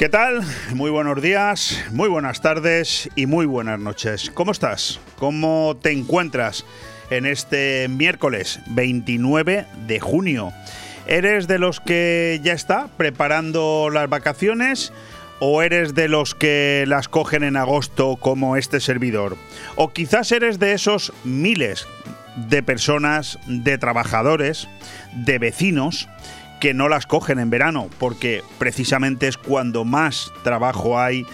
¿Qué 0.00 0.08
tal? 0.08 0.40
Muy 0.72 0.90
buenos 0.90 1.20
días, 1.20 1.78
muy 1.92 2.08
buenas 2.08 2.40
tardes 2.40 3.10
y 3.16 3.26
muy 3.26 3.44
buenas 3.44 3.78
noches. 3.78 4.30
¿Cómo 4.32 4.50
estás? 4.50 4.98
¿Cómo 5.18 5.76
te 5.82 5.92
encuentras 5.92 6.64
en 7.10 7.26
este 7.26 7.86
miércoles 7.86 8.60
29 8.68 9.66
de 9.86 10.00
junio? 10.00 10.54
¿Eres 11.06 11.48
de 11.48 11.58
los 11.58 11.80
que 11.80 12.40
ya 12.42 12.54
está 12.54 12.88
preparando 12.96 13.90
las 13.92 14.08
vacaciones? 14.08 14.90
¿O 15.38 15.60
eres 15.60 15.94
de 15.94 16.08
los 16.08 16.34
que 16.34 16.84
las 16.88 17.08
cogen 17.08 17.44
en 17.44 17.58
agosto 17.58 18.16
como 18.16 18.56
este 18.56 18.80
servidor? 18.80 19.36
¿O 19.76 19.90
quizás 19.90 20.32
eres 20.32 20.58
de 20.58 20.72
esos 20.72 21.12
miles 21.24 21.86
de 22.48 22.62
personas, 22.62 23.38
de 23.46 23.76
trabajadores, 23.76 24.66
de 25.12 25.38
vecinos 25.38 26.08
que 26.60 26.74
no 26.74 26.88
las 26.88 27.06
cogen 27.06 27.38
en 27.38 27.50
verano, 27.50 27.88
porque 27.98 28.44
precisamente 28.58 29.26
es 29.26 29.38
cuando 29.38 29.84
más 29.84 30.32
trabajo 30.44 31.00
hay, 31.00 31.26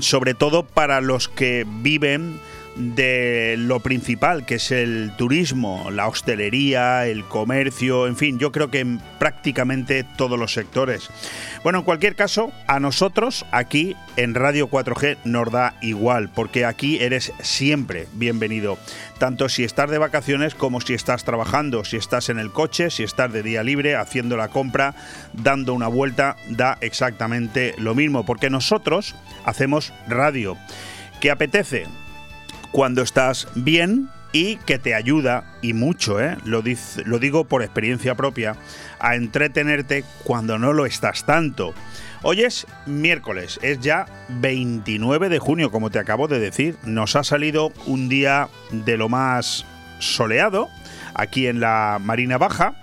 sobre 0.00 0.34
todo 0.34 0.64
para 0.64 1.00
los 1.00 1.28
que 1.28 1.66
viven 1.68 2.40
de 2.76 3.56
lo 3.58 3.80
principal, 3.80 4.44
que 4.44 4.56
es 4.56 4.70
el 4.70 5.12
turismo, 5.16 5.90
la 5.90 6.08
hostelería, 6.08 7.06
el 7.06 7.24
comercio, 7.24 8.06
en 8.06 8.16
fin, 8.16 8.38
yo 8.38 8.52
creo 8.52 8.70
que 8.70 8.80
en 8.80 9.00
prácticamente 9.18 10.04
todos 10.16 10.38
los 10.38 10.52
sectores. 10.52 11.08
Bueno, 11.62 11.80
en 11.80 11.84
cualquier 11.84 12.16
caso, 12.16 12.52
a 12.66 12.80
nosotros 12.80 13.46
aquí 13.52 13.96
en 14.16 14.34
Radio 14.34 14.68
4G 14.68 15.18
nos 15.24 15.50
da 15.50 15.74
igual, 15.80 16.28
porque 16.28 16.64
aquí 16.64 16.98
eres 16.98 17.32
siempre 17.40 18.06
bienvenido, 18.14 18.78
tanto 19.18 19.48
si 19.48 19.64
estás 19.64 19.90
de 19.90 19.98
vacaciones 19.98 20.54
como 20.54 20.80
si 20.80 20.94
estás 20.94 21.24
trabajando, 21.24 21.84
si 21.84 21.96
estás 21.96 22.28
en 22.28 22.38
el 22.38 22.50
coche, 22.50 22.90
si 22.90 23.02
estás 23.02 23.32
de 23.32 23.42
día 23.42 23.62
libre, 23.62 23.96
haciendo 23.96 24.36
la 24.36 24.48
compra, 24.48 24.94
dando 25.32 25.74
una 25.74 25.88
vuelta, 25.88 26.36
da 26.50 26.76
exactamente 26.80 27.74
lo 27.78 27.94
mismo, 27.94 28.26
porque 28.26 28.50
nosotros 28.50 29.14
hacemos 29.44 29.92
radio. 30.08 30.56
¿Qué 31.20 31.30
apetece? 31.30 31.86
Cuando 32.74 33.02
estás 33.02 33.46
bien 33.54 34.08
y 34.32 34.56
que 34.56 34.80
te 34.80 34.96
ayuda, 34.96 35.44
y 35.62 35.74
mucho, 35.74 36.20
¿eh? 36.20 36.36
lo, 36.44 36.60
digo 37.20 37.44
por 37.44 37.62
experiencia 37.62 38.16
propia, 38.16 38.56
a 38.98 39.14
entretenerte 39.14 40.02
cuando 40.24 40.58
no 40.58 40.72
lo 40.72 40.84
estás 40.84 41.24
tanto. 41.24 41.72
Hoy 42.22 42.42
es 42.42 42.66
miércoles, 42.86 43.60
es 43.62 43.78
ya 43.78 44.06
29 44.28 45.28
de 45.28 45.38
junio, 45.38 45.70
como 45.70 45.90
te 45.90 46.00
acabo 46.00 46.26
de 46.26 46.40
decir. 46.40 46.76
Nos 46.82 47.14
ha 47.14 47.22
salido 47.22 47.72
un 47.86 48.08
día 48.08 48.48
de 48.72 48.96
lo 48.96 49.08
más 49.08 49.64
soleado 50.00 50.68
aquí 51.14 51.46
en 51.46 51.60
la 51.60 52.00
Marina 52.02 52.38
Baja 52.38 52.74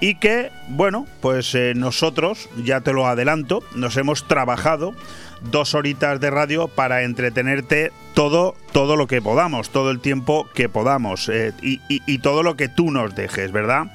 y 0.00 0.14
que, 0.14 0.50
bueno, 0.68 1.06
pues 1.20 1.54
eh, 1.54 1.74
nosotros, 1.76 2.48
ya 2.64 2.80
te 2.80 2.94
lo 2.94 3.06
adelanto, 3.06 3.62
nos 3.74 3.98
hemos 3.98 4.26
trabajado 4.26 4.94
dos 5.40 5.74
horitas 5.74 6.20
de 6.20 6.30
radio 6.30 6.68
para 6.68 7.02
entretenerte 7.02 7.92
todo, 8.14 8.54
todo 8.72 8.96
lo 8.96 9.06
que 9.06 9.20
podamos, 9.20 9.70
todo 9.70 9.90
el 9.90 10.00
tiempo 10.00 10.48
que 10.54 10.68
podamos 10.68 11.28
eh, 11.28 11.52
y, 11.60 12.18
todo 12.18 12.42
lo 12.42 12.56
que 12.56 12.68
tú 12.68 12.90
nos 12.90 13.14
dejes, 13.14 13.52
¿verdad? 13.52 13.86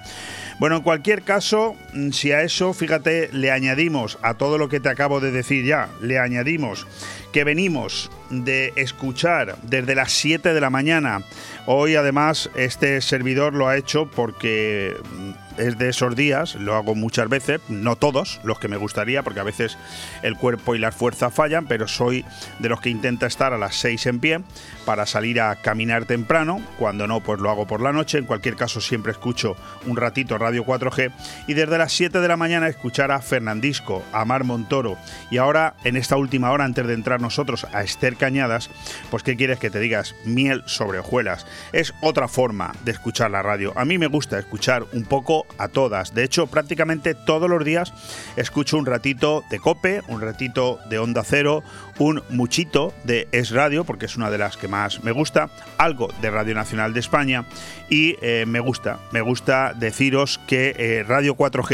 Bueno, 0.59 0.77
en 0.77 0.81
cualquier 0.83 1.23
caso, 1.23 1.75
si 2.11 2.31
a 2.31 2.41
eso, 2.41 2.73
fíjate, 2.73 3.29
le 3.33 3.51
añadimos 3.51 4.17
a 4.21 4.35
todo 4.35 4.57
lo 4.57 4.69
que 4.69 4.79
te 4.79 4.89
acabo 4.89 5.19
de 5.19 5.31
decir 5.31 5.65
ya, 5.65 5.89
le 6.01 6.19
añadimos 6.19 6.87
que 7.31 7.43
venimos 7.43 8.11
de 8.29 8.73
escuchar 8.75 9.57
desde 9.63 9.95
las 9.95 10.11
7 10.13 10.53
de 10.53 10.61
la 10.61 10.69
mañana. 10.69 11.23
Hoy 11.65 11.95
además 11.95 12.49
este 12.55 13.01
servidor 13.01 13.53
lo 13.53 13.67
ha 13.67 13.77
hecho 13.77 14.09
porque 14.09 14.95
mm, 15.03 15.31
es 15.61 15.77
de 15.77 15.89
esos 15.89 16.15
días, 16.15 16.55
lo 16.55 16.75
hago 16.75 16.95
muchas 16.95 17.29
veces, 17.29 17.61
no 17.69 17.95
todos 17.95 18.39
los 18.43 18.59
que 18.59 18.67
me 18.67 18.77
gustaría, 18.77 19.21
porque 19.23 19.41
a 19.41 19.43
veces 19.43 19.77
el 20.23 20.35
cuerpo 20.35 20.75
y 20.75 20.79
las 20.79 20.95
fuerzas 20.95 21.33
fallan, 21.33 21.67
pero 21.67 21.87
soy 21.87 22.25
de 22.59 22.69
los 22.69 22.81
que 22.81 22.89
intenta 22.89 23.27
estar 23.27 23.53
a 23.53 23.57
las 23.57 23.75
6 23.75 24.05
en 24.07 24.19
pie 24.19 24.39
para 24.85 25.05
salir 25.05 25.41
a 25.41 25.55
caminar 25.57 26.05
temprano, 26.05 26.61
cuando 26.79 27.05
no, 27.07 27.21
pues 27.21 27.39
lo 27.39 27.49
hago 27.49 27.67
por 27.67 27.81
la 27.81 27.91
noche, 27.91 28.17
en 28.17 28.25
cualquier 28.25 28.55
caso 28.55 28.81
siempre 28.81 29.11
escucho 29.11 29.55
un 29.85 29.97
ratito 29.97 30.37
Radio 30.37 30.65
4G 30.65 31.11
y 31.47 31.53
desde 31.53 31.77
las 31.81 31.93
7 31.93 32.19
de 32.19 32.27
la 32.27 32.37
mañana 32.37 32.67
escuchar 32.67 33.09
a 33.09 33.23
Fernandisco, 33.23 34.03
a 34.13 34.23
Mar 34.23 34.43
Montoro 34.43 34.99
y 35.31 35.37
ahora 35.37 35.73
en 35.83 35.97
esta 35.97 36.15
última 36.15 36.51
hora 36.51 36.63
antes 36.63 36.85
de 36.85 36.93
entrar 36.93 37.21
nosotros 37.21 37.65
a 37.73 37.81
Esther 37.81 38.17
Cañadas, 38.17 38.69
pues 39.09 39.23
¿qué 39.23 39.35
quieres 39.35 39.57
que 39.57 39.71
te 39.71 39.79
digas? 39.79 40.13
Miel 40.23 40.61
sobre 40.67 40.99
hojuelas. 40.99 41.47
Es 41.73 41.95
otra 42.01 42.27
forma 42.27 42.73
de 42.85 42.91
escuchar 42.91 43.31
la 43.31 43.41
radio. 43.41 43.73
A 43.75 43.85
mí 43.85 43.97
me 43.97 44.05
gusta 44.05 44.37
escuchar 44.37 44.83
un 44.93 45.05
poco 45.05 45.47
a 45.57 45.69
todas. 45.69 46.13
De 46.13 46.23
hecho, 46.23 46.45
prácticamente 46.45 47.15
todos 47.15 47.49
los 47.49 47.65
días 47.65 47.91
escucho 48.35 48.77
un 48.77 48.85
ratito 48.85 49.43
de 49.49 49.57
Cope, 49.57 50.03
un 50.07 50.21
ratito 50.21 50.77
de 50.87 50.99
Onda 50.99 51.23
Cero, 51.23 51.63
un 51.97 52.21
muchito 52.29 52.93
de 53.05 53.27
Es 53.31 53.49
Radio, 53.49 53.85
porque 53.85 54.05
es 54.05 54.17
una 54.17 54.29
de 54.29 54.37
las 54.37 54.55
que 54.55 54.67
más 54.67 55.03
me 55.03 55.11
gusta, 55.11 55.49
algo 55.79 56.09
de 56.21 56.29
Radio 56.29 56.53
Nacional 56.53 56.93
de 56.93 56.99
España 56.99 57.45
y 57.89 58.17
eh, 58.21 58.45
me 58.47 58.59
gusta, 58.59 58.99
me 59.11 59.21
gusta 59.21 59.73
deciros 59.73 60.39
que 60.47 60.75
eh, 60.77 61.03
Radio 61.07 61.35
4G 61.35 61.70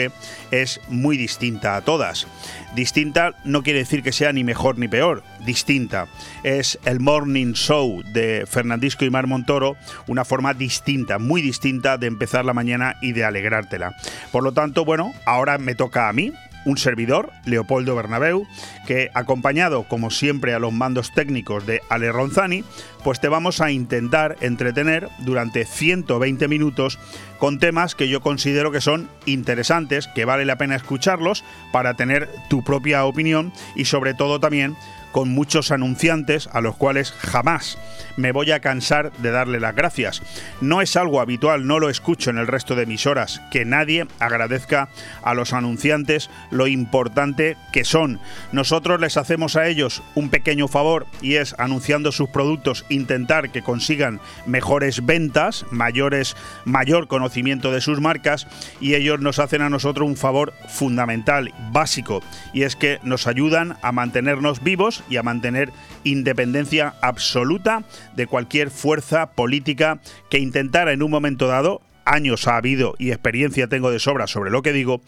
es 0.51 0.79
muy 0.87 1.17
distinta 1.17 1.75
a 1.75 1.81
todas. 1.81 2.27
Distinta 2.75 3.33
no 3.43 3.63
quiere 3.63 3.79
decir 3.79 4.03
que 4.03 4.11
sea 4.11 4.33
ni 4.33 4.43
mejor 4.43 4.77
ni 4.77 4.87
peor, 4.87 5.23
distinta. 5.45 6.07
Es 6.43 6.79
el 6.85 6.99
Morning 6.99 7.53
Show 7.53 8.03
de 8.13 8.45
Fernandisco 8.47 9.05
y 9.05 9.09
Mar 9.09 9.27
Montoro, 9.27 9.77
una 10.07 10.25
forma 10.25 10.53
distinta, 10.53 11.17
muy 11.17 11.41
distinta 11.41 11.97
de 11.97 12.07
empezar 12.07 12.45
la 12.45 12.53
mañana 12.53 12.97
y 13.01 13.13
de 13.13 13.25
alegrártela. 13.25 13.95
Por 14.31 14.43
lo 14.43 14.51
tanto, 14.51 14.85
bueno, 14.85 15.13
ahora 15.25 15.57
me 15.57 15.75
toca 15.75 16.09
a 16.09 16.13
mí, 16.13 16.31
un 16.67 16.77
servidor, 16.77 17.31
Leopoldo 17.45 17.95
Bernabeu, 17.95 18.45
que 18.85 19.09
acompañado 19.13 19.83
como 19.83 20.11
siempre 20.11 20.53
a 20.53 20.59
los 20.59 20.73
mandos 20.73 21.13
técnicos 21.13 21.65
de 21.65 21.81
Ale 21.89 22.11
Ronzani, 22.11 22.65
pues 23.05 23.21
te 23.21 23.29
vamos 23.29 23.61
a 23.61 23.71
intentar 23.71 24.35
entretener 24.41 25.07
durante 25.19 25.63
120 25.63 26.47
minutos 26.49 26.99
con 27.39 27.57
temas 27.57 27.95
que 27.95 28.09
yo 28.09 28.19
considero 28.19 28.71
que 28.71 28.81
son 28.81 29.09
interesantes, 29.25 30.09
que 30.13 30.25
vale 30.25 30.43
la 30.43 30.57
pena 30.57 30.75
escucharlos 30.75 31.45
para 31.71 31.93
tener 31.93 32.29
tu 32.49 32.65
propia 32.65 33.05
opinión 33.05 33.53
y 33.75 33.85
sobre 33.85 34.13
todo 34.13 34.41
también 34.41 34.75
con 35.11 35.29
muchos 35.29 35.71
anunciantes 35.71 36.49
a 36.51 36.61
los 36.61 36.75
cuales 36.75 37.11
jamás 37.11 37.77
me 38.17 38.31
voy 38.31 38.51
a 38.51 38.59
cansar 38.59 39.11
de 39.19 39.31
darle 39.31 39.59
las 39.59 39.75
gracias. 39.75 40.21
No 40.59 40.81
es 40.81 40.95
algo 40.95 41.21
habitual, 41.21 41.67
no 41.67 41.79
lo 41.79 41.89
escucho 41.89 42.29
en 42.29 42.37
el 42.37 42.47
resto 42.47 42.75
de 42.75 42.83
emisoras, 42.83 43.41
que 43.51 43.63
nadie 43.63 44.07
agradezca 44.19 44.89
a 45.23 45.33
los 45.33 45.53
anunciantes 45.53 46.29
lo 46.51 46.67
importante 46.67 47.55
que 47.71 47.85
son. 47.85 48.19
Nosotros 48.51 48.99
les 48.99 49.17
hacemos 49.17 49.55
a 49.55 49.67
ellos 49.67 50.01
un 50.15 50.29
pequeño 50.29 50.67
favor 50.67 51.05
y 51.21 51.35
es 51.35 51.55
anunciando 51.59 52.11
sus 52.11 52.29
productos 52.29 52.85
intentar 52.89 53.51
que 53.51 53.61
consigan 53.61 54.19
mejores 54.45 55.05
ventas, 55.05 55.65
mayores 55.71 56.35
mayor 56.65 57.07
conocimiento 57.07 57.71
de 57.71 57.81
sus 57.81 58.01
marcas 58.01 58.47
y 58.81 58.95
ellos 58.95 59.19
nos 59.19 59.39
hacen 59.39 59.61
a 59.61 59.69
nosotros 59.69 60.07
un 60.07 60.17
favor 60.17 60.53
fundamental, 60.67 61.53
básico, 61.71 62.23
y 62.53 62.63
es 62.63 62.75
que 62.75 62.99
nos 63.03 63.27
ayudan 63.27 63.77
a 63.81 63.91
mantenernos 63.91 64.63
vivos 64.63 64.96
y 65.09 65.17
a 65.17 65.23
mantener 65.23 65.71
independencia 66.03 66.95
absoluta 67.01 67.83
de 68.15 68.27
cualquier 68.27 68.71
fuerza 68.71 69.31
política 69.31 69.99
que 70.29 70.39
intentara 70.39 70.91
en 70.91 71.03
un 71.03 71.11
momento 71.11 71.47
dado 71.47 71.81
años 72.07 72.47
ha 72.47 72.57
habido 72.57 72.95
y 72.97 73.11
experiencia 73.11 73.67
tengo 73.67 73.91
de 73.91 73.99
sobra 73.99 74.27
sobre 74.27 74.49
lo 74.49 74.61
que 74.61 74.73
digo, 74.73 75.01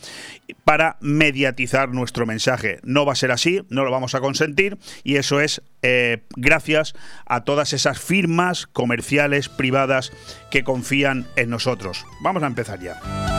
para 0.64 0.98
mediatizar 1.00 1.90
nuestro 1.90 2.26
mensaje. 2.26 2.80
No 2.84 3.06
va 3.06 3.14
a 3.14 3.16
ser 3.16 3.32
así, 3.32 3.62
no 3.70 3.84
lo 3.84 3.92
vamos 3.92 4.16
a 4.16 4.20
consentir 4.20 4.78
y 5.04 5.16
eso 5.16 5.40
es 5.40 5.62
eh, 5.82 6.24
gracias 6.36 6.94
a 7.26 7.44
todas 7.44 7.74
esas 7.74 8.00
firmas 8.00 8.68
comerciales 8.68 9.50
privadas 9.50 10.12
que 10.52 10.64
confían 10.64 11.28
en 11.36 11.50
nosotros. 11.50 12.06
Vamos 12.22 12.44
a 12.44 12.48
empezar 12.48 12.80
ya. 12.80 13.39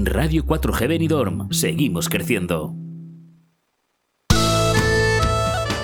Radio 0.00 0.44
4G 0.44 0.86
Benidorm. 0.86 1.52
Seguimos 1.52 2.08
creciendo. 2.08 2.72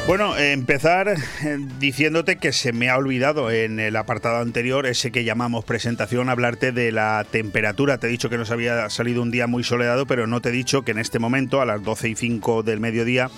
Bueno, 0.07 0.37
empezar 0.37 1.09
eh, 1.09 1.59
diciéndote 1.81 2.37
que 2.37 2.53
se 2.53 2.73
me 2.73 2.91
ha 2.91 2.97
olvidado 2.97 3.51
en 3.51 3.81
el 3.81 3.97
apartado 3.97 4.37
anterior, 4.37 4.87
ese 4.87 5.11
que 5.11 5.25
llamamos 5.25 5.65
presentación, 5.65 6.29
hablarte 6.29 6.71
de 6.71 6.93
la 6.93 7.27
temperatura. 7.29 7.99
Te 7.99 8.07
he 8.07 8.11
dicho 8.11 8.31
que 8.31 8.39
nos 8.39 8.53
había 8.53 8.89
salido 8.89 9.21
un 9.21 9.33
día 9.33 9.49
muy 9.49 9.65
soleado, 9.65 10.07
pero 10.07 10.29
no 10.29 10.41
te 10.41 10.51
he 10.51 10.53
dicho 10.53 10.83
que 10.83 10.93
en 10.93 10.99
este 10.99 11.19
momento, 11.19 11.61
a 11.61 11.67
las 11.67 11.83
12 11.83 12.11
y 12.11 12.15
5 12.15 12.63
del 12.63 12.79
mediodía, 12.79 13.31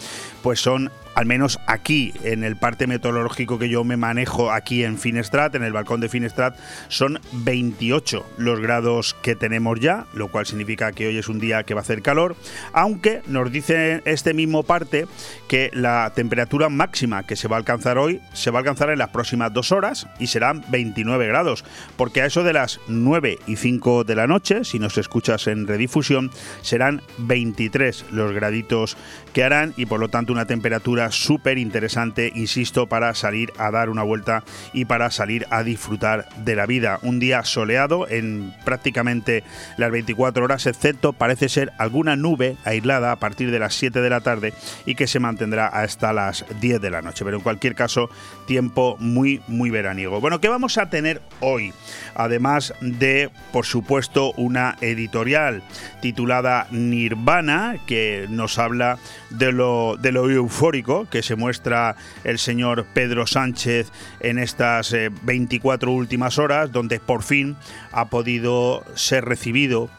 pues 0.43 0.61
son 0.61 0.91
al 1.17 1.25
menos 1.25 1.59
aquí, 1.67 2.13
en 2.25 2.45
el 2.45 2.57
parte 2.57 2.87
meteorológico 2.87 3.59
que 3.59 3.71
yo 3.71 3.85
me 3.85 3.97
manejo 3.97 4.53
aquí 4.53 4.85
en 4.85 4.99
Finestrat, 4.99 5.55
en 5.55 5.63
el 5.63 5.73
balcón 5.73 5.99
de 5.99 6.11
Finestrat, 6.11 6.59
son 6.89 7.21
28 7.33 8.35
los 8.37 8.61
grados 8.61 9.17
que 9.23 9.35
tenemos 9.35 9.81
ya, 9.81 10.05
lo 10.13 10.29
cual 10.29 10.45
significa 10.45 10.93
que 10.93 11.07
hoy 11.07 11.17
es 11.17 11.29
un 11.29 11.39
día 11.39 11.63
que 11.63 11.73
va 11.73 11.81
a 11.81 11.85
hacer 11.85 12.03
calor, 12.03 12.37
aunque 12.75 13.23
nos 13.27 13.51
dice 13.51 14.03
este 14.05 14.35
mismo 14.35 14.63
parte 14.63 15.07
que 15.49 15.71
la 15.73 16.13
temperatura 16.15 16.69
máxima 16.69 17.23
que 17.23 17.37
se 17.37 17.49
va 17.49 17.57
a 17.57 17.61
alcanzar 17.61 17.97
hoy 17.97 18.21
se 18.35 18.51
va 18.51 18.59
a 18.59 18.61
alcanzar 18.61 18.91
en 18.91 18.99
las 18.99 19.09
próximas 19.09 19.55
dos 19.55 19.73
horas 19.73 20.07
y 20.19 20.27
serán 20.27 20.67
29 20.69 21.27
grados, 21.29 21.65
porque 21.97 22.21
a 22.21 22.27
eso 22.27 22.45
de 22.45 22.53
las 22.53 22.79
9 22.89 23.39
y 23.47 23.57
5 23.57 24.05
de 24.05 24.17
la 24.17 24.27
noche, 24.27 24.65
si 24.65 24.79
nos 24.79 24.99
escuchas 24.99 25.47
en 25.47 25.67
redifusión, 25.67 26.31
serán 26.61 27.01
23 27.17 28.05
los 28.11 28.33
graditos 28.33 28.99
que 29.33 29.45
harán 29.45 29.73
y 29.79 29.87
por 29.87 29.99
lo 29.99 30.11
tanto 30.11 30.35
una 30.35 30.45
temperatura 30.45 31.06
súper 31.11 31.59
interesante, 31.59 32.33
insisto, 32.35 32.87
para 32.87 33.15
salir 33.15 33.53
a 33.59 33.71
dar 33.71 33.91
una 33.91 34.03
vuelta 34.03 34.45
y 34.73 34.85
para 34.85 35.11
salir 35.11 35.47
a 35.51 35.63
disfrutar 35.63 36.29
de 36.45 36.57
la 36.57 36.67
vida. 36.67 36.99
Un 37.03 37.19
día 37.19 37.45
soleado 37.45 38.09
en 38.09 38.55
prácticamente 38.65 39.45
las 39.77 39.91
24 39.91 40.45
horas, 40.45 40.67
excepto 40.67 41.13
parece 41.13 41.49
ser 41.49 41.73
alguna 41.79 42.17
nube 42.17 42.57
aislada 42.65 43.13
a 43.13 43.17
partir 43.17 43.51
de 43.51 43.59
las 43.59 43.75
7 43.75 44.01
de 44.01 44.11
la 44.11 44.21
tarde 44.21 44.53
y 44.85 44.95
que 44.95 45.07
se 45.07 45.21
mantendrá 45.21 45.67
hasta 45.67 46.13
las 46.13 46.45
10 46.61 46.81
de 46.81 46.91
la 46.91 47.03
noche. 47.03 47.25
Pero 47.25 47.37
en 47.37 47.43
cualquier 47.43 47.75
caso, 47.75 48.09
tiempo 48.47 48.97
muy, 48.99 49.43
muy 49.49 49.71
veraniego. 49.71 50.21
Bueno, 50.21 50.41
¿qué 50.41 50.49
vamos 50.49 50.79
a 50.79 50.89
tener 50.91 51.23
hoy? 51.41 51.73
Además 52.15 52.75
de, 52.81 53.31
por 53.53 53.67
supuesto, 53.67 54.33
una 54.37 54.77
editorial 54.81 55.63
titulada 56.01 56.67
Nirvana, 56.71 57.77
que 57.87 58.27
nos 58.29 58.59
habla 58.59 58.99
de 59.31 59.53
lo, 59.53 59.97
de 59.97 60.13
lo 60.13 60.31
eufórico 60.31 60.96
que 61.05 61.23
se 61.23 61.37
muestra 61.37 61.97
el 62.25 62.39
señor 62.39 62.87
Pedro 62.95 63.27
Sánchez 63.27 63.93
en 64.21 64.39
estas 64.39 64.95
24 65.23 65.91
eh, 65.91 65.95
últimas 65.95 66.39
horas, 66.39 66.73
donde 66.73 66.99
por 66.99 67.23
fin 67.23 67.57
ha 67.93 68.07
podido 68.07 68.85
ser 68.95 69.25
recibido 69.25 69.91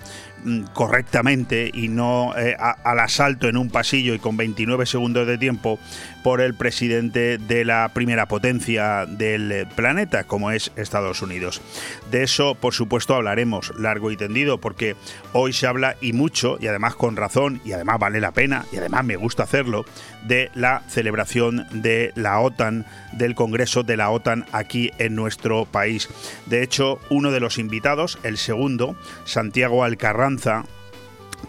Mm, 0.44 0.66
correctamente 0.74 1.72
y 1.74 1.88
no 1.88 2.38
eh, 2.38 2.56
al 2.60 3.00
asalto 3.00 3.50
en 3.50 3.58
un 3.58 3.70
pasillo 3.72 4.14
y 4.14 4.20
con 4.20 4.38
29 4.38 4.86
segundos 4.86 5.26
de 5.26 5.40
tiempo 5.40 5.80
por 6.28 6.42
el 6.42 6.56
presidente 6.56 7.38
de 7.38 7.64
la 7.64 7.90
primera 7.94 8.26
potencia 8.26 9.06
del 9.06 9.66
planeta, 9.78 10.26
como 10.26 10.52
es 10.52 10.74
Estados 10.76 11.22
Unidos. 11.22 11.62
De 12.12 12.22
eso, 12.22 12.54
por 12.54 12.74
supuesto, 12.74 13.16
hablaremos 13.16 13.72
largo 13.80 14.12
y 14.12 14.18
tendido, 14.18 14.58
porque 14.58 14.98
hoy 15.32 15.54
se 15.54 15.68
habla 15.68 15.96
y 16.02 16.12
mucho, 16.12 16.58
y 16.60 16.68
además 16.68 16.96
con 16.96 17.16
razón, 17.16 17.62
y 17.64 17.72
además 17.72 18.00
vale 18.00 18.20
la 18.20 18.34
pena, 18.34 18.66
y 18.74 18.76
además 18.76 19.06
me 19.06 19.16
gusta 19.16 19.44
hacerlo, 19.44 19.86
de 20.26 20.52
la 20.54 20.84
celebración 20.90 21.66
de 21.72 22.12
la 22.16 22.42
OTAN, 22.42 22.86
del 23.14 23.34
Congreso 23.34 23.84
de 23.84 23.96
la 23.96 24.10
OTAN 24.10 24.44
aquí 24.52 24.92
en 24.98 25.16
nuestro 25.16 25.64
país. 25.64 26.10
De 26.46 26.62
hecho, 26.62 27.00
uno 27.10 27.32
de 27.32 27.40
los 27.40 27.58
invitados, 27.58 28.20
el 28.24 28.38
segundo, 28.38 28.98
Santiago 29.24 29.86
Alcarranza, 29.86 30.66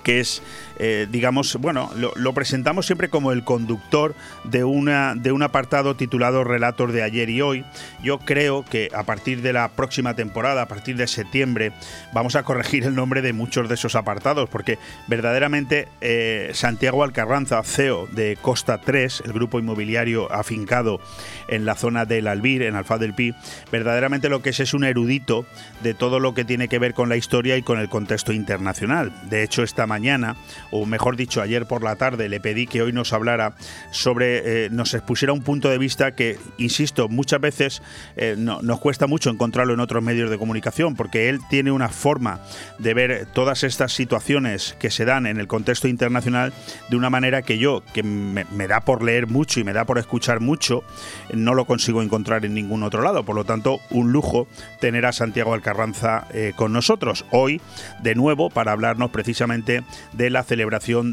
que 0.05 0.21
es 0.21 0.41
eh, 0.79 1.07
digamos, 1.11 1.57
bueno, 1.57 1.91
lo, 1.95 2.33
presentamos 2.33 2.87
siempre 2.87 3.09
como 3.09 3.33
el 3.33 3.43
conductor 3.43 4.15
de, 4.45 4.65
una, 4.65 5.15
de 5.15 5.33
un 5.33 5.43
apartado 5.43 5.97
titulado 5.97 6.45
Relatos 6.45 6.93
de 6.93 7.03
ayer 7.03 7.31
y 7.31 7.41
hoy. 7.41 7.65
Yo 8.03 8.19
creo 8.19 8.65
que 8.65 8.91
a 8.95 9.03
partir 9.03 9.43
de 9.43 9.53
la 9.53 9.69
próxima 9.71 10.15
temporada, 10.15 10.63
a 10.63 10.69
partir 10.69 10.97
de 10.97 11.07
septiembre, 11.07 11.73
vamos 12.13 12.37
a 12.37 12.43
corregir 12.43 12.85
el 12.85 12.95
nombre 12.95 13.23
de 13.23 13.33
muchos 13.33 13.69
de 13.69 13.75
esos 13.75 13.95
apartados, 13.97 14.49
porque 14.49 14.79
verdaderamente 15.07 15.89
eh, 16.01 16.51
Santiago 16.55 17.03
Alcarranza, 17.03 17.63
CEO 17.65 18.07
de 18.13 18.39
Costa 18.41 18.79
3, 18.79 19.23
el 19.25 19.33
grupo 19.33 19.59
inmobiliario 19.59 20.31
afincado 20.33 21.01
en 21.49 21.65
la 21.65 21.75
zona 21.75 22.05
del 22.05 22.29
Albir, 22.29 22.63
en 22.63 22.77
Alfa 22.77 22.99
del 22.99 23.15
Pi, 23.15 23.35
verdaderamente 23.73 24.29
lo 24.29 24.43
que 24.43 24.51
es 24.51 24.61
es 24.61 24.75
un 24.75 24.85
erudito 24.85 25.47
de 25.83 25.95
todo 25.95 26.21
lo 26.21 26.35
que 26.35 26.45
tiene 26.45 26.69
que 26.69 26.79
ver 26.79 26.95
con 26.95 27.09
la 27.09 27.17
historia 27.17 27.57
y 27.57 27.63
con 27.63 27.79
el 27.79 27.89
contexto 27.89 28.33
internacional. 28.33 29.13
De 29.29 29.43
hecho, 29.43 29.63
esta 29.63 29.87
mañana 29.87 30.37
o 30.71 30.87
mejor 30.87 31.17
dicho, 31.17 31.41
ayer 31.41 31.67
por 31.67 31.83
la 31.83 31.97
tarde 31.97 32.29
le 32.29 32.41
pedí 32.41 32.67
que 32.67 32.83
hoy 32.83 32.93
nos 32.93 33.13
hablara 33.13 33.55
sobre, 33.91 34.67
eh, 34.67 34.71
nos 34.71 34.95
expusiera 34.95 35.33
un 35.33 35.43
punto 35.43 35.69
de 35.69 35.79
vista 35.79 36.13
que, 36.13 36.39
insisto, 36.59 37.09
muchas 37.09 37.41
veces 37.41 37.83
eh, 38.17 38.37
nos 38.39 38.81
cuesta 38.81 39.07
mucho 39.07 39.31
encontrarlo 39.31 39.75
en 39.75 39.81
otros 39.81 40.03
medios 40.03 40.31
de 40.31 40.39
comunicación, 40.39 40.97
porque 40.97 41.29
él 41.29 41.41
tiene 41.49 41.71
una 41.71 41.89
forma 41.89 42.41
de 42.79 42.95
ver 42.95 43.27
todas 43.33 43.65
estas 43.65 43.93
situaciones 43.93 44.77
que 44.79 44.91
se 44.91 45.05
dan 45.05 45.27
en 45.27 45.39
el 45.39 45.47
contexto 45.47 45.89
internacional 45.89 46.53
de 46.91 46.97
una 46.97 47.11
manera 47.11 47.43
que 47.43 47.59
yo, 47.59 47.83
que 47.93 48.03
me, 48.03 48.45
da 48.69 48.81
por 48.81 49.03
leer 49.03 49.27
mucho 49.27 49.61
y 49.61 49.65
me 49.65 49.73
da 49.73 49.85
por 49.85 49.99
escuchar 49.99 50.41
mucho, 50.41 50.85
no 51.33 51.55
lo 51.55 51.65
consigo 51.65 52.03
encontrar 52.03 52.45
en 52.45 52.55
ningún 52.55 52.83
otro 52.83 53.03
lado. 53.03 53.25
Por 53.25 53.37
lo 53.37 53.45
tanto, 53.45 53.81
un 53.91 54.13
lujo 54.13 54.47
tener 54.81 55.07
a 55.07 55.13
Santiago 55.13 55.55
Alcarranza 55.55 56.27
eh, 56.33 56.53
con 56.55 56.73
nosotros 56.73 57.25
hoy, 57.31 57.61
de 58.03 58.15
nuevo, 58.15 58.51
para 58.51 58.73
hablarnos 58.73 59.11
precisamente 59.11 59.83
de 60.13 60.31
la 60.31 60.43
celebración 60.43 60.58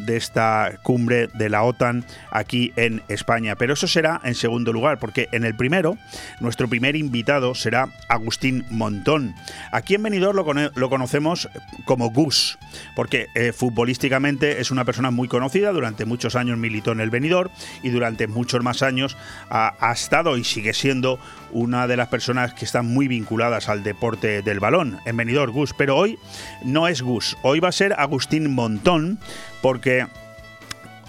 de 0.05 0.17
esta 0.17 0.79
cumbre 0.83 1.27
de 1.33 1.49
la 1.49 1.63
OTAN 1.63 2.05
aquí 2.31 2.73
en 2.75 3.03
España. 3.07 3.55
Pero 3.55 3.73
eso 3.73 3.87
será 3.87 4.19
en 4.23 4.35
segundo 4.35 4.73
lugar, 4.73 4.99
porque 4.99 5.29
en 5.31 5.43
el 5.43 5.55
primero, 5.55 5.97
nuestro 6.39 6.67
primer 6.67 6.95
invitado 6.95 7.55
será 7.55 7.89
Agustín 8.09 8.65
Montón. 8.69 9.35
Aquí 9.71 9.95
en 9.95 10.03
Benidorm 10.03 10.35
lo, 10.75 10.89
conocemos 10.89 11.49
como 11.85 12.09
Gus, 12.09 12.57
porque 12.95 13.27
eh, 13.35 13.51
futbolísticamente 13.53 14.61
es 14.61 14.71
una 14.71 14.85
persona 14.85 15.11
muy 15.11 15.27
conocida, 15.27 15.71
durante 15.71 16.05
muchos 16.05 16.35
años 16.35 16.57
militó 16.57 16.91
en 16.91 16.99
el 16.99 17.09
Benidorm 17.09 17.51
y 17.83 17.89
durante 17.89 18.27
muchos 18.27 18.63
más 18.63 18.81
años 18.81 19.17
ha, 19.49 19.75
ha 19.79 19.93
estado 19.93 20.37
y 20.37 20.43
sigue 20.43 20.73
siendo 20.73 21.19
una 21.51 21.87
de 21.87 21.97
las 21.97 22.07
personas 22.07 22.53
que 22.53 22.65
están 22.65 22.85
muy 22.85 23.07
vinculadas 23.07 23.69
al 23.69 23.83
deporte 23.83 24.41
del 24.41 24.59
balón 24.59 24.99
en 25.05 25.17
Benidorm, 25.17 25.53
Gus. 25.53 25.73
Pero 25.73 25.97
hoy 25.97 26.19
no 26.63 26.87
es 26.87 27.01
Gus, 27.01 27.37
hoy 27.41 27.59
va 27.59 27.69
a 27.69 27.73
ser 27.73 27.93
Agustín 27.93 28.53
Montón, 28.53 29.19
porque 29.61 30.07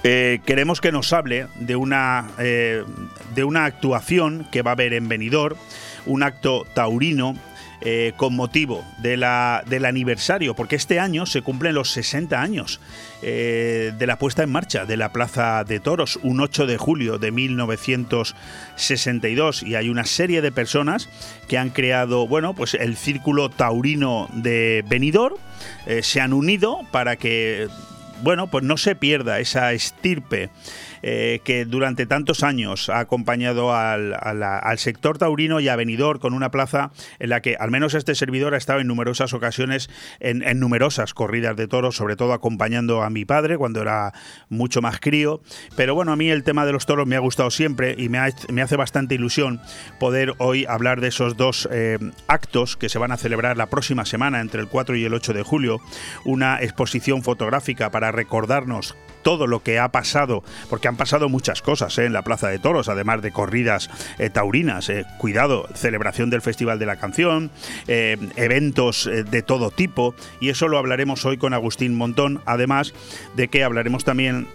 eh, 0.05 0.41
queremos 0.47 0.81
que 0.81 0.93
nos 0.93 1.13
hable 1.13 1.47
de 1.57 1.77
una, 1.77 2.29
eh, 2.39 2.85
de 3.35 3.45
una 3.45 3.65
actuación 3.65 4.47
que 4.53 4.63
va 4.63 4.71
a 4.71 4.75
haber 4.75 4.93
en 4.93 5.09
Benidorm, 5.09 5.57
un 6.07 6.23
acto 6.23 6.67
taurino 6.75 7.37
eh, 7.81 8.13
con 8.17 8.35
motivo 8.35 8.85
de 8.99 9.17
la, 9.17 9.63
del 9.67 9.85
aniversario, 9.85 10.55
porque 10.55 10.77
este 10.77 11.01
año 11.01 11.27
se 11.27 11.43
cumplen 11.43 11.75
los 11.75 11.91
60 11.91 12.41
años 12.41 12.81
de 13.23 14.05
la 14.07 14.19
puesta 14.19 14.43
en 14.45 14.51
marcha 14.51 14.85
de 14.85 14.97
la 14.97 15.13
Plaza 15.13 15.65
de 15.65 15.81
Toros, 15.81 16.21
un 16.23 16.41
8 16.41 16.67
de 16.67 16.77
julio 16.77 17.19
de 17.19 17.33
1962, 17.33 19.65
y 19.65 19.75
hay 19.75 19.89
una 19.89 20.05
serie 20.05 20.43
de 20.43 20.53
personas 20.53 21.09
que 21.49 21.59
han 21.59 21.71
creado, 21.71 22.29
bueno, 22.29 22.55
pues 22.55 22.75
el 22.75 22.97
círculo 22.97 23.49
taurino 23.49 24.29
de 24.33 24.85
Benidorm, 24.87 25.35
se 26.03 26.21
han 26.21 26.35
unido 26.35 26.83
para 26.93 27.17
que 27.17 27.67
bueno, 28.23 28.47
pues 28.47 28.65
no 28.65 28.77
se 28.77 28.95
pierda 28.95 29.41
esa 29.41 29.73
estirpe 29.73 30.51
eh, 31.09 31.41
que 31.45 31.65
durante 31.67 32.05
tantos 32.05 32.43
años 32.43 32.89
ha 32.89 32.99
acompañado 32.99 33.73
al, 33.73 34.17
sector 34.79 35.19
taurino 35.19 35.61
y 35.61 35.69
a 35.69 35.77
Benidorm 35.77 36.19
con 36.19 36.35
una 36.35 36.51
plaza 36.51 36.91
en 37.21 37.31
la 37.31 37.41
que 37.43 37.55
al 37.55 37.71
menos 37.71 37.95
este 37.95 38.17
servidor 38.17 38.55
ha 38.55 38.57
estado 38.57 38.81
en 38.81 38.89
numerosas 38.89 39.33
ocasiones 39.33 39.89
en, 40.19 40.43
numerosas 40.59 41.15
corridas 41.15 41.55
de 41.55 41.69
toros, 41.69 41.95
sobre 41.95 42.17
todo 42.17 42.33
acompañando 42.33 43.05
a 43.05 43.11
mi 43.11 43.25
padre 43.25 43.57
cuando 43.57 43.83
era 43.83 44.15
mucho 44.49 44.83
más 44.83 44.99
crío. 44.99 45.43
Pero 45.77 45.95
bueno, 45.95 46.11
a 46.11 46.17
mí 46.17 46.29
el 46.29 46.43
tema 46.43 46.67
de 46.67 46.73
los 46.73 46.87
toros 46.87 47.07
me 47.07 47.15
ha 47.15 47.21
gustado 47.21 47.53
siempre 47.53 47.95
y 47.97 48.09
me, 48.09 48.19
hace 48.19 48.75
bastante 48.75 49.15
ilusión 49.15 49.61
poder 50.01 50.35
hoy 50.39 50.67
hablar 50.69 51.01
de 51.01 51.07
esos 51.07 51.37
dos 51.37 51.69
eh, 51.71 51.99
actos 52.27 52.77
que 52.77 52.89
se 52.89 52.99
van 52.99 53.13
a 53.13 53.17
celebrar 53.17 53.57
la 53.57 53.67
próxima 53.67 54.07
semana 54.07 54.41
entre 54.41 54.61
el 54.61 54.67
4 54.67 54.97
y 54.97 55.05
el 55.05 55.15
8 55.15 55.35
de 55.35 55.45
julio. 55.45 55.81
Una 56.25 56.61
exposición 56.61 57.23
fotográfica 57.23 57.93
para 57.93 58.11
recordarnos 58.11 58.97
todo 59.27 59.49
lo 59.49 59.61
que 59.61 59.81
ha 59.81 59.89
pasado, 59.89 60.45
porque 60.71 60.87
han 60.87 60.97
pasado 60.97 61.29
muchas 61.29 61.61
cosas 61.61 61.99
¿eh? 61.99 62.05
en 62.05 62.13
la 62.13 62.23
Plaza 62.23 62.47
de 62.49 62.61
Toros, 62.61 62.89
además 62.89 63.23
de 63.23 63.33
corridas 63.33 63.91
eh, 64.21 64.31
taurinas. 64.31 64.89
Eh. 64.89 65.05
Cuidado, 65.19 65.67
celebración 65.75 66.31
del 66.31 66.43
Festival 66.43 66.79
de 66.79 66.87
la 66.87 66.95
Canción, 66.95 67.51
eventos 67.89 69.11
de 69.11 69.43
todo 69.43 69.73
tipo, 69.73 70.15
y 70.39 70.51
eso 70.51 70.69
lo 70.69 70.79
hablaremos 70.79 71.25
hoy 71.25 71.39
con 71.39 71.55
Agustín 71.55 71.97
Montón, 71.97 72.41
además 72.47 72.95
de 73.35 73.49
que 73.49 73.65
hablaremos 73.65 74.05
también 74.05 74.47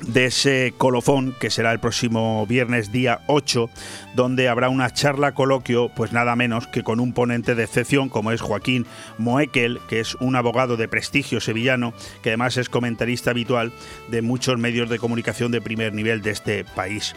de 0.00 0.26
ese 0.26 0.74
colofón 0.76 1.34
que 1.38 1.50
será 1.50 1.72
el 1.72 1.80
próximo 1.80 2.46
viernes 2.46 2.92
día 2.92 3.20
8, 3.26 3.68
donde 4.14 4.48
habrá 4.48 4.68
una 4.68 4.90
charla 4.92 5.32
coloquio, 5.32 5.90
pues 5.94 6.12
nada 6.12 6.36
menos 6.36 6.66
que 6.66 6.82
con 6.82 7.00
un 7.00 7.12
ponente 7.12 7.54
de 7.54 7.64
excepción 7.64 8.08
como 8.08 8.32
es 8.32 8.40
Joaquín 8.40 8.86
Moekel, 9.18 9.80
que 9.88 10.00
es 10.00 10.14
un 10.16 10.36
abogado 10.36 10.76
de 10.76 10.88
prestigio 10.88 11.40
sevillano, 11.40 11.94
que 12.22 12.30
además 12.30 12.56
es 12.56 12.68
comentarista 12.68 13.30
habitual 13.30 13.72
de 14.08 14.22
muchos 14.22 14.58
medios 14.58 14.88
de 14.88 14.98
comunicación 14.98 15.52
de 15.52 15.60
primer 15.60 15.94
nivel 15.94 16.22
de 16.22 16.30
este 16.30 16.64
país. 16.64 17.14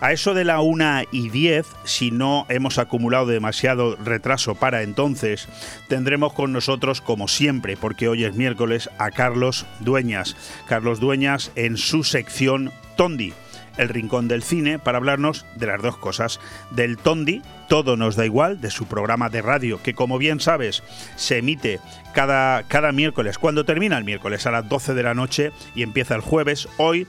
A 0.00 0.12
eso 0.12 0.32
de 0.32 0.44
la 0.44 0.60
1 0.60 1.02
y 1.10 1.28
10, 1.28 1.66
si 1.82 2.12
no 2.12 2.46
hemos 2.48 2.78
acumulado 2.78 3.26
demasiado 3.26 3.96
retraso 3.96 4.54
para 4.54 4.82
entonces, 4.82 5.48
tendremos 5.88 6.32
con 6.32 6.52
nosotros, 6.52 7.00
como 7.00 7.26
siempre, 7.26 7.76
porque 7.76 8.08
hoy 8.08 8.24
es 8.24 8.36
miércoles, 8.36 8.88
a 8.98 9.10
Carlos 9.10 9.66
Dueñas. 9.80 10.36
Carlos 10.68 11.00
Dueñas 11.00 11.50
en 11.56 11.76
su 11.76 12.04
sección 12.04 12.70
Tondi 12.96 13.32
el 13.78 13.88
Rincón 13.88 14.28
del 14.28 14.42
Cine, 14.42 14.78
para 14.78 14.98
hablarnos 14.98 15.46
de 15.54 15.66
las 15.66 15.80
dos 15.80 15.96
cosas, 15.96 16.40
del 16.70 16.98
Tondi, 16.98 17.42
Todo 17.68 17.96
nos 17.96 18.16
da 18.16 18.24
igual, 18.24 18.60
de 18.60 18.70
su 18.70 18.86
programa 18.86 19.28
de 19.28 19.42
radio, 19.42 19.80
que 19.82 19.94
como 19.94 20.18
bien 20.18 20.40
sabes, 20.40 20.82
se 21.16 21.38
emite 21.38 21.80
cada, 22.12 22.64
cada 22.64 22.92
miércoles, 22.92 23.38
cuando 23.38 23.64
termina 23.64 23.96
el 23.96 24.04
miércoles 24.04 24.46
a 24.46 24.50
las 24.50 24.68
12 24.68 24.94
de 24.94 25.02
la 25.02 25.14
noche 25.14 25.52
y 25.74 25.82
empieza 25.82 26.14
el 26.14 26.20
jueves, 26.20 26.68
hoy 26.78 27.06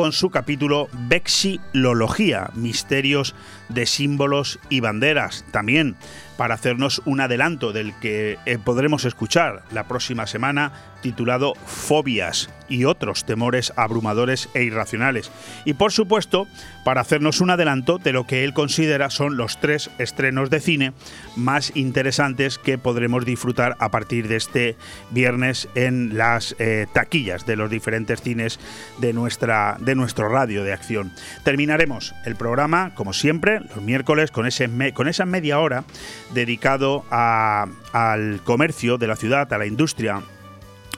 con 0.00 0.12
su 0.12 0.30
capítulo 0.30 0.88
Vexilología, 1.08 2.48
misterios 2.54 3.34
de 3.68 3.84
símbolos 3.84 4.58
y 4.70 4.80
banderas. 4.80 5.44
También 5.50 5.94
para 6.40 6.54
hacernos 6.54 7.02
un 7.04 7.20
adelanto 7.20 7.74
del 7.74 7.92
que 8.00 8.38
eh, 8.46 8.56
podremos 8.56 9.04
escuchar 9.04 9.62
la 9.72 9.86
próxima 9.86 10.26
semana, 10.26 10.72
titulado 11.02 11.52
Fobias 11.66 12.48
y 12.66 12.86
otros 12.86 13.26
temores 13.26 13.74
abrumadores 13.76 14.48
e 14.54 14.62
irracionales. 14.62 15.30
Y 15.66 15.74
por 15.74 15.92
supuesto, 15.92 16.46
para 16.82 17.02
hacernos 17.02 17.42
un 17.42 17.50
adelanto 17.50 17.98
de 17.98 18.12
lo 18.12 18.26
que 18.26 18.44
él 18.44 18.54
considera 18.54 19.10
son 19.10 19.36
los 19.36 19.60
tres 19.60 19.90
estrenos 19.98 20.48
de 20.48 20.60
cine 20.60 20.92
más 21.36 21.76
interesantes 21.76 22.58
que 22.58 22.78
podremos 22.78 23.26
disfrutar 23.26 23.76
a 23.78 23.90
partir 23.90 24.26
de 24.26 24.36
este 24.36 24.76
viernes 25.10 25.68
en 25.74 26.16
las 26.16 26.56
eh, 26.58 26.86
taquillas 26.94 27.44
de 27.44 27.56
los 27.56 27.68
diferentes 27.68 28.22
cines 28.22 28.58
de, 28.98 29.12
nuestra, 29.12 29.76
nuestro 29.94 30.28
radio 30.28 30.64
de 30.64 30.72
acción. 30.72 31.12
Terminaremos 31.44 32.14
el 32.24 32.36
programa, 32.36 32.94
como 32.94 33.12
siempre, 33.12 33.60
los 33.60 33.82
miércoles 33.82 34.30
con, 34.30 34.46
ese 34.46 34.68
con 34.94 35.08
esa 35.08 35.26
media 35.26 35.60
hora 35.60 35.84
dedicado 36.32 37.04
al 37.10 38.40
comercio 38.44 38.98
de 38.98 39.06
la 39.06 39.16
ciudad, 39.16 39.52
a 39.52 39.58
la 39.58 39.66
industria, 39.66 40.22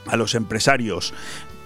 a 0.07 0.17
los 0.17 0.35
empresarios 0.35 1.13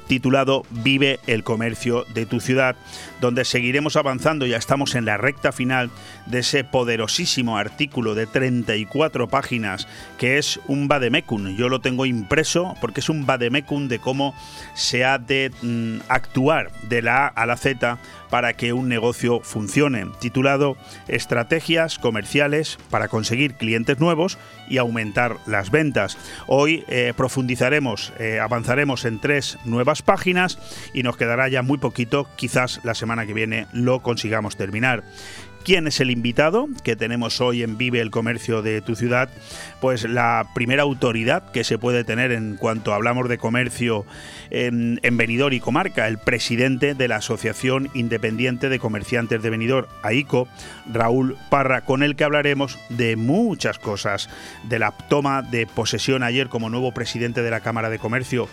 titulado 0.08 0.64
Vive 0.70 1.20
el 1.28 1.44
comercio 1.44 2.06
de 2.14 2.26
tu 2.26 2.40
ciudad, 2.40 2.76
donde 3.22 3.46
seguiremos 3.46 3.96
avanzando, 3.96 4.46
ya 4.46 4.58
estamos 4.58 4.96
en 4.96 5.06
la 5.06 5.18
recta 5.18 5.52
final 5.52 5.90
de 6.26 6.40
ese 6.40 6.64
poderosísimo 6.64 7.58
artículo 7.58 8.16
de 8.16 8.28
34 8.28 9.28
páginas 9.28 9.88
que 10.18 10.38
es 10.38 10.60
un 10.68 10.88
vademecum. 10.88 11.56
Yo 11.56 11.70
lo 11.70 11.82
tengo 11.82 12.06
impreso 12.06 12.76
porque 12.82 13.00
es 13.00 13.10
un 13.10 13.26
vademecum 13.26 13.88
de 13.88 14.00
cómo 14.00 14.36
se 14.74 15.06
ha 15.06 15.18
de 15.18 15.52
mm, 15.62 16.02
actuar 16.10 16.72
de 16.84 17.02
la 17.02 17.28
A 17.28 17.28
a 17.28 17.46
la 17.46 17.58
Z 17.58 17.98
para 18.30 18.54
que 18.54 18.74
un 18.74 18.90
negocio 18.90 19.40
funcione, 19.42 20.06
titulado 20.20 20.78
Estrategias 21.08 21.98
comerciales 21.98 22.78
para 22.90 23.08
conseguir 23.08 23.54
clientes 23.54 24.00
nuevos 24.00 24.38
y 24.68 24.78
aumentar 24.78 25.38
las 25.46 25.72
ventas. 25.72 26.18
Hoy 26.46 26.84
eh, 26.90 27.14
profundizaremos, 27.16 28.12
eh, 28.20 28.40
avanzaremos 28.40 29.06
en 29.06 29.20
tres 29.20 29.58
nuevas 29.64 30.02
páginas 30.02 30.60
y 30.94 31.04
nos 31.04 31.16
quedará 31.16 31.48
ya 31.48 31.62
muy 31.62 31.78
poquito, 31.78 32.28
quizás 32.36 32.82
la 32.84 32.96
semana 32.96 33.07
que 33.26 33.34
viene 33.34 33.68
lo 33.72 34.02
consigamos 34.02 34.58
terminar. 34.58 35.04
¿Quién 35.68 35.86
es 35.86 36.00
el 36.00 36.12
invitado 36.12 36.70
que 36.82 36.96
tenemos 36.96 37.42
hoy 37.42 37.62
en 37.62 37.78
Vive 37.78 38.00
el 38.00 38.10
Comercio 38.10 38.62
de 38.62 38.80
tu 38.80 38.96
ciudad? 38.96 39.28
Pues 39.82 40.06
la 40.06 40.48
primera 40.56 40.84
autoridad 40.84 41.52
que 41.52 41.66
se 41.66 41.78
puede 41.78 42.06
tener 42.06 42.32
en 42.32 42.56
cuanto 42.56 42.94
hablamos 42.94 43.28
de 43.28 43.38
comercio 43.38 44.06
en, 44.50 45.02
en 45.04 45.18
Benidorm 45.18 45.54
y 45.54 45.60
comarca, 45.60 46.08
el 46.08 46.20
presidente 46.20 46.94
de 46.94 47.08
la 47.10 47.18
Asociación 47.18 47.90
Independiente 47.94 48.70
de 48.70 48.80
Comerciantes 48.80 49.44
de 49.44 49.50
Benidorm, 49.50 49.88
AICO, 50.04 50.48
Raúl 50.92 51.38
Parra, 51.50 51.82
con 51.82 52.04
el 52.04 52.16
que 52.16 52.24
hablaremos 52.24 52.80
de 52.90 53.16
muchas 53.16 53.80
cosas, 53.80 54.30
de 54.64 54.80
la 54.80 54.92
toma 54.92 55.42
de 55.42 55.68
posesión 55.68 56.24
ayer 56.24 56.50
como 56.50 56.70
nuevo 56.70 56.94
presidente 56.94 57.42
de 57.42 57.52
la 57.52 57.62
Cámara 57.62 57.90
de 57.90 58.00
Comercio 58.00 58.50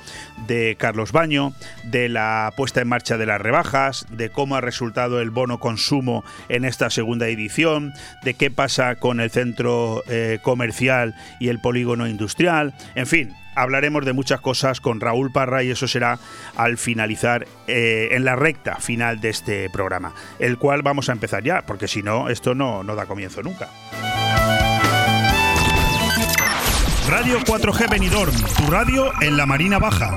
de 0.47 0.77
Carlos 0.79 1.13
Baño, 1.13 1.53
de 1.85 2.09
la 2.09 2.53
puesta 2.57 2.81
en 2.81 2.89
marcha 2.89 3.17
de 3.17 3.27
las 3.27 3.41
rebajas, 3.41 4.07
de 4.11 4.31
cómo 4.31 4.57
ha 4.57 4.61
resultado 4.61 5.21
el 5.21 5.31
bono 5.31 5.59
consumo 5.59 6.25
en 6.49 6.65
esta 6.65 6.91
segunda 6.91 7.29
edición, 7.29 7.93
de 8.23 8.35
qué 8.35 8.51
pasa 8.51 8.97
con 8.97 9.21
el 9.21 9.31
centro 9.31 10.03
eh, 10.09 10.39
comercial 10.43 11.15
y 11.41 11.49
el 11.49 11.61
polígono 11.61 12.07
industrial, 12.07 12.75
en 12.95 13.07
fin, 13.07 13.35
hablaremos 13.55 14.05
de 14.05 14.13
muchas 14.13 14.41
cosas 14.41 14.81
con 14.81 15.01
Raúl 15.01 15.33
Parra 15.33 15.63
y 15.63 15.71
eso 15.71 15.89
será 15.89 16.19
al 16.57 16.79
finalizar 16.79 17.47
eh, 17.67 18.09
en 18.13 18.25
la 18.25 18.37
recta 18.37 18.77
final 18.77 19.21
de 19.21 19.31
este 19.31 19.71
programa, 19.71 20.15
el 20.39 20.59
cual 20.59 20.83
vamos 20.83 21.09
a 21.09 21.13
empezar 21.13 21.43
ya, 21.43 21.63
porque 21.67 21.89
si 21.89 22.03
no, 22.03 22.29
esto 22.29 22.55
no, 22.55 22.83
no 22.83 22.95
da 22.95 23.07
comienzo 23.07 23.43
nunca. 23.43 23.69
Radio 27.09 27.39
4G 27.41 27.91
Benidorm, 27.91 28.35
tu 28.57 28.71
radio 28.71 29.13
en 29.21 29.37
la 29.37 29.47
Marina 29.47 29.79
Baja. 29.79 30.17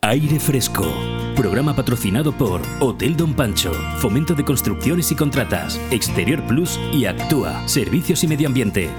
Aire 0.00 0.38
Fresco. 0.38 0.86
Programa 1.34 1.74
patrocinado 1.74 2.30
por 2.30 2.62
Hotel 2.78 3.16
Don 3.16 3.34
Pancho, 3.34 3.72
Fomento 3.98 4.34
de 4.34 4.44
Construcciones 4.44 5.10
y 5.10 5.16
Contratas, 5.16 5.80
Exterior 5.90 6.40
Plus 6.46 6.78
y 6.92 7.06
Actúa, 7.06 7.66
Servicios 7.66 8.22
y 8.22 8.28
Medio 8.28 8.46
Ambiente. 8.46 8.90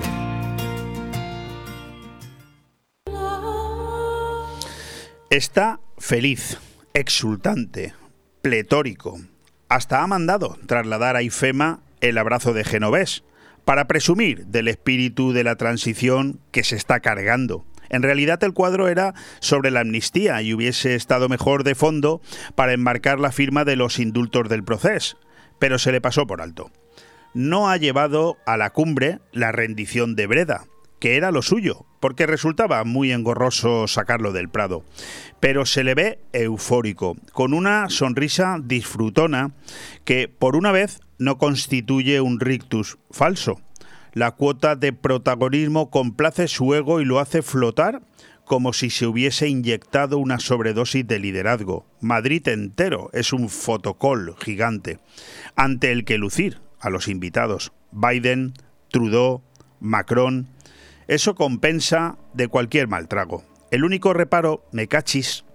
Está 5.29 5.79
feliz, 5.98 6.58
exultante, 6.94 7.94
pletórico. 8.41 9.22
Hasta 9.70 10.03
ha 10.03 10.08
mandado 10.08 10.60
trasladar 10.65 11.15
a 11.15 11.22
Ifema 11.22 11.79
el 12.01 12.18
abrazo 12.18 12.51
de 12.51 12.65
Genovés 12.65 13.24
para 13.63 13.88
presumir 13.88 14.48
del 14.48 14.68
espíritu 14.68 15.32
de 15.32 15.46
la 15.46 15.56
transición 15.56 16.41
que 16.51 16.65
se 16.65 16.75
está 16.75 17.00
cargando 17.00 17.65
en 17.89 18.03
realidad 18.03 18.43
el 18.43 18.53
cuadro 18.53 18.88
era 18.88 19.13
sobre 19.39 19.72
la 19.72 19.81
amnistía 19.81 20.41
y 20.41 20.53
hubiese 20.53 20.96
estado 20.96 21.29
mejor 21.29 21.63
de 21.63 21.75
fondo 21.75 22.22
para 22.55 22.74
enmarcar 22.74 23.19
la 23.19 23.31
firma 23.31 23.65
de 23.65 23.75
los 23.75 24.00
indultos 24.00 24.50
del 24.50 24.63
proceso, 24.63 25.17
pero 25.60 25.79
se 25.79 25.91
le 25.91 26.01
pasó 26.01 26.25
por 26.27 26.41
alto. 26.41 26.72
no 27.34 27.69
ha 27.69 27.77
llevado 27.77 28.38
a 28.46 28.58
la 28.58 28.72
cumbre 28.72 29.19
la 29.31 29.51
rendición 29.51 30.15
de 30.15 30.25
Breda, 30.27 30.65
que 31.00 31.15
era 31.15 31.31
lo 31.31 31.41
suyo, 31.41 31.86
porque 32.00 32.25
resultaba 32.25 32.84
muy 32.84 33.12
engorroso 33.12 33.88
sacarlo 33.88 34.31
del 34.31 34.50
Prado. 34.50 34.84
Pero 35.39 35.65
se 35.65 35.84
le 35.84 35.96
ve 35.96 36.19
eufórico, 36.34 37.15
con 37.31 37.53
una 37.53 37.89
sonrisa 37.89 38.58
disfrutona 38.62 39.51
que, 40.05 40.27
por 40.27 40.55
una 40.55 40.72
vez, 40.72 41.00
no 41.17 41.38
constituye 41.38 42.22
un 42.22 42.39
rictus 42.39 42.98
falso. 43.12 43.62
La 44.13 44.32
cuota 44.32 44.75
de 44.75 44.94
protagonismo 44.94 45.89
complace 45.89 46.48
su 46.48 46.74
ego 46.74 47.01
y 47.01 47.06
lo 47.06 47.20
hace 47.20 47.42
flotar 47.42 48.01
como 48.50 48.74
si 48.74 48.89
se 48.89 49.06
hubiese 49.06 49.48
inyectado 49.48 50.18
una 50.18 50.39
sobredosis 50.39 51.06
de 51.06 51.20
liderazgo. 51.20 51.86
Madrid 52.01 52.48
entero 52.48 53.12
es 53.13 53.32
un 53.32 53.48
fotocol 53.48 54.36
gigante, 54.39 54.98
ante 55.56 55.92
el 55.92 56.04
que 56.04 56.18
lucir 56.18 56.60
a 56.80 56.89
los 56.89 57.08
invitados. 57.08 57.72
Biden, 57.92 58.54
Trudeau, 58.89 59.44
Macron. 59.80 60.48
Eso 61.08 61.36
compensa 61.36 62.18
de 62.34 62.48
cualquier 62.48 62.88
mal 62.88 63.08
trago. 63.08 63.44
El 63.70 63.84
único 63.84 64.13
reparo, 64.13 64.66
me 64.72 64.88
cachis, 64.88 65.46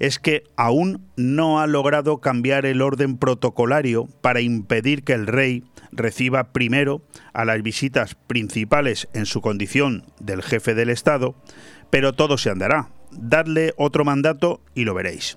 es 0.00 0.18
que 0.18 0.42
aún 0.56 1.06
no 1.16 1.60
ha 1.60 1.68
logrado 1.68 2.18
cambiar 2.18 2.66
el 2.66 2.82
orden 2.82 3.16
protocolario 3.16 4.08
para 4.22 4.40
impedir 4.40 5.04
que 5.04 5.12
el 5.12 5.28
rey 5.28 5.62
reciba 5.92 6.52
primero 6.52 7.02
a 7.32 7.44
las 7.44 7.62
visitas 7.62 8.14
principales 8.14 9.08
en 9.12 9.26
su 9.26 9.40
condición 9.40 10.04
del 10.20 10.42
jefe 10.42 10.74
del 10.74 10.90
Estado, 10.90 11.34
pero 11.90 12.12
todo 12.12 12.38
se 12.38 12.50
andará. 12.50 12.90
Dadle 13.10 13.74
otro 13.76 14.04
mandato 14.04 14.62
y 14.74 14.84
lo 14.84 14.94
veréis. 14.94 15.36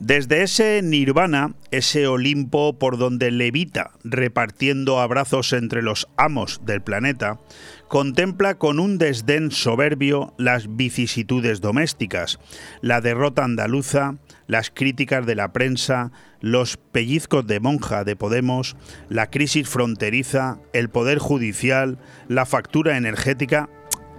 Desde 0.00 0.42
ese 0.44 0.80
nirvana, 0.80 1.54
ese 1.72 2.06
Olimpo 2.06 2.78
por 2.78 2.98
donde 2.98 3.32
levita 3.32 3.90
repartiendo 4.04 5.00
abrazos 5.00 5.52
entre 5.52 5.82
los 5.82 6.06
amos 6.16 6.60
del 6.64 6.82
planeta, 6.82 7.40
contempla 7.88 8.58
con 8.58 8.78
un 8.78 8.98
desdén 8.98 9.50
soberbio 9.50 10.34
las 10.38 10.76
vicisitudes 10.76 11.60
domésticas, 11.60 12.38
la 12.80 13.00
derrota 13.00 13.42
andaluza, 13.42 14.14
las 14.46 14.70
críticas 14.70 15.26
de 15.26 15.34
la 15.34 15.52
prensa, 15.52 16.12
los 16.40 16.76
pellizcos 16.76 17.46
de 17.46 17.60
monja 17.60 18.04
de 18.04 18.16
Podemos, 18.16 18.76
la 19.08 19.30
crisis 19.30 19.68
fronteriza, 19.68 20.58
el 20.72 20.88
poder 20.88 21.18
judicial, 21.18 21.98
la 22.28 22.46
factura 22.46 22.96
energética, 22.96 23.68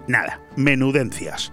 nada, 0.06 0.40
menudencias 0.56 1.52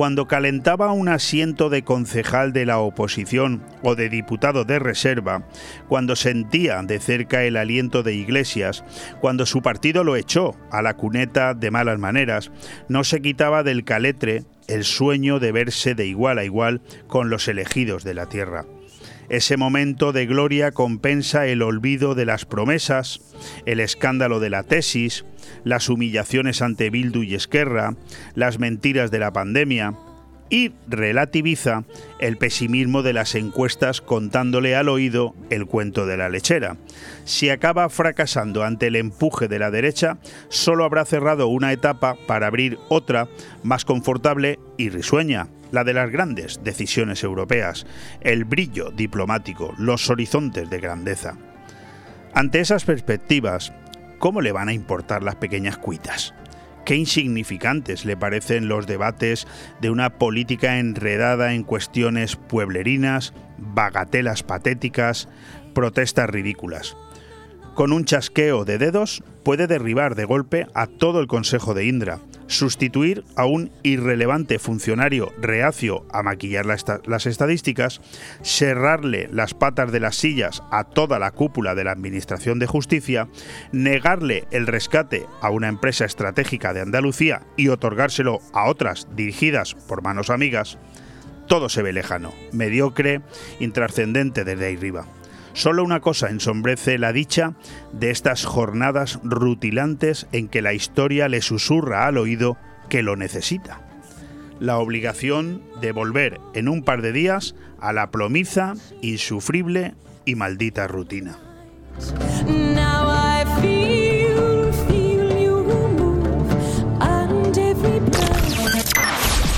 cuando 0.00 0.26
calentaba 0.26 0.92
un 0.92 1.10
asiento 1.10 1.68
de 1.68 1.82
concejal 1.84 2.54
de 2.54 2.64
la 2.64 2.78
oposición 2.78 3.62
o 3.82 3.96
de 3.96 4.08
diputado 4.08 4.64
de 4.64 4.78
reserva, 4.78 5.46
cuando 5.88 6.16
sentía 6.16 6.80
de 6.82 6.98
cerca 7.00 7.44
el 7.44 7.58
aliento 7.58 8.02
de 8.02 8.14
Iglesias, 8.14 8.82
cuando 9.20 9.44
su 9.44 9.60
partido 9.60 10.02
lo 10.02 10.16
echó 10.16 10.56
a 10.70 10.80
la 10.80 10.96
cuneta 10.96 11.52
de 11.52 11.70
malas 11.70 11.98
maneras, 11.98 12.50
no 12.88 13.04
se 13.04 13.20
quitaba 13.20 13.62
del 13.62 13.84
caletre 13.84 14.44
el 14.68 14.84
sueño 14.84 15.38
de 15.38 15.52
verse 15.52 15.94
de 15.94 16.06
igual 16.06 16.38
a 16.38 16.44
igual 16.44 16.80
con 17.06 17.28
los 17.28 17.46
elegidos 17.46 18.02
de 18.02 18.14
la 18.14 18.24
tierra. 18.24 18.64
Ese 19.30 19.56
momento 19.56 20.12
de 20.12 20.26
gloria 20.26 20.72
compensa 20.72 21.46
el 21.46 21.62
olvido 21.62 22.16
de 22.16 22.26
las 22.26 22.44
promesas, 22.44 23.20
el 23.64 23.78
escándalo 23.78 24.40
de 24.40 24.50
la 24.50 24.64
tesis, 24.64 25.24
las 25.62 25.88
humillaciones 25.88 26.62
ante 26.62 26.90
Bildu 26.90 27.22
y 27.22 27.36
Esquerra, 27.36 27.94
las 28.34 28.58
mentiras 28.58 29.12
de 29.12 29.20
la 29.20 29.32
pandemia, 29.32 29.94
y 30.50 30.72
relativiza 30.88 31.84
el 32.18 32.38
pesimismo 32.38 33.04
de 33.04 33.12
las 33.12 33.36
encuestas 33.36 34.00
contándole 34.00 34.74
al 34.74 34.88
oído 34.88 35.36
el 35.48 35.66
cuento 35.66 36.06
de 36.06 36.16
la 36.16 36.28
lechera. 36.28 36.76
Si 37.24 37.50
acaba 37.50 37.88
fracasando 37.88 38.64
ante 38.64 38.88
el 38.88 38.96
empuje 38.96 39.46
de 39.46 39.60
la 39.60 39.70
derecha, 39.70 40.18
solo 40.48 40.84
habrá 40.84 41.04
cerrado 41.04 41.46
una 41.46 41.72
etapa 41.72 42.16
para 42.26 42.48
abrir 42.48 42.78
otra 42.88 43.28
más 43.62 43.84
confortable 43.84 44.58
y 44.76 44.88
risueña 44.88 45.46
la 45.70 45.84
de 45.84 45.94
las 45.94 46.10
grandes 46.10 46.60
decisiones 46.62 47.22
europeas, 47.24 47.86
el 48.20 48.44
brillo 48.44 48.90
diplomático, 48.90 49.74
los 49.78 50.10
horizontes 50.10 50.70
de 50.70 50.80
grandeza. 50.80 51.36
Ante 52.32 52.60
esas 52.60 52.84
perspectivas, 52.84 53.72
¿cómo 54.18 54.40
le 54.40 54.52
van 54.52 54.68
a 54.68 54.72
importar 54.72 55.22
las 55.22 55.36
pequeñas 55.36 55.78
cuitas? 55.78 56.34
Qué 56.84 56.96
insignificantes 56.96 58.04
le 58.04 58.16
parecen 58.16 58.68
los 58.68 58.86
debates 58.86 59.46
de 59.80 59.90
una 59.90 60.10
política 60.10 60.78
enredada 60.78 61.54
en 61.54 61.62
cuestiones 61.62 62.36
pueblerinas, 62.36 63.34
bagatelas 63.58 64.42
patéticas, 64.42 65.28
protestas 65.74 66.30
ridículas. 66.30 66.96
Con 67.74 67.92
un 67.92 68.04
chasqueo 68.04 68.64
de 68.64 68.78
dedos 68.78 69.22
puede 69.44 69.66
derribar 69.66 70.14
de 70.14 70.24
golpe 70.24 70.66
a 70.74 70.86
todo 70.86 71.20
el 71.20 71.26
Consejo 71.26 71.74
de 71.74 71.86
Indra, 71.86 72.18
sustituir 72.50 73.24
a 73.36 73.46
un 73.46 73.70
irrelevante 73.82 74.58
funcionario 74.58 75.32
reacio 75.40 76.04
a 76.12 76.22
maquillar 76.22 76.66
las 76.66 77.26
estadísticas, 77.26 78.00
cerrarle 78.42 79.28
las 79.32 79.54
patas 79.54 79.92
de 79.92 80.00
las 80.00 80.16
sillas 80.16 80.62
a 80.70 80.84
toda 80.84 81.18
la 81.18 81.30
cúpula 81.30 81.74
de 81.74 81.84
la 81.84 81.92
Administración 81.92 82.58
de 82.58 82.66
Justicia, 82.66 83.28
negarle 83.72 84.46
el 84.50 84.66
rescate 84.66 85.26
a 85.40 85.50
una 85.50 85.68
empresa 85.68 86.04
estratégica 86.04 86.74
de 86.74 86.80
Andalucía 86.80 87.42
y 87.56 87.68
otorgárselo 87.68 88.40
a 88.52 88.68
otras 88.68 89.06
dirigidas 89.14 89.74
por 89.74 90.02
manos 90.02 90.28
amigas, 90.28 90.78
todo 91.46 91.68
se 91.68 91.82
ve 91.82 91.92
lejano, 91.92 92.32
mediocre, 92.52 93.22
intrascendente 93.60 94.44
desde 94.44 94.66
ahí 94.66 94.76
arriba. 94.76 95.06
Solo 95.52 95.84
una 95.84 96.00
cosa 96.00 96.30
ensombrece 96.30 96.98
la 96.98 97.12
dicha 97.12 97.54
de 97.92 98.10
estas 98.10 98.44
jornadas 98.44 99.18
rutilantes 99.22 100.26
en 100.32 100.48
que 100.48 100.62
la 100.62 100.72
historia 100.72 101.28
le 101.28 101.42
susurra 101.42 102.06
al 102.06 102.18
oído 102.18 102.56
que 102.88 103.02
lo 103.02 103.16
necesita. 103.16 103.80
La 104.58 104.78
obligación 104.78 105.62
de 105.80 105.92
volver 105.92 106.40
en 106.54 106.68
un 106.68 106.82
par 106.82 107.02
de 107.02 107.12
días 107.12 107.54
a 107.80 107.92
la 107.92 108.10
plomiza, 108.10 108.74
insufrible 109.00 109.94
y 110.24 110.34
maldita 110.34 110.86
rutina. 110.86 111.38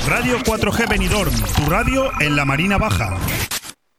Radio 0.08 0.38
4G 0.38 0.88
Benidorm, 0.88 1.34
tu 1.56 1.70
radio 1.70 2.10
en 2.20 2.36
la 2.36 2.44
Marina 2.44 2.78
Baja. 2.78 3.16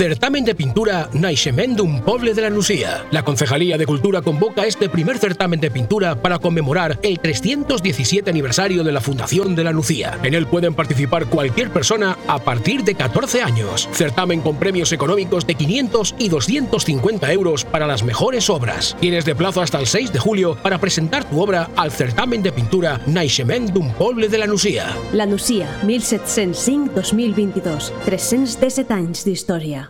Certamen 0.00 0.46
de 0.46 0.54
pintura 0.54 1.10
Naixemendum 1.12 2.00
Poble 2.00 2.32
de 2.32 2.40
la 2.40 2.48
Lucía. 2.48 3.04
La 3.10 3.22
Concejalía 3.22 3.76
de 3.76 3.84
Cultura 3.84 4.22
convoca 4.22 4.64
este 4.64 4.88
primer 4.88 5.18
certamen 5.18 5.60
de 5.60 5.70
pintura 5.70 6.14
para 6.14 6.38
conmemorar 6.38 6.98
el 7.02 7.20
317 7.20 8.30
aniversario 8.30 8.82
de 8.82 8.92
la 8.92 9.02
Fundación 9.02 9.54
de 9.54 9.62
la 9.62 9.72
Lucía. 9.72 10.18
En 10.22 10.32
él 10.32 10.46
pueden 10.46 10.72
participar 10.72 11.26
cualquier 11.26 11.70
persona 11.70 12.16
a 12.28 12.38
partir 12.38 12.82
de 12.82 12.94
14 12.94 13.42
años. 13.42 13.90
Certamen 13.92 14.40
con 14.40 14.56
premios 14.56 14.90
económicos 14.92 15.46
de 15.46 15.54
500 15.54 16.14
y 16.18 16.30
250 16.30 17.30
euros 17.34 17.66
para 17.66 17.86
las 17.86 18.02
mejores 18.02 18.48
obras. 18.48 18.96
Tienes 19.00 19.26
de 19.26 19.34
plazo 19.34 19.60
hasta 19.60 19.78
el 19.78 19.86
6 19.86 20.14
de 20.14 20.18
julio 20.18 20.56
para 20.62 20.78
presentar 20.78 21.28
tu 21.28 21.42
obra 21.42 21.68
al 21.76 21.92
certamen 21.92 22.42
de 22.42 22.52
pintura 22.52 23.02
Naixemendum 23.06 23.92
Poble 23.92 24.28
de 24.28 24.38
la 24.38 24.46
Lucía. 24.46 24.96
La 25.12 25.26
Lucía, 25.26 25.68
1705-2022. 25.84 27.92
317 28.06 28.94
anys 28.94 29.26
d'història. 29.26 29.89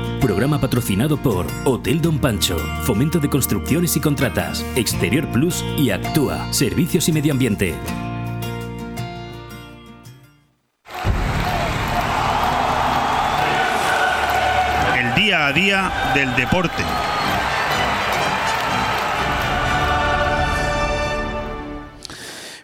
Programa 0.21 0.61
patrocinado 0.61 1.17
por 1.17 1.47
Hotel 1.65 1.99
Don 1.99 2.19
Pancho, 2.19 2.55
Fomento 2.83 3.17
de 3.17 3.27
Construcciones 3.27 3.97
y 3.97 3.99
Contratas, 3.99 4.63
Exterior 4.75 5.27
Plus 5.31 5.65
y 5.77 5.89
Actúa, 5.89 6.53
Servicios 6.53 7.09
y 7.09 7.11
Medio 7.11 7.33
Ambiente. 7.33 7.73
El 14.95 15.15
día 15.15 15.47
a 15.47 15.53
día 15.53 15.91
del 16.13 16.35
deporte. 16.35 16.83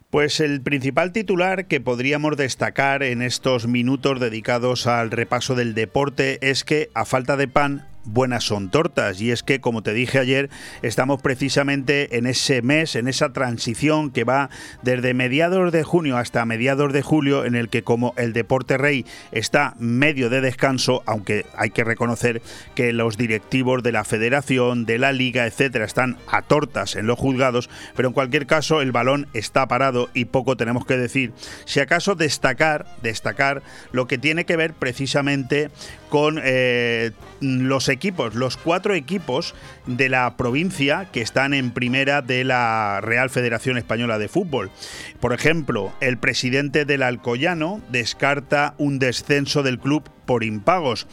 Pues 0.10 0.40
el 0.40 0.62
principal 0.62 1.12
titular 1.12 1.68
que 1.68 1.82
podríamos 1.82 2.38
destacar 2.38 3.04
en 3.04 3.22
estos 3.22 3.68
minutos 3.68 4.22
dedicados 4.22 4.88
al 4.88 5.12
repaso 5.12 5.54
del 5.54 5.74
deporte 5.74 6.38
es 6.42 6.64
que 6.64 6.90
a 6.94 7.04
falta 7.04 7.36
de 7.36 7.50
pan 7.50 7.86
buenas 8.08 8.44
son 8.44 8.70
tortas. 8.70 9.22
Y 9.22 9.32
es 9.32 9.44
que, 9.44 9.62
como 9.62 9.84
te 9.84 9.94
dije 9.94 10.20
ayer, 10.20 10.50
estamos 10.82 11.22
precisamente 11.22 12.18
en 12.18 12.26
ese 12.26 12.62
mes, 12.62 12.96
en 12.96 13.08
esa 13.08 13.34
transición 13.34 14.12
que 14.12 14.24
va 14.24 14.50
desde 14.82 15.14
mediados 15.14 15.72
de 15.72 15.84
junio 15.84 16.18
hasta 16.18 16.46
mediados 16.46 16.94
de 16.94 17.02
julio, 17.02 17.46
en 17.46 17.56
el 17.56 17.70
que 17.70 17.84
como 17.84 18.14
el 18.18 18.34
deporte 18.34 18.78
rey 18.78 19.06
está 19.32 19.76
medio 19.78 20.30
de 20.30 20.42
descanso, 20.42 21.04
aunque 21.06 21.46
hay 21.56 21.70
que 21.70 21.84
reconocer 21.84 22.42
que 22.76 22.94
los 22.94 23.18
directivos 23.18 23.84
de 23.84 23.92
la 23.92 24.04
federación, 24.04 24.86
de 24.86 24.98
la 24.98 25.12
liga, 25.12 25.46
etcétera, 25.46 25.86
están 25.86 26.18
a 26.32 26.42
tortas 26.42 26.96
en 26.96 27.08
los 27.08 27.20
juzgados, 27.20 27.70
pero 27.96 28.08
en 28.08 28.14
cualquier 28.14 28.48
caso 28.48 28.82
el 28.82 28.92
balón 28.92 29.28
está 29.34 29.68
parado 29.68 30.10
y 30.14 30.26
poco 30.26 30.58
tenemos 30.58 30.86
que 30.86 30.98
decir. 30.98 31.34
Si 31.66 31.80
acaso 31.80 32.16
destacar, 32.16 32.86
destacar 33.02 33.62
lo 33.92 34.08
que 34.08 34.18
tiene 34.18 34.46
que 34.46 34.56
ver 34.56 34.74
precisamente 34.74 35.70
con 36.10 36.40
eh, 36.44 37.12
los 37.40 37.90
equipos, 37.90 38.36
los 38.36 38.58
cuatro 38.58 38.94
equipos 38.94 39.56
de 39.86 40.10
la 40.10 40.36
provincia 40.38 41.08
que 41.12 41.22
están 41.22 41.54
en 41.54 41.72
primera 41.72 42.22
de 42.22 42.44
la 42.44 43.00
Real 43.02 43.30
Federación 43.30 43.78
Española 43.78 44.18
de 44.18 44.28
Fútbol. 44.28 44.72
Por 45.20 45.34
ejemplo, 45.34 45.94
el 46.00 46.18
presidente 46.18 46.86
del 46.86 47.04
Alcoyano 47.04 47.82
descarta 47.90 48.74
un 48.78 49.00
descenso 49.00 49.64
del 49.64 49.80
club 49.80 50.04
por 50.28 50.44
impagos. 50.44 51.08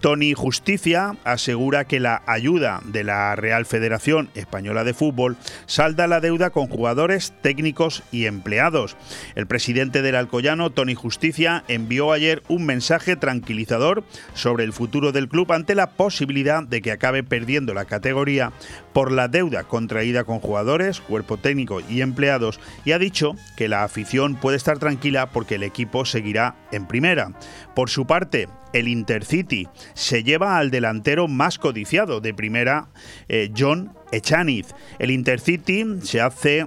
Tony 0.00 0.32
Justicia 0.32 1.16
asegura 1.24 1.84
que 1.84 1.98
la 1.98 2.22
ayuda 2.26 2.80
de 2.84 3.02
la 3.02 3.34
Real 3.34 3.66
Federación 3.66 4.30
Española 4.36 4.84
de 4.84 4.94
Fútbol 4.94 5.36
salda 5.66 6.06
la 6.06 6.20
deuda 6.20 6.50
con 6.50 6.68
jugadores, 6.68 7.32
técnicos 7.42 8.04
y 8.12 8.26
empleados. 8.26 8.96
El 9.34 9.48
presidente 9.48 10.00
del 10.02 10.14
Alcoyano, 10.14 10.70
Tony 10.70 10.94
Justicia, 10.94 11.64
envió 11.66 12.12
ayer 12.12 12.44
un 12.46 12.64
mensaje 12.64 13.16
tranquilizador 13.16 14.04
sobre 14.34 14.62
el 14.62 14.72
futuro 14.72 15.10
del 15.10 15.28
club 15.28 15.50
ante 15.52 15.74
la 15.74 15.90
posibilidad 15.90 16.62
de 16.62 16.80
que 16.80 16.92
acabe 16.92 17.24
perdiendo 17.24 17.74
la 17.74 17.86
categoría 17.86 18.52
por 18.92 19.10
la 19.10 19.26
deuda 19.26 19.64
contraída 19.64 20.22
con 20.22 20.38
jugadores, 20.38 21.00
cuerpo 21.00 21.38
técnico 21.38 21.80
y 21.88 22.02
empleados 22.02 22.60
y 22.84 22.92
ha 22.92 22.98
dicho 22.98 23.34
que 23.56 23.68
la 23.68 23.82
afición 23.82 24.36
puede 24.36 24.56
estar 24.56 24.78
tranquila 24.78 25.30
porque 25.30 25.56
el 25.56 25.64
equipo 25.64 26.04
seguirá 26.04 26.54
en 26.70 26.86
primera. 26.86 27.32
Por 27.78 27.90
su 27.90 28.08
parte, 28.08 28.48
el 28.72 28.88
Intercity 28.88 29.68
se 29.94 30.24
lleva 30.24 30.58
al 30.58 30.72
delantero 30.72 31.28
más 31.28 31.60
codiciado 31.60 32.20
de 32.20 32.34
primera, 32.34 32.88
eh, 33.28 33.52
John 33.56 33.92
Echaniz. 34.10 34.74
El 34.98 35.12
Intercity 35.12 35.84
se 36.02 36.20
hace 36.20 36.66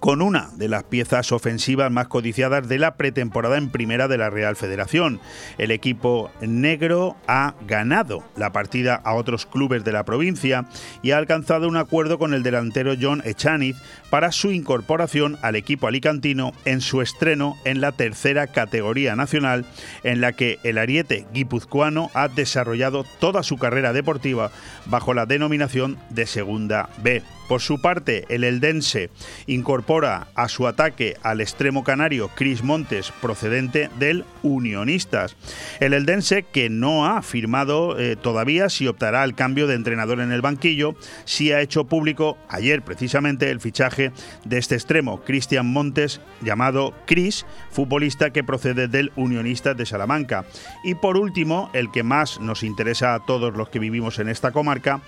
con 0.00 0.22
una 0.22 0.50
de 0.56 0.68
las 0.68 0.84
piezas 0.84 1.32
ofensivas 1.32 1.90
más 1.90 2.08
codiciadas 2.08 2.68
de 2.68 2.78
la 2.78 2.96
pretemporada 2.96 3.58
en 3.58 3.70
primera 3.70 4.08
de 4.08 4.18
la 4.18 4.30
Real 4.30 4.56
Federación. 4.56 5.20
El 5.58 5.70
equipo 5.70 6.30
negro 6.40 7.16
ha 7.26 7.54
ganado 7.66 8.24
la 8.36 8.52
partida 8.52 8.94
a 8.96 9.14
otros 9.14 9.46
clubes 9.46 9.84
de 9.84 9.92
la 9.92 10.04
provincia 10.04 10.66
y 11.02 11.10
ha 11.10 11.18
alcanzado 11.18 11.68
un 11.68 11.76
acuerdo 11.76 12.18
con 12.18 12.34
el 12.34 12.42
delantero 12.42 12.94
John 13.00 13.22
Echaniz 13.24 13.76
para 14.10 14.32
su 14.32 14.52
incorporación 14.52 15.38
al 15.42 15.56
equipo 15.56 15.86
alicantino 15.86 16.52
en 16.64 16.80
su 16.80 17.02
estreno 17.02 17.56
en 17.64 17.80
la 17.80 17.92
tercera 17.92 18.46
categoría 18.46 19.16
nacional 19.16 19.64
en 20.04 20.20
la 20.20 20.32
que 20.32 20.58
el 20.62 20.78
ariete 20.78 21.26
guipuzcoano 21.32 22.10
ha 22.14 22.28
desarrollado 22.28 23.04
toda 23.18 23.42
su 23.42 23.56
carrera 23.58 23.92
deportiva 23.92 24.50
bajo 24.86 25.14
la 25.14 25.26
denominación 25.26 25.98
de 26.10 26.26
Segunda 26.26 26.88
B. 27.02 27.22
Por 27.48 27.62
su 27.62 27.80
parte, 27.80 28.26
el 28.28 28.44
Eldense 28.44 29.10
incorpora 29.46 30.28
a 30.34 30.48
su 30.48 30.66
ataque 30.66 31.16
al 31.22 31.40
extremo 31.40 31.82
canario 31.82 32.28
Cris 32.34 32.62
Montes, 32.62 33.10
procedente 33.22 33.88
del 33.98 34.26
Unionistas. 34.42 35.34
El 35.80 35.94
Eldense, 35.94 36.42
que 36.42 36.68
no 36.68 37.06
ha 37.06 37.22
firmado 37.22 37.98
eh, 37.98 38.16
todavía 38.16 38.68
si 38.68 38.86
optará 38.86 39.22
al 39.22 39.34
cambio 39.34 39.66
de 39.66 39.76
entrenador 39.76 40.20
en 40.20 40.30
el 40.30 40.42
banquillo, 40.42 40.94
sí 41.24 41.50
ha 41.50 41.62
hecho 41.62 41.84
público 41.84 42.36
ayer 42.50 42.82
precisamente 42.82 43.50
el 43.50 43.60
fichaje 43.60 44.12
de 44.44 44.58
este 44.58 44.74
extremo, 44.74 45.22
Cristian 45.24 45.72
Montes, 45.72 46.20
llamado 46.42 46.92
Cris, 47.06 47.46
futbolista 47.70 48.30
que 48.30 48.44
procede 48.44 48.88
del 48.88 49.10
Unionistas 49.16 49.76
de 49.76 49.86
Salamanca. 49.86 50.44
Y 50.84 50.96
por 50.96 51.16
último, 51.16 51.70
el 51.72 51.90
que 51.90 52.02
más 52.02 52.40
nos 52.40 52.62
interesa 52.62 53.14
a 53.14 53.24
todos 53.24 53.56
los 53.56 53.70
que 53.70 53.78
vivimos 53.78 54.18
en 54.18 54.28
esta 54.28 54.52
comarca, 54.52 55.00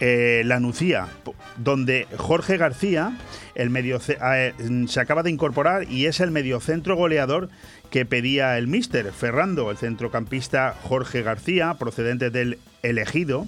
eh, 0.00 0.42
la 0.44 0.60
Nucía, 0.60 1.08
donde 1.56 2.06
Jorge 2.16 2.56
García 2.56 3.16
el 3.54 3.70
medio, 3.70 4.00
eh, 4.08 4.52
se 4.88 5.00
acaba 5.00 5.22
de 5.22 5.30
incorporar 5.30 5.90
y 5.90 6.06
es 6.06 6.20
el 6.20 6.30
mediocentro 6.30 6.96
goleador 6.96 7.48
que 7.90 8.04
pedía 8.04 8.58
el 8.58 8.66
míster. 8.66 9.12
Ferrando, 9.12 9.70
el 9.70 9.76
centrocampista 9.76 10.74
Jorge 10.82 11.22
García, 11.22 11.74
procedente 11.74 12.30
del 12.30 12.58
elegido, 12.82 13.46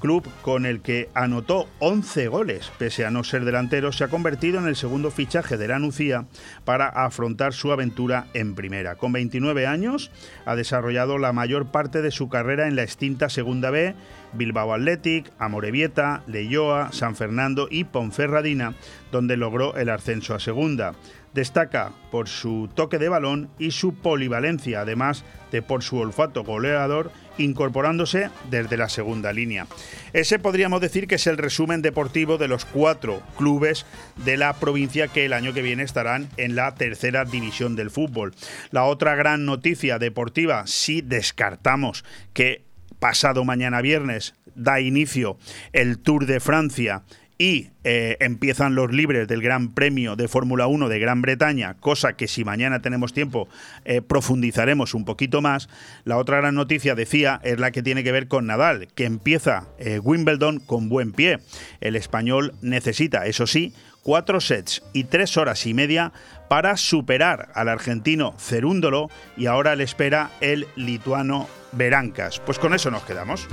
club 0.00 0.26
con 0.42 0.64
el 0.64 0.80
que 0.80 1.10
anotó 1.14 1.68
11 1.80 2.28
goles, 2.28 2.70
pese 2.78 3.04
a 3.04 3.10
no 3.10 3.24
ser 3.24 3.44
delantero, 3.44 3.92
se 3.92 4.04
ha 4.04 4.08
convertido 4.08 4.58
en 4.58 4.66
el 4.66 4.76
segundo 4.76 5.10
fichaje 5.10 5.56
de 5.56 5.68
la 5.68 5.78
Nucía 5.78 6.24
para 6.64 6.88
afrontar 6.88 7.52
su 7.52 7.72
aventura 7.72 8.26
en 8.32 8.54
primera. 8.54 8.94
Con 8.96 9.12
29 9.12 9.66
años, 9.66 10.10
ha 10.46 10.56
desarrollado 10.56 11.18
la 11.18 11.32
mayor 11.32 11.66
parte 11.66 12.00
de 12.00 12.10
su 12.10 12.28
carrera 12.28 12.68
en 12.68 12.76
la 12.76 12.82
extinta 12.82 13.28
Segunda 13.28 13.70
B, 13.70 13.94
Bilbao 14.32 14.72
Athletic, 14.72 15.30
Amorebieta, 15.38 16.22
Leyoa, 16.26 16.92
San 16.92 17.16
Fernando 17.16 17.68
y 17.70 17.84
Ponferradina, 17.84 18.74
donde 19.12 19.36
logró 19.36 19.76
el 19.76 19.90
ascenso 19.90 20.34
a 20.34 20.40
Segunda. 20.40 20.94
Destaca 21.34 21.92
por 22.10 22.28
su 22.28 22.68
toque 22.74 22.98
de 22.98 23.08
balón 23.08 23.50
y 23.58 23.70
su 23.70 23.94
polivalencia, 23.94 24.80
además 24.80 25.24
de 25.52 25.62
por 25.62 25.84
su 25.84 25.98
olfato 25.98 26.42
goleador, 26.42 27.12
incorporándose 27.38 28.30
desde 28.50 28.76
la 28.76 28.88
segunda 28.88 29.32
línea. 29.32 29.66
Ese 30.12 30.40
podríamos 30.40 30.80
decir 30.80 31.06
que 31.06 31.14
es 31.14 31.26
el 31.28 31.38
resumen 31.38 31.82
deportivo 31.82 32.36
de 32.36 32.48
los 32.48 32.64
cuatro 32.64 33.22
clubes 33.38 33.86
de 34.24 34.36
la 34.36 34.54
provincia 34.54 35.06
que 35.06 35.24
el 35.24 35.32
año 35.32 35.52
que 35.52 35.62
viene 35.62 35.84
estarán 35.84 36.28
en 36.36 36.56
la 36.56 36.74
tercera 36.74 37.24
división 37.24 37.76
del 37.76 37.90
fútbol. 37.90 38.34
La 38.72 38.84
otra 38.84 39.14
gran 39.14 39.46
noticia 39.46 40.00
deportiva, 40.00 40.66
si 40.66 41.00
descartamos 41.00 42.04
que 42.34 42.69
pasado 43.00 43.44
mañana 43.44 43.80
viernes 43.80 44.34
da 44.54 44.80
inicio 44.80 45.38
el 45.72 45.98
Tour 45.98 46.26
de 46.26 46.38
Francia 46.38 47.02
y 47.40 47.70
eh, 47.84 48.18
empiezan 48.20 48.74
los 48.74 48.92
libres 48.92 49.26
del 49.26 49.40
Gran 49.40 49.72
Premio 49.72 50.14
de 50.14 50.28
Fórmula 50.28 50.66
1 50.66 50.90
de 50.90 50.98
Gran 50.98 51.22
Bretaña, 51.22 51.72
cosa 51.80 52.12
que 52.12 52.28
si 52.28 52.44
mañana 52.44 52.82
tenemos 52.82 53.14
tiempo 53.14 53.48
eh, 53.86 54.02
profundizaremos 54.02 54.92
un 54.92 55.06
poquito 55.06 55.40
más. 55.40 55.70
La 56.04 56.18
otra 56.18 56.36
gran 56.36 56.54
noticia, 56.54 56.94
decía, 56.94 57.40
es 57.42 57.58
la 57.58 57.70
que 57.70 57.82
tiene 57.82 58.04
que 58.04 58.12
ver 58.12 58.28
con 58.28 58.46
Nadal, 58.46 58.88
que 58.88 59.06
empieza 59.06 59.68
eh, 59.78 60.00
Wimbledon 60.00 60.60
con 60.60 60.90
buen 60.90 61.12
pie. 61.12 61.38
El 61.80 61.96
español 61.96 62.52
necesita, 62.60 63.24
eso 63.24 63.46
sí, 63.46 63.72
cuatro 64.02 64.42
sets 64.42 64.82
y 64.92 65.04
tres 65.04 65.38
horas 65.38 65.64
y 65.64 65.72
media 65.72 66.12
para 66.50 66.76
superar 66.76 67.50
al 67.54 67.70
argentino 67.70 68.34
Cerúndolo 68.38 69.08
y 69.38 69.46
ahora 69.46 69.76
le 69.76 69.84
espera 69.84 70.30
el 70.42 70.66
lituano 70.76 71.48
Berancas. 71.72 72.40
Pues 72.40 72.58
con 72.58 72.74
eso 72.74 72.90
nos 72.90 73.02
quedamos. 73.04 73.48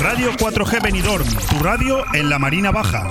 Radio 0.00 0.32
4G 0.32 0.82
Benidorm, 0.82 1.26
tu 1.50 1.58
radio 1.62 2.04
en 2.14 2.30
la 2.30 2.38
Marina 2.38 2.70
Baja. 2.70 3.10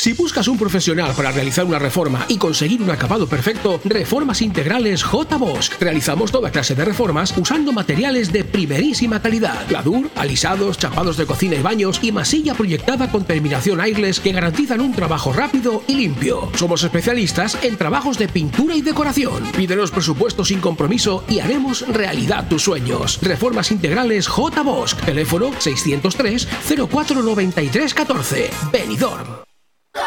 Si 0.00 0.14
buscas 0.14 0.48
un 0.48 0.56
profesional 0.56 1.12
para 1.14 1.30
realizar 1.30 1.66
una 1.66 1.78
reforma 1.78 2.24
y 2.26 2.38
conseguir 2.38 2.80
un 2.80 2.90
acabado 2.90 3.26
perfecto, 3.26 3.80
Reformas 3.84 4.40
Integrales 4.40 5.02
J. 5.02 5.36
Bosch. 5.36 5.72
Realizamos 5.78 6.32
toda 6.32 6.50
clase 6.50 6.74
de 6.74 6.86
reformas 6.86 7.36
usando 7.36 7.70
materiales 7.70 8.32
de 8.32 8.44
primerísima 8.44 9.20
calidad. 9.20 9.68
Gladur, 9.68 10.08
alisados, 10.14 10.78
chapados 10.78 11.18
de 11.18 11.26
cocina 11.26 11.56
y 11.56 11.62
baños 11.62 11.98
y 12.02 12.12
masilla 12.12 12.54
proyectada 12.54 13.10
con 13.10 13.24
terminación 13.24 13.78
airless 13.78 14.20
que 14.20 14.32
garantizan 14.32 14.80
un 14.80 14.94
trabajo 14.94 15.34
rápido 15.34 15.82
y 15.86 15.96
limpio. 15.96 16.50
Somos 16.54 16.82
especialistas 16.82 17.58
en 17.62 17.76
trabajos 17.76 18.16
de 18.16 18.28
pintura 18.28 18.74
y 18.76 18.80
decoración. 18.80 19.52
Pídenos 19.52 19.90
presupuestos 19.90 20.48
sin 20.48 20.60
compromiso 20.60 21.24
y 21.28 21.40
haremos 21.40 21.86
realidad 21.88 22.48
tus 22.48 22.62
sueños. 22.62 23.18
Reformas 23.20 23.70
Integrales 23.70 24.28
J. 24.28 24.62
Bosch. 24.62 24.94
Teléfono 25.04 25.50
603 25.58 26.48
0493 26.88 27.92
14. 27.92 28.50
Benidorm. 28.72 29.49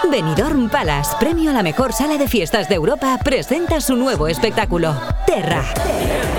Benidorm 0.10 0.69
Palace, 0.69 1.15
premio 1.19 1.50
a 1.50 1.54
la 1.54 1.63
mejor 1.63 1.91
sala 1.91 2.17
de 2.17 2.28
fiestas 2.28 2.69
de 2.69 2.76
Europa, 2.76 3.19
presenta 3.24 3.82
su 3.82 3.98
nuevo 3.98 4.28
espectáculo, 4.28 4.96
Terra. 5.26 5.63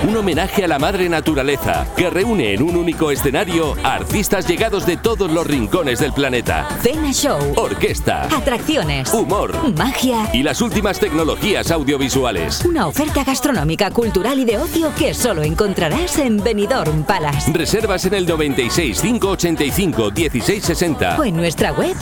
Un 0.07 0.15
homenaje 0.17 0.63
a 0.63 0.67
la 0.67 0.77
madre 0.77 1.09
naturaleza 1.09 1.85
que 1.95 2.09
reúne 2.09 2.53
en 2.53 2.61
un 2.61 2.75
único 2.75 3.11
escenario 3.11 3.75
a 3.83 3.95
artistas 3.95 4.47
llegados 4.47 4.85
de 4.85 4.97
todos 4.97 5.31
los 5.31 5.45
rincones 5.45 5.99
del 5.99 6.13
planeta. 6.13 6.67
Cena 6.81 7.11
Show, 7.11 7.39
Orquesta, 7.55 8.23
atracciones, 8.35 9.11
humor, 9.13 9.55
magia 9.75 10.29
y 10.33 10.43
las 10.43 10.61
últimas 10.61 10.99
tecnologías 10.99 11.71
audiovisuales. 11.71 12.63
Una 12.65 12.87
oferta 12.87 13.23
gastronómica, 13.23 13.91
cultural 13.91 14.39
y 14.39 14.45
de 14.45 14.57
ocio 14.57 14.91
que 14.97 15.13
solo 15.13 15.43
encontrarás 15.43 16.19
en 16.19 16.37
Benidorm 16.43 17.03
Palace. 17.03 17.51
Reservas 17.51 18.05
en 18.05 18.13
el 18.13 18.27
96 18.27 19.01
585 19.01 20.11
1660 20.11 21.17
o 21.19 21.23
en 21.23 21.35
nuestra 21.35 21.71
web 21.73 21.95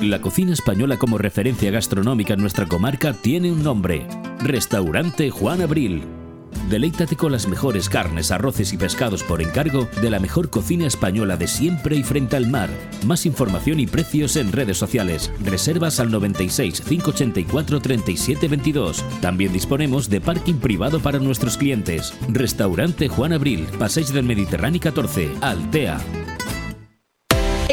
La 0.00 0.20
cocina 0.20 0.52
española 0.52 0.96
como 0.96 1.16
referencia 1.16 1.70
gastronómica 1.70 2.34
en 2.34 2.40
nuestra 2.40 2.66
comarca 2.66 3.12
tiene 3.12 3.52
un 3.52 3.62
nombre, 3.62 4.08
Restaurante 4.40 5.30
Juan 5.30 5.62
Abril. 5.62 6.02
Deleítate 6.68 7.14
con 7.14 7.30
las 7.30 7.46
mejores 7.46 7.88
carnes, 7.88 8.32
arroces 8.32 8.72
y 8.72 8.76
pescados 8.76 9.22
por 9.22 9.40
encargo 9.40 9.86
de 10.02 10.10
la 10.10 10.18
mejor 10.18 10.50
cocina 10.50 10.88
española 10.88 11.36
de 11.36 11.46
siempre 11.46 11.94
y 11.94 12.02
frente 12.02 12.34
al 12.34 12.48
mar. 12.48 12.68
Más 13.06 13.26
información 13.26 13.78
y 13.78 13.86
precios 13.86 14.34
en 14.34 14.50
redes 14.50 14.76
sociales. 14.76 15.30
Reservas 15.44 16.00
al 16.00 16.10
96 16.10 16.80
584 16.80 17.80
37 17.80 18.48
22. 18.48 19.04
También 19.20 19.52
disponemos 19.52 20.10
de 20.10 20.20
parking 20.20 20.56
privado 20.56 20.98
para 20.98 21.20
nuestros 21.20 21.56
clientes. 21.56 22.12
Restaurante 22.28 23.06
Juan 23.06 23.32
Abril, 23.32 23.68
Paseis 23.78 24.12
del 24.12 24.24
Mediterráneo 24.24 24.80
14, 24.80 25.30
Altea. 25.40 26.00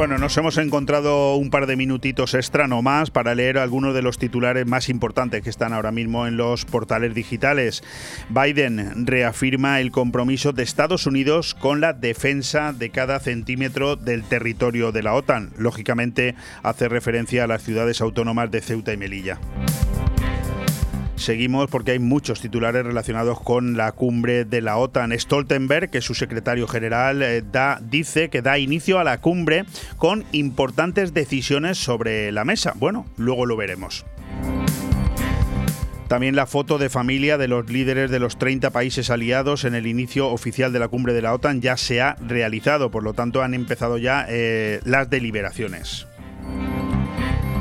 Bueno, 0.00 0.16
nos 0.16 0.34
hemos 0.38 0.56
encontrado 0.56 1.34
un 1.34 1.50
par 1.50 1.66
de 1.66 1.76
minutitos 1.76 2.32
extra 2.32 2.66
nomás 2.66 3.10
para 3.10 3.34
leer 3.34 3.58
algunos 3.58 3.94
de 3.94 4.00
los 4.00 4.16
titulares 4.16 4.66
más 4.66 4.88
importantes 4.88 5.42
que 5.42 5.50
están 5.50 5.74
ahora 5.74 5.92
mismo 5.92 6.26
en 6.26 6.38
los 6.38 6.64
portales 6.64 7.14
digitales. 7.14 7.84
Biden 8.30 9.06
reafirma 9.06 9.78
el 9.78 9.90
compromiso 9.90 10.54
de 10.54 10.62
Estados 10.62 11.06
Unidos 11.06 11.54
con 11.54 11.82
la 11.82 11.92
defensa 11.92 12.72
de 12.72 12.88
cada 12.88 13.20
centímetro 13.20 13.96
del 13.96 14.24
territorio 14.24 14.90
de 14.90 15.02
la 15.02 15.12
OTAN. 15.12 15.50
Lógicamente 15.58 16.34
hace 16.62 16.88
referencia 16.88 17.44
a 17.44 17.46
las 17.46 17.62
ciudades 17.62 18.00
autónomas 18.00 18.50
de 18.50 18.62
Ceuta 18.62 18.94
y 18.94 18.96
Melilla. 18.96 19.38
Seguimos 21.20 21.68
porque 21.68 21.90
hay 21.90 21.98
muchos 21.98 22.40
titulares 22.40 22.82
relacionados 22.82 23.38
con 23.42 23.76
la 23.76 23.92
cumbre 23.92 24.46
de 24.46 24.62
la 24.62 24.78
OTAN. 24.78 25.12
Stoltenberg, 25.12 25.90
que 25.90 25.98
es 25.98 26.04
su 26.06 26.14
secretario 26.14 26.66
general, 26.66 27.22
eh, 27.22 27.42
da, 27.42 27.78
dice 27.82 28.30
que 28.30 28.40
da 28.40 28.58
inicio 28.58 28.98
a 28.98 29.04
la 29.04 29.20
cumbre 29.20 29.66
con 29.98 30.24
importantes 30.32 31.12
decisiones 31.12 31.76
sobre 31.76 32.32
la 32.32 32.46
mesa. 32.46 32.72
Bueno, 32.74 33.04
luego 33.18 33.44
lo 33.44 33.58
veremos. 33.58 34.06
También 36.08 36.36
la 36.36 36.46
foto 36.46 36.78
de 36.78 36.88
familia 36.88 37.36
de 37.36 37.48
los 37.48 37.68
líderes 37.68 38.10
de 38.10 38.18
los 38.18 38.38
30 38.38 38.70
países 38.70 39.10
aliados 39.10 39.64
en 39.64 39.74
el 39.74 39.86
inicio 39.86 40.28
oficial 40.28 40.72
de 40.72 40.78
la 40.78 40.88
cumbre 40.88 41.12
de 41.12 41.20
la 41.20 41.34
OTAN 41.34 41.60
ya 41.60 41.76
se 41.76 42.00
ha 42.00 42.16
realizado, 42.26 42.90
por 42.90 43.02
lo 43.02 43.12
tanto 43.12 43.42
han 43.42 43.52
empezado 43.52 43.98
ya 43.98 44.24
eh, 44.26 44.80
las 44.84 45.10
deliberaciones. 45.10 46.06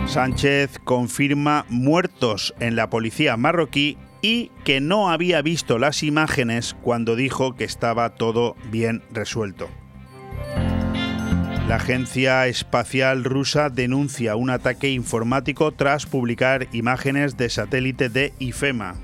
Sánchez 0.10 0.80
confirma 0.84 1.68
muertos 1.70 2.56
en 2.60 2.76
la 2.76 2.90
policía 2.90 3.38
marroquí 3.38 3.96
y 4.24 4.50
que 4.64 4.82
no 4.82 5.12
había 5.12 5.44
visto 5.44 5.78
las 5.78 6.02
imágenes 6.02 6.76
cuando 6.82 7.16
dijo 7.16 7.56
que 7.56 7.64
estaba 7.64 8.16
todo 8.16 8.56
bien 8.72 9.04
resuelto. 9.12 9.70
La 11.68 11.76
agencia 11.76 12.48
espacial 12.48 13.24
rusa 13.24 13.70
denuncia 13.70 14.36
un 14.36 14.50
ataque 14.50 14.90
informático 14.90 15.72
tras 15.74 16.08
publicar 16.08 16.68
imágenes 16.72 17.38
de 17.38 17.52
satélite 17.52 18.10
de 18.10 18.34
IFEMA. 18.40 18.96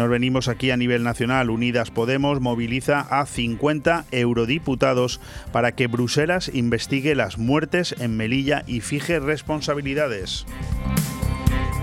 Nos 0.00 0.08
venimos 0.08 0.48
aquí 0.48 0.70
a 0.70 0.78
nivel 0.78 1.02
nacional. 1.02 1.50
Unidas 1.50 1.90
Podemos 1.90 2.40
moviliza 2.40 3.00
a 3.00 3.26
50 3.26 4.06
eurodiputados 4.12 5.20
para 5.52 5.72
que 5.72 5.88
Bruselas 5.88 6.50
investigue 6.54 7.14
las 7.14 7.36
muertes 7.36 7.94
en 7.98 8.16
Melilla 8.16 8.64
y 8.66 8.80
fije 8.80 9.20
responsabilidades. 9.20 10.46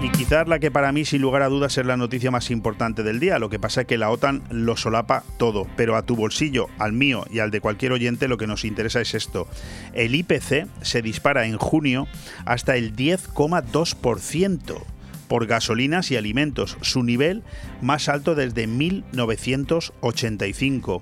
Y 0.02 0.10
quizás 0.10 0.48
la 0.48 0.58
que 0.58 0.72
para 0.72 0.92
mí 0.92 1.06
sin 1.06 1.22
lugar 1.22 1.44
a 1.44 1.48
dudas 1.48 1.78
es 1.78 1.86
la 1.86 1.96
noticia 1.96 2.32
más 2.32 2.50
importante 2.50 3.04
del 3.04 3.20
día. 3.20 3.38
Lo 3.38 3.52
que 3.52 3.60
pasa 3.60 3.82
es 3.82 3.88
que 3.88 4.00
la 4.00 4.10
OTAN 4.10 4.42
lo 4.50 4.76
solapa 4.78 5.22
todo, 5.38 5.68
pero 5.76 5.96
a 5.96 6.02
tu 6.02 6.16
bolsillo, 6.16 6.70
al 6.80 6.94
mío 6.94 7.24
y 7.30 7.38
al 7.38 7.52
de 7.52 7.62
cualquier 7.62 7.92
oyente 7.92 8.28
lo 8.28 8.40
que 8.40 8.48
nos 8.48 8.66
interesa 8.66 9.00
es 9.00 9.14
esto. 9.14 9.48
El 9.94 10.16
IPC 10.16 10.66
se 10.82 11.04
dispara 11.04 11.46
en 11.46 11.58
junio 11.60 12.08
hasta 12.46 12.78
el 12.78 12.96
10,2% 12.96 14.82
por 15.28 15.46
gasolinas 15.46 16.12
y 16.12 16.18
alimentos, 16.18 16.78
su 16.82 17.04
nivel 17.04 17.44
más 17.82 18.10
alto 18.10 18.36
desde 18.36 18.68
1985. 18.68 21.02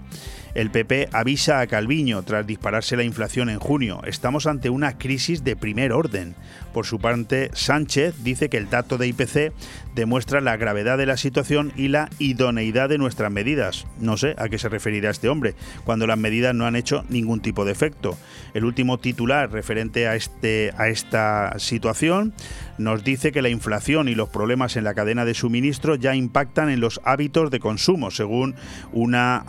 El 0.55 0.71
PP 0.71 1.09
avisa 1.11 1.59
a 1.59 1.67
Calviño 1.67 2.23
tras 2.23 2.47
dispararse 2.47 2.95
la 2.95 3.03
inflación 3.03 3.49
en 3.49 3.59
junio. 3.59 4.01
Estamos 4.05 4.47
ante 4.47 4.69
una 4.69 4.97
crisis 4.97 5.43
de 5.43 5.57
primer 5.57 5.91
orden. 5.91 6.33
Por 6.73 6.85
su 6.85 6.99
parte, 6.99 7.49
Sánchez 7.53 8.23
dice 8.23 8.49
que 8.49 8.55
el 8.55 8.69
dato 8.69 8.97
de 8.97 9.07
IPC 9.07 9.51
demuestra 9.95 10.39
la 10.39 10.55
gravedad 10.55 10.97
de 10.97 11.05
la 11.05 11.17
situación 11.17 11.73
y 11.75 11.89
la 11.89 12.09
idoneidad 12.19 12.88
de 12.88 12.97
nuestras 12.97 13.31
medidas. 13.31 13.85
No 13.99 14.15
sé 14.15 14.33
a 14.38 14.47
qué 14.47 14.57
se 14.57 14.69
referirá 14.69 15.09
este 15.09 15.27
hombre, 15.27 15.55
cuando 15.83 16.07
las 16.07 16.17
medidas 16.17 16.55
no 16.55 16.65
han 16.65 16.77
hecho 16.77 17.03
ningún 17.09 17.41
tipo 17.41 17.65
de 17.65 17.73
efecto. 17.73 18.17
El 18.53 18.63
último 18.63 18.97
titular 18.97 19.51
referente 19.51 20.07
a, 20.07 20.15
este, 20.15 20.73
a 20.77 20.88
esta 20.88 21.59
situación 21.59 22.33
nos 22.77 23.03
dice 23.03 23.31
que 23.31 23.41
la 23.41 23.49
inflación 23.49 24.07
y 24.07 24.15
los 24.15 24.29
problemas 24.29 24.77
en 24.77 24.85
la 24.85 24.93
cadena 24.93 25.25
de 25.25 25.33
suministro 25.33 25.95
ya 25.95 26.15
impactan 26.15 26.64
en 26.69 26.80
los 26.80 27.01
hábitos 27.04 27.51
de 27.51 27.60
consumo, 27.60 28.12
según 28.12 28.56
una, 28.91 29.43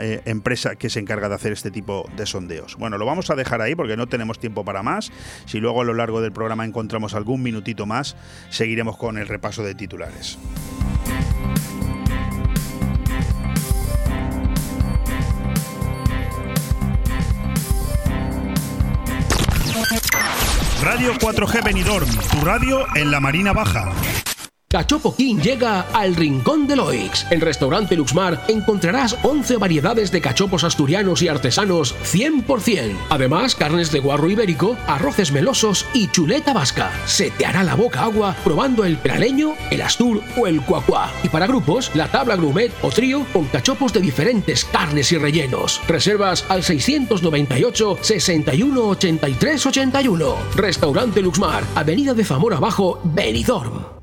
eh, 0.00 0.22
empresa 0.24 0.76
que 0.76 0.90
se 0.90 1.00
encarga 1.00 1.28
de 1.28 1.34
hacer 1.34 1.52
este 1.52 1.70
tipo 1.70 2.08
de 2.16 2.26
sondeos. 2.26 2.76
Bueno, 2.76 2.98
lo 2.98 3.06
vamos 3.06 3.30
a 3.30 3.34
dejar 3.34 3.60
ahí 3.60 3.74
porque 3.74 3.96
no 3.96 4.06
tenemos 4.06 4.38
tiempo 4.38 4.64
para 4.64 4.82
más. 4.82 5.12
Si 5.46 5.58
luego 5.58 5.82
a 5.82 5.84
lo 5.84 5.94
largo 5.94 6.20
del 6.20 6.32
programa 6.32 6.64
encontramos 6.64 7.14
algún 7.14 7.42
minutito 7.42 7.86
más, 7.86 8.16
seguiremos 8.48 8.96
con 8.96 9.18
el 9.18 9.26
repaso 9.26 9.62
de 9.62 9.74
titulares. 9.74 10.38
Radio 20.82 21.12
4G 21.14 21.62
Benidorm, 21.62 22.08
tu 22.30 22.44
radio 22.44 22.86
en 22.94 23.10
la 23.10 23.20
Marina 23.20 23.52
Baja. 23.52 23.92
Cachopo 24.72 25.16
King 25.16 25.38
llega 25.38 25.80
al 25.80 26.14
Rincón 26.14 26.68
de 26.68 26.76
Loix. 26.76 27.26
En 27.30 27.40
Restaurante 27.40 27.96
Luxmar 27.96 28.44
encontrarás 28.46 29.16
11 29.24 29.56
variedades 29.56 30.12
de 30.12 30.20
cachopos 30.20 30.62
asturianos 30.62 31.22
y 31.22 31.26
artesanos 31.26 31.96
100%. 32.04 32.96
Además, 33.08 33.56
carnes 33.56 33.90
de 33.90 33.98
guarro 33.98 34.30
ibérico, 34.30 34.76
arroces 34.86 35.32
melosos 35.32 35.86
y 35.92 36.06
chuleta 36.06 36.52
vasca. 36.52 36.92
Se 37.04 37.32
te 37.32 37.46
hará 37.46 37.64
la 37.64 37.74
boca 37.74 38.04
agua 38.04 38.36
probando 38.44 38.84
el 38.84 38.96
praleño, 38.96 39.54
el 39.72 39.82
astur 39.82 40.22
o 40.36 40.46
el 40.46 40.62
cuacuá. 40.62 41.10
Y 41.24 41.28
para 41.30 41.48
grupos, 41.48 41.90
la 41.96 42.06
tabla 42.06 42.36
grumet 42.36 42.72
o 42.82 42.90
trío 42.90 43.26
con 43.32 43.46
cachopos 43.46 43.92
de 43.92 43.98
diferentes 43.98 44.64
carnes 44.64 45.10
y 45.10 45.18
rellenos. 45.18 45.80
Reservas 45.88 46.46
al 46.48 46.62
698 46.62 47.98
61 48.02 48.80
83 48.80 49.66
81. 49.66 50.36
Restaurante 50.54 51.22
Luxmar, 51.22 51.64
Avenida 51.74 52.14
de 52.14 52.24
Zamora 52.24 52.58
Abajo, 52.58 53.00
Benidorm. 53.02 53.99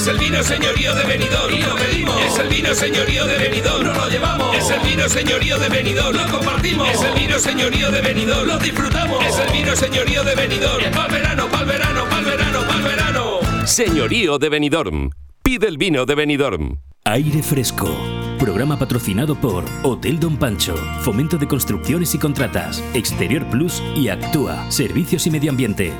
Es 0.00 0.06
el 0.06 0.16
vino 0.16 0.42
señorío 0.42 0.94
de 0.94 1.04
Benidorm 1.04 1.54
y 1.54 1.62
lo 1.62 1.76
pedimos. 1.76 2.22
Es 2.22 2.38
el 2.38 2.48
vino 2.48 2.74
señorío 2.74 3.26
de 3.26 3.36
Benidorm, 3.36 3.84
no 3.84 3.92
lo 3.92 4.08
llevamos. 4.08 4.56
Es 4.56 4.70
el 4.70 4.80
vino 4.80 5.06
señorío 5.08 5.58
de 5.58 5.68
Benidorm, 5.68 6.16
lo 6.16 6.26
compartimos. 6.38 6.88
Es 6.88 7.02
el 7.02 7.12
vino 7.12 7.38
señorío 7.38 7.90
de 7.90 8.00
Benidorm, 8.00 8.48
lo 8.48 8.58
disfrutamos. 8.58 9.26
Es 9.26 9.38
el 9.38 9.52
vino 9.52 9.76
señorío 9.76 10.24
de 10.24 10.34
Benidorm, 10.34 10.90
pa'l 10.92 11.10
verano, 11.10 11.48
pa'l 11.48 11.66
verano, 11.66 12.04
pa'l 12.08 12.24
verano, 12.24 12.60
pa'l 12.66 12.82
verano. 12.82 13.66
Señorío 13.66 14.38
de 14.38 14.48
Benidorm. 14.48 15.10
Pide 15.42 15.68
el 15.68 15.76
vino 15.76 16.06
de 16.06 16.14
Benidorm. 16.14 16.78
Aire 17.04 17.42
Fresco. 17.42 17.94
Programa 18.38 18.78
patrocinado 18.78 19.34
por 19.34 19.64
Hotel 19.82 20.18
Don 20.18 20.38
Pancho, 20.38 20.74
Fomento 21.02 21.36
de 21.36 21.46
Construcciones 21.46 22.14
y 22.14 22.18
Contratas, 22.18 22.82
Exterior 22.94 23.44
Plus 23.50 23.82
y 23.94 24.08
Actúa, 24.08 24.70
Servicios 24.70 25.26
y 25.26 25.30
Medio 25.30 25.50
Ambiente. 25.50 25.92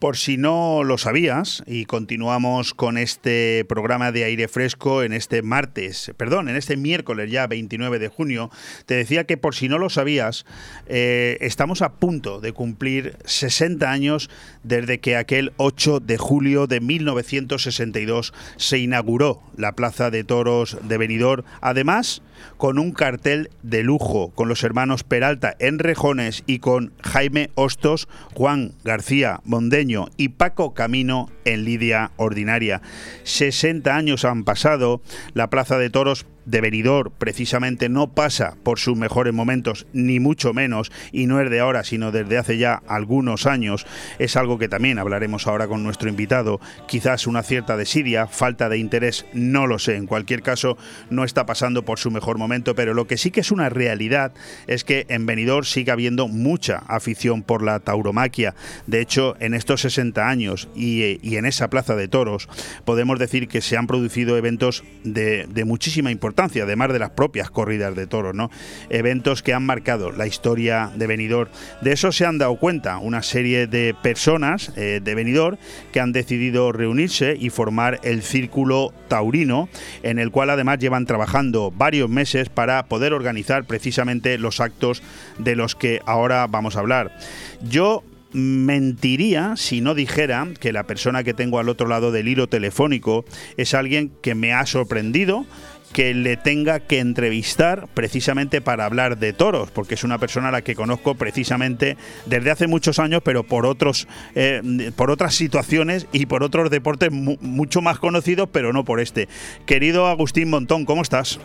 Por 0.00 0.16
si 0.16 0.38
no 0.38 0.82
lo 0.82 0.96
sabías, 0.96 1.62
y 1.66 1.84
continuamos 1.84 2.72
con 2.72 2.96
este 2.96 3.66
programa 3.68 4.12
de 4.12 4.24
aire 4.24 4.48
fresco 4.48 5.02
en 5.02 5.12
este 5.12 5.42
martes, 5.42 6.12
perdón, 6.16 6.48
en 6.48 6.56
este 6.56 6.78
miércoles 6.78 7.30
ya 7.30 7.46
29 7.46 7.98
de 7.98 8.08
junio, 8.08 8.50
te 8.86 8.94
decía 8.94 9.24
que 9.24 9.36
por 9.36 9.54
si 9.54 9.68
no 9.68 9.76
lo 9.76 9.90
sabías, 9.90 10.46
eh, 10.86 11.36
estamos 11.42 11.82
a 11.82 11.92
punto 11.92 12.40
de 12.40 12.54
cumplir 12.54 13.18
60 13.26 13.90
años 13.90 14.30
desde 14.62 15.00
que 15.00 15.16
aquel 15.16 15.52
8 15.58 16.00
de 16.00 16.16
julio 16.16 16.66
de 16.66 16.80
1962 16.80 18.32
se 18.56 18.78
inauguró 18.78 19.42
la 19.58 19.76
Plaza 19.76 20.10
de 20.10 20.24
Toros 20.24 20.78
de 20.82 20.96
Benidorm, 20.96 21.44
además 21.60 22.22
con 22.56 22.78
un 22.78 22.92
cartel 22.92 23.50
de 23.62 23.82
lujo, 23.82 24.30
con 24.34 24.48
los 24.48 24.64
hermanos 24.64 25.04
Peralta 25.04 25.54
en 25.58 25.78
Rejones 25.78 26.42
y 26.46 26.58
con 26.58 26.92
Jaime 27.02 27.50
Hostos, 27.54 28.08
Juan 28.34 28.72
García 28.84 29.40
Mondeño, 29.44 30.08
y 30.16 30.30
Paco 30.30 30.74
Camino 30.74 31.30
en 31.44 31.64
Lidia 31.64 32.10
Ordinaria. 32.16 32.82
60 33.24 33.94
años 33.94 34.24
han 34.24 34.44
pasado, 34.44 35.00
la 35.34 35.50
Plaza 35.50 35.78
de 35.78 35.90
Toros 35.90 36.26
de 36.44 36.60
Benidorm 36.60 37.12
precisamente 37.18 37.88
no 37.88 38.12
pasa 38.12 38.56
por 38.62 38.78
sus 38.78 38.96
mejores 38.96 39.34
momentos, 39.34 39.86
ni 39.92 40.20
mucho 40.20 40.52
menos, 40.52 40.90
y 41.12 41.26
no 41.26 41.40
es 41.40 41.50
de 41.50 41.60
ahora, 41.60 41.84
sino 41.84 42.12
desde 42.12 42.38
hace 42.38 42.58
ya 42.58 42.82
algunos 42.86 43.46
años. 43.46 43.86
Es 44.18 44.36
algo 44.36 44.58
que 44.58 44.68
también 44.68 44.98
hablaremos 44.98 45.46
ahora 45.46 45.68
con 45.68 45.82
nuestro 45.82 46.08
invitado. 46.08 46.60
Quizás 46.88 47.26
una 47.26 47.42
cierta 47.42 47.76
desidia, 47.76 48.26
falta 48.26 48.68
de 48.68 48.78
interés, 48.78 49.26
no 49.32 49.66
lo 49.66 49.78
sé. 49.78 49.96
En 49.96 50.06
cualquier 50.06 50.42
caso, 50.42 50.76
no 51.10 51.24
está 51.24 51.46
pasando 51.46 51.84
por 51.84 51.98
su 51.98 52.10
mejor 52.10 52.38
momento, 52.38 52.74
pero 52.74 52.94
lo 52.94 53.06
que 53.06 53.18
sí 53.18 53.30
que 53.30 53.40
es 53.40 53.50
una 53.50 53.68
realidad 53.68 54.32
es 54.66 54.84
que 54.84 55.06
en 55.08 55.26
Benidorm 55.26 55.64
sigue 55.64 55.92
habiendo 55.92 56.28
mucha 56.28 56.78
afición 56.88 57.42
por 57.42 57.62
la 57.62 57.80
tauromaquia. 57.80 58.54
De 58.86 59.00
hecho, 59.00 59.36
en 59.40 59.54
estos 59.54 59.82
60 59.82 60.28
años 60.28 60.68
y, 60.74 61.18
en 61.36 61.46
esa 61.46 61.70
plaza 61.70 61.96
de 61.96 62.08
toros, 62.08 62.48
podemos 62.84 63.18
decir 63.18 63.48
que 63.48 63.60
se 63.60 63.76
han 63.76 63.86
producido 63.86 64.36
eventos 64.36 64.84
de, 65.04 65.46
de 65.46 65.64
muchísima 65.64 66.10
importancia 66.10 66.29
además 66.62 66.92
de 66.92 66.98
las 66.98 67.10
propias 67.10 67.50
corridas 67.50 67.94
de 67.94 68.06
toros, 68.06 68.34
¿no? 68.34 68.50
Eventos 68.88 69.42
que 69.42 69.54
han 69.54 69.64
marcado 69.64 70.12
la 70.12 70.26
historia 70.26 70.90
de 70.94 71.06
Benidorm. 71.06 71.50
De 71.80 71.92
eso 71.92 72.12
se 72.12 72.26
han 72.26 72.38
dado 72.38 72.56
cuenta 72.56 72.98
una 72.98 73.22
serie 73.22 73.66
de 73.66 73.94
personas 74.02 74.72
eh, 74.76 75.00
de 75.02 75.14
Benidorm 75.14 75.58
que 75.92 76.00
han 76.00 76.12
decidido 76.12 76.72
reunirse 76.72 77.36
y 77.38 77.50
formar 77.50 78.00
el 78.02 78.22
Círculo 78.22 78.92
Taurino, 79.08 79.68
en 80.02 80.18
el 80.18 80.30
cual 80.30 80.50
además 80.50 80.78
llevan 80.78 81.06
trabajando 81.06 81.70
varios 81.70 82.08
meses 82.08 82.48
para 82.48 82.84
poder 82.86 83.12
organizar 83.12 83.64
precisamente 83.64 84.38
los 84.38 84.60
actos 84.60 85.02
de 85.38 85.56
los 85.56 85.74
que 85.74 86.00
ahora 86.06 86.46
vamos 86.46 86.76
a 86.76 86.80
hablar. 86.80 87.16
Yo 87.62 88.04
mentiría 88.32 89.54
si 89.56 89.80
no 89.80 89.94
dijera 89.94 90.46
que 90.60 90.72
la 90.72 90.84
persona 90.84 91.24
que 91.24 91.34
tengo 91.34 91.58
al 91.58 91.68
otro 91.68 91.88
lado 91.88 92.12
del 92.12 92.28
hilo 92.28 92.48
telefónico 92.48 93.24
es 93.56 93.74
alguien 93.74 94.12
que 94.22 94.34
me 94.34 94.52
ha 94.52 94.66
sorprendido, 94.66 95.46
que 95.92 96.14
le 96.14 96.36
tenga 96.36 96.80
que 96.80 96.98
entrevistar 97.00 97.86
precisamente 97.94 98.60
para 98.60 98.84
hablar 98.84 99.18
de 99.18 99.32
toros, 99.32 99.70
porque 99.70 99.94
es 99.94 100.04
una 100.04 100.18
persona 100.18 100.48
a 100.48 100.52
la 100.52 100.62
que 100.62 100.74
conozco 100.74 101.14
precisamente 101.14 101.96
desde 102.26 102.50
hace 102.50 102.66
muchos 102.66 102.98
años, 102.98 103.22
pero 103.24 103.42
por 103.42 103.66
otros, 103.66 104.06
eh, 104.34 104.92
por 104.96 105.10
otras 105.10 105.34
situaciones 105.34 106.06
y 106.12 106.26
por 106.26 106.42
otros 106.42 106.70
deportes 106.70 107.10
mucho 107.12 107.82
más 107.82 107.98
conocidos, 107.98 108.48
pero 108.52 108.72
no 108.72 108.84
por 108.84 109.00
este. 109.00 109.28
Querido 109.66 110.06
Agustín 110.06 110.50
Montón, 110.50 110.84
¿cómo 110.84 111.02
estás? 111.02 111.40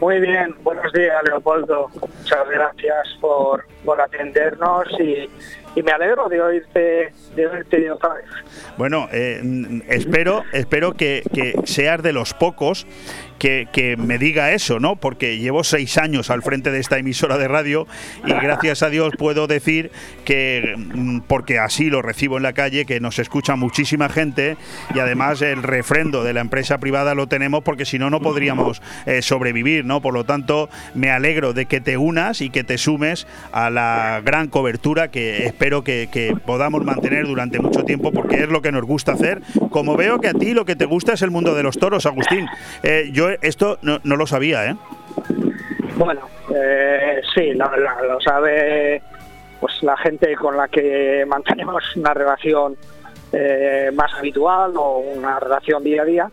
Muy 0.00 0.20
bien, 0.20 0.54
buenos 0.62 0.92
días 0.92 1.16
Leopoldo. 1.24 1.90
Muchas 2.00 2.48
gracias 2.48 3.18
por, 3.20 3.64
por 3.84 4.00
atendernos 4.00 4.86
y, 5.00 5.28
me 5.82 5.92
alegro 5.92 6.28
de 6.28 6.40
oírte, 6.40 7.12
de 7.36 7.46
oírte 7.46 7.88
otra 7.88 8.14
vez. 8.14 8.24
Bueno, 8.76 9.08
eh, 9.12 9.40
espero, 9.88 10.42
espero 10.52 10.94
que, 10.94 11.22
que 11.32 11.54
seas 11.64 12.02
de 12.02 12.12
los 12.12 12.34
pocos 12.34 12.84
que, 13.38 13.96
me 13.98 14.18
diga 14.18 14.52
eso, 14.52 14.80
¿no? 14.80 14.96
Porque 14.96 15.38
llevo 15.38 15.64
seis 15.64 15.98
años 15.98 16.30
al 16.30 16.42
frente 16.42 16.70
de 16.70 16.80
esta 16.80 16.98
emisora 16.98 17.38
de 17.38 17.48
radio 17.48 17.86
y 18.26 18.32
gracias 18.32 18.82
a 18.82 18.90
Dios 18.90 19.14
puedo 19.16 19.46
decir 19.46 19.90
que, 20.24 20.74
mm, 20.76 21.20
porque 21.20 21.58
así 21.58 21.90
lo 21.90 22.02
recibo 22.02 22.36
en 22.36 22.42
la 22.42 22.52
calle, 22.52 22.84
que 22.84 23.00
nos 23.00 23.18
escucha 23.18 23.56
muchísima 23.56 24.08
gente 24.08 24.56
y 24.94 24.98
además 24.98 25.42
el 25.42 25.62
refrendo 25.62 26.24
de 26.24 26.32
la 26.32 26.40
empresa 26.40 26.78
privada 26.78 27.14
lo 27.14 27.26
tenemos 27.28 27.62
porque 27.62 27.84
si 27.84 27.98
no, 27.98 28.10
no 28.10 28.20
podríamos 28.20 28.82
eh, 29.06 29.22
sobrevivir, 29.22 29.84
¿no? 29.84 30.00
Por 30.00 30.14
lo 30.14 30.24
tanto, 30.24 30.68
me 30.94 31.10
alegro 31.10 31.52
de 31.52 31.66
que 31.66 31.80
te 31.80 31.96
unas 31.96 32.40
y 32.40 32.50
que 32.50 32.64
te 32.64 32.78
sumes 32.78 33.26
a 33.52 33.70
la 33.70 34.20
gran 34.24 34.48
cobertura 34.48 35.08
que 35.08 35.46
espero 35.46 35.84
que, 35.84 36.08
podamos 36.44 36.84
mantener 36.84 37.26
durante 37.26 37.58
mucho 37.60 37.84
tiempo 37.84 38.12
porque 38.12 38.42
es 38.42 38.48
lo 38.48 38.62
que 38.62 38.72
nos 38.72 38.84
gusta 38.84 39.12
hacer. 39.12 39.40
Como 39.70 39.96
veo 39.96 40.20
que 40.20 40.28
a 40.28 40.34
ti 40.34 40.52
lo 40.52 40.64
que 40.64 40.76
te 40.76 40.84
gusta 40.84 41.12
es 41.12 41.22
el 41.22 41.30
mundo 41.30 41.54
de 41.54 41.62
los 41.62 41.78
toros, 41.78 42.06
Agustín. 42.06 42.46
Eh, 42.82 43.10
yo 43.12 43.27
esto 43.42 43.78
no, 43.82 43.98
lo 44.04 44.26
sabía, 44.26 44.66
¿eh? 44.66 44.76
Bueno, 45.96 46.22
eh, 46.54 47.20
sí, 47.34 47.52
lo, 47.54 48.20
sabe 48.20 49.02
pues 49.60 49.82
la 49.82 49.96
gente 49.96 50.34
con 50.36 50.56
la 50.56 50.68
que 50.68 51.24
mantenemos 51.26 51.82
una 51.96 52.14
relación 52.14 52.76
eh, 53.32 53.90
más 53.92 54.12
habitual 54.14 54.72
o 54.76 54.98
una 54.98 55.40
relación 55.40 55.82
día 55.82 56.02
a 56.02 56.04
día. 56.04 56.30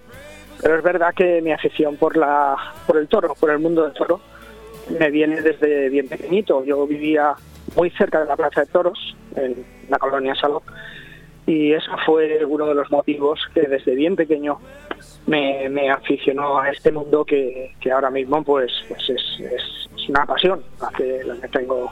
Pero 0.61 0.77
es 0.77 0.83
verdad 0.83 1.13
que 1.13 1.41
mi 1.41 1.51
afición 1.51 1.97
por 1.97 2.15
la 2.15 2.55
por 2.87 2.97
el 2.97 3.07
toro, 3.07 3.35
por 3.35 3.49
el 3.49 3.59
mundo 3.59 3.83
del 3.83 3.93
toro, 3.93 4.21
me 4.97 5.09
viene 5.09 5.41
desde 5.41 5.89
bien 5.89 6.07
pequeñito. 6.07 6.63
Yo 6.63 6.85
vivía 6.87 7.33
muy 7.75 7.89
cerca 7.91 8.21
de 8.21 8.25
la 8.27 8.35
Plaza 8.35 8.61
de 8.61 8.67
Toros, 8.67 9.15
en 9.35 9.65
la 9.89 9.97
colonia 9.99 10.35
Saló, 10.35 10.63
y 11.47 11.73
eso 11.73 11.91
fue 12.05 12.43
uno 12.45 12.67
de 12.67 12.75
los 12.75 12.89
motivos 12.91 13.39
que 13.53 13.61
desde 13.61 13.95
bien 13.95 14.15
pequeño 14.15 14.59
me, 15.27 15.89
aficionó 15.89 16.59
a 16.59 16.69
este 16.69 16.91
mundo 16.91 17.25
que, 17.25 17.71
ahora 17.93 18.09
mismo 18.09 18.43
pues, 18.43 18.71
pues 18.87 19.09
es, 19.09 20.09
una 20.09 20.25
pasión 20.25 20.63
la 20.81 20.89
que, 20.89 21.21
tengo 21.51 21.91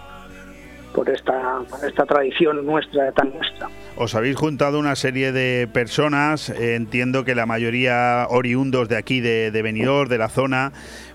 por 0.93 1.09
esta, 1.09 1.59
tradición 2.07 2.65
nuestra, 2.65 3.11
tan 3.11 3.33
nuestra. 3.33 3.69
Os 3.95 4.15
habéis 4.15 4.35
juntado 4.35 4.79
una 4.79 4.95
serie 4.95 5.31
de 5.31 5.67
personas, 5.67 6.49
eh, 6.49 6.75
entiendo 6.75 7.23
que 7.25 7.35
la 7.35 7.45
mayoría 7.45 8.27
oriundos 8.29 8.89
de 8.89 8.97
aquí, 8.97 9.19
de, 9.19 9.51
de 9.51 9.63
de 9.63 10.17
la 10.17 10.29
zona, 10.29 10.71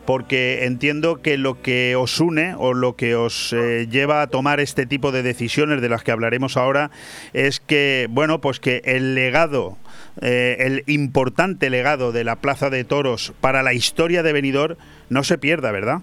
porque 0.08 0.64
entiendo 0.64 1.20
que 1.20 1.36
lo 1.36 1.60
que 1.60 1.94
os 1.94 2.18
une 2.18 2.54
o 2.56 2.72
lo 2.72 2.96
que 2.96 3.14
os 3.14 3.52
eh, 3.52 3.86
lleva 3.90 4.22
a 4.22 4.26
tomar 4.26 4.58
este 4.58 4.86
tipo 4.86 5.12
de 5.12 5.22
decisiones 5.22 5.82
de 5.82 5.90
las 5.90 6.02
que 6.02 6.12
hablaremos 6.12 6.56
ahora 6.56 6.90
es 7.34 7.60
que, 7.60 8.06
bueno, 8.08 8.40
pues 8.40 8.58
que 8.58 8.80
el 8.84 9.14
legado, 9.14 9.76
eh, 10.22 10.56
el 10.60 10.82
importante 10.86 11.68
legado 11.68 12.10
de 12.10 12.24
la 12.24 12.36
Plaza 12.36 12.70
de 12.70 12.84
Toros 12.84 13.34
para 13.42 13.62
la 13.62 13.74
historia 13.74 14.22
de 14.22 14.32
Benidorm 14.32 14.76
no 15.10 15.24
se 15.24 15.36
pierda, 15.36 15.72
¿verdad? 15.72 16.00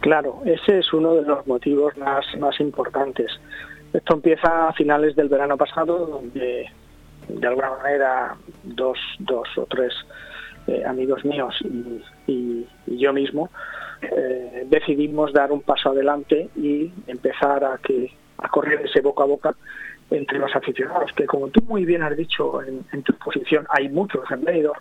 Claro, 0.00 0.42
ese 0.44 0.78
es 0.78 0.92
uno 0.92 1.14
de 1.14 1.22
los 1.22 1.46
motivos 1.46 1.96
más, 1.96 2.24
más 2.38 2.58
importantes. 2.60 3.32
Esto 3.92 4.14
empieza 4.14 4.68
a 4.68 4.72
finales 4.72 5.16
del 5.16 5.28
verano 5.28 5.56
pasado, 5.56 6.06
donde 6.06 6.66
de 7.28 7.46
alguna 7.46 7.70
manera 7.70 8.36
dos, 8.62 8.98
dos 9.18 9.48
o 9.56 9.66
tres 9.66 9.92
eh, 10.66 10.84
amigos 10.84 11.24
míos 11.24 11.54
y, 12.26 12.66
yo 12.86 13.12
mismo 13.12 13.50
eh, 14.02 14.66
decidimos 14.68 15.32
dar 15.32 15.52
un 15.52 15.62
paso 15.62 15.90
adelante 15.90 16.48
y 16.56 16.90
empezar 17.06 17.64
a 17.64 17.78
que 17.78 18.12
a 18.38 18.48
correr 18.48 18.82
ese 18.84 19.00
boca 19.00 19.22
a 19.22 19.26
boca 19.26 19.54
entre 20.10 20.38
los 20.38 20.54
aficionados, 20.54 21.12
que 21.12 21.26
como 21.26 21.48
tú 21.48 21.62
muy 21.62 21.84
bien 21.84 22.02
has 22.02 22.16
dicho 22.16 22.62
en, 22.62 23.02
tu 23.02 23.12
exposición, 23.12 23.66
hay 23.70 23.88
muchos 23.88 24.24
en 24.30 24.72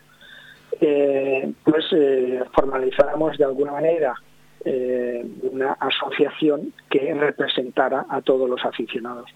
eh, 0.79 1.51
pues 1.63 1.85
formalizáramos 2.53 3.37
de 3.37 3.45
alguna 3.45 3.73
manera 3.73 4.15
eh, 4.65 5.25
una 5.43 5.73
asociación 5.73 6.73
que 6.89 7.13
representara 7.13 8.05
a 8.09 8.21
todos 8.21 8.49
los 8.49 8.63
aficionados. 8.65 9.29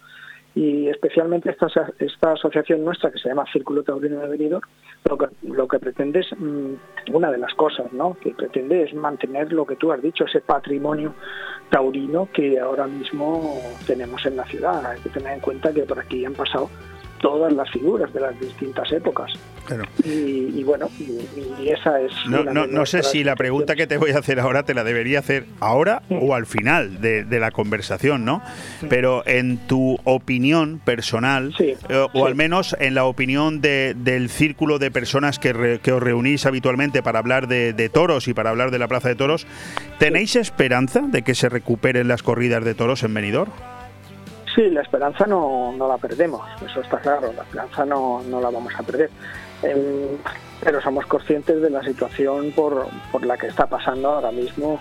Y 0.54 0.90
especialmente 0.90 1.50
esta, 1.50 1.68
esta 2.00 2.34
asociación 2.34 2.84
nuestra, 2.84 3.10
que 3.10 3.20
se 3.20 3.30
llama 3.30 3.46
Círculo 3.54 3.84
Taurino 3.84 4.20
de 4.20 4.28
Benidorm, 4.28 4.68
lo 5.10 5.18
que, 5.18 5.28
lo 5.44 5.68
que 5.68 5.80
pretende 5.80 6.20
es, 6.20 6.28
mmm, 6.38 6.74
una 7.14 7.32
de 7.32 7.38
las 7.38 7.54
cosas 7.54 7.92
¿no? 7.94 8.18
que 8.22 8.32
pretende 8.32 8.84
es 8.84 8.94
mantener 8.94 9.54
lo 9.54 9.66
que 9.66 9.78
tú 9.78 9.92
has 9.94 10.02
dicho, 10.02 10.26
ese 10.26 10.42
patrimonio 10.42 11.14
taurino 11.70 12.28
que 12.34 12.60
ahora 12.60 12.86
mismo 12.86 13.58
tenemos 13.88 14.26
en 14.26 14.36
la 14.36 14.46
ciudad. 14.46 14.86
Hay 14.86 15.00
que 15.00 15.10
tener 15.10 15.34
en 15.34 15.40
cuenta 15.40 15.74
que 15.74 15.84
por 15.84 16.00
aquí 16.00 16.26
han 16.26 16.34
pasado 16.34 16.70
todas 17.22 17.54
las 17.54 17.70
figuras 17.70 18.12
de 18.14 18.20
las 18.20 18.38
distintas 18.40 18.92
épocas. 18.92 19.32
Claro. 19.66 19.84
Y, 20.04 20.60
y, 20.60 20.64
bueno, 20.64 20.90
y, 21.00 21.62
y, 21.62 21.70
esa 21.70 22.02
es... 22.02 22.12
No, 22.28 22.44
no, 22.44 22.66
no 22.66 22.86
sé 22.86 23.04
si 23.04 23.24
la 23.24 23.36
pregunta 23.36 23.76
que 23.76 23.88
te 23.88 23.98
voy 23.98 24.12
a 24.12 24.18
hacer 24.18 24.40
ahora 24.40 24.64
te 24.64 24.74
la 24.74 24.84
debería 24.84 25.20
hacer 25.20 25.46
ahora 25.60 26.02
sí. 26.10 26.18
o 26.20 26.34
al 26.34 26.48
final 26.48 27.00
de, 27.00 27.24
de, 27.24 27.40
la 27.40 27.52
conversación, 27.52 28.26
¿no? 28.26 28.42
Sí. 28.80 28.88
Pero 28.90 29.26
en 29.28 29.58
tu 29.68 30.00
opinión 30.04 30.82
personal, 30.84 31.54
sí. 31.58 31.76
eh, 31.90 32.08
o 32.12 32.26
al 32.26 32.36
menos 32.36 32.76
en 32.80 32.96
la 32.96 33.06
opinión 33.06 33.62
de, 33.62 33.94
del 33.96 34.30
círculo 34.30 34.80
de 34.80 34.90
personas 34.90 35.38
que, 35.38 35.54
re, 35.54 35.80
que, 35.80 35.92
os 35.92 36.02
reunís 36.02 36.46
habitualmente 36.46 37.04
para 37.04 37.20
hablar 37.20 37.48
de, 37.48 37.74
de, 37.74 37.90
toros 37.90 38.28
y 38.28 38.34
para 38.34 38.50
hablar 38.50 38.72
de 38.72 38.80
la 38.80 38.88
Plaza 38.88 39.10
de 39.10 39.16
Toros, 39.16 39.46
¿tenéis 40.00 40.36
esperanza 40.36 41.02
de 41.02 41.22
que 41.22 41.36
se 41.36 41.50
recuperen 41.50 42.08
las 42.08 42.24
corridas 42.24 42.66
de 42.66 42.74
toros 42.74 43.04
en 43.04 43.14
Benidorm? 43.14 43.52
Sí, 44.56 44.70
la 44.70 44.82
esperanza 44.82 45.26
no, 45.26 45.74
no 45.78 45.88
la 45.88 45.98
perdemos, 45.98 46.42
eso 46.66 46.82
está 46.82 47.00
claro, 47.00 47.32
la 47.32 47.44
esperanza 47.44 47.86
no, 47.86 48.22
no 48.24 48.42
la 48.42 48.50
vamos 48.50 48.74
a 48.78 48.84
perder. 48.84 49.10
Eh, 49.64 50.18
pero 50.62 50.82
somos 50.82 51.06
conscientes 51.06 51.62
de 51.62 51.70
la 51.70 51.82
situación 51.84 52.52
por, 52.52 52.88
por, 53.12 53.26
la 53.26 53.38
que 53.38 53.48
está 53.48 53.66
pasando 53.66 54.10
ahora 54.10 54.32
mismo, 54.32 54.80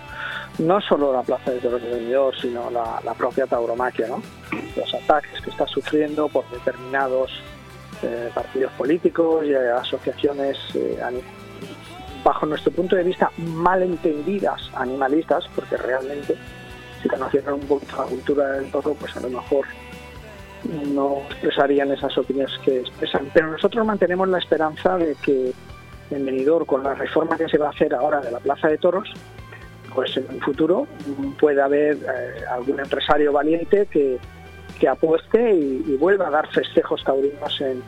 no 0.59 0.81
solo 0.81 1.13
la 1.13 1.23
Plaza 1.23 1.51
de 1.51 1.59
de 1.59 1.69
Benidorm, 1.69 2.37
sino 2.37 2.69
la, 2.69 3.13
propia 3.17 3.47
tauromaquia, 3.47 4.07
¿no? 4.07 4.21
los 4.75 4.93
ataques 4.93 5.41
que 5.41 5.49
está 5.49 5.65
sufriendo 5.67 6.27
por 6.27 6.47
determinados 6.49 7.31
eh, 8.03 8.29
partidos 8.33 8.71
políticos 8.73 9.45
y 9.45 9.53
asociaciones, 9.53 10.57
eh, 10.75 10.99
bajo 12.23 12.45
nuestro 12.45 12.71
punto 12.71 12.95
de 12.95 13.03
vista, 13.03 13.31
malentendidas 13.37 14.69
animalistas, 14.75 15.45
porque 15.55 15.77
realmente 15.77 16.35
si 17.01 17.09
conocieran 17.09 17.55
un 17.55 17.61
poco 17.61 17.85
la 17.97 18.03
cultura 18.03 18.47
del 18.53 18.71
toro, 18.71 18.93
pues 18.93 19.15
a 19.17 19.21
lo 19.21 19.29
mejor 19.29 19.65
no 20.93 21.17
expresarían 21.29 21.91
esas 21.91 22.17
opiniones 22.17 22.57
que 22.63 22.81
expresan. 22.81 23.29
Pero 23.33 23.51
nosotros 23.51 23.85
mantenemos 23.85 24.27
la 24.29 24.37
esperanza 24.37 24.97
de 24.97 25.15
que 25.15 25.53
en 26.11 26.25
Benidorm, 26.25 26.65
con 26.65 26.83
la 26.83 26.93
reforma 26.93 27.37
que 27.37 27.47
se 27.47 27.57
va 27.57 27.67
a 27.67 27.69
hacer 27.71 27.93
ahora 27.93 28.19
de 28.19 28.31
la 28.31 28.39
Plaza 28.39 28.67
de 28.67 28.77
Toros, 28.77 29.11
pues 29.93 30.15
en 30.17 30.25
un 30.29 30.41
futuro 30.41 30.87
pueda 31.39 31.65
haber 31.65 31.95
eh, 31.95 32.45
algún 32.49 32.79
empresario 32.79 33.31
valiente 33.31 33.87
que, 33.87 34.17
que 34.79 34.87
apueste 34.87 35.53
y, 35.53 35.83
y, 35.87 35.97
vuelva 35.97 36.27
a 36.27 36.31
dar 36.31 36.47
festejos 36.49 37.03
taurinos 37.03 37.61
en, 37.61 37.81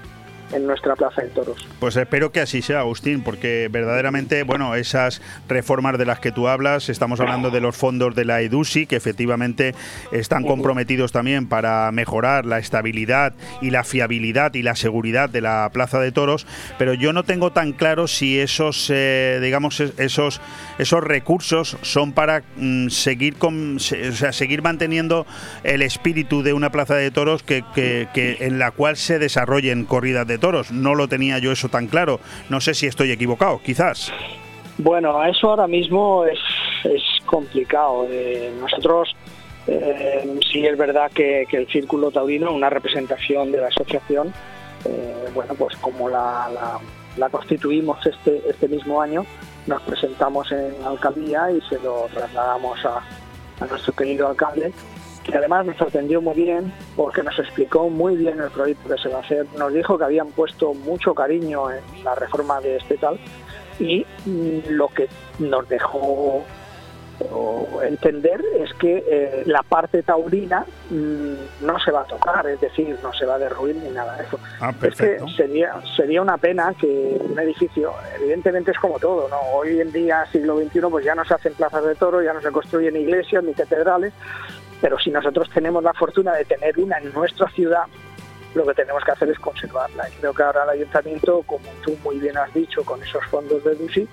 en 0.53 0.67
nuestra 0.67 0.95
plaza 0.95 1.21
de 1.21 1.29
toros. 1.29 1.67
Pues 1.79 1.95
espero 1.95 2.31
que 2.31 2.41
así 2.41 2.61
sea, 2.61 2.79
Agustín, 2.79 3.23
porque 3.23 3.67
verdaderamente, 3.71 4.43
bueno, 4.43 4.75
esas 4.75 5.21
reformas 5.47 5.97
de 5.97 6.05
las 6.05 6.19
que 6.19 6.31
tú 6.31 6.47
hablas, 6.47 6.89
estamos 6.89 7.19
hablando 7.19 7.51
de 7.51 7.61
los 7.61 7.75
fondos 7.75 8.15
de 8.15 8.25
la 8.25 8.41
EDUSI, 8.41 8.85
que 8.85 8.95
efectivamente 8.95 9.75
están 10.11 10.43
comprometidos 10.43 11.11
también 11.11 11.47
para 11.47 11.91
mejorar 11.91 12.45
la 12.45 12.59
estabilidad 12.59 13.33
y 13.61 13.71
la 13.71 13.83
fiabilidad 13.83 14.53
y 14.53 14.61
la 14.61 14.75
seguridad 14.75 15.29
de 15.29 15.41
la 15.41 15.69
plaza 15.73 15.99
de 15.99 16.11
toros, 16.11 16.47
pero 16.77 16.93
yo 16.93 17.13
no 17.13 17.23
tengo 17.23 17.51
tan 17.51 17.73
claro 17.73 18.07
si 18.07 18.39
esos, 18.39 18.89
eh, 18.93 19.39
digamos, 19.41 19.79
esos, 19.79 20.41
esos 20.77 21.03
recursos 21.03 21.77
son 21.81 22.13
para 22.13 22.43
mm, 22.57 22.89
seguir 22.89 23.35
con, 23.35 23.77
o 23.77 23.79
sea, 23.79 24.31
seguir 24.31 24.61
manteniendo 24.61 25.25
el 25.63 25.81
espíritu 25.81 26.43
de 26.43 26.53
una 26.53 26.71
plaza 26.71 26.95
de 26.95 27.11
toros 27.11 27.43
que, 27.43 27.63
que, 27.73 28.07
que 28.13 28.37
en 28.41 28.59
la 28.59 28.71
cual 28.71 28.97
se 28.97 29.19
desarrollen 29.19 29.85
corridas 29.85 30.27
de 30.27 30.37
toros. 30.43 30.73
No 30.73 30.93
lo 30.93 31.07
tenía 31.07 31.39
yo 31.39 31.53
eso 31.53 31.69
tan 31.69 31.87
claro. 31.87 32.19
No 32.49 32.59
sé 32.59 32.73
si 32.73 32.85
estoy 32.85 33.11
equivocado, 33.11 33.61
quizás. 33.63 34.11
Bueno, 34.77 35.23
eso 35.23 35.51
ahora 35.51 35.67
mismo 35.67 36.25
es, 36.25 36.39
es 36.83 37.01
complicado. 37.25 38.05
Eh, 38.09 38.51
nosotros 38.59 39.15
eh, 39.67 40.37
sí 40.51 40.65
es 40.65 40.77
verdad 40.77 41.09
que, 41.13 41.47
el 41.49 41.67
Círculo 41.67 42.11
Taurino, 42.11 42.51
una 42.51 42.69
representación 42.69 43.53
de 43.53 43.61
la 43.61 43.67
asociación, 43.67 44.33
eh, 44.83 45.29
bueno, 45.33 45.53
pues 45.53 45.77
como 45.77 46.09
la, 46.09 46.49
la, 47.15 47.29
constituimos 47.29 48.05
este, 48.05 48.41
este 48.49 48.67
mismo 48.67 49.01
año, 49.01 49.25
nos 49.65 49.81
presentamos 49.83 50.51
en 50.51 50.73
alcaldía 50.85 51.51
y 51.51 51.61
se 51.69 51.79
lo 51.79 52.09
trasladamos 52.13 52.85
a 52.85 53.01
nuestro 53.65 53.93
querido 53.93 54.27
alcalde 54.27 54.73
que 55.23 55.37
además 55.37 55.65
nos 55.65 55.81
atendió 55.81 56.21
muy 56.21 56.35
bien 56.35 56.73
porque 56.95 57.23
nos 57.23 57.37
explicó 57.39 57.89
muy 57.89 58.15
bien 58.15 58.39
el 58.39 58.49
proyecto 58.49 58.89
que 58.89 59.01
se 59.01 59.09
va 59.09 59.17
a 59.17 59.21
hacer, 59.21 59.45
nos 59.57 59.73
dijo 59.73 59.97
que 59.97 60.03
habían 60.03 60.27
puesto 60.29 60.73
mucho 60.73 61.13
cariño 61.15 61.71
en 61.71 61.81
la 62.03 62.15
reforma 62.15 62.59
de 62.61 62.77
este 62.77 62.97
tal 62.97 63.19
y 63.79 64.05
lo 64.69 64.87
que 64.89 65.07
nos 65.39 65.67
dejó 65.67 66.43
entender 67.83 68.41
es 68.59 68.73
que 68.73 69.03
eh, 69.07 69.43
la 69.45 69.63
parte 69.63 70.03
taurina 70.03 70.65
mmm, 70.89 71.33
no 71.61 71.79
se 71.79 71.91
va 71.91 72.01
a 72.01 72.05
tocar, 72.05 72.45
es 72.47 72.59
decir, 72.59 72.97
no 73.01 73.13
se 73.13 73.25
va 73.25 73.35
a 73.35 73.39
derruir 73.39 73.75
ni 73.75 73.89
nada 73.89 74.17
de 74.17 74.23
eso. 74.23 74.39
Ah, 74.59 74.73
es 74.81 74.95
que 74.95 75.19
sería, 75.35 75.75
sería 75.95 76.21
una 76.21 76.37
pena 76.37 76.73
que 76.79 77.19
un 77.19 77.37
edificio, 77.39 77.93
evidentemente 78.19 78.71
es 78.71 78.79
como 78.79 78.99
todo, 78.99 79.27
¿no? 79.29 79.39
Hoy 79.53 79.79
en 79.79 79.91
día, 79.91 80.25
siglo 80.31 80.57
XXI, 80.57 80.81
pues 80.89 81.05
ya 81.05 81.15
no 81.15 81.23
se 81.25 81.33
hacen 81.33 81.53
plazas 81.53 81.85
de 81.85 81.95
toro, 81.95 82.21
ya 82.21 82.33
no 82.33 82.41
se 82.41 82.51
construyen 82.51 82.95
iglesias 82.95 83.43
ni 83.43 83.53
catedrales, 83.53 84.13
pero 84.83 84.99
si 84.99 85.11
nosotros 85.11 85.49
tenemos 85.49 85.81
la 85.81 85.93
fortuna 85.93 86.33
de 86.33 86.43
tener 86.43 86.77
una 86.77 86.97
en 86.97 87.13
nuestra 87.13 87.49
ciudad, 87.51 87.83
lo 88.53 88.65
que 88.65 88.73
tenemos 88.73 89.01
que 89.05 89.11
hacer 89.11 89.29
es 89.29 89.39
conservarla. 89.39 90.09
Y 90.09 90.11
creo 90.19 90.33
que 90.33 90.43
ahora 90.43 90.65
el 90.65 90.71
ayuntamiento, 90.71 91.41
como 91.43 91.69
tú 91.85 91.95
muy 92.03 92.19
bien 92.19 92.37
has 92.37 92.53
dicho, 92.53 92.83
con 92.83 93.01
esos 93.01 93.25
fondos 93.27 93.63
de 93.63 93.75
DUSI, 93.75 94.09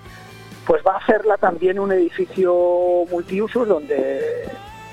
pues 0.64 0.80
va 0.86 0.92
a 0.92 0.98
hacerla 0.98 1.36
también 1.38 1.80
un 1.80 1.90
edificio 1.90 2.54
multiusos 3.10 3.66
donde 3.66 4.48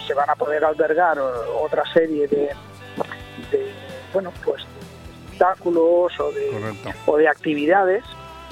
se 0.07 0.15
van 0.15 0.28
a 0.32 0.34
poder 0.34 0.65
albergar 0.65 1.19
otra 1.19 1.84
serie 1.93 2.28
de, 2.28 2.49
de 3.51 3.71
bueno, 4.11 4.34
pues 4.43 4.63
de 4.63 5.25
espectáculos 5.25 6.19
o 6.19 6.32
de, 6.32 6.75
o 7.05 7.17
de 7.17 7.28
actividades, 7.28 8.03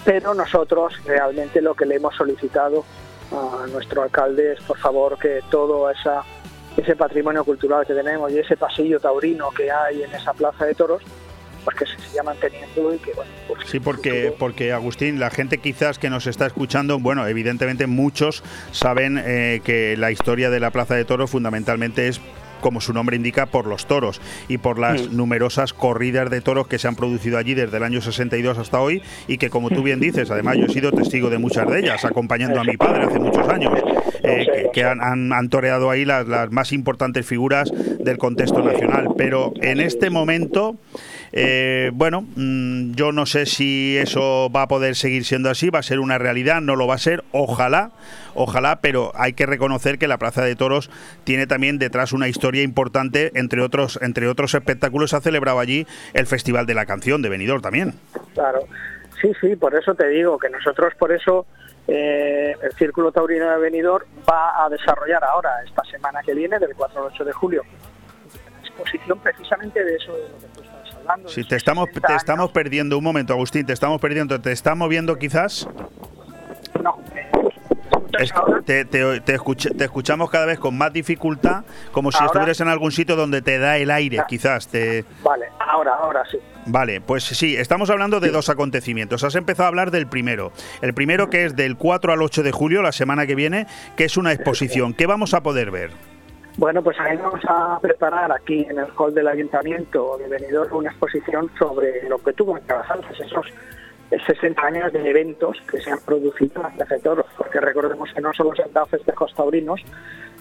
pero 0.05 0.36
nosotros 0.36 0.93
realmente 1.03 1.59
lo 1.59 1.73
que 1.73 1.88
le 1.88 1.95
hemos 1.95 2.13
solicitado 2.13 2.86
a 3.32 3.65
nuestro 3.65 4.03
alcalde 4.03 4.53
es, 4.53 4.61
por 4.61 4.78
favor, 4.78 5.17
que 5.17 5.41
toda 5.49 5.91
esa 5.91 6.23
ese 6.78 6.95
patrimonio 6.95 7.43
cultural 7.43 7.86
que 7.86 7.93
tenemos 7.93 8.32
y 8.32 8.39
ese 8.39 8.57
pasillo 8.57 8.99
taurino 8.99 9.49
que 9.51 9.71
hay 9.71 10.03
en 10.03 10.13
esa 10.13 10.34
plaza 10.34 10.65
de 10.65 10.76
toros, 10.76 11.01
pues 11.63 11.76
que 11.78 11.86
se 11.86 12.09
siga 12.09 12.23
manteniendo 12.23 12.93
y 12.93 12.97
que 12.99 13.11
bueno 13.13 13.32
pues 13.47 13.67
sí 13.67 13.80
porque 13.80 14.34
porque 14.38 14.71
Agustín 14.71 15.19
la 15.19 15.32
gente 15.32 15.57
quizás 15.57 15.97
que 15.97 16.09
nos 16.11 16.28
está 16.28 16.45
escuchando 16.45 16.99
bueno 16.99 17.28
evidentemente 17.28 17.88
muchos 17.88 18.43
saben 18.71 19.19
eh, 19.26 19.61
que 19.63 19.97
la 19.97 20.11
historia 20.11 20.51
de 20.51 20.59
la 20.59 20.69
plaza 20.69 20.93
de 20.93 21.05
toros 21.05 21.32
fundamentalmente 21.32 22.07
es 22.07 22.21
como 22.66 22.82
su 22.82 22.93
nombre 22.93 23.16
indica, 23.16 23.45
por 23.45 23.68
los 23.68 23.86
toros 23.86 24.20
y 24.47 24.57
por 24.57 24.80
las 24.80 25.11
mm. 25.11 25.16
numerosas 25.16 25.72
corridas 25.72 26.32
de 26.32 26.41
toros 26.41 26.66
que 26.66 26.80
se 26.80 26.88
han 26.88 26.95
producido 26.95 27.38
allí 27.38 27.53
desde 27.53 27.78
el 27.78 27.84
año 27.84 28.01
62 28.01 28.57
hasta 28.57 28.82
hoy 28.82 29.03
y 29.28 29.38
que, 29.38 29.51
como 29.51 29.70
tú 29.70 29.84
bien 29.84 29.99
dices, 29.99 30.32
además 30.32 30.57
yo 30.57 30.66
he 30.66 30.70
sido 30.70 30.91
testigo 30.91 31.30
de 31.30 31.38
muchas 31.38 31.70
de 31.70 31.82
ellas, 31.82 32.03
acompañando 32.05 32.59
a 32.59 32.63
mi 32.63 32.76
padre 32.76 33.03
hace 33.03 33.20
muchos 33.20 33.47
años. 33.49 33.72
eh, 34.24 34.70
que, 34.74 34.84
han, 34.84 35.49
toreado 35.49 35.91
ahí 35.91 36.05
las, 36.05 36.28
las, 36.28 36.51
más 36.51 36.72
importantes 36.72 37.24
figuras 37.24 37.72
del 37.99 38.18
contexto 38.18 38.63
nacional. 38.63 39.09
Pero 39.16 39.53
en 39.61 39.80
este 39.80 40.09
momento, 40.09 40.78
eh, 41.38 41.91
bueno, 41.93 42.21
mm, 42.38 42.93
yo 42.93 43.11
no 43.11 43.25
sé 43.25 43.45
si 43.45 43.97
eso 43.97 44.49
va 44.49 44.61
a 44.61 44.67
poder 44.69 44.95
seguir 44.95 45.25
siendo 45.25 45.49
así, 45.49 45.69
va 45.69 45.79
a 45.79 45.83
ser 45.83 45.99
una 45.99 46.17
realidad, 46.17 46.61
no 46.61 46.77
lo 46.77 46.88
va 46.88 46.95
a 46.95 46.97
ser, 46.97 47.25
ojalá, 47.33 47.91
ojalá, 48.36 48.79
pero 48.79 49.11
hay 49.15 49.33
que 49.33 49.45
reconocer 49.45 49.99
que 49.99 50.07
la 50.07 50.17
Plaza 50.17 50.45
de 50.45 50.55
Toros 50.55 50.89
tiene 51.25 51.45
también 51.45 51.77
detrás 51.77 52.13
una 52.13 52.29
historia 52.29 52.63
importante, 52.63 53.33
entre 53.36 53.61
otros, 53.61 53.99
entre 54.01 54.29
otros 54.29 54.53
espectáculos, 54.53 55.13
ha 55.13 55.19
celebrado 55.19 55.59
allí 55.59 55.86
el 56.13 56.25
Festival 56.25 56.65
de 56.67 56.73
la 56.73 56.86
Canción 56.86 57.21
de 57.21 57.27
Benidorm 57.27 57.61
también. 57.61 57.95
Claro, 58.33 58.61
sí, 59.21 59.33
sí, 59.41 59.57
por 59.57 59.75
eso 59.75 59.93
te 59.93 60.07
digo 60.07 60.39
que 60.39 60.49
nosotros 60.49 60.93
por 60.97 61.11
eso 61.11 61.45
eh, 61.86 62.55
el 62.63 62.71
Círculo 62.77 63.11
Taurino 63.11 63.51
de 63.51 63.57
Benidorm 63.57 64.05
va 64.29 64.63
a 64.63 64.69
desarrollar 64.69 65.25
ahora, 65.25 65.51
esta 65.65 65.83
semana 65.83 66.21
que 66.25 66.33
viene, 66.33 66.59
del 66.59 66.73
4 66.77 66.97
al 66.97 67.11
8 67.11 67.25
de 67.25 67.33
julio, 67.33 67.63
exposición 68.61 69.19
precisamente 69.19 69.83
de 69.83 69.95
eso 69.95 70.13
de 70.15 70.64
hablando. 71.06 71.30
Si 71.30 71.43
te 71.43 71.56
estamos, 71.56 71.89
te 71.89 72.16
estamos 72.16 72.51
perdiendo, 72.51 72.97
un 72.97 73.03
momento, 73.03 73.34
Agustín, 73.34 73.66
te 73.66 73.74
estamos 73.74 74.01
perdiendo, 74.01 74.39
¿te 74.41 74.51
está 74.51 74.76
moviendo 74.76 75.18
quizás? 75.18 75.68
No, 76.84 76.97
te, 78.66 78.86
te, 78.86 79.36
escuchamos 79.84 80.30
cada 80.30 80.45
vez 80.45 80.60
con 80.60 80.78
más 80.78 80.91
dificultad, 80.93 81.64
como 81.91 82.12
si 82.12 82.24
estuvieras 82.24 82.60
en 82.62 82.68
algún 82.68 82.91
sitio 82.91 83.16
donde 83.16 83.41
te 83.41 83.60
da 83.60 83.78
el 83.78 83.91
aire, 83.91 84.20
ah. 84.20 84.26
quizás. 84.28 84.68
Te... 84.68 85.06
Vale, 85.24 85.47
ahora, 85.60 85.95
ahora 85.95 86.24
sí. 86.30 86.38
Vale, 86.66 87.01
pues 87.01 87.24
sí, 87.24 87.56
estamos 87.56 87.89
hablando 87.89 88.20
de 88.20 88.30
dos 88.30 88.49
acontecimientos. 88.49 89.24
Has 89.24 89.36
empezado 89.36 89.66
a 89.66 89.68
hablar 89.68 89.91
del 89.91 90.08
primero. 90.08 90.51
El 90.82 90.93
primero 90.93 91.30
que 91.30 91.45
es 91.45 91.56
del 91.56 91.78
4 91.78 92.14
al 92.14 92.22
8 92.22 92.41
de 92.43 92.51
julio, 92.51 92.82
la 92.82 92.91
semana 92.91 93.28
que 93.28 93.36
viene, 93.36 93.68
que 93.95 94.06
es 94.06 94.18
una 94.18 94.32
exposición. 94.34 94.93
¿Qué 94.93 95.06
vamos 95.06 95.34
a 95.34 95.43
poder 95.43 95.70
ver? 95.70 95.91
Bueno, 96.58 96.82
pues 96.82 96.97
ahí 96.99 97.18
vamos 97.18 97.41
a 97.49 97.78
preparar 97.82 98.32
aquí 98.32 98.66
en 98.70 98.80
el 98.80 98.88
hall 98.97 99.14
del 99.14 99.28
ayuntamiento 99.28 100.18
de 100.18 100.30
Benidorm 100.30 100.78
una 100.78 100.89
exposición 100.89 101.51
sobre 101.60 102.08
lo 102.08 102.18
que 102.18 102.32
tú 102.32 102.45
comentabas 102.45 102.89
antes, 102.89 103.20
esos 103.20 103.47
60 104.10 104.62
años 104.62 104.93
de 104.93 105.10
eventos 105.10 105.58
que 105.70 105.82
se 105.82 105.91
han 105.91 105.99
producido 105.99 106.66
en 106.66 106.78
la 106.78 106.99
Toros, 106.99 107.26
porque 107.36 107.60
recordemos 107.60 108.10
que 108.14 108.22
no 108.22 108.32
solo 108.34 108.56
se 108.56 108.64
han 108.64 108.72
dado 108.72 108.86
festejos 108.86 109.34
taurinos, 109.34 109.82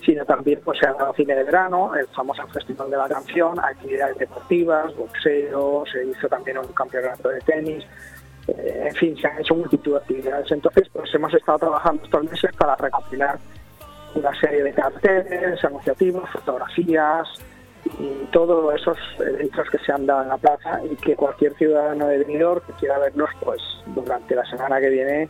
sino 0.05 0.25
también 0.25 0.61
pues 0.65 0.79
se 0.79 0.87
ha 0.87 0.93
dado 0.93 1.15
cine 1.15 1.35
de 1.35 1.43
verano, 1.43 1.93
el 1.97 2.07
famoso 2.09 2.47
Festival 2.47 2.91
de 2.91 2.97
la 2.97 3.09
Canción, 3.09 3.59
actividades 3.59 4.19
deportivas, 4.19 4.95
boxeo, 4.95 5.85
se 5.91 6.05
hizo 6.05 6.29
también 6.29 6.59
un 6.59 6.69
campeonato 6.69 7.29
de 7.29 7.41
tenis, 7.41 7.85
eh, 8.47 8.89
en 8.89 8.95
fin, 8.95 9.17
se 9.17 9.27
han 9.27 9.41
hecho 9.41 9.55
multitud 9.55 9.93
de 9.93 9.99
actividades. 9.99 10.53
Entonces, 10.53 10.89
pues 10.93 11.13
hemos 11.13 11.35
estado 11.35 11.59
trabajando 11.59 12.05
estos 12.05 12.25
meses 12.25 12.51
para 12.57 12.77
recopilar 12.77 13.39
una 14.15 14.35
serie 14.41 14.63
de 14.63 14.73
carteles, 14.73 15.65
anunciativos, 15.65 16.29
fotografías, 16.31 17.29
y 17.99 18.27
todos 18.33 18.75
esos 18.75 18.97
eventos 19.21 19.69
que 19.71 19.79
se 19.79 19.93
han 19.93 20.07
dado 20.07 20.23
en 20.23 20.29
la 20.29 20.39
plaza 20.39 20.81
y 20.91 20.97
que 20.97 21.15
cualquier 21.15 21.55
ciudadano 21.55 22.07
de 22.07 22.19
Benidorm 22.19 22.63
que 22.67 22.73
quiera 22.75 22.99
verlos, 22.99 23.31
pues 23.41 23.61
durante 23.87 24.35
la 24.35 24.45
semana 24.47 24.81
que 24.81 24.89
viene 24.89 25.29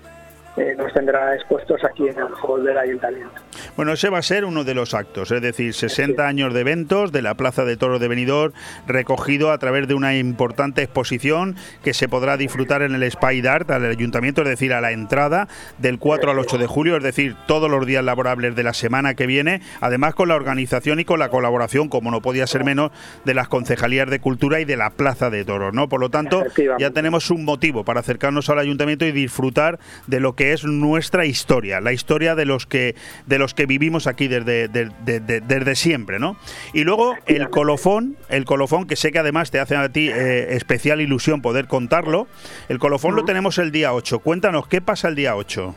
eh, 0.56 0.74
nos 0.76 0.92
tendrá 0.92 1.34
expuestos 1.34 1.82
aquí 1.84 2.08
en 2.08 2.18
el 2.18 2.28
hall 2.42 2.64
del 2.64 2.78
ayuntamiento. 2.78 3.32
Bueno, 3.76 3.92
ese 3.92 4.08
va 4.08 4.18
a 4.18 4.22
ser 4.22 4.44
uno 4.44 4.62
de 4.62 4.74
los 4.74 4.94
actos, 4.94 5.32
es 5.32 5.42
decir, 5.42 5.74
60 5.74 6.26
años 6.26 6.54
de 6.54 6.60
eventos 6.60 7.10
de 7.10 7.22
la 7.22 7.34
Plaza 7.34 7.64
de 7.64 7.76
Toro 7.76 7.98
de 7.98 8.06
Benidorm, 8.06 8.52
recogido 8.86 9.50
a 9.50 9.58
través 9.58 9.88
de 9.88 9.94
una 9.94 10.16
importante 10.16 10.82
exposición 10.82 11.56
que 11.82 11.92
se 11.92 12.08
podrá 12.08 12.36
disfrutar 12.36 12.82
en 12.82 12.94
el 12.94 13.10
Spy 13.10 13.44
Art 13.46 13.68
al 13.70 13.84
ayuntamiento, 13.84 14.42
es 14.42 14.48
decir, 14.48 14.72
a 14.72 14.80
la 14.80 14.92
entrada 14.92 15.48
del 15.78 15.98
4 15.98 16.30
al 16.30 16.38
8 16.38 16.58
de 16.58 16.66
julio, 16.66 16.96
es 16.96 17.02
decir, 17.02 17.34
todos 17.46 17.68
los 17.68 17.84
días 17.84 18.04
laborables 18.04 18.54
de 18.54 18.62
la 18.62 18.74
semana 18.74 19.14
que 19.14 19.26
viene, 19.26 19.60
además 19.80 20.14
con 20.14 20.28
la 20.28 20.36
organización 20.36 21.00
y 21.00 21.04
con 21.04 21.18
la 21.18 21.30
colaboración, 21.30 21.88
como 21.88 22.12
no 22.12 22.20
podía 22.20 22.46
ser 22.46 22.62
menos, 22.62 22.92
de 23.24 23.34
las 23.34 23.48
concejalías 23.48 24.08
de 24.08 24.20
cultura 24.20 24.60
y 24.60 24.64
de 24.64 24.76
la 24.76 24.90
Plaza 24.90 25.30
de 25.30 25.44
Toros, 25.44 25.74
¿no? 25.74 25.88
Por 25.88 26.00
lo 26.00 26.10
tanto, 26.10 26.44
ya 26.78 26.90
tenemos 26.90 27.30
un 27.30 27.44
motivo 27.44 27.84
para 27.84 28.00
acercarnos 28.00 28.48
al 28.50 28.60
ayuntamiento 28.60 29.04
y 29.04 29.10
disfrutar 29.10 29.80
de 30.06 30.20
lo 30.20 30.34
que 30.34 30.43
es 30.52 30.64
nuestra 30.64 31.26
historia, 31.26 31.80
la 31.80 31.92
historia 31.92 32.34
de 32.34 32.44
los 32.44 32.66
que 32.66 32.94
de 33.26 33.38
los 33.38 33.54
que 33.54 33.66
vivimos 33.66 34.06
aquí 34.06 34.28
desde, 34.28 34.68
desde 34.68 35.74
siempre, 35.74 36.18
¿no? 36.18 36.36
Y 36.72 36.84
luego 36.84 37.14
el 37.26 37.50
colofón, 37.50 38.16
el 38.28 38.44
colofón 38.44 38.86
que 38.86 38.96
sé 38.96 39.12
que 39.12 39.18
además 39.18 39.50
te 39.50 39.60
hace 39.60 39.76
a 39.76 39.88
ti 39.88 40.08
eh, 40.08 40.54
especial 40.54 41.00
ilusión 41.00 41.42
poder 41.42 41.66
contarlo. 41.66 42.26
El 42.68 42.78
colofón 42.78 43.16
lo 43.16 43.24
tenemos 43.24 43.58
el 43.58 43.72
día 43.72 43.94
8. 43.94 44.18
Cuéntanos 44.20 44.66
qué 44.66 44.80
pasa 44.80 45.08
el 45.08 45.14
día 45.14 45.36
8. 45.36 45.74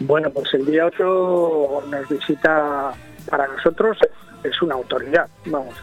Bueno, 0.00 0.30
pues 0.30 0.52
el 0.54 0.66
día 0.66 0.86
8 0.86 1.84
nos 1.90 2.08
visita 2.08 2.92
para 3.30 3.46
nosotros 3.46 3.98
es 4.42 4.62
una 4.62 4.74
autoridad, 4.74 5.28
vamos. 5.46 5.74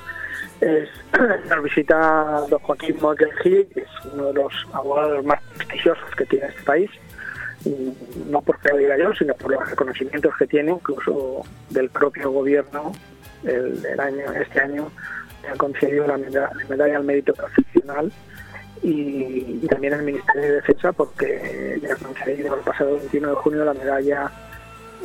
nos 1.49 1.63
visita 1.63 2.45
don 2.49 2.59
Joaquín 2.59 2.97
Moquel 2.99 3.31
Gil, 3.41 3.67
que 3.73 3.81
es 3.81 3.87
uno 4.13 4.25
de 4.25 4.33
los 4.33 4.53
abogados 4.73 5.23
más 5.23 5.41
prestigiosos 5.55 6.03
que 6.17 6.25
tiene 6.25 6.47
este 6.47 6.63
país 6.63 6.91
no 7.65 8.41
porque 8.41 8.69
lo 8.69 8.77
diga 8.77 8.97
yo, 8.97 9.13
sino 9.13 9.33
por 9.35 9.51
los 9.51 9.69
reconocimientos 9.69 10.33
que 10.37 10.47
tiene, 10.47 10.71
incluso 10.71 11.41
del 11.69 11.89
propio 11.89 12.31
gobierno, 12.31 12.93
el, 13.43 13.99
año, 13.99 14.31
este 14.33 14.59
año 14.59 14.91
ha 15.49 15.55
concedido 15.55 16.07
la 16.07 16.17
medalla, 16.17 16.97
al 16.97 17.03
mérito 17.03 17.33
profesional 17.33 18.11
y, 18.81 19.65
también 19.67 19.93
el 19.93 20.03
Ministerio 20.03 20.41
de 20.41 20.51
Defensa 20.55 20.91
porque 20.91 21.79
le 21.81 21.91
ha 21.91 21.95
concedido 21.95 22.55
el 22.55 22.61
pasado 22.61 22.97
21 22.97 23.29
de 23.29 23.35
junio 23.35 23.65
la 23.65 23.73
medalla 23.73 24.31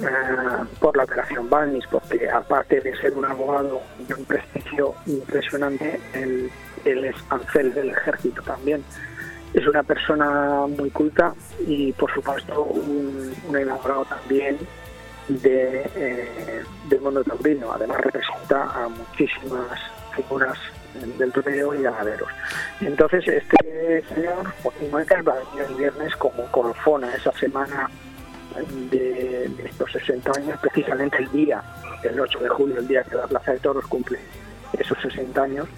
eh, 0.00 0.64
por 0.80 0.96
la 0.96 1.04
operación 1.04 1.48
Balmis, 1.48 1.86
porque 1.90 2.28
aparte 2.28 2.80
de 2.80 2.96
ser 2.96 3.12
un 3.14 3.24
abogado 3.24 3.80
de 4.08 4.14
un 4.14 4.24
prestigio 4.24 4.94
impresionante, 5.06 6.00
él, 6.14 6.50
él 6.84 7.04
es 7.04 7.16
ancel 7.30 7.72
del 7.74 7.90
ejército 7.90 8.42
también 8.42 8.82
es 9.54 9.66
una 9.66 9.82
persona 9.82 10.66
muy 10.66 10.90
culta 10.90 11.32
y 11.66 11.92
por 11.92 12.12
supuesto 12.12 12.62
un, 12.62 13.32
enamorado 13.56 14.04
también 14.04 14.58
de, 15.28 15.90
eh, 15.94 16.62
del 16.88 17.00
mundo 17.00 17.22
taurino. 17.24 17.72
Además 17.72 18.00
representa 18.00 18.64
a 18.64 18.88
muchísimas 18.88 19.80
figuras 20.14 20.58
del 21.18 21.32
torneo 21.32 21.74
y 21.74 21.82
ganaderos. 21.82 22.28
Entonces 22.80 23.26
este 23.26 24.04
señor, 24.14 24.52
Joaquín 24.62 24.90
va 24.92 25.32
a 25.32 25.36
venir 25.36 25.66
el 25.68 25.74
viernes 25.76 26.16
como 26.16 26.44
colofona 26.50 27.14
esa 27.14 27.32
semana 27.32 27.88
de, 28.90 29.50
estos 29.64 29.92
60 29.92 30.30
años, 30.36 30.58
precisamente 30.60 31.18
el 31.18 31.30
día, 31.30 31.62
el 32.02 32.18
8 32.18 32.38
de 32.40 32.48
julio, 32.48 32.78
el 32.78 32.88
día 32.88 33.02
que 33.02 33.16
la 33.16 33.26
Plaza 33.26 33.52
de 33.52 33.58
Toros 33.58 33.86
cumple 33.86 34.18
esos 34.78 34.98
60 35.00 35.42
años, 35.42 35.68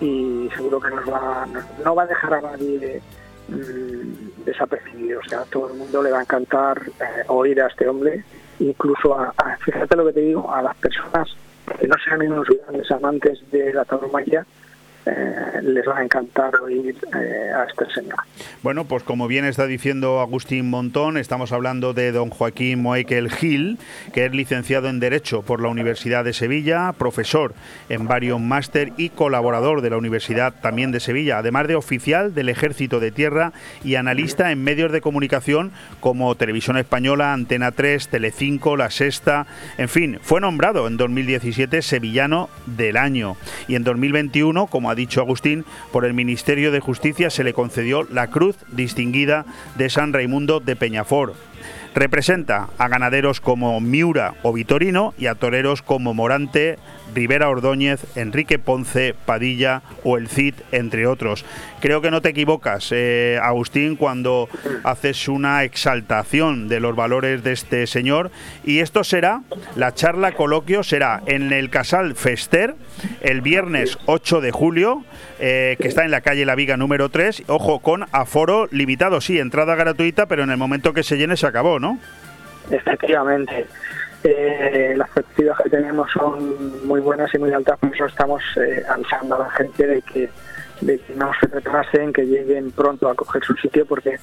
y 0.00 0.48
seguro 0.56 0.80
que 0.80 0.90
nos 0.90 1.08
va, 1.08 1.46
no 1.84 1.94
va 1.94 2.02
a 2.02 2.06
dejar 2.06 2.34
a 2.34 2.40
nadie 2.40 3.02
mm, 3.48 4.44
desapercibido. 4.44 5.20
O 5.20 5.28
sea, 5.28 5.40
a 5.40 5.44
todo 5.44 5.68
el 5.70 5.78
mundo 5.78 6.02
le 6.02 6.10
va 6.10 6.18
a 6.18 6.22
encantar 6.22 6.80
eh, 7.00 7.24
oír 7.28 7.60
a 7.60 7.66
este 7.66 7.88
hombre, 7.88 8.24
incluso 8.58 9.18
a, 9.18 9.34
fíjate 9.64 9.96
lo 9.96 10.06
que 10.06 10.12
te 10.12 10.20
digo, 10.20 10.52
a 10.52 10.62
las 10.62 10.76
personas 10.76 11.28
que 11.78 11.86
no 11.86 11.96
sean 12.04 12.22
unos 12.22 12.48
grandes 12.48 12.90
amantes 12.90 13.38
de 13.50 13.72
la 13.72 13.84
tauromaquia, 13.84 14.44
eh, 15.06 15.62
les 15.62 15.86
va 15.88 15.98
a 15.98 16.04
encantar 16.04 16.54
oír 16.56 16.94
eh, 17.14 17.52
a 17.54 17.64
este 17.64 17.90
señor. 17.92 18.18
Bueno, 18.62 18.84
pues 18.84 19.02
como 19.02 19.28
bien 19.28 19.44
está 19.44 19.66
diciendo 19.66 20.20
Agustín 20.20 20.68
Montón, 20.68 21.16
estamos 21.16 21.52
hablando 21.52 21.94
de 21.94 22.12
don 22.12 22.28
Joaquín 22.28 22.82
Moekel 22.82 23.30
Gil, 23.30 23.78
que 24.12 24.26
es 24.26 24.32
licenciado 24.32 24.88
en 24.88 25.00
Derecho 25.00 25.42
por 25.42 25.62
la 25.62 25.68
Universidad 25.68 26.24
de 26.24 26.34
Sevilla, 26.34 26.92
profesor 26.92 27.54
en 27.88 28.06
varios 28.06 28.40
máster 28.40 28.92
y 28.98 29.08
colaborador 29.08 29.80
de 29.80 29.90
la 29.90 29.96
Universidad 29.96 30.54
también 30.60 30.92
de 30.92 31.00
Sevilla, 31.00 31.38
además 31.38 31.66
de 31.68 31.76
oficial 31.76 32.34
del 32.34 32.50
Ejército 32.50 33.00
de 33.00 33.10
Tierra 33.10 33.52
y 33.82 33.94
analista 33.94 34.52
en 34.52 34.62
medios 34.62 34.92
de 34.92 35.00
comunicación 35.00 35.72
como 36.00 36.34
Televisión 36.34 36.76
Española, 36.76 37.32
Antena 37.32 37.72
3, 37.72 38.08
Telecinco, 38.08 38.76
La 38.76 38.90
Sexta, 38.90 39.46
en 39.78 39.88
fin, 39.88 40.18
fue 40.20 40.40
nombrado 40.40 40.86
en 40.86 40.96
2017 40.96 41.82
Sevillano 41.82 42.50
del 42.66 42.96
Año 42.96 43.36
y 43.66 43.76
en 43.76 43.84
2021 43.84 44.66
como 44.66 44.89
ha 44.90 44.94
dicho 44.94 45.20
Agustín, 45.20 45.64
por 45.92 46.04
el 46.04 46.14
Ministerio 46.14 46.72
de 46.72 46.80
Justicia 46.80 47.30
se 47.30 47.44
le 47.44 47.54
concedió 47.54 48.02
la 48.10 48.28
Cruz 48.28 48.56
Distinguida 48.68 49.46
de 49.76 49.90
San 49.90 50.12
Raimundo 50.12 50.60
de 50.60 50.76
Peñafort. 50.76 51.34
Representa 51.94 52.68
a 52.78 52.88
ganaderos 52.88 53.40
como 53.40 53.80
Miura 53.80 54.34
o 54.42 54.52
Vitorino 54.52 55.12
y 55.18 55.26
a 55.26 55.34
toreros 55.34 55.82
como 55.82 56.14
Morante, 56.14 56.78
Rivera 57.14 57.48
Ordóñez, 57.48 58.04
Enrique 58.16 58.58
Ponce, 58.58 59.14
Padilla 59.24 59.82
o 60.04 60.16
El 60.16 60.28
Cid, 60.28 60.54
entre 60.72 61.06
otros. 61.06 61.44
Creo 61.80 62.00
que 62.00 62.10
no 62.10 62.20
te 62.20 62.30
equivocas, 62.30 62.90
eh, 62.92 63.38
Agustín, 63.42 63.96
cuando 63.96 64.48
haces 64.84 65.28
una 65.28 65.64
exaltación 65.64 66.68
de 66.68 66.80
los 66.80 66.94
valores 66.94 67.42
de 67.42 67.52
este 67.52 67.86
señor. 67.86 68.30
Y 68.64 68.80
esto 68.80 69.04
será, 69.04 69.42
la 69.76 69.94
charla 69.94 70.32
coloquio 70.32 70.82
será 70.82 71.22
en 71.26 71.52
el 71.52 71.70
Casal 71.70 72.14
Fester 72.14 72.74
el 73.20 73.40
viernes 73.40 73.98
8 74.06 74.40
de 74.40 74.50
julio, 74.50 75.04
eh, 75.38 75.76
que 75.80 75.88
está 75.88 76.04
en 76.04 76.10
la 76.10 76.20
calle 76.20 76.44
La 76.44 76.54
Viga 76.54 76.76
número 76.76 77.08
3. 77.08 77.44
Ojo, 77.46 77.80
con 77.80 78.06
aforo 78.12 78.68
limitado, 78.70 79.20
sí, 79.20 79.38
entrada 79.38 79.74
gratuita, 79.74 80.26
pero 80.26 80.42
en 80.42 80.50
el 80.50 80.56
momento 80.56 80.92
que 80.92 81.02
se 81.02 81.16
llene 81.16 81.36
se 81.36 81.46
acabó, 81.46 81.78
¿no? 81.78 81.98
Efectivamente. 82.70 83.66
Eh, 84.24 84.94
las 84.96 85.08
expectativas 85.08 85.58
que 85.62 85.70
tenemos 85.70 86.10
son 86.12 86.86
muy 86.86 87.00
buenas 87.00 87.32
y 87.34 87.38
muy 87.38 87.52
altas, 87.52 87.78
por 87.78 87.94
eso 87.94 88.06
estamos 88.06 88.42
eh, 88.56 88.82
avisando 88.88 89.36
a 89.36 89.38
la 89.40 89.50
gente 89.50 89.86
de 89.86 90.02
que, 90.02 90.30
de 90.80 90.98
que 90.98 91.14
no 91.14 91.30
se 91.40 91.46
retrasen, 91.46 92.12
que 92.12 92.26
lleguen 92.26 92.70
pronto 92.72 93.08
a 93.08 93.14
coger 93.14 93.42
su 93.44 93.54
sitio, 93.54 93.86
porque 93.86 94.18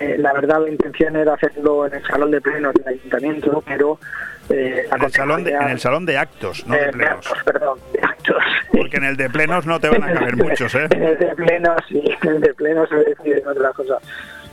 eh, 0.00 0.16
la 0.16 0.32
verdad 0.32 0.62
la 0.62 0.70
intención 0.70 1.16
era 1.16 1.34
hacerlo 1.34 1.86
en 1.86 1.94
el 1.94 2.06
salón 2.06 2.30
de 2.30 2.40
plenos 2.40 2.72
del 2.74 2.86
ayuntamiento, 2.86 3.62
pero 3.66 3.98
eh, 4.48 4.86
en, 4.90 5.02
el 5.02 5.12
salón 5.12 5.44
de, 5.44 5.50
en 5.50 5.68
el 5.68 5.80
salón 5.80 6.06
de 6.06 6.16
actos, 6.16 6.66
no 6.66 6.74
de 6.74 6.84
eh, 6.84 6.92
plenos. 6.92 7.32
perdón, 7.44 7.78
de 7.92 8.00
actos. 8.00 8.44
Porque 8.72 8.96
en 8.98 9.04
el 9.04 9.16
de 9.16 9.28
plenos 9.28 9.66
no 9.66 9.80
te 9.80 9.88
van 9.88 10.04
a 10.04 10.14
caber 10.14 10.36
muchos, 10.42 10.72
¿eh? 10.76 10.86
En 10.90 11.02
el 11.02 11.18
de 11.18 11.34
plenos, 11.34 11.76
sí, 11.88 12.02
en 12.22 12.28
el 12.28 12.40
de 12.40 12.54
plenos 12.54 12.88
se 12.88 12.96
decide 12.96 13.42
otra 13.44 13.72
cosa. 13.72 13.98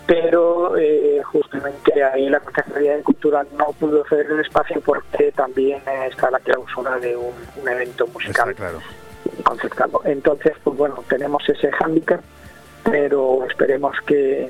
Pero 0.08 0.78
eh, 0.78 1.22
justamente 1.24 2.04
ahí 2.04 2.30
la 2.30 2.40
Consejería 2.40 2.98
de 2.98 3.04
Cultura 3.04 3.46
no 3.58 3.72
pudo 3.74 4.04
hacer 4.04 4.28
el 4.30 4.40
espacio 4.40 4.80
porque 4.82 5.32
también 5.32 5.82
está 6.08 6.30
la 6.30 6.40
clausura 6.40 7.00
de 7.00 7.16
un, 7.16 7.34
evento 7.68 8.06
musical. 8.08 8.52
Está 8.52 8.54
claro. 8.54 8.80
Concertado. 9.44 10.02
Entonces, 10.06 10.54
pues 10.64 10.78
bueno, 10.78 11.04
tenemos 11.08 11.48
ese 11.50 11.72
hándicap, 11.72 12.22
pero 12.84 13.46
esperemos 13.50 13.96
que, 14.06 14.50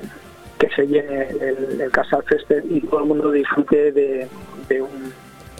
que 0.58 0.68
se 0.70 0.86
llene 0.86 1.28
el, 1.30 1.80
el 1.80 1.90
Casal 1.90 2.22
Fester 2.24 2.62
y 2.68 2.82
todo 2.82 3.00
el 3.00 3.06
mundo 3.06 3.30
disfrute 3.30 3.92
de, 3.92 4.28
de 4.68 4.82
un 4.82 5.12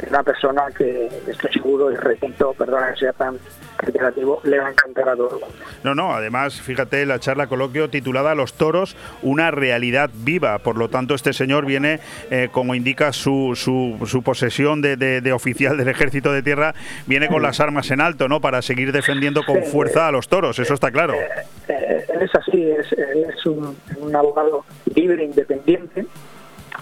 una 0.09 0.23
persona 0.23 0.67
que 0.77 1.09
estoy 1.27 1.53
seguro 1.53 1.91
y 1.91 1.97
repito, 1.97 2.53
perdona 2.53 2.93
que 2.93 3.01
sea 3.01 3.13
tan 3.13 3.39
reiterativo, 3.79 4.41
le 4.45 4.59
va 4.59 4.69
a 4.69 4.71
encantar 4.71 5.09
a 5.09 5.17
todo 5.17 5.41
No, 5.85 5.95
no, 5.95 6.15
además, 6.15 6.61
fíjate, 6.61 7.05
la 7.07 7.19
charla 7.19 7.47
coloquio 7.47 7.91
titulada 7.91 8.35
Los 8.35 8.55
toros, 8.55 8.97
una 9.23 9.51
realidad 9.51 10.11
viva. 10.13 10.59
Por 10.59 10.77
lo 10.77 10.89
tanto, 10.89 11.15
este 11.15 11.33
señor 11.33 11.67
viene, 11.67 12.01
eh, 12.31 12.49
como 12.51 12.75
indica 12.75 13.13
su, 13.13 13.53
su, 13.55 14.05
su 14.07 14.23
posesión 14.23 14.83
de, 14.83 14.97
de, 14.97 15.33
oficial 15.33 15.77
del 15.77 15.89
Ejército 15.89 16.33
de 16.33 16.43
Tierra, 16.43 16.75
viene 17.07 17.29
con 17.29 17.43
las 17.43 17.61
armas 17.61 17.91
en 17.91 18.01
alto, 18.01 18.29
¿no? 18.29 18.41
Para 18.41 18.63
seguir 18.63 18.93
defendiendo 18.93 19.45
con 19.45 19.63
fuerza 19.65 20.09
a 20.09 20.13
los 20.13 20.29
toros, 20.29 20.59
eso 20.59 20.75
está 20.75 20.91
claro. 20.91 21.15
Eh, 21.15 21.29
eh, 21.69 22.07
es 22.21 22.35
así, 22.35 22.71
es, 22.71 22.93
es 22.93 23.47
un, 23.47 23.77
un 23.99 24.17
abogado 24.17 24.65
libre, 24.95 25.25
independiente, 25.25 26.07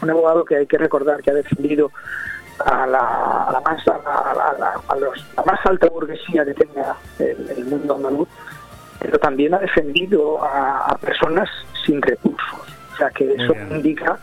un 0.03 0.11
abogado 0.11 0.45
que 0.45 0.57
hay 0.57 0.67
que 0.67 0.79
recordar 0.79 1.23
que 1.23 1.31
ha 1.31 1.35
defendido 1.35 1.91
a 2.59 2.87
la, 2.87 3.45
a 3.45 3.53
la, 3.53 3.61
más, 3.61 3.83
a, 3.87 4.97
los, 4.97 5.25
la 5.37 5.43
más 5.45 5.61
alta 5.67 5.89
burguesía 5.89 6.45
que 6.45 6.55
tenga 6.55 6.97
el, 7.19 7.65
mundo 7.65 7.97
andaluz, 7.97 8.29
pero 8.99 9.19
también 9.19 9.55
ha 9.55 9.59
defendido 9.59 10.43
a, 10.43 10.97
personas 11.01 11.49
sin 11.85 12.01
recursos. 12.01 12.61
O 12.93 12.97
sea 12.97 13.11
que 13.11 13.35
eso 13.35 13.53
indica 13.71 14.19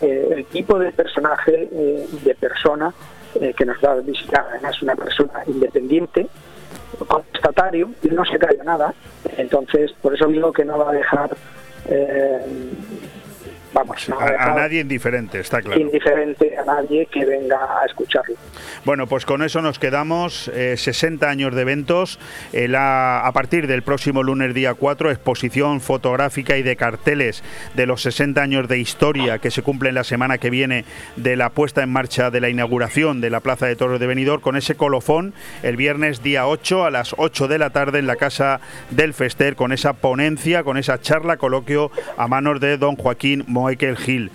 eh, 0.00 0.28
el 0.36 0.44
tipo 0.46 0.78
de 0.78 0.90
personaje, 0.92 1.68
eh, 1.72 2.08
de 2.24 2.34
persona 2.34 2.92
eh, 3.40 3.54
que 3.56 3.64
nos 3.64 3.76
va 3.78 3.92
a 3.92 3.96
visitar. 3.96 4.46
Además, 4.50 4.82
una 4.82 4.96
persona 4.96 5.42
independiente, 5.46 6.26
constatario, 7.06 7.90
y 8.02 8.08
no 8.08 8.24
se 8.24 8.38
cae 8.38 8.58
nada. 8.64 8.92
Entonces, 9.36 9.92
por 10.02 10.14
eso 10.14 10.26
digo 10.26 10.52
que 10.52 10.64
no 10.64 10.78
va 10.78 10.90
a 10.90 10.94
dejar 10.94 11.30
a, 13.78 14.54
nadie 14.54 14.80
indiferente, 14.80 15.40
está 15.40 15.60
claro. 15.60 15.80
Indiferente 15.80 16.56
a 16.56 16.64
nadie 16.64 17.06
que 17.06 17.24
venga 17.24 17.58
a 17.80 17.86
escucharlo. 17.86 18.36
Bueno, 18.84 19.06
pues 19.06 19.26
con 19.26 19.42
eso 19.42 19.62
nos 19.62 19.78
quedamos. 19.78 20.50
60 20.54 21.26
eh, 21.26 21.30
años 21.30 21.54
de 21.54 21.62
eventos. 21.62 22.18
Eh, 22.52 22.72
a 22.76 23.30
partir 23.32 23.66
del 23.66 23.82
próximo 23.82 24.22
lunes 24.22 24.54
día 24.54 24.74
4, 24.74 25.10
exposición 25.10 25.80
fotográfica 25.80 26.56
y 26.56 26.62
de 26.62 26.76
carteles 26.76 27.42
de 27.74 27.86
los 27.86 28.02
60 28.02 28.42
años 28.42 28.68
de 28.68 28.78
historia 28.78 29.38
que 29.38 29.50
se 29.50 29.62
cumplen 29.62 29.94
la 29.94 30.04
semana 30.04 30.38
que 30.38 30.50
viene 30.50 30.84
de 31.16 31.36
la 31.36 31.50
puesta 31.50 31.82
en 31.82 31.90
marcha 31.90 32.30
de 32.30 32.40
la 32.40 32.48
inauguración 32.48 33.20
de 33.20 33.30
la 33.30 33.40
Plaza 33.40 33.66
de 33.66 33.76
Toros 33.76 34.00
de 34.00 34.06
Benidorm 34.06 34.42
con 34.42 34.56
ese 34.56 34.74
colofón 34.74 35.34
el 35.62 35.76
viernes 35.76 36.22
día 36.22 36.46
8 36.46 36.84
a 36.84 36.90
las 36.90 37.14
8 37.18 37.48
de 37.48 37.58
la 37.58 37.70
tarde 37.70 37.98
en 37.98 38.06
la 38.06 38.16
Casa 38.16 38.60
del 38.90 39.14
Fester 39.14 39.56
con 39.56 39.72
esa 39.72 39.94
ponencia, 39.94 40.62
con 40.62 40.76
esa 40.76 41.00
charla, 41.00 41.36
coloquio 41.36 41.90
a 42.16 42.28
manos 42.28 42.60
de 42.60 42.78
don 42.78 42.96
Joaquín 42.96 43.44
Michael 43.66 43.96
Gil. 43.96 44.30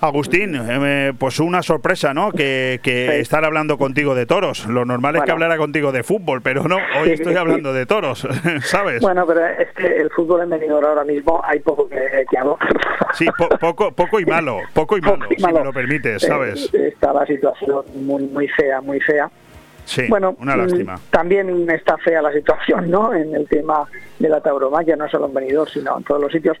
Agustín, 0.00 0.54
eh, 0.54 1.12
pues 1.18 1.40
una 1.40 1.62
sorpresa, 1.62 2.12
¿no? 2.12 2.30
Que, 2.32 2.80
estar 3.20 3.44
hablando 3.44 3.78
contigo 3.78 4.14
de 4.14 4.26
toros. 4.26 4.66
Lo 4.66 4.84
normal 4.84 5.16
es 5.16 5.22
que 5.22 5.30
hablara 5.30 5.56
contigo 5.56 5.92
de 5.92 6.02
fútbol, 6.02 6.42
pero 6.42 6.64
no, 6.64 6.76
hoy 7.00 7.12
estoy 7.12 7.36
hablando 7.36 7.72
de 7.72 7.86
toros, 7.86 8.26
¿sabes? 8.62 9.00
Bueno, 9.00 9.26
pero 9.26 9.46
es 9.46 9.68
que 9.74 9.86
el 9.86 10.10
fútbol 10.10 10.42
en 10.42 10.50
Benidorm 10.50 10.84
ahora 10.84 11.04
mismo 11.04 11.40
hay 11.44 11.60
poco 11.60 11.88
que, 11.88 11.96
que 11.96 12.36
Sí, 13.14 13.26
poco, 13.60 13.92
poco 13.92 14.20
y 14.20 14.26
malo, 14.26 14.58
poco 14.74 14.98
y 14.98 15.00
malo, 15.00 15.26
si 15.34 15.42
me 15.42 15.64
lo 15.64 15.72
permites, 15.72 16.22
eh, 16.22 16.26
¿sabes? 16.26 16.74
está 16.74 17.12
la 17.12 17.24
situación 17.24 17.84
muy, 17.94 18.24
muy 18.24 18.48
fea, 18.48 18.80
muy 18.80 19.00
fea. 19.00 19.30
Sí, 19.84 20.02
bueno, 20.08 20.36
una 20.40 20.56
lástima. 20.56 20.98
También 21.10 21.70
está 21.70 21.96
fea 21.98 22.20
la 22.20 22.32
situación, 22.32 22.90
¿no? 22.90 23.14
En 23.14 23.34
el 23.34 23.46
tema 23.48 23.86
de 24.18 24.28
la 24.28 24.40
tauromaquia, 24.40 24.96
no 24.96 25.08
solo 25.08 25.26
en 25.26 25.34
Benidorm, 25.34 25.70
sino 25.70 25.96
en 25.96 26.04
todos 26.04 26.20
los 26.20 26.32
sitios. 26.32 26.58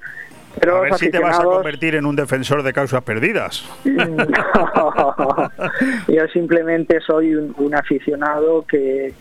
Pero 0.58 0.76
a 0.78 0.80
ver 0.80 0.94
si 0.94 1.10
te 1.10 1.18
vas 1.18 1.38
a 1.38 1.44
convertir 1.44 1.94
en 1.94 2.06
un 2.06 2.16
defensor 2.16 2.62
de 2.62 2.72
causas 2.72 3.02
perdidas. 3.02 3.64
yo 6.08 6.28
simplemente 6.32 7.00
soy 7.00 7.34
un, 7.34 7.74
aficionado 7.74 8.64
que, 8.66 9.12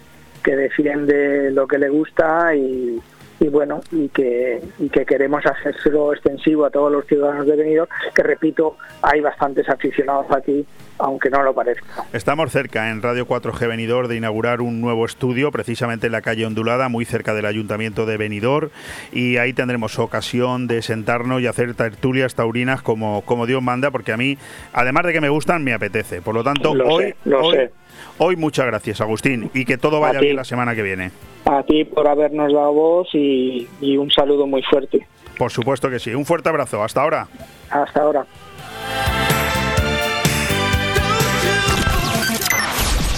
que 0.44 0.56
defiende 0.56 1.52
lo 1.52 1.68
que 1.68 1.78
le 1.78 1.90
gusta 1.90 2.56
y, 2.56 3.02
y 3.40 3.48
bueno 3.48 3.82
y 3.92 4.10
que, 4.10 4.62
y 4.80 4.90
que 4.90 5.06
queremos 5.06 5.44
hacérselo 5.46 6.14
extensivo 6.14 6.66
a 6.66 6.70
todos 6.70 6.92
los 6.92 7.06
ciudadanos 7.06 7.46
de 7.46 7.56
Benidorm 7.56 7.90
que 8.14 8.24
repito 8.24 8.78
hay 9.02 9.22
bastantes 9.22 9.68
aficionados 9.70 10.28
aquí 10.32 10.66
aunque 10.98 11.30
no 11.30 11.44
lo 11.44 11.54
parezca. 11.54 12.06
Estamos 12.14 12.52
cerca 12.52 12.90
en 12.90 13.02
Radio 13.02 13.28
4G 13.28 13.68
Benidorm 13.68 14.08
de 14.08 14.16
inaugurar 14.16 14.62
un 14.62 14.80
nuevo 14.80 15.06
estudio 15.06 15.52
precisamente 15.52 16.06
en 16.06 16.14
la 16.14 16.22
calle 16.22 16.46
Ondulada 16.46 16.88
muy 16.88 17.04
cerca 17.04 17.34
del 17.34 17.46
Ayuntamiento 17.46 18.06
de 18.06 18.16
Benidorm 18.16 18.70
y 19.12 19.38
ahí 19.38 19.52
tendremos 19.52 20.00
ocasión 20.00 20.68
de 20.68 20.82
sentarnos 20.82 21.42
y 21.42 21.48
hacer 21.48 21.74
tertulias 21.74 22.36
taurinas 22.36 22.82
como, 22.82 23.24
como 23.24 23.46
Dios 23.46 23.62
manda 23.62 23.92
porque 23.92 24.14
a 24.14 24.18
mí 24.18 24.38
además 24.72 25.06
de 25.06 25.14
que 25.14 25.22
me 25.22 25.30
gustan 25.30 25.64
me 25.64 25.74
apetece 25.74 26.22
por 26.22 26.34
lo 26.34 26.44
tanto 26.44 26.72
hoy, 26.72 27.14
hoy, 27.26 27.70
hoy 28.18 28.36
muchas 28.36 28.66
gracias 28.66 29.02
Agustín 29.02 29.50
y 29.54 29.66
que 29.66 29.78
todo 29.78 30.00
vaya 30.00 30.20
bien 30.20 30.36
la 30.36 30.44
semana 30.44 30.76
que 30.76 30.82
viene 30.82 31.12
a 31.46 31.64
ti 31.64 31.86
por 31.86 32.08
habernos 32.08 32.52
dado 32.52 32.74
voz 32.74 33.08
y, 33.14 33.68
un 33.98 34.12
saludo 34.12 34.48
muy 34.48 34.64
fuerte. 34.64 35.08
Por 35.38 35.52
supuesto 35.52 35.90
que 35.90 36.00
sí. 36.00 36.14
Un 36.14 36.26
fuerte 36.26 36.50
abrazo. 36.50 36.84
Hasta 36.84 37.02
ahora. 37.02 37.28
Hasta 37.70 38.02
ahora. 38.02 38.26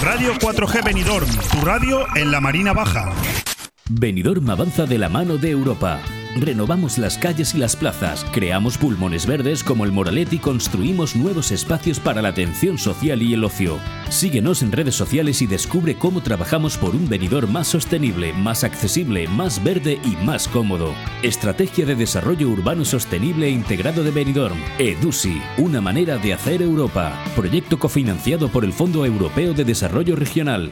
Radio 0.04 0.34
4G 0.34 0.86
Benidorm, 0.86 1.28
tu 1.52 1.66
radio 1.66 2.06
en 2.16 2.32
la 2.32 2.40
Marina 2.40 2.74
Baja. 2.74 3.12
Benidorm 3.90 4.50
avanza 4.50 4.86
de 4.86 4.98
la 4.98 5.10
mano 5.10 5.38
de 5.38 5.52
Europa 5.52 6.00
renovamos 6.42 6.98
las 6.98 7.18
calles 7.18 7.56
y 7.56 7.58
las 7.58 7.76
plazas, 7.76 8.26
creamos 8.32 8.78
pulmones 8.78 9.26
verdes 9.26 9.64
como 9.64 9.86
el 9.86 9.92
Moralet 9.92 10.32
y 10.34 10.40
construimos 10.40 11.16
nuevos 11.16 11.52
espacios 11.52 12.00
para 12.00 12.22
la 12.22 12.30
atención 12.30 12.78
social 12.78 13.22
y 13.22 13.34
el 13.34 13.44
ocio. 13.44 13.80
Síguenos 14.10 14.62
en 14.62 14.72
redes 14.72 14.96
sociales 14.96 15.42
y 15.42 15.48
descubre 15.48 15.98
cómo 15.98 16.22
trabajamos 16.22 16.78
por 16.78 16.96
un 16.96 17.10
venidor 17.10 17.48
más 17.48 17.68
sostenible, 17.68 18.34
más 18.34 18.64
accesible, 18.64 19.28
más 19.28 19.64
verde 19.64 20.00
y 20.04 20.16
más 20.26 20.48
cómodo. 20.48 20.94
Estrategia 21.24 21.86
de 21.86 21.96
Desarrollo 21.96 22.50
Urbano 22.50 22.86
Sostenible 22.86 23.48
e 23.48 23.52
Integrado 23.52 24.04
de 24.04 24.12
Benidorm. 24.12 24.58
EDUSI, 24.80 25.42
una 25.58 25.82
manera 25.82 26.18
de 26.18 26.34
hacer 26.34 26.62
Europa. 26.62 27.14
Proyecto 27.36 27.80
cofinanciado 27.80 28.50
por 28.50 28.64
el 28.64 28.74
Fondo 28.74 29.06
Europeo 29.06 29.54
de 29.54 29.64
Desarrollo 29.64 30.16
Regional. 30.16 30.72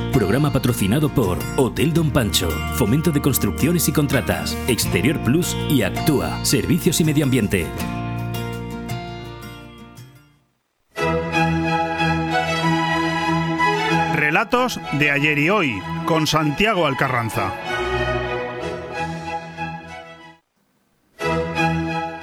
Programa 0.11 0.51
patrocinado 0.51 1.09
por 1.09 1.39
Hotel 1.55 1.93
Don 1.93 2.11
Pancho, 2.11 2.49
Fomento 2.75 3.11
de 3.11 3.21
Construcciones 3.21 3.87
y 3.87 3.93
Contratas, 3.93 4.57
Exterior 4.67 5.17
Plus 5.21 5.55
y 5.69 5.83
Actúa, 5.83 6.43
Servicios 6.43 6.99
y 6.99 7.05
Medio 7.05 7.23
Ambiente. 7.23 7.65
Relatos 14.13 14.79
de 14.99 15.11
ayer 15.11 15.39
y 15.39 15.49
hoy 15.49 15.81
con 16.05 16.27
Santiago 16.27 16.85
Alcarranza. 16.85 17.70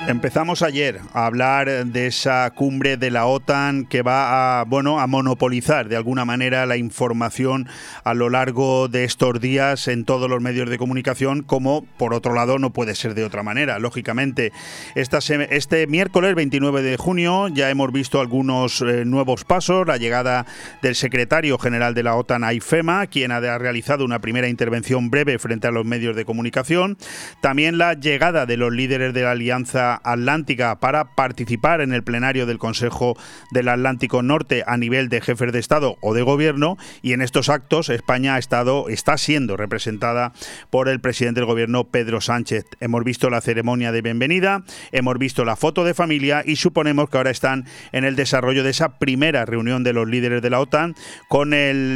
Empezamos 0.09 0.63
ayer 0.63 1.01
a 1.13 1.27
hablar 1.27 1.85
de 1.85 2.07
esa 2.07 2.51
cumbre 2.55 2.97
de 2.97 3.11
la 3.11 3.27
OTAN 3.27 3.85
que 3.85 4.01
va 4.01 4.59
a, 4.59 4.65
bueno, 4.65 5.01
a 5.01 5.07
monopolizar 5.07 5.91
de 5.91 5.97
alguna 5.97 6.25
manera 6.25 6.65
la 6.65 6.79
información 6.79 7.69
a 8.05 8.15
lo 8.15 8.31
largo 8.31 8.89
de 8.89 9.05
estos 9.05 9.39
días 9.39 9.87
en 9.87 10.07
todos 10.07 10.31
los 10.31 10.41
medios 10.41 10.71
de 10.71 10.79
comunicación, 10.79 11.43
como 11.43 11.85
por 11.99 12.15
otro 12.15 12.33
lado 12.33 12.59
no 12.59 12.71
puede 12.71 12.95
ser 12.95 13.13
de 13.13 13.23
otra 13.23 13.43
manera, 13.43 13.79
lógicamente. 13.79 14.51
Esta 14.95 15.19
este 15.19 15.87
miércoles 15.87 16.35
29 16.35 16.81
de 16.81 16.97
junio 16.97 17.49
ya 17.49 17.69
hemos 17.69 17.93
visto 17.93 18.19
algunos 18.19 18.81
eh, 18.81 19.05
nuevos 19.05 19.45
pasos, 19.45 19.87
la 19.87 19.99
llegada 19.99 20.47
del 20.81 20.95
secretario 20.95 21.59
general 21.59 21.93
de 21.93 22.05
la 22.05 22.17
OTAN 22.17 22.45
a 22.45 22.55
IFEMA, 22.55 23.09
quien 23.09 23.31
ha 23.31 23.59
realizado 23.59 24.07
una 24.07 24.21
primera 24.21 24.49
intervención 24.49 25.11
breve 25.11 25.39
frente 25.39 25.67
a 25.67 25.71
los 25.71 25.85
medios 25.85 26.17
de 26.17 26.25
comunicación, 26.25 26.97
también 27.43 27.77
la 27.77 27.93
llegada 27.93 28.47
de 28.47 28.57
los 28.57 28.73
líderes 28.73 29.13
de 29.13 29.21
la 29.21 29.33
Alianza 29.33 29.97
Atlántica 30.05 30.80
para 30.80 31.14
participar 31.14 31.80
en 31.80 31.92
el 31.92 32.03
plenario 32.03 32.46
del 32.46 32.59
Consejo 32.59 33.16
del 33.51 33.68
Atlántico 33.68 34.22
Norte 34.22 34.64
a 34.66 34.76
nivel 34.76 35.09
de 35.09 35.20
jefes 35.20 35.53
de 35.53 35.59
Estado 35.59 35.96
o 36.01 36.14
de 36.14 36.22
Gobierno 36.22 36.76
y 37.03 37.12
en 37.12 37.22
estos 37.22 37.49
actos 37.49 37.88
España 37.88 38.34
ha 38.34 38.38
estado, 38.38 38.88
está 38.88 39.18
siendo 39.18 39.57
representada 39.57 40.32
por 40.70 40.88
el 40.88 41.01
presidente 41.01 41.40
del 41.40 41.46
Gobierno 41.46 41.84
Pedro 41.84 42.20
Sánchez. 42.20 42.64
Hemos 42.80 43.05
visto 43.05 43.30
la 43.30 43.40
ceremonia 43.40 43.92
de 43.92 44.03
bienvenida, 44.03 44.64
hemos 44.92 45.18
visto 45.18 45.44
la 45.44 45.57
foto 45.57 45.84
de 45.84 45.94
familia 45.94 46.42
y 46.44 46.57
suponemos 46.57 47.11
que 47.11 47.16
ahora 47.16 47.30
están 47.30 47.66
en 47.92 48.05
el 48.05 48.16
desarrollo 48.16 48.64
de 48.64 48.70
esa 48.70 48.99
primera 48.99 49.44
reunión 49.44 49.84
de 49.84 49.92
los 49.92 50.09
líderes 50.09 50.42
de 50.42 50.51
la 50.51 50.61
OTAN 50.61 50.94
con 51.28 51.51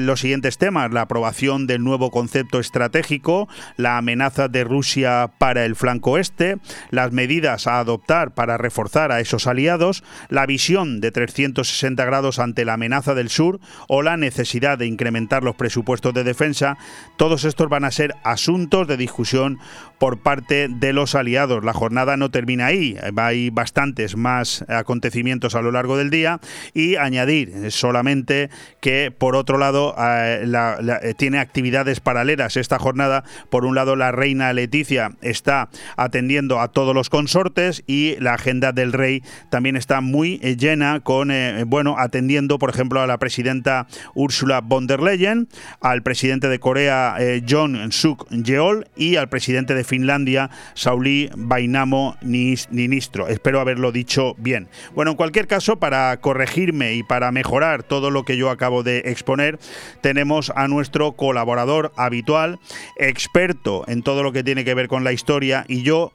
los 0.06 0.20
siguientes 0.20 0.58
temas, 0.58 0.92
la 0.92 1.02
aprobación 1.02 1.66
del 1.66 1.82
nuevo 1.82 2.10
concepto 2.10 2.60
estratégico, 2.60 3.48
la 3.76 3.98
amenaza 3.98 4.48
de 4.48 4.64
Rusia 4.64 5.30
para 5.38 5.64
el 5.64 5.76
flanco 5.76 6.12
oeste, 6.12 6.58
las 6.90 7.12
medidas 7.12 7.66
a 7.66 7.78
adoptar 7.78 7.91
para 7.98 8.58
reforzar 8.58 9.12
a 9.12 9.20
esos 9.20 9.46
aliados, 9.46 10.04
la 10.28 10.46
visión 10.46 11.00
de 11.00 11.10
360 11.10 12.04
grados 12.04 12.38
ante 12.38 12.64
la 12.64 12.74
amenaza 12.74 13.14
del 13.14 13.28
sur 13.28 13.60
o 13.88 14.02
la 14.02 14.16
necesidad 14.16 14.78
de 14.78 14.86
incrementar 14.86 15.42
los 15.42 15.56
presupuestos 15.56 16.14
de 16.14 16.24
defensa, 16.24 16.78
todos 17.16 17.44
estos 17.44 17.68
van 17.68 17.84
a 17.84 17.90
ser 17.90 18.14
asuntos 18.24 18.86
de 18.86 18.96
discusión 18.96 19.58
por 20.02 20.18
parte 20.18 20.66
de 20.66 20.92
los 20.92 21.14
aliados. 21.14 21.62
La 21.62 21.72
jornada 21.72 22.16
no 22.16 22.28
termina 22.32 22.66
ahí, 22.66 22.96
hay 23.16 23.50
bastantes 23.50 24.16
más 24.16 24.64
acontecimientos 24.66 25.54
a 25.54 25.62
lo 25.62 25.70
largo 25.70 25.96
del 25.96 26.10
día 26.10 26.40
y 26.74 26.96
añadir 26.96 27.70
solamente 27.70 28.50
que 28.80 29.12
por 29.16 29.36
otro 29.36 29.58
lado 29.58 29.94
eh, 29.96 30.44
eh, 30.44 31.14
tiene 31.16 31.38
actividades 31.38 32.00
paralelas 32.00 32.56
esta 32.56 32.80
jornada. 32.80 33.22
Por 33.48 33.64
un 33.64 33.76
lado 33.76 33.94
la 33.94 34.10
reina 34.10 34.52
Leticia 34.52 35.12
está 35.20 35.68
atendiendo 35.96 36.58
a 36.58 36.72
todos 36.72 36.96
los 36.96 37.08
consortes 37.08 37.84
y 37.86 38.16
la 38.18 38.34
agenda 38.34 38.72
del 38.72 38.92
rey 38.92 39.22
también 39.50 39.76
está 39.76 40.00
muy 40.00 40.40
eh, 40.42 40.56
llena 40.56 40.98
con, 40.98 41.30
eh, 41.30 41.62
bueno, 41.64 41.94
atendiendo, 41.96 42.58
por 42.58 42.70
ejemplo, 42.70 43.00
a 43.00 43.06
la 43.06 43.18
presidenta 43.18 43.86
Ursula 44.16 44.62
von 44.62 44.88
der 44.88 45.00
Leyen, 45.00 45.48
al 45.80 46.02
presidente 46.02 46.48
de 46.48 46.58
Corea 46.58 47.14
eh, 47.20 47.44
John 47.48 47.92
Suk 47.92 48.28
Yeol 48.30 48.88
y 48.96 49.14
al 49.14 49.28
presidente 49.28 49.76
de 49.76 49.91
Finlandia 49.92 50.48
Sauli 50.72 51.28
Bainamo 51.36 52.16
Ninistro. 52.22 53.28
Espero 53.28 53.60
haberlo 53.60 53.92
dicho 53.92 54.34
bien. 54.38 54.68
Bueno, 54.94 55.10
en 55.10 55.18
cualquier 55.18 55.46
caso, 55.46 55.76
para 55.76 56.16
corregirme 56.16 56.94
y 56.94 57.02
para 57.02 57.30
mejorar 57.30 57.82
todo 57.82 58.10
lo 58.10 58.24
que 58.24 58.38
yo 58.38 58.48
acabo 58.48 58.82
de 58.82 59.00
exponer, 59.04 59.58
tenemos 60.00 60.50
a 60.56 60.66
nuestro 60.66 61.12
colaborador 61.12 61.92
habitual, 61.96 62.58
experto 62.96 63.84
en 63.86 64.02
todo 64.02 64.22
lo 64.22 64.32
que 64.32 64.42
tiene 64.42 64.64
que 64.64 64.72
ver 64.72 64.88
con 64.88 65.04
la 65.04 65.12
historia 65.12 65.66
y 65.68 65.82
yo 65.82 66.14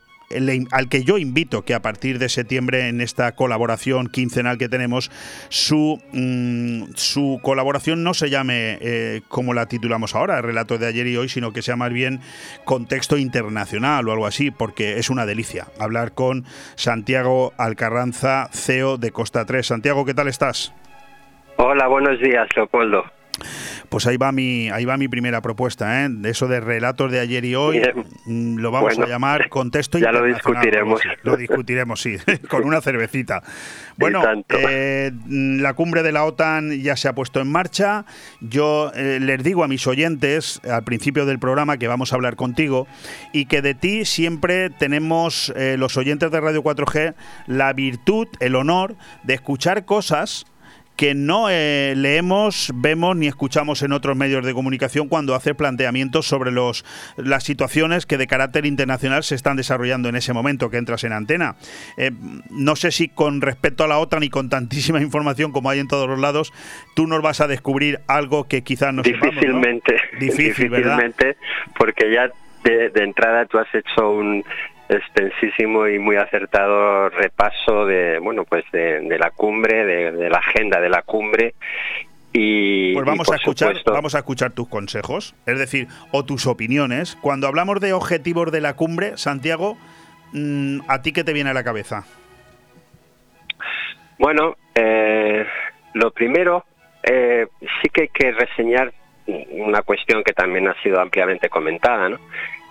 al 0.71 0.89
que 0.89 1.03
yo 1.03 1.17
invito 1.17 1.63
que 1.63 1.73
a 1.73 1.81
partir 1.81 2.19
de 2.19 2.29
septiembre 2.29 2.89
en 2.89 3.01
esta 3.01 3.33
colaboración 3.33 4.07
quincenal 4.07 4.57
que 4.57 4.69
tenemos, 4.69 5.09
su, 5.49 6.01
mm, 6.11 6.93
su 6.95 7.39
colaboración 7.41 8.03
no 8.03 8.13
se 8.13 8.29
llame 8.29 8.77
eh, 8.81 9.21
como 9.29 9.53
la 9.53 9.67
titulamos 9.67 10.15
ahora, 10.15 10.37
el 10.37 10.43
relato 10.43 10.77
de 10.77 10.87
ayer 10.87 11.07
y 11.07 11.17
hoy, 11.17 11.29
sino 11.29 11.53
que 11.53 11.61
sea 11.61 11.75
más 11.75 11.93
bien 11.93 12.19
contexto 12.65 13.17
internacional 13.17 14.07
o 14.07 14.11
algo 14.11 14.25
así, 14.25 14.51
porque 14.51 14.97
es 14.97 15.09
una 15.09 15.25
delicia 15.25 15.67
hablar 15.79 16.13
con 16.13 16.45
Santiago 16.75 17.53
Alcarranza, 17.57 18.49
CEO 18.51 18.97
de 18.97 19.11
Costa 19.11 19.45
3. 19.45 19.65
Santiago, 19.65 20.05
¿qué 20.05 20.13
tal 20.13 20.27
estás? 20.27 20.73
Hola, 21.57 21.87
buenos 21.87 22.19
días, 22.19 22.47
Leopoldo. 22.55 23.16
Pues 23.89 24.07
ahí 24.07 24.17
va 24.17 24.31
mi, 24.31 24.69
ahí 24.69 24.85
va 24.85 24.97
mi 24.97 25.07
primera 25.07 25.41
propuesta, 25.41 26.03
¿eh? 26.03 26.09
De 26.09 26.29
eso 26.29 26.47
de 26.47 26.59
relatos 26.59 27.11
de 27.11 27.19
ayer 27.19 27.45
y 27.45 27.55
hoy, 27.55 27.81
mm, 28.25 28.57
lo 28.57 28.71
vamos 28.71 28.97
a 28.99 29.07
llamar 29.07 29.49
contexto 29.49 29.97
Ya 29.99 30.11
lo 30.11 30.23
discutiremos. 30.23 31.01
Lo 31.23 31.37
discutiremos, 31.37 32.01
sí, 32.01 32.17
con 32.49 32.65
una 32.65 32.81
cervecita. 32.81 33.43
Bueno, 33.99 34.21
eh, 34.49 35.11
mm, 35.11 35.59
la 35.59 35.73
cumbre 35.73 36.03
de 36.03 36.11
la 36.11 36.23
OTAN 36.23 36.71
ya 36.83 36.95
se 36.95 37.07
ha 37.07 37.15
puesto 37.15 37.41
en 37.41 37.51
marcha. 37.51 38.05
Yo 38.41 38.91
eh, 38.93 39.17
les 39.19 39.43
digo 39.43 39.63
a 39.63 39.67
mis 39.67 39.87
oyentes 39.87 40.61
al 40.69 40.83
principio 40.83 41.25
del 41.25 41.39
programa 41.39 41.77
que 41.77 41.87
vamos 41.87 42.13
a 42.13 42.15
hablar 42.15 42.35
contigo 42.35 42.85
y 43.33 43.45
que 43.45 43.63
de 43.63 43.73
ti 43.73 44.05
siempre 44.05 44.69
tenemos 44.69 45.51
eh, 45.55 45.77
los 45.79 45.97
oyentes 45.97 46.29
de 46.29 46.39
Radio 46.39 46.61
4G 46.61 47.15
la 47.47 47.73
virtud, 47.73 48.27
el 48.39 48.55
honor 48.55 48.95
de 49.23 49.33
escuchar 49.33 49.85
cosas 49.85 50.45
que 50.97 51.13
no 51.13 51.47
eh, 51.49 51.93
leemos, 51.95 52.71
vemos 52.73 53.15
ni 53.15 53.27
escuchamos 53.27 53.83
en 53.83 53.93
otros 53.93 54.17
medios 54.17 54.43
de 54.43 54.53
comunicación 54.53 55.07
cuando 55.07 55.35
hace 55.35 55.53
planteamientos 55.53 56.27
sobre 56.27 56.51
los, 56.51 56.83
las 57.17 57.43
situaciones 57.43 58.07
que 58.07 58.17
de 58.17 58.25
carácter 58.25 58.65
internacional 58.65 59.23
se 59.23 59.35
están 59.35 59.57
desarrollando 59.57 60.09
en 60.09 60.15
ese 60.15 60.33
momento 60.33 60.71
que 60.71 60.77
entras 60.77 61.03
en 61.03 61.13
antena. 61.13 61.55
Eh, 61.97 62.11
no 62.49 62.75
sé 62.75 62.91
si 62.91 63.09
con 63.09 63.41
respecto 63.41 63.83
a 63.83 63.87
la 63.87 63.99
OTAN 63.99 64.23
y 64.23 64.29
con 64.29 64.49
tantísima 64.49 64.99
información 65.01 65.51
como 65.51 65.69
hay 65.69 65.79
en 65.79 65.87
todos 65.87 66.09
los 66.09 66.19
lados, 66.19 66.51
tú 66.95 67.05
nos 67.05 67.21
vas 67.21 67.41
a 67.41 67.47
descubrir 67.47 67.99
algo 68.07 68.47
que 68.47 68.63
quizás 68.63 68.91
no 68.91 69.03
Difícilmente. 69.03 70.01
Difícil, 70.19 70.69
Difícilmente, 70.69 71.37
porque 71.77 72.11
ya 72.11 72.31
de, 72.63 72.89
de 72.89 73.03
entrada 73.03 73.45
tú 73.45 73.59
has 73.59 73.73
hecho 73.73 74.09
un 74.09 74.43
extensísimo 74.89 75.87
y 75.87 75.99
muy 75.99 76.15
acertado 76.15 77.09
repaso 77.09 77.85
de 77.85 78.19
bueno 78.19 78.45
pues 78.45 78.63
de, 78.71 79.17
la 79.19 79.31
cumbre 79.31 79.85
de, 79.85 80.29
la 80.29 80.37
agenda 80.37 80.79
de 80.79 80.89
la 80.89 81.01
cumbre. 81.01 81.55
Y 82.33 82.93
pues 82.93 83.05
vamos 83.05 83.31
a 83.31 83.35
escuchar 83.35 83.75
vamos 83.85 84.15
a 84.15 84.19
escuchar 84.19 84.51
tus 84.51 84.67
consejos 84.67 85.35
es 85.45 85.59
decir 85.59 85.87
o 86.11 86.23
tus 86.23 86.47
opiniones. 86.47 87.17
Cuando 87.21 87.47
hablamos 87.47 87.79
de 87.79 87.93
objetivos 87.93 88.51
de 88.51 88.61
la 88.61 88.75
cumbre 88.75 89.17
Santiago 89.17 89.77
mm, 90.33 90.81
a 90.87 91.01
ti 91.01 91.13
qué 91.13 91.23
te 91.23 91.33
viene 91.33 91.49
a 91.49 91.53
la 91.53 91.63
cabeza 91.63 92.05
bueno 94.19 94.55
eh, 94.75 95.45
lo 95.93 96.11
primero 96.11 96.65
eh, 97.03 97.47
sí 97.81 97.89
que 97.89 98.03
hay 98.03 98.09
que 98.09 98.31
reseñar 98.31 98.93
una 99.51 99.81
cuestión 99.81 100.23
que 100.23 100.33
también 100.33 100.67
ha 100.67 100.81
sido 100.81 101.01
ampliamente 101.01 101.49
comentada 101.49 102.09
no 102.09 102.17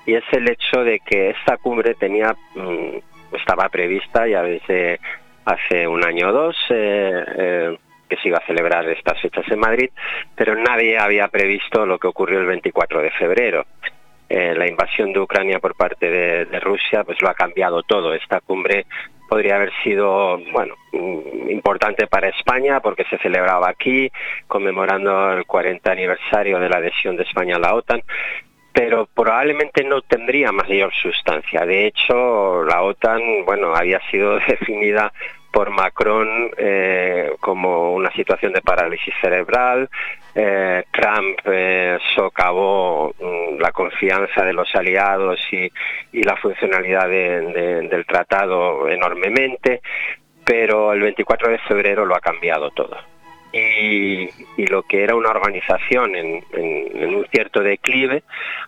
y 0.07 0.15
es 0.15 0.25
el 0.33 0.49
hecho 0.49 0.85
de 0.85 1.01
que 1.01 1.31
esta 1.31 1.57
cumbre 1.59 1.97
mm, 2.01 3.35
estaba 3.37 3.69
prevista 3.69 4.27
ya 4.27 4.43
desde 4.43 5.01
hace 5.45 5.87
un 5.87 6.05
año 6.05 6.29
o 6.29 6.33
dos 6.33 6.57
eh, 6.71 7.25
eh, 7.37 7.79
que 8.09 8.17
se 8.17 8.29
iba 8.29 8.39
a 8.39 8.47
celebrar 8.47 8.89
estas 8.89 9.21
fechas 9.21 9.45
en 9.51 9.59
Madrid, 9.59 9.91
pero 10.37 10.55
nadie 10.55 10.97
había 10.97 11.27
previsto 11.27 11.85
lo 11.85 11.99
que 11.99 12.07
ocurrió 12.07 12.39
el 12.39 12.47
24 12.47 13.03
de 13.03 13.11
febrero. 13.11 13.67
Eh, 14.29 14.55
la 14.57 14.69
invasión 14.69 15.13
de 15.13 15.21
Ucrania 15.21 15.61
por 15.61 15.77
parte 15.77 16.11
de, 16.11 16.47
de, 16.47 16.61
Rusia 16.61 17.05
pues 17.05 17.21
lo 17.23 17.29
ha 17.29 17.35
cambiado 17.35 17.83
todo. 17.83 18.13
Esta 18.13 18.41
cumbre 18.41 18.87
podría 19.29 19.57
haber 19.57 19.73
sido 19.83 20.39
bueno 20.53 20.75
mm, 20.93 21.51
importante 21.51 22.07
para 22.07 22.29
España 22.29 22.81
porque 22.81 23.05
se 23.05 23.19
celebraba 23.19 23.69
aquí 23.69 24.11
conmemorando 24.47 25.33
el 25.33 25.47
40 25.47 25.91
aniversario 25.91 26.59
de 26.59 26.69
la 26.69 26.79
adhesión 26.79 27.17
de 27.17 27.25
España 27.25 27.57
a 27.57 27.61
la 27.61 27.75
OTAN 27.75 28.03
pero 28.77 29.07
probablemente 29.07 29.83
no 29.85 30.03
tendría 30.03 30.53
mayor 30.53 30.93
sustancia. 30.93 31.65
De 31.65 31.87
hecho, 31.87 32.63
la 32.65 32.83
OTAN, 32.83 33.47
bueno, 33.47 33.75
había 33.75 33.99
sido 34.11 34.39
definida 34.47 35.11
por 35.51 35.71
Macron 35.71 36.51
eh, 36.59 37.33
como 37.41 37.95
una 37.95 38.13
situación 38.13 38.53
de 38.53 38.61
parálisis 38.61 39.15
cerebral. 39.19 39.89
Eh, 40.35 40.85
Trump 40.93 41.39
eh, 41.47 41.97
socavó 42.15 43.15
mm, 43.19 43.59
la 43.63 43.73
confianza 43.73 44.45
de 44.45 44.53
los 44.53 44.69
aliados 44.75 45.41
y, 45.51 45.73
la 46.23 46.37
funcionalidad 46.37 47.09
del 47.09 48.05
tratado 48.05 48.91
enormemente, 48.91 49.81
pero 50.45 50.93
el 50.93 51.01
24 51.01 51.51
de 51.51 51.59
febrero 51.61 52.05
lo 52.05 52.15
ha 52.15 52.21
cambiado 52.21 52.71
todo 52.73 53.16
y, 53.57 54.67
lo 54.67 54.83
que 54.83 55.03
era 55.03 55.15
una 55.15 55.31
organización 55.31 56.17
en, 56.17 56.45
un 56.53 57.27
cierto 57.31 57.63
declive 57.63 58.23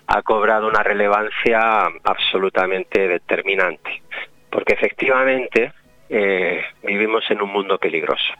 ha 0.07 0.23
cobrado 0.23 0.69
una 0.69 0.83
relevancia 0.83 1.87
absolutamente 2.05 3.09
determinante, 3.09 4.03
porque 4.51 4.75
efectivamente 4.75 5.73
eh, 6.09 6.63
vivimos 6.83 7.25
en 7.31 7.43
un 7.43 7.51
mundo 7.51 7.79
peligroso. 7.79 8.33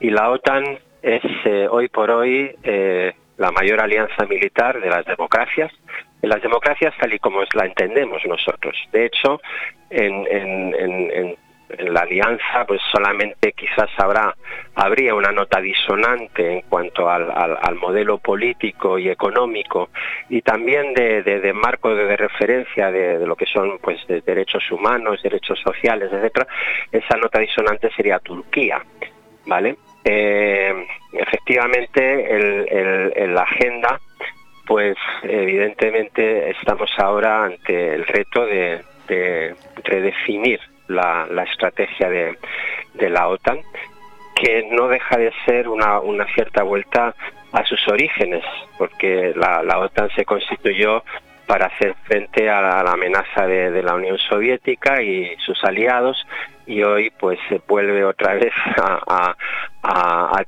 Y 0.00 0.10
la 0.10 0.30
OTAN 0.30 0.78
es 1.02 1.22
eh, 1.44 1.68
hoy 1.70 1.88
por 1.88 2.10
hoy 2.10 2.54
eh, 2.62 3.12
la 3.36 3.52
mayor 3.52 3.80
alianza 3.80 4.24
militar 4.26 4.80
de 4.80 4.90
las 4.90 5.04
democracias, 5.04 5.72
en 6.22 6.30
las 6.30 6.42
democracias 6.42 6.94
tal 6.98 7.12
y 7.12 7.18
como 7.18 7.42
la 7.54 7.66
entendemos 7.66 8.22
nosotros. 8.26 8.76
De 8.92 9.06
hecho, 9.06 9.40
en, 9.90 10.26
en, 10.30 11.36
la 11.78 12.00
alianza 12.00 12.64
pues 12.66 12.80
solamente 12.92 13.52
quizás 13.52 13.90
habrá 13.98 14.34
habría 14.74 15.14
una 15.14 15.32
nota 15.32 15.60
disonante 15.60 16.52
en 16.52 16.60
cuanto 16.62 17.10
al, 17.10 17.30
al, 17.30 17.74
modelo 17.76 18.18
político 18.18 18.98
y 18.98 19.08
económico 19.08 19.90
y 20.28 20.42
también 20.42 20.94
de, 20.94 21.22
de, 21.22 21.52
marco 21.52 21.94
de, 21.94 22.16
referencia 22.16 22.90
de, 22.90 23.26
lo 23.26 23.34
que 23.34 23.46
son 23.46 23.78
pues 23.80 24.06
de 24.06 24.20
derechos 24.20 24.70
humanos 24.70 25.22
derechos 25.22 25.58
sociales 25.60 26.12
etcétera 26.12 26.46
esa 26.92 27.16
nota 27.16 27.40
disonante 27.40 27.90
sería 27.96 28.20
Turquía 28.20 28.80
vale 29.46 29.76
eh, 30.04 30.86
efectivamente 31.12 33.24
en 33.24 33.34
la 33.34 33.42
agenda 33.42 33.98
pues 34.66 34.96
evidentemente 35.22 36.50
estamos 36.50 36.90
ahora 36.98 37.44
ante 37.44 37.94
el 37.94 38.04
reto 38.04 38.44
de, 38.44 38.82
redefinir 39.84 40.58
la, 40.88 41.26
estrategia 41.50 42.08
de, 42.08 43.10
la 43.10 43.28
OTAN, 43.28 43.60
que 44.34 44.68
no 44.72 44.88
deja 44.88 45.16
de 45.16 45.32
ser 45.44 45.68
una, 45.68 46.00
cierta 46.34 46.62
vuelta 46.62 47.14
a 47.52 47.64
sus 47.64 47.86
orígenes, 47.88 48.44
porque 48.78 49.32
la, 49.36 49.62
la 49.62 49.78
OTAN 49.78 50.10
se 50.14 50.24
constituyó 50.24 51.02
para 51.46 51.66
hacer 51.66 51.94
frente 52.04 52.50
a 52.50 52.60
la, 52.60 52.92
amenaza 52.92 53.46
de, 53.46 53.82
la 53.82 53.94
Unión 53.94 54.18
Soviética 54.18 55.02
y 55.02 55.36
sus 55.38 55.62
aliados 55.64 56.26
y 56.66 56.82
hoy 56.82 57.10
pues 57.18 57.38
se 57.48 57.60
vuelve 57.66 58.04
otra 58.04 58.34
vez 58.34 58.52
a, 58.76 59.34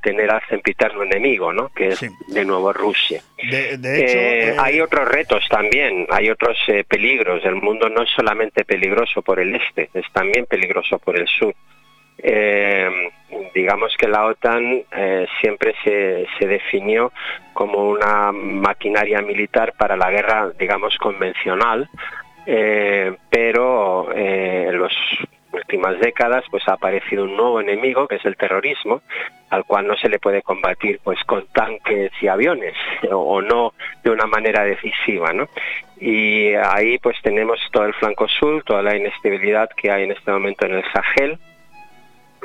tener 0.01 0.31
al 0.31 0.41
sempiterno 0.47 1.03
enemigo, 1.03 1.51
¿no? 1.51 1.69
que 1.69 1.89
es 1.89 1.99
de 2.27 2.45
nuevo 2.45 2.71
Rusia. 2.71 3.21
De, 3.37 3.73
hecho, 3.73 4.17
eh, 4.17 4.49
eh, 4.49 4.55
hay 4.57 4.79
otros 4.79 5.07
retos 5.07 5.43
también, 5.49 6.07
hay 6.09 6.29
otros 6.29 6.57
eh, 6.67 6.83
peligros. 6.87 7.43
El 7.43 7.55
mundo 7.55 7.89
no 7.89 8.03
es 8.03 8.09
solamente 8.11 8.63
peligroso 8.63 9.21
por 9.21 9.39
el 9.39 9.55
este, 9.55 9.89
es 9.93 10.05
también 10.13 10.45
peligroso 10.45 10.99
por 10.99 11.17
el 11.17 11.27
sur. 11.27 11.53
Eh, 12.21 13.11
digamos 13.53 13.95
que 13.97 14.07
la 14.07 14.25
OTAN 14.25 14.83
eh, 14.91 15.27
siempre 15.39 15.73
se, 15.83 16.45
definió 16.45 17.11
como 17.53 17.89
una 17.89 18.31
maquinaria 18.31 19.21
militar 19.21 19.73
para 19.77 19.95
la 19.95 20.09
guerra, 20.09 20.51
digamos, 20.57 20.97
convencional, 20.97 21.89
eh, 22.45 23.15
pero 23.29 24.13
en 24.15 24.81
las 24.81 24.93
últimas 25.51 25.99
décadas 25.99 26.43
pues 26.51 26.67
ha 26.67 26.73
aparecido 26.73 27.23
un 27.23 27.35
nuevo 27.35 27.59
enemigo 27.59 28.07
que 28.07 28.15
es 28.15 28.25
el 28.25 28.37
terrorismo 28.37 29.01
al 29.49 29.65
cual 29.65 29.87
no 29.87 29.97
se 29.97 30.07
le 30.07 30.19
puede 30.19 30.43
combatir 30.43 30.99
pues 31.03 31.23
con 31.23 31.47
tanques 31.47 32.11
y 32.21 32.27
aviones 32.27 32.75
o, 33.11 33.41
no 33.41 33.73
de 34.03 34.11
una 34.11 34.27
manera 34.27 34.63
decisiva 34.63 35.33
¿no? 35.33 35.49
y 35.99 36.53
ahí 36.53 36.99
pues 36.99 37.17
tenemos 37.23 37.59
todo 37.71 37.85
el 37.85 37.93
flanco 37.95 38.27
sur 38.27 38.63
toda 38.63 38.83
la 38.83 38.95
inestabilidad 38.95 39.69
que 39.75 39.91
hay 39.91 40.03
en 40.03 40.11
este 40.11 40.31
momento 40.31 40.65
en 40.65 40.75
el 40.75 40.83
Sahel 40.93 41.39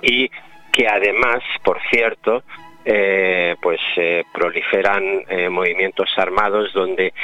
y 0.05 0.31
que 0.73 0.87
además, 0.89 1.43
por 1.63 1.81
cierto, 1.91 2.43
eh, 2.85 3.57
pues 3.63 3.81
eh, 3.97 4.25
proliferan 4.33 5.25
eh, 5.29 5.49
movimientos 5.49 6.11
armados 6.19 6.73
donde 6.75 7.15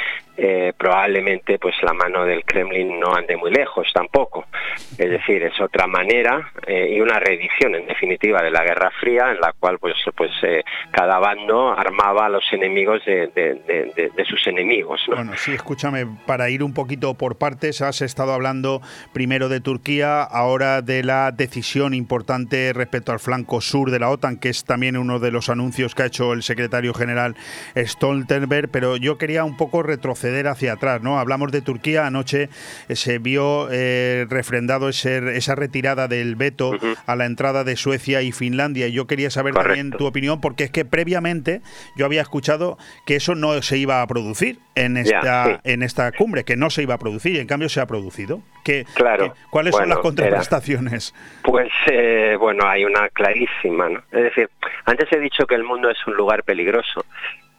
probablemente 0.77 1.59
pues 1.59 1.75
la 1.83 1.93
mano 1.93 2.25
del 2.25 2.43
Kremlin 2.43 2.99
no 2.99 3.13
ande 3.13 3.37
muy 3.37 3.51
lejos 3.51 3.87
tampoco. 3.93 4.45
Es 4.97 5.09
decir 5.09 5.43
es 5.43 5.59
otra 5.59 5.87
manera 5.87 6.51
y 6.67 6.99
una 6.99 7.19
reedición 7.19 7.75
en 7.75 7.85
definitiva 7.85 8.41
de 8.41 8.51
la 8.51 8.63
Guerra 8.63 8.91
Fría 8.99 9.31
en 9.31 9.39
la 9.39 9.53
cual 9.53 9.77
pues 9.79 9.95
pues 10.15 10.31
cada 10.91 11.19
bando 11.19 11.71
armaba 11.71 12.25
a 12.25 12.29
los 12.29 12.43
enemigos 12.51 13.03
de, 13.05 14.11
sus 14.27 14.47
enemigos 14.47 15.01
bueno 15.07 15.33
sí 15.35 15.53
escúchame 15.53 16.07
para 16.25 16.49
ir 16.49 16.63
un 16.63 16.73
poquito 16.73 17.13
por 17.15 17.37
partes 17.37 17.81
has 17.81 18.01
estado 18.01 18.33
hablando 18.33 18.81
primero 19.13 19.49
de 19.49 19.59
Turquía 19.59 20.23
ahora 20.23 20.81
de 20.81 21.03
la 21.03 21.31
decisión 21.31 21.93
importante 21.93 22.71
respecto 22.73 23.11
al 23.11 23.19
flanco 23.19 23.61
sur 23.61 23.91
de 23.91 23.99
la 23.99 24.09
OTAN 24.09 24.37
que 24.37 24.49
es 24.49 24.63
también 24.65 24.97
uno 24.97 25.19
de 25.19 25.31
los 25.31 25.49
anuncios 25.49 25.95
que 25.95 26.03
ha 26.03 26.05
hecho 26.05 26.33
el 26.33 26.43
secretario 26.43 26.93
general 26.93 27.35
Stoltenberg, 27.75 28.69
pero 28.69 28.97
yo 28.97 29.17
quería 29.17 29.43
un 29.43 29.57
poco 29.57 29.83
retroceder 29.83 30.30
hacia 30.47 30.73
atrás, 30.73 31.01
¿no? 31.01 31.19
Hablamos 31.19 31.51
de 31.51 31.61
Turquía, 31.61 32.05
anoche 32.05 32.49
eh, 32.89 32.95
se 32.95 33.19
vio 33.19 33.67
eh, 33.71 34.25
refrendado 34.29 34.89
ese, 34.89 35.37
esa 35.37 35.55
retirada 35.55 36.07
del 36.07 36.35
veto 36.35 36.71
a 37.05 37.15
la 37.15 37.25
entrada 37.25 37.63
de 37.63 37.75
Suecia 37.75 38.21
y 38.21 38.31
Finlandia, 38.31 38.87
y 38.87 38.93
yo 38.93 39.07
quería 39.07 39.29
saber 39.29 39.53
también 39.53 39.91
tu 39.91 40.05
opinión, 40.05 40.41
porque 40.41 40.65
es 40.65 40.71
que 40.71 40.85
previamente 40.85 41.61
yo 41.95 42.05
había 42.05 42.21
escuchado 42.21 42.77
que 43.05 43.15
eso 43.15 43.35
no 43.35 43.61
se 43.61 43.77
iba 43.77 44.01
a 44.01 44.07
producir 44.07 44.59
en 44.75 44.97
esta, 44.97 45.59
en 45.63 45.83
esta 45.83 46.11
cumbre, 46.11 46.43
que 46.43 46.55
no 46.55 46.69
se 46.69 46.83
iba 46.83 46.95
a 46.95 46.97
producir, 46.97 47.35
y 47.35 47.39
en 47.39 47.47
cambio 47.47 47.69
se 47.69 47.81
ha 47.81 47.85
producido. 47.85 48.41
¿Qué, 48.63 48.85
claro. 48.93 49.33
¿Cuáles 49.49 49.75
son 49.75 49.89
las 49.89 49.99
contraprestaciones? 49.99 51.13
Pues 51.43 51.69
eh, 51.91 52.35
bueno, 52.39 52.67
hay 52.67 52.85
una 52.85 53.09
clarísima, 53.09 53.89
¿no? 53.89 53.99
Es 54.11 54.23
decir, 54.23 54.49
antes 54.85 55.11
he 55.11 55.19
dicho 55.19 55.45
que 55.45 55.55
el 55.55 55.63
mundo 55.63 55.89
es 55.89 55.97
un 56.05 56.13
lugar 56.13 56.43
peligroso, 56.43 57.05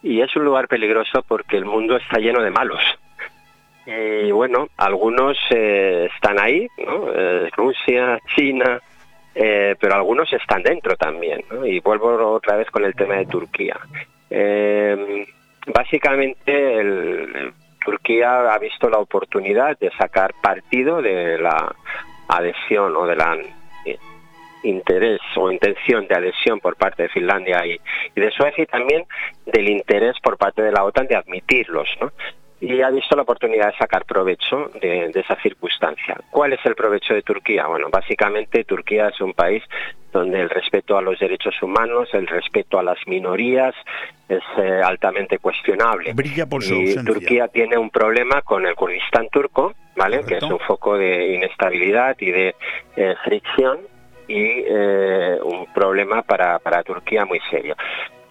y 0.03 0.20
es 0.20 0.34
un 0.36 0.44
lugar 0.44 0.68
peligroso 0.68 1.22
porque 1.26 1.57
el 1.57 1.64
mundo 1.64 1.96
está 1.96 2.18
lleno 2.18 2.42
de 2.42 2.50
malos. 2.50 2.82
Y 3.84 4.30
bueno, 4.30 4.68
algunos 4.76 5.36
eh, 5.50 6.09
están 6.14 6.38
ahí, 6.38 6.68
¿no? 6.86 7.12
Eh, 7.12 7.50
Rusia, 7.57 8.18
China, 8.34 8.80
pero 9.34 9.94
algunos 9.94 10.32
están 10.32 10.62
dentro 10.62 10.94
también, 10.96 11.42
¿no? 11.50 11.66
Y 11.66 11.80
vuelvo 11.80 12.32
otra 12.32 12.57
vez 12.57 12.70
con 12.70 12.84
el 12.84 12.94
tema 12.94 13.16
de 13.16 13.26
Turquía. 13.26 13.76
básicamente 15.66 16.78
el, 16.78 17.53
Turquía 17.84 18.53
ha 18.53 18.59
visto 18.59 18.88
la 18.88 18.98
oportunidad 18.98 19.78
de 19.78 19.90
sacar 19.92 20.34
partido 20.40 21.03
de 21.03 21.38
la 21.38 21.74
adhesión 22.28 22.96
o 22.96 23.07
de 23.07 23.16
la 23.16 23.34
eh, 23.34 23.53
interés 24.62 25.20
o 25.36 25.50
intención 25.50 26.06
de 26.06 26.14
adhesión 26.14 26.60
por 26.60 26.76
parte 26.76 27.04
de 27.04 27.08
Finlandia 27.08 27.64
y, 27.66 27.80
de 28.14 28.30
Suecia 28.30 28.64
y 28.64 28.66
también 28.66 29.04
del 29.46 29.68
interés 29.68 30.16
por 30.22 30.36
parte 30.36 30.62
de 30.62 30.72
la 30.72 30.84
OTAN 30.84 31.06
de 31.06 31.16
admitirlos. 31.16 31.88
¿no? 32.00 32.12
y 32.62 32.80
ha 32.80 32.90
visto 32.90 33.16
la 33.16 33.22
oportunidad 33.22 33.72
de 33.72 33.76
sacar 33.76 34.04
provecho 34.04 34.70
de, 34.80 35.10
esa 35.12 35.34
circunstancia. 35.42 36.16
¿Cuál 36.30 36.52
es 36.52 36.60
el 36.64 36.76
provecho 36.76 37.12
de 37.12 37.22
Turquía? 37.22 37.66
Bueno, 37.66 37.88
básicamente 37.90 38.62
Turquía 38.62 39.08
es 39.08 39.20
un 39.20 39.34
país 39.34 39.64
donde 40.12 40.40
el 40.40 40.48
respeto 40.48 40.96
a 40.96 41.02
los 41.02 41.18
derechos 41.18 41.60
humanos, 41.60 42.08
el 42.12 42.28
respeto 42.28 42.78
a 42.78 42.84
las 42.84 42.98
minorías 43.06 43.74
es 44.28 44.42
eh, 44.58 44.80
altamente 44.80 45.38
cuestionable. 45.38 46.12
Brilla 46.12 46.46
por 46.46 46.62
su 46.62 46.74
y 46.74 46.94
Turquía 47.04 47.48
tiene 47.48 47.76
un 47.76 47.90
problema 47.90 48.42
con 48.42 48.64
el 48.64 48.76
Kurdistán 48.76 49.28
turco, 49.30 49.74
¿vale? 49.96 50.20
Que 50.24 50.36
es 50.36 50.42
un 50.44 50.60
foco 50.60 50.96
de 50.96 51.34
inestabilidad 51.34 52.16
y 52.20 52.30
de 52.30 52.54
eh, 52.94 53.14
fricción 53.24 53.80
y 54.28 54.64
eh, 54.66 55.38
un 55.42 55.66
problema 55.72 56.22
para, 56.22 56.58
para 56.58 56.82
Turquía 56.82 57.24
muy 57.24 57.40
serio. 57.50 57.76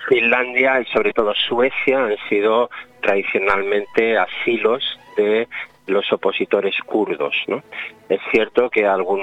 Finlandia 0.08 0.82
y 0.82 0.86
sobre 0.86 1.14
todo 1.14 1.34
Suecia 1.36 2.06
han 2.06 2.18
sido 2.28 2.70
tradicionalmente 3.02 4.18
asilos 4.18 4.84
de 5.16 5.48
los 5.88 6.12
opositores 6.12 6.76
kurdos. 6.86 7.36
¿no? 7.48 7.64
Es 8.10 8.20
cierto 8.32 8.70
que 8.70 8.86
algún, 8.86 9.22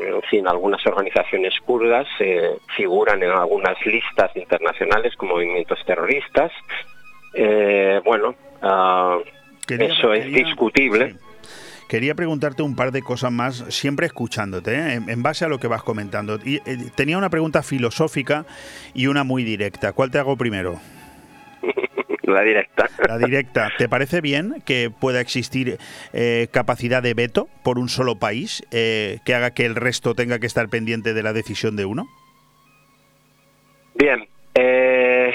en 0.00 0.22
fin, 0.22 0.46
algunas 0.48 0.84
organizaciones 0.86 1.54
kurdas 1.60 2.06
eh, 2.18 2.56
figuran 2.76 3.22
en 3.22 3.30
algunas 3.30 3.76
listas 3.86 4.34
internacionales 4.36 5.14
como 5.16 5.34
movimientos 5.34 5.78
terroristas. 5.84 6.52
Eh, 7.34 8.00
bueno, 8.04 8.34
ah, 8.62 9.18
eso 9.68 10.12
es 10.12 10.26
discutible. 10.26 11.16
Quería 11.88 12.16
preguntarte 12.16 12.62
un 12.62 12.74
par 12.74 12.90
de 12.90 13.02
cosas 13.02 13.30
más, 13.30 13.64
siempre 13.68 14.06
escuchándote, 14.06 14.74
¿eh? 14.74 14.94
en, 15.06 15.22
base 15.22 15.44
a 15.44 15.48
lo 15.48 15.58
que 15.58 15.68
vas 15.68 15.84
comentando. 15.84 16.38
Y, 16.44 16.58
tenía 16.96 17.16
una 17.16 17.30
pregunta 17.30 17.62
filosófica 17.62 18.44
y 18.92 19.06
una 19.06 19.22
muy 19.22 19.44
directa. 19.44 19.92
¿Cuál 19.92 20.10
te 20.10 20.18
hago 20.18 20.36
primero? 20.36 20.80
La 22.24 22.42
directa. 22.42 22.88
La 23.06 23.18
directa. 23.18 23.70
¿Te 23.78 23.88
parece 23.88 24.20
bien 24.20 24.60
que 24.66 24.90
pueda 24.90 25.20
existir 25.20 25.78
eh, 26.12 26.48
capacidad 26.52 27.00
de 27.00 27.14
veto 27.14 27.48
por 27.62 27.78
un 27.78 27.88
solo 27.88 28.16
país 28.16 28.64
eh, 28.72 29.20
que 29.24 29.34
haga 29.34 29.52
que 29.52 29.64
el 29.64 29.76
resto 29.76 30.16
tenga 30.16 30.40
que 30.40 30.46
estar 30.46 30.68
pendiente 30.68 31.14
de 31.14 31.22
la 31.22 31.32
decisión 31.32 31.76
de 31.76 31.84
uno? 31.84 32.08
Bien. 33.94 34.26
Eh, 34.54 35.32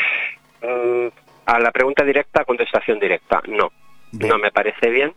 mm, 0.62 1.08
a 1.46 1.60
la 1.60 1.72
pregunta 1.72 2.04
directa, 2.04 2.44
contestación 2.44 3.00
directa. 3.00 3.42
No. 3.48 3.72
No 4.12 4.38
me 4.38 4.52
parece 4.52 4.90
bien. 4.90 5.14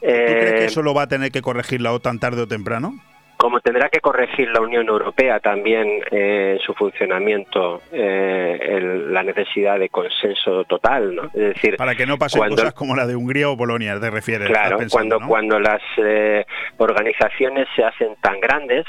¿Tú 0.00 0.06
crees 0.06 0.54
que 0.54 0.64
eso 0.66 0.82
lo 0.82 0.94
va 0.94 1.02
a 1.02 1.08
tener 1.08 1.32
que 1.32 1.42
corregir 1.42 1.80
la 1.80 1.92
OTAN 1.92 2.18
tarde 2.18 2.42
o 2.42 2.48
temprano? 2.48 2.98
Como 3.38 3.60
tendrá 3.60 3.88
que 3.88 4.00
corregir 4.00 4.48
la 4.48 4.60
Unión 4.60 4.88
Europea 4.88 5.38
también 5.38 6.00
eh, 6.10 6.56
en 6.56 6.58
su 6.58 6.74
funcionamiento 6.74 7.82
eh, 7.92 9.06
la 9.10 9.22
necesidad 9.22 9.78
de 9.78 9.88
consenso 9.88 10.64
total, 10.64 11.14
¿no? 11.14 11.22
Es 11.26 11.54
decir, 11.54 11.76
para 11.76 11.94
que 11.94 12.04
no 12.04 12.18
pasen 12.18 12.48
cosas 12.50 12.74
como 12.74 12.96
la 12.96 13.06
de 13.06 13.14
Hungría 13.14 13.48
o 13.48 13.56
Polonia, 13.56 13.98
te 14.00 14.10
refieres. 14.10 14.48
Claro, 14.48 14.78
cuando 14.90 15.20
cuando 15.20 15.60
las 15.60 15.80
eh, 15.98 16.44
organizaciones 16.78 17.68
se 17.76 17.84
hacen 17.84 18.16
tan 18.20 18.40
grandes, 18.40 18.84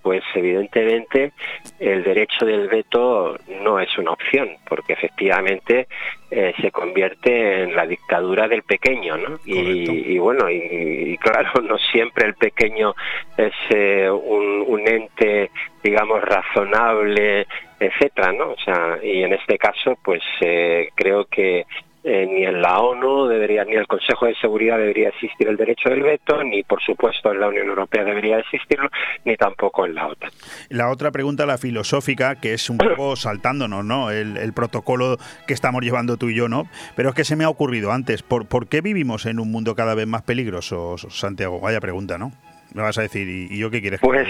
pues 0.00 0.22
evidentemente 0.36 1.32
el 1.80 2.04
derecho 2.04 2.46
del 2.46 2.68
veto 2.68 3.36
no 3.62 3.80
es 3.80 3.98
una 3.98 4.12
opción, 4.12 4.50
porque 4.68 4.92
efectivamente 4.92 5.88
se 6.30 6.70
convierte 6.70 7.64
en 7.64 7.76
la 7.76 7.86
dictadura 7.86 8.48
del 8.48 8.62
pequeño, 8.62 9.18
¿no? 9.18 9.38
Y, 9.44 10.16
bueno, 10.16 10.48
y 10.48 11.18
claro, 11.18 11.60
no 11.62 11.76
siempre 11.76 12.26
el 12.26 12.34
pequeño 12.34 12.94
es 13.36 13.52
eh, 13.72 14.10
un, 14.10 14.86
ente, 14.86 15.50
digamos, 15.82 16.20
razonable, 16.22 17.46
etcétera, 17.78 18.32
¿no? 18.32 18.50
O 18.50 18.58
sea, 18.58 18.98
y 19.02 19.22
en 19.22 19.32
este 19.32 19.56
caso, 19.58 19.96
pues 20.02 20.20
eh, 20.40 20.90
creo 20.94 21.26
que 21.26 21.66
eh, 22.04 22.26
ni 22.26 22.44
en 22.44 22.60
la 22.60 22.80
ONU 22.80 23.28
debería, 23.28 23.64
ni 23.64 23.74
el 23.74 23.86
Consejo 23.86 24.26
de 24.26 24.34
Seguridad 24.34 24.76
debería 24.76 25.10
existir 25.10 25.46
el 25.46 25.56
derecho 25.56 25.88
del 25.88 26.02
veto, 26.02 26.42
ni 26.42 26.64
por 26.64 26.82
supuesto 26.82 27.30
en 27.30 27.38
la 27.38 27.46
Unión 27.46 27.68
Europea 27.68 28.02
debería 28.02 28.40
existirlo, 28.40 28.88
ni 29.24 29.36
tampoco 29.36 29.86
en 29.86 29.94
la 29.94 30.08
OTAN. 30.08 30.30
La 30.68 30.90
otra 30.90 31.12
pregunta, 31.12 31.46
la 31.46 31.58
filosófica, 31.58 32.40
que 32.40 32.54
es 32.54 32.68
un 32.68 32.78
poco 32.78 33.14
saltándonos, 33.16 33.84
¿no? 33.84 34.10
El, 34.10 34.52
protocolo 34.52 35.16
que 35.46 35.54
estamos 35.54 35.82
llevando 35.82 36.16
tú 36.16 36.28
y 36.28 36.34
yo, 36.34 36.48
¿no? 36.48 36.66
Pero 36.96 37.10
es 37.10 37.14
que 37.14 37.24
se 37.24 37.36
me 37.36 37.44
ha 37.44 37.48
ocurrido 37.48 37.92
antes, 37.92 38.22
¿por, 38.22 38.46
¿por 38.46 38.68
qué 38.68 38.80
vivimos 38.80 39.24
en 39.26 39.38
un 39.38 39.50
mundo 39.50 39.76
cada 39.76 39.94
vez 39.94 40.08
más 40.08 40.22
peligroso, 40.22 40.98
Santiago? 40.98 41.60
Vaya 41.60 41.80
pregunta, 41.80 42.18
¿no? 42.18 42.32
Me 42.74 42.82
vas 42.82 42.98
a 42.98 43.02
decir, 43.02 43.28
¿y, 43.28 43.58
yo 43.58 43.70
qué 43.70 43.80
quieres 43.80 44.00
pues, 44.00 44.28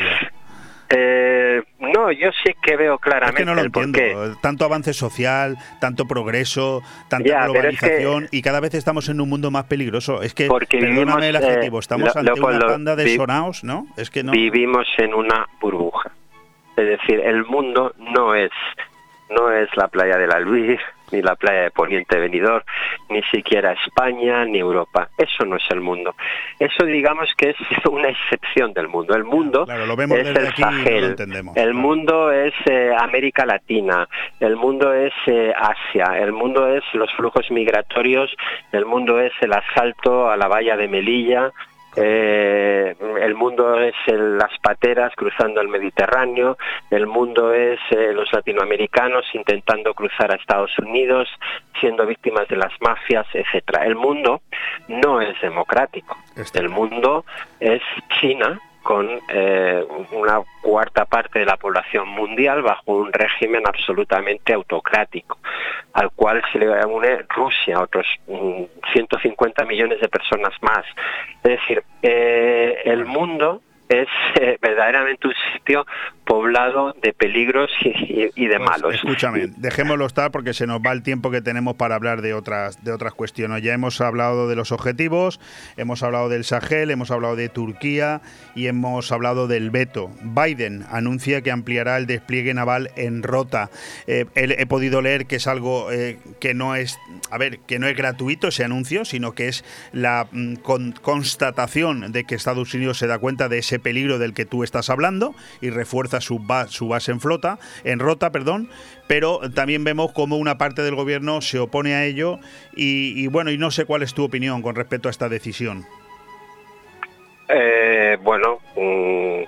eh, 0.94 1.62
no, 1.78 2.12
yo 2.12 2.30
sí 2.44 2.52
que 2.62 2.76
veo 2.76 2.98
claramente 2.98 3.42
es 3.42 3.46
que 3.46 3.46
no 3.46 3.54
lo 3.54 3.62
entiendo. 3.62 4.36
Tanto 4.42 4.64
avance 4.64 4.92
social, 4.92 5.56
tanto 5.80 6.06
progreso, 6.06 6.82
tanta 7.08 7.44
globalización 7.44 8.28
y 8.30 8.42
cada 8.42 8.60
vez 8.60 8.74
estamos 8.74 9.08
en 9.08 9.20
un 9.20 9.28
mundo 9.28 9.50
más 9.50 9.64
peligroso. 9.64 10.22
Es 10.22 10.34
que, 10.34 10.48
porque 10.48 10.78
perdóname 10.78 11.30
el 11.30 11.36
adjetivo, 11.36 11.78
eh, 11.78 11.80
estamos 11.80 12.14
ante 12.14 12.32
una 12.32 12.58
banda 12.58 12.94
de 12.94 13.16
sonaos, 13.16 13.64
¿no? 13.64 13.86
Es 13.96 14.10
que 14.10 14.22
no. 14.22 14.32
Vivimos 14.32 14.86
en 14.98 15.14
una 15.14 15.48
burbuja. 15.60 16.10
Es 16.76 16.86
decir, 16.86 17.20
el 17.20 17.44
mundo 17.46 17.94
no 17.98 18.34
es 18.34 18.50
no 19.30 19.50
es 19.50 19.74
la 19.76 19.88
playa 19.88 20.18
de 20.18 20.26
la 20.26 20.40
Luis, 20.40 20.78
ni 21.12 21.22
la 21.22 21.36
playa 21.36 21.62
de 21.62 21.70
Poniente 21.70 22.18
Venidor, 22.18 22.64
ni 23.08 23.22
siquiera 23.24 23.72
España, 23.72 24.44
ni 24.44 24.58
Europa. 24.58 25.08
Eso 25.16 25.44
no 25.44 25.56
es 25.56 25.64
el 25.70 25.80
mundo. 25.80 26.14
Eso 26.58 26.84
digamos 26.84 27.28
que 27.36 27.50
es 27.50 27.56
una 27.90 28.08
excepción 28.08 28.72
del 28.72 28.88
mundo. 28.88 29.14
El 29.14 29.24
mundo 29.24 29.66
es 29.68 30.28
el 30.28 30.54
Sahel, 30.54 31.16
el 31.54 31.74
mundo 31.74 32.30
es 32.30 32.54
eh, 32.66 32.92
América 32.98 33.44
Latina, 33.46 34.08
el 34.40 34.56
mundo 34.56 34.92
es 34.92 35.12
eh, 35.26 35.52
Asia, 35.56 36.18
el 36.18 36.32
mundo 36.32 36.68
es 36.68 36.82
los 36.94 37.12
flujos 37.14 37.50
migratorios, 37.50 38.34
el 38.72 38.86
mundo 38.86 39.20
es 39.20 39.32
el 39.40 39.52
asalto 39.52 40.30
a 40.30 40.36
la 40.36 40.48
valla 40.48 40.76
de 40.76 40.88
Melilla, 40.88 41.52
eh, 41.96 42.94
el 43.20 43.34
mundo 43.34 43.78
es 43.80 43.94
las 44.06 44.58
pateras 44.62 45.12
cruzando 45.14 45.60
el 45.60 45.68
Mediterráneo, 45.68 46.56
el 46.90 47.06
mundo 47.06 47.52
es 47.52 47.78
eh, 47.90 48.12
los 48.12 48.32
latinoamericanos 48.32 49.24
intentando 49.34 49.92
cruzar 49.94 50.32
a 50.32 50.36
Estados 50.36 50.76
Unidos, 50.78 51.28
siendo 51.80 52.06
víctimas 52.06 52.48
de 52.48 52.56
las 52.56 52.72
mafias, 52.80 53.26
etcétera. 53.32 53.84
El 53.84 53.96
mundo 53.96 54.42
no 54.88 55.20
es 55.20 55.38
democrático. 55.40 56.16
El 56.54 56.68
mundo 56.70 57.24
es 57.60 57.82
China 58.20 58.60
con 58.82 59.08
eh, 59.28 59.84
una 60.12 60.40
cuarta 60.60 61.04
parte 61.04 61.38
de 61.38 61.46
la 61.46 61.56
población 61.56 62.08
mundial 62.08 62.62
bajo 62.62 62.92
un 62.92 63.12
régimen 63.12 63.62
absolutamente 63.66 64.52
autocrático, 64.52 65.38
al 65.92 66.10
cual 66.10 66.42
se 66.52 66.58
le 66.58 66.68
une 66.86 67.24
Rusia, 67.28 67.80
otros 67.80 68.06
150 68.92 69.64
mm, 69.64 69.68
millones 69.68 70.00
de 70.00 70.08
personas 70.08 70.52
más. 70.62 70.84
Es 71.44 71.60
decir, 71.60 71.84
eh, 72.02 72.82
el 72.84 73.04
mundo 73.04 73.62
es 73.88 74.08
eh, 74.40 74.58
verdaderamente 74.60 75.28
un 75.28 75.34
sitio 75.52 75.86
poblado 76.24 76.94
de 77.02 77.12
peligros 77.12 77.70
y, 77.84 78.46
de 78.46 78.56
pues, 78.56 78.60
malos. 78.60 78.94
Escúchame, 78.94 79.48
dejémoslo 79.56 80.06
estar 80.06 80.30
porque 80.30 80.54
se 80.54 80.66
nos 80.66 80.80
va 80.80 80.92
el 80.92 81.02
tiempo 81.02 81.30
que 81.30 81.42
tenemos 81.42 81.74
para 81.74 81.94
hablar 81.94 82.22
de 82.22 82.34
otras, 82.34 82.82
de 82.84 82.92
otras 82.92 83.14
cuestiones. 83.14 83.62
Ya 83.62 83.72
hemos 83.72 84.00
hablado 84.00 84.48
de 84.48 84.56
los 84.56 84.72
objetivos, 84.72 85.40
hemos 85.76 86.02
hablado 86.02 86.28
del 86.28 86.44
Sahel, 86.44 86.90
hemos 86.90 87.10
hablado 87.10 87.36
de 87.36 87.48
Turquía 87.48 88.20
y 88.54 88.66
hemos 88.66 89.10
hablado 89.12 89.48
del 89.48 89.70
veto. 89.70 90.10
Biden 90.22 90.84
anuncia 90.90 91.42
que 91.42 91.50
ampliará 91.50 91.96
el 91.96 92.06
despliegue 92.06 92.54
naval 92.54 92.90
en 92.96 93.22
Rota. 93.22 93.70
Eh, 94.06 94.26
he, 94.34 94.66
podido 94.66 95.02
leer 95.02 95.26
que 95.26 95.36
es 95.36 95.46
algo 95.46 95.90
eh, 95.92 96.18
que 96.40 96.54
no 96.54 96.76
es, 96.76 96.98
a 97.30 97.38
ver, 97.38 97.58
que 97.60 97.78
no 97.78 97.86
es 97.86 97.96
gratuito 97.96 98.48
ese 98.48 98.64
anuncio, 98.64 99.04
sino 99.04 99.32
que 99.32 99.48
es 99.48 99.64
la 99.92 100.28
mm, 100.30 100.54
constatación 101.02 102.12
de 102.12 102.24
que 102.24 102.34
Estados 102.34 102.72
Unidos 102.74 102.98
se 102.98 103.06
da 103.06 103.18
cuenta 103.18 103.48
de 103.48 103.58
ese 103.58 103.78
peligro 103.78 104.18
del 104.18 104.34
que 104.34 104.44
tú 104.44 104.62
estás 104.62 104.90
hablando 104.90 105.34
y 105.60 105.70
refuerza 105.70 106.11
su, 106.20 106.38
base 106.38 107.12
en 107.12 107.20
flota, 107.20 107.58
en 107.84 107.98
rota, 107.98 108.30
perdón, 108.30 108.68
pero 109.06 109.40
también 109.54 109.84
vemos 109.84 110.12
como 110.12 110.36
una 110.36 110.58
parte 110.58 110.82
del 110.82 110.94
gobierno 110.94 111.40
se 111.40 111.58
opone 111.58 111.94
a 111.94 112.04
ello 112.04 112.38
y, 112.74 113.26
bueno, 113.28 113.50
y 113.50 113.58
no 113.58 113.70
sé 113.70 113.84
cuál 113.84 114.02
es 114.02 114.14
tu 114.14 114.24
opinión 114.24 114.62
con 114.62 114.74
respecto 114.74 115.08
a 115.08 115.10
esta 115.10 115.28
decisión. 115.28 115.84
Eh, 117.48 118.16
bueno, 118.22 118.60
mm, 118.76 119.42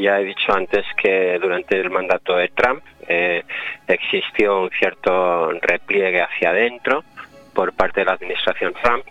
ya 0.00 0.20
he 0.20 0.24
dicho 0.24 0.52
antes 0.52 0.84
que 0.96 1.38
durante 1.38 1.78
el 1.78 1.90
mandato 1.90 2.36
de 2.36 2.48
Trump 2.48 2.82
eh, 3.08 3.42
existió 3.86 4.62
un 4.62 4.70
cierto 4.70 5.50
repliegue 5.60 6.22
hacia 6.22 6.50
adentro 6.50 7.04
por 7.52 7.72
parte 7.72 8.00
de 8.00 8.06
la 8.06 8.12
administración 8.12 8.72
Trump 8.82 9.04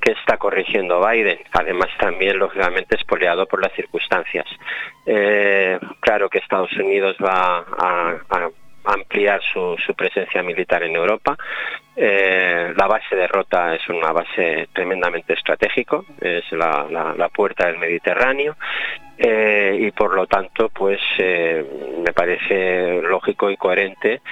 que 0.00 0.12
está 0.12 0.36
corrigiendo 0.36 1.00
Biden. 1.06 1.38
Además, 1.52 1.88
también, 1.98 2.38
lógicamente, 2.38 2.96
espoleado 2.96 3.46
por 3.46 3.62
las 3.62 3.72
circunstancias. 3.74 4.46
Eh, 5.06 5.78
claro 6.00 6.28
que 6.28 6.38
Estados 6.38 6.72
Unidos 6.72 7.16
va 7.22 7.64
a, 7.78 8.48
ampliar 8.84 9.40
su, 9.52 9.76
presencia 9.94 10.42
militar 10.42 10.82
en 10.82 10.96
Europa. 10.96 11.36
Eh, 11.94 12.72
la 12.74 12.86
base 12.86 13.14
de 13.14 13.26
Rota 13.26 13.74
es 13.74 13.86
una 13.88 14.10
base 14.10 14.68
tremendamente 14.72 15.34
estratégico, 15.34 16.06
es 16.20 16.50
la, 16.52 17.28
puerta 17.32 17.66
del 17.66 17.78
Mediterráneo 17.78 18.56
eh, 19.18 19.76
y 19.78 19.90
por 19.90 20.14
lo 20.14 20.26
tanto, 20.26 20.70
pues 20.70 20.98
me 21.18 22.12
parece 22.14 23.02
lógico 23.02 23.50
y 23.50 23.56
coherente 23.56 24.22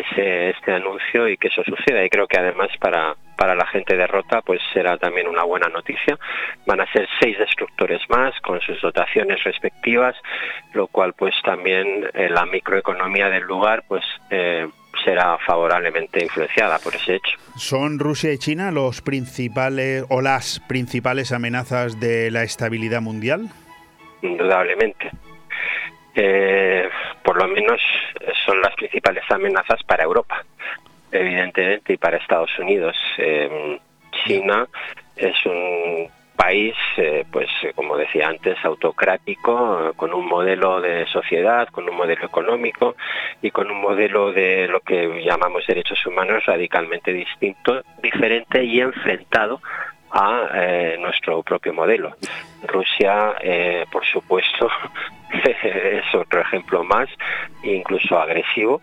ese, 0.00 0.50
este 0.50 0.72
anuncio 0.72 1.28
y 1.28 1.36
que 1.36 1.48
eso 1.48 1.62
suceda. 1.64 2.04
Y 2.04 2.08
creo 2.08 2.26
que 2.26 2.38
además 2.38 2.68
para, 2.80 3.14
para 3.36 3.54
la 3.54 3.66
gente 3.66 3.96
de 3.96 4.06
Rota 4.06 4.42
pues 4.42 4.60
será 4.72 4.96
también 4.98 5.28
una 5.28 5.44
buena 5.44 5.68
noticia. 5.68 6.18
Van 6.66 6.80
a 6.80 6.92
ser 6.92 7.08
seis 7.20 7.38
destructores 7.38 8.00
más 8.08 8.38
con 8.40 8.60
sus 8.60 8.80
dotaciones 8.80 9.42
respectivas, 9.44 10.16
lo 10.72 10.86
cual 10.86 11.14
pues 11.14 11.34
también 11.44 12.08
eh, 12.14 12.28
la 12.28 12.46
microeconomía 12.46 13.28
del 13.28 13.44
lugar 13.44 13.84
pues 13.88 14.04
eh, 14.30 14.66
será 15.04 15.38
favorablemente 15.38 16.22
influenciada 16.22 16.78
por 16.78 16.94
ese 16.94 17.16
hecho. 17.16 17.36
¿Son 17.56 17.98
Rusia 17.98 18.32
y 18.32 18.38
China 18.38 18.70
los 18.70 19.02
principales 19.02 20.04
o 20.08 20.20
las 20.20 20.60
principales 20.68 21.32
amenazas 21.32 22.00
de 22.00 22.30
la 22.30 22.42
estabilidad 22.42 23.00
mundial? 23.00 23.48
Indudablemente. 24.22 25.10
Eh, 26.14 26.88
por 27.22 27.36
lo 27.36 27.48
menos 27.48 27.80
son 28.46 28.60
las 28.60 28.74
principales 28.76 29.24
amenazas 29.30 29.82
para 29.84 30.04
Europa, 30.04 30.44
evidentemente, 31.10 31.94
y 31.94 31.96
para 31.96 32.18
Estados 32.18 32.56
Unidos. 32.58 32.96
Eh, 33.18 33.78
China 34.24 34.66
es 35.16 35.34
un 35.46 36.08
país, 36.36 36.74
eh, 36.96 37.24
pues 37.30 37.48
como 37.74 37.96
decía 37.96 38.28
antes, 38.28 38.56
autocrático, 38.64 39.92
con 39.96 40.12
un 40.12 40.26
modelo 40.26 40.80
de 40.80 41.06
sociedad, 41.06 41.68
con 41.68 41.88
un 41.88 41.96
modelo 41.96 42.24
económico 42.24 42.96
y 43.40 43.50
con 43.50 43.70
un 43.70 43.80
modelo 43.80 44.32
de 44.32 44.66
lo 44.68 44.80
que 44.80 45.22
llamamos 45.24 45.66
derechos 45.66 46.04
humanos 46.06 46.44
radicalmente 46.46 47.12
distinto, 47.12 47.82
diferente 48.02 48.64
y 48.64 48.80
enfrentado 48.80 49.60
a 50.14 50.48
eh, 50.54 50.96
nuestro 51.00 51.42
propio 51.42 51.74
modelo. 51.74 52.16
Rusia, 52.62 53.34
eh, 53.40 53.84
por 53.90 54.06
supuesto, 54.06 54.68
es 55.44 56.14
otro 56.14 56.40
ejemplo 56.40 56.84
más, 56.84 57.08
incluso 57.64 58.18
agresivo, 58.18 58.80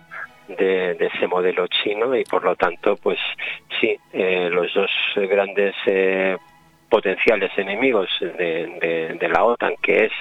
de, 0.49 0.97
ese 0.99 1.27
modelo 1.27 1.65
chino 1.67 2.13
y 2.15 2.25
por 2.25 2.43
lo 2.43 2.55
tanto, 2.57 2.97
pues 2.97 3.17
sí, 3.79 3.97
eh, 4.11 4.49
los 4.51 4.73
dos 4.73 4.91
grandes 5.15 5.73
potenciales 6.91 7.57
enemigos 7.57 8.09
de, 8.19 9.29
la 9.31 9.45
OTAN, 9.45 9.75
que 9.81 10.05
es 10.05 10.11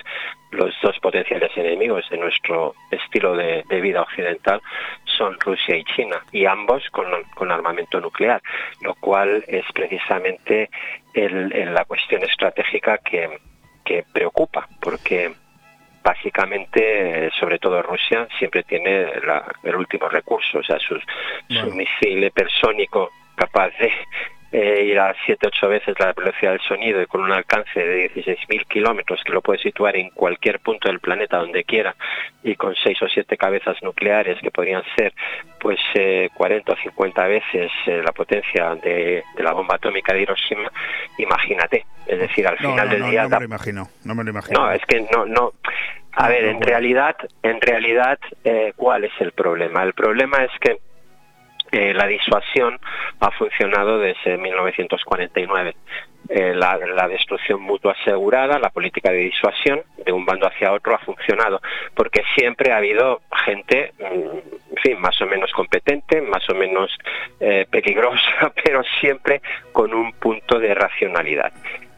los 0.52 0.72
dos 0.80 0.96
potenciales 1.00 1.50
enemigos 1.56 2.08
de 2.10 2.16
nuestro 2.16 2.74
estilo 2.92 3.36
de, 3.36 3.64
vida 3.80 4.02
occidental, 4.02 4.62
son 5.04 5.38
Rusia 5.40 5.76
y 5.76 5.84
China, 5.84 6.22
y 6.30 6.46
ambos 6.46 6.88
con, 6.90 7.50
armamento 7.50 8.00
nuclear, 8.00 8.40
lo 8.82 8.94
cual 8.94 9.44
es 9.48 9.64
precisamente 9.74 10.70
la 11.14 11.84
cuestión 11.84 12.22
estratégica 12.22 12.98
que, 12.98 13.28
preocupa, 14.12 14.68
porque 14.80 15.32
básicamente, 16.04 17.28
sobre 17.40 17.58
todo 17.58 17.82
Rusia, 17.82 18.28
siempre 18.38 18.62
tiene 18.62 19.06
el 19.64 19.74
último 19.74 20.08
recurso, 20.08 20.60
o 20.60 20.62
sea, 20.62 20.78
su, 20.78 20.96
su 21.48 21.74
misil 21.74 22.22
hipersónico 22.22 23.10
capaz 23.34 23.70
de 23.80 23.92
eh, 24.52 24.84
ir 24.84 24.98
a 24.98 25.14
7-8 25.14 25.68
veces 25.68 25.94
la 25.98 26.12
velocidad 26.12 26.52
del 26.52 26.60
sonido 26.60 27.00
y 27.00 27.06
con 27.06 27.20
un 27.20 27.32
alcance 27.32 27.78
de 27.78 28.12
16.000 28.12 28.66
kilómetros 28.66 29.22
que 29.24 29.32
lo 29.32 29.42
puede 29.42 29.60
situar 29.60 29.96
en 29.96 30.10
cualquier 30.10 30.60
punto 30.60 30.88
del 30.88 31.00
planeta 31.00 31.38
donde 31.38 31.64
quiera 31.64 31.94
y 32.42 32.56
con 32.56 32.74
6 32.74 33.02
o 33.02 33.08
7 33.08 33.36
cabezas 33.36 33.76
nucleares 33.82 34.40
que 34.40 34.50
podrían 34.50 34.82
ser 34.96 35.12
pues 35.60 35.78
eh, 35.94 36.30
40 36.34 36.72
o 36.72 36.76
50 36.76 37.26
veces 37.26 37.70
eh, 37.86 38.02
la 38.04 38.12
potencia 38.12 38.74
de, 38.76 39.22
la 39.38 39.52
bomba 39.52 39.76
atómica 39.76 40.12
de 40.12 40.22
Hiroshima, 40.22 40.70
imagínate, 41.18 41.84
es 42.06 42.18
decir, 42.18 42.46
al 42.46 42.56
final 42.56 42.88
del 42.88 43.10
día... 43.10 43.22
No 43.24 43.28
me 43.28 43.38
lo 43.38 43.44
imagino, 43.44 43.88
no 44.04 44.14
me 44.14 44.24
lo 44.24 44.30
imagino. 44.30 44.60
No, 44.60 44.72
es 44.72 44.84
que 44.86 45.06
no... 45.12 45.26
no 45.26 45.52
a 46.12 46.28
ver, 46.28 46.44
en 46.44 46.60
realidad, 46.60 47.16
en 47.42 47.60
realidad, 47.60 48.18
eh, 48.42 48.72
¿cuál 48.74 49.04
es 49.04 49.12
el 49.20 49.30
problema? 49.30 49.84
El 49.84 49.94
problema 49.94 50.38
es 50.38 50.50
que 50.60 50.78
la 51.72 52.06
disuasión 52.06 52.78
ha 53.20 53.30
funcionado 53.30 53.98
desde 53.98 54.36
1949. 54.36 55.74
Eh, 56.28 56.54
la, 56.54 57.08
destrucción 57.08 57.60
mutua 57.60 57.96
asegurada, 58.00 58.58
la 58.60 58.70
política 58.70 59.10
de 59.10 59.18
disuasión 59.18 59.82
de 60.04 60.12
un 60.12 60.24
bando 60.24 60.46
hacia 60.46 60.72
otro 60.72 60.94
ha 60.94 60.98
funcionado, 60.98 61.60
porque 61.94 62.22
siempre 62.36 62.70
ha 62.70 62.76
habido 62.76 63.22
gente, 63.44 63.94
mm, 63.98 64.74
en 64.76 64.76
fin, 64.80 65.00
más 65.00 65.20
o 65.20 65.26
menos 65.26 65.50
competente, 65.50 66.20
más 66.20 66.48
o 66.48 66.54
menos 66.54 66.96
eh, 67.40 67.66
peligrosa, 67.68 68.52
pero 68.64 68.82
siempre 69.00 69.42
con 69.72 69.92
un 69.92 70.12
punto 70.12 70.60
de 70.60 70.72
racionalidad. 70.72 71.52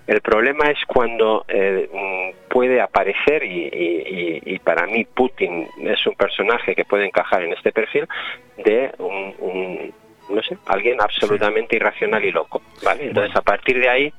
El 0.07 0.21
problema 0.21 0.65
es 0.67 0.79
cuando 0.87 1.45
eh, 1.49 2.33
puede 2.49 2.81
aparecer, 2.81 3.43
y, 3.45 4.59
para 4.65 4.87
mí 4.87 5.05
Putin 5.05 5.67
es 5.81 6.07
un 6.07 6.15
personaje 6.15 6.75
que 6.75 6.85
puede 6.85 7.07
encajar 7.07 7.43
en 7.43 7.53
este 7.53 7.73
perfil, 7.73 8.09
de 8.57 8.93
un, 8.99 9.93
no 10.29 10.43
sé, 10.43 10.57
alguien 10.67 11.01
absolutamente 11.01 11.77
irracional 11.77 12.25
y 12.25 12.33
loco. 12.33 12.63
¿vale? 12.85 13.07
Entonces, 13.07 13.35
a 13.37 13.43
partir 13.43 13.79
de 13.79 13.89
ahí, 13.89 14.13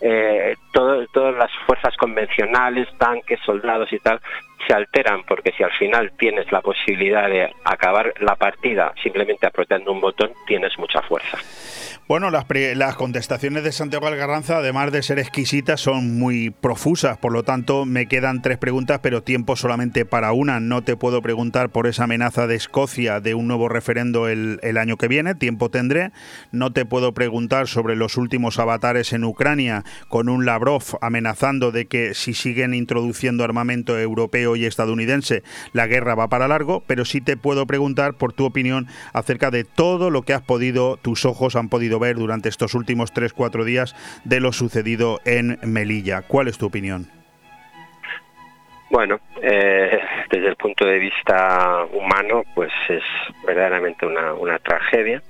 eh, 0.00 0.56
todas 0.72 1.34
las 1.34 1.50
fuerzas 1.66 1.96
convencionales, 1.96 2.88
tanques, 2.98 3.38
soldados 3.44 3.92
y 3.92 3.98
tal, 3.98 4.20
se 4.66 4.74
alteran 4.74 5.24
porque 5.24 5.52
si 5.56 5.62
al 5.62 5.72
final 5.72 6.12
tienes 6.18 6.50
la 6.52 6.60
posibilidad 6.60 7.28
de 7.28 7.52
acabar 7.64 8.12
la 8.20 8.36
partida 8.36 8.92
simplemente 9.02 9.46
apretando 9.46 9.92
un 9.92 10.00
botón, 10.00 10.32
tienes 10.46 10.78
mucha 10.78 11.02
fuerza. 11.02 11.38
Bueno, 12.10 12.30
las, 12.30 12.44
las, 12.74 12.96
contestaciones 12.96 13.62
de 13.62 13.70
Santiago 13.70 14.08
Algarranza, 14.08 14.56
además 14.56 14.90
de 14.90 15.00
ser 15.00 15.20
exquisitas, 15.20 15.80
son 15.80 16.18
muy 16.18 16.50
profusas. 16.50 17.18
Por 17.18 17.30
lo 17.30 17.44
tanto, 17.44 17.84
me 17.84 18.06
quedan 18.06 18.42
tres 18.42 18.58
preguntas, 18.58 18.98
pero 19.00 19.22
tiempo 19.22 19.54
solamente 19.54 20.04
para 20.04 20.32
una. 20.32 20.58
No 20.58 20.82
te 20.82 20.96
puedo 20.96 21.22
preguntar 21.22 21.68
por 21.68 21.86
esa 21.86 22.04
amenaza 22.04 22.48
de 22.48 22.56
Escocia 22.56 23.20
de 23.20 23.34
un 23.34 23.46
nuevo 23.46 23.68
referendo 23.68 24.26
el, 24.26 24.58
el 24.64 24.76
año 24.76 24.96
que 24.96 25.06
viene. 25.06 25.36
Tiempo 25.36 25.70
tendré. 25.70 26.10
No 26.50 26.72
te 26.72 26.84
puedo 26.84 27.14
preguntar 27.14 27.68
sobre 27.68 27.94
los 27.94 28.16
últimos 28.16 28.58
avatares 28.58 29.12
en 29.12 29.22
Ucrania 29.22 29.84
con 30.08 30.28
un 30.28 30.44
Lavrov 30.44 30.82
amenazando 31.00 31.70
de 31.70 31.86
que 31.86 32.14
si 32.14 32.34
siguen 32.34 32.74
introduciendo 32.74 33.44
armamento 33.44 33.96
europeo 33.96 34.49
y 34.56 34.66
estadounidense, 34.66 35.42
la 35.72 35.86
guerra 35.86 36.14
va 36.14 36.28
para 36.28 36.48
largo. 36.48 36.82
Pero 36.86 37.04
sí 37.04 37.20
te 37.20 37.36
puedo 37.36 37.66
preguntar 37.66 38.14
por 38.14 38.32
tu 38.32 38.44
opinión 38.44 38.86
acerca 39.12 39.50
de 39.50 39.64
todo 39.64 40.10
lo 40.10 40.22
que 40.22 40.34
has 40.34 40.42
podido, 40.42 40.96
tus 40.96 41.24
ojos 41.24 41.56
han 41.56 41.68
podido 41.68 41.98
ver 41.98 42.16
durante 42.16 42.48
estos 42.48 42.74
últimos 42.74 43.12
3-4 43.14 43.64
días 43.64 43.94
de 44.24 44.40
lo 44.40 44.52
sucedido 44.52 45.20
en 45.24 45.58
Melilla. 45.62 46.22
¿Cuál 46.22 46.48
es 46.48 46.58
tu 46.58 46.66
opinión? 46.66 47.08
Bueno, 48.90 49.20
eh, 49.40 50.00
desde 50.30 50.48
el 50.48 50.56
punto 50.56 50.84
de 50.84 50.98
vista 50.98 51.84
humano, 51.92 52.42
pues 52.54 52.72
es 52.88 53.04
verdaderamente 53.46 54.04
una, 54.04 54.58
tragedia. 54.58 55.22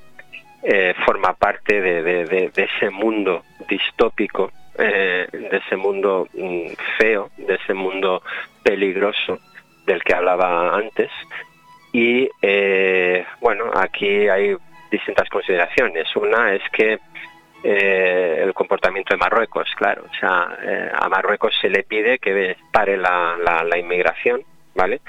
Eh, 0.63 0.95
forma 1.07 1.35
parte 1.35 1.81
de, 1.81 2.51
ese 2.55 2.91
mundo 2.91 3.45
distópico, 3.69 4.51
eh, 4.79 5.27
de 5.33 5.57
ese 5.57 5.77
mundo 5.77 6.29
mm, 6.33 6.73
feo, 6.99 7.31
de 7.37 7.55
ese 7.55 7.75
mundo 7.75 8.23
peligroso 8.63 9.39
del 9.87 10.03
que 10.03 10.15
hablaba 10.15 10.77
antes. 10.77 11.11
Y 11.93 12.29
bueno, 13.41 13.65
aquí 13.75 14.29
hay 14.29 14.55
distintas 14.91 15.29
consideraciones. 15.29 16.15
Una 16.15 16.55
es 16.55 16.63
que 16.71 17.01
eh, 17.63 18.41
el 18.43 18.55
comportamiento 18.55 19.15
de 19.15 19.19
Marruecos, 19.19 19.69
claro, 19.77 20.05
o 20.11 20.15
sea, 20.19 20.57
eh, 20.63 20.91
a 20.95 21.09
Marruecos 21.11 21.53
se 21.61 21.69
le 21.69 21.83
pide 21.83 22.19
que 22.19 22.57
pare 22.73 22.97
la, 22.97 23.37
inmigración, 23.79 24.43
¿vale? 24.75 25.01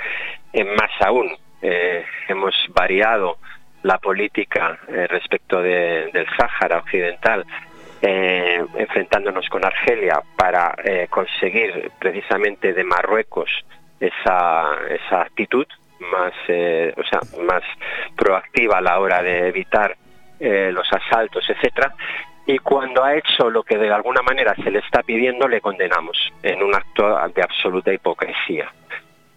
Eh, 0.51 0.66
más 0.66 0.91
aún, 0.99 1.32
hemos 1.62 2.55
variado 2.70 3.38
la 3.84 3.99
política 3.99 4.80
respecto 4.88 5.62
del 5.62 6.26
Sáhara 6.36 6.80
Occidental, 6.80 7.45
enfrentándonos 8.01 9.47
con 9.49 9.63
Argelia 9.63 10.21
para 10.35 10.75
conseguir 11.09 11.91
precisamente 11.99 12.73
de 12.73 12.83
Marruecos 12.83 13.49
esa, 13.99 14.71
esa 14.89 15.21
actitud, 15.21 15.65
más, 15.99 16.33
eh, 16.47 16.93
o 16.97 17.03
sea, 17.03 17.19
más 17.43 17.63
proactiva 18.15 18.79
a 18.79 18.81
la 18.81 18.99
hora 18.99 19.21
de 19.21 19.47
evitar 19.47 19.95
eh, 20.39 20.71
los 20.73 20.87
asaltos, 20.91 21.47
etcétera. 21.47 21.93
Y 22.47 22.57
cuando 22.57 23.03
ha 23.03 23.15
hecho 23.15 23.49
lo 23.49 23.63
que 23.63 23.77
de 23.77 23.91
alguna 23.91 24.21
manera 24.23 24.55
se 24.55 24.71
le 24.71 24.79
está 24.79 25.03
pidiendo, 25.03 25.47
le 25.47 25.61
condenamos 25.61 26.17
en 26.41 26.63
un 26.63 26.73
acto 26.73 27.15
de 27.33 27.41
absoluta 27.43 27.93
hipocresía. 27.93 28.71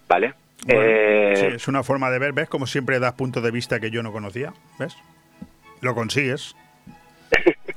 ¿Vale? 0.08 0.32
Eh, 0.66 1.52
es 1.54 1.68
una 1.68 1.82
forma 1.82 2.10
de 2.10 2.18
ver, 2.18 2.32
¿ves? 2.32 2.48
Como 2.48 2.66
siempre 2.66 2.98
das 2.98 3.12
puntos 3.12 3.42
de 3.42 3.50
vista 3.50 3.78
que 3.80 3.90
yo 3.90 4.02
no 4.02 4.12
conocía, 4.12 4.54
¿ves? 4.78 4.96
Lo 5.82 5.94
consigues. 5.94 6.56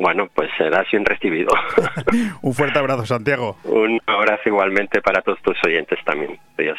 Bueno, 0.00 0.28
pues 0.34 0.48
será 0.56 0.82
bien 0.90 1.04
recibido. 1.04 1.52
Un 2.40 2.54
fuerte 2.54 2.78
abrazo, 2.78 3.04
Santiago. 3.04 3.58
Un 3.64 4.00
abrazo 4.06 4.42
igualmente 4.46 5.02
para 5.02 5.20
todos 5.20 5.38
tus 5.42 5.56
oyentes 5.64 5.98
también. 6.06 6.38
Adiós. 6.58 6.78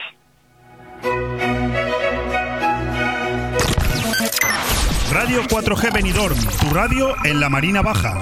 Radio 5.14 5.43
4G 5.43 5.93
Benidorm, 5.93 6.38
tu 6.60 6.73
radio 6.73 7.14
en 7.23 7.39
la 7.39 7.49
Marina 7.49 7.84
Baja. 7.84 8.22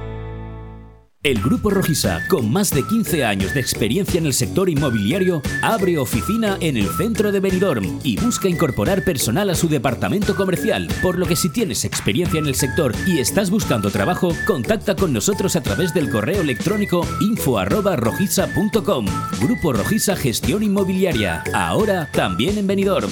El 1.23 1.39
Grupo 1.39 1.69
Rojisa, 1.69 2.25
con 2.29 2.51
más 2.51 2.71
de 2.71 2.81
15 2.81 3.23
años 3.25 3.53
de 3.53 3.59
experiencia 3.59 4.17
en 4.17 4.25
el 4.25 4.33
sector 4.33 4.71
inmobiliario, 4.71 5.43
abre 5.61 5.99
oficina 5.99 6.57
en 6.61 6.77
el 6.77 6.89
centro 6.89 7.31
de 7.31 7.39
Benidorm 7.39 7.99
y 8.03 8.17
busca 8.19 8.49
incorporar 8.49 9.03
personal 9.03 9.51
a 9.51 9.55
su 9.55 9.69
departamento 9.69 10.35
comercial, 10.35 10.87
por 11.03 11.19
lo 11.19 11.27
que 11.27 11.35
si 11.35 11.49
tienes 11.49 11.85
experiencia 11.85 12.39
en 12.39 12.47
el 12.47 12.55
sector 12.55 12.95
y 13.05 13.19
estás 13.19 13.51
buscando 13.51 13.91
trabajo, 13.91 14.35
contacta 14.47 14.95
con 14.95 15.13
nosotros 15.13 15.55
a 15.55 15.61
través 15.61 15.93
del 15.93 16.09
correo 16.09 16.41
electrónico 16.41 17.05
info@rojisa.com. 17.19 19.05
Grupo 19.39 19.73
Rojisa 19.73 20.15
Gestión 20.15 20.63
Inmobiliaria, 20.63 21.43
ahora 21.53 22.09
también 22.11 22.57
en 22.57 22.65
Benidorm. 22.65 23.11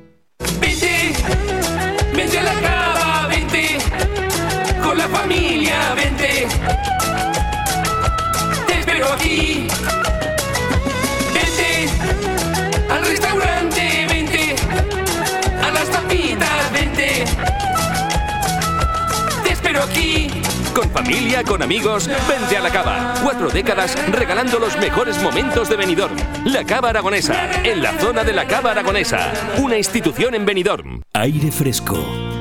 Aquí. 9.31 9.67
Vente 11.33 11.89
al 12.89 13.05
restaurante, 13.05 14.05
vente 14.09 14.55
a 15.61 15.71
las 15.71 15.89
tapitas, 15.89 16.71
vente. 16.71 17.25
Te 19.43 19.51
espero 19.51 19.83
aquí. 19.83 20.29
Con 20.73 20.89
familia, 20.91 21.43
con 21.43 21.61
amigos, 21.61 22.09
vente 22.29 22.57
a 22.57 22.61
la 22.61 22.69
cava. 22.69 23.13
Cuatro 23.23 23.49
décadas 23.49 23.95
regalando 24.09 24.59
los 24.59 24.77
mejores 24.77 25.21
momentos 25.21 25.69
de 25.69 25.75
Benidorm. 25.75 26.15
La 26.45 26.63
Cava 26.63 26.89
Aragonesa, 26.89 27.61
en 27.63 27.81
la 27.81 27.91
zona 27.99 28.23
de 28.23 28.33
la 28.33 28.47
Cava 28.47 28.71
Aragonesa. 28.71 29.33
Una 29.57 29.77
institución 29.77 30.33
en 30.33 30.45
Benidorm. 30.45 31.01
Aire 31.13 31.51
Fresco. 31.51 32.30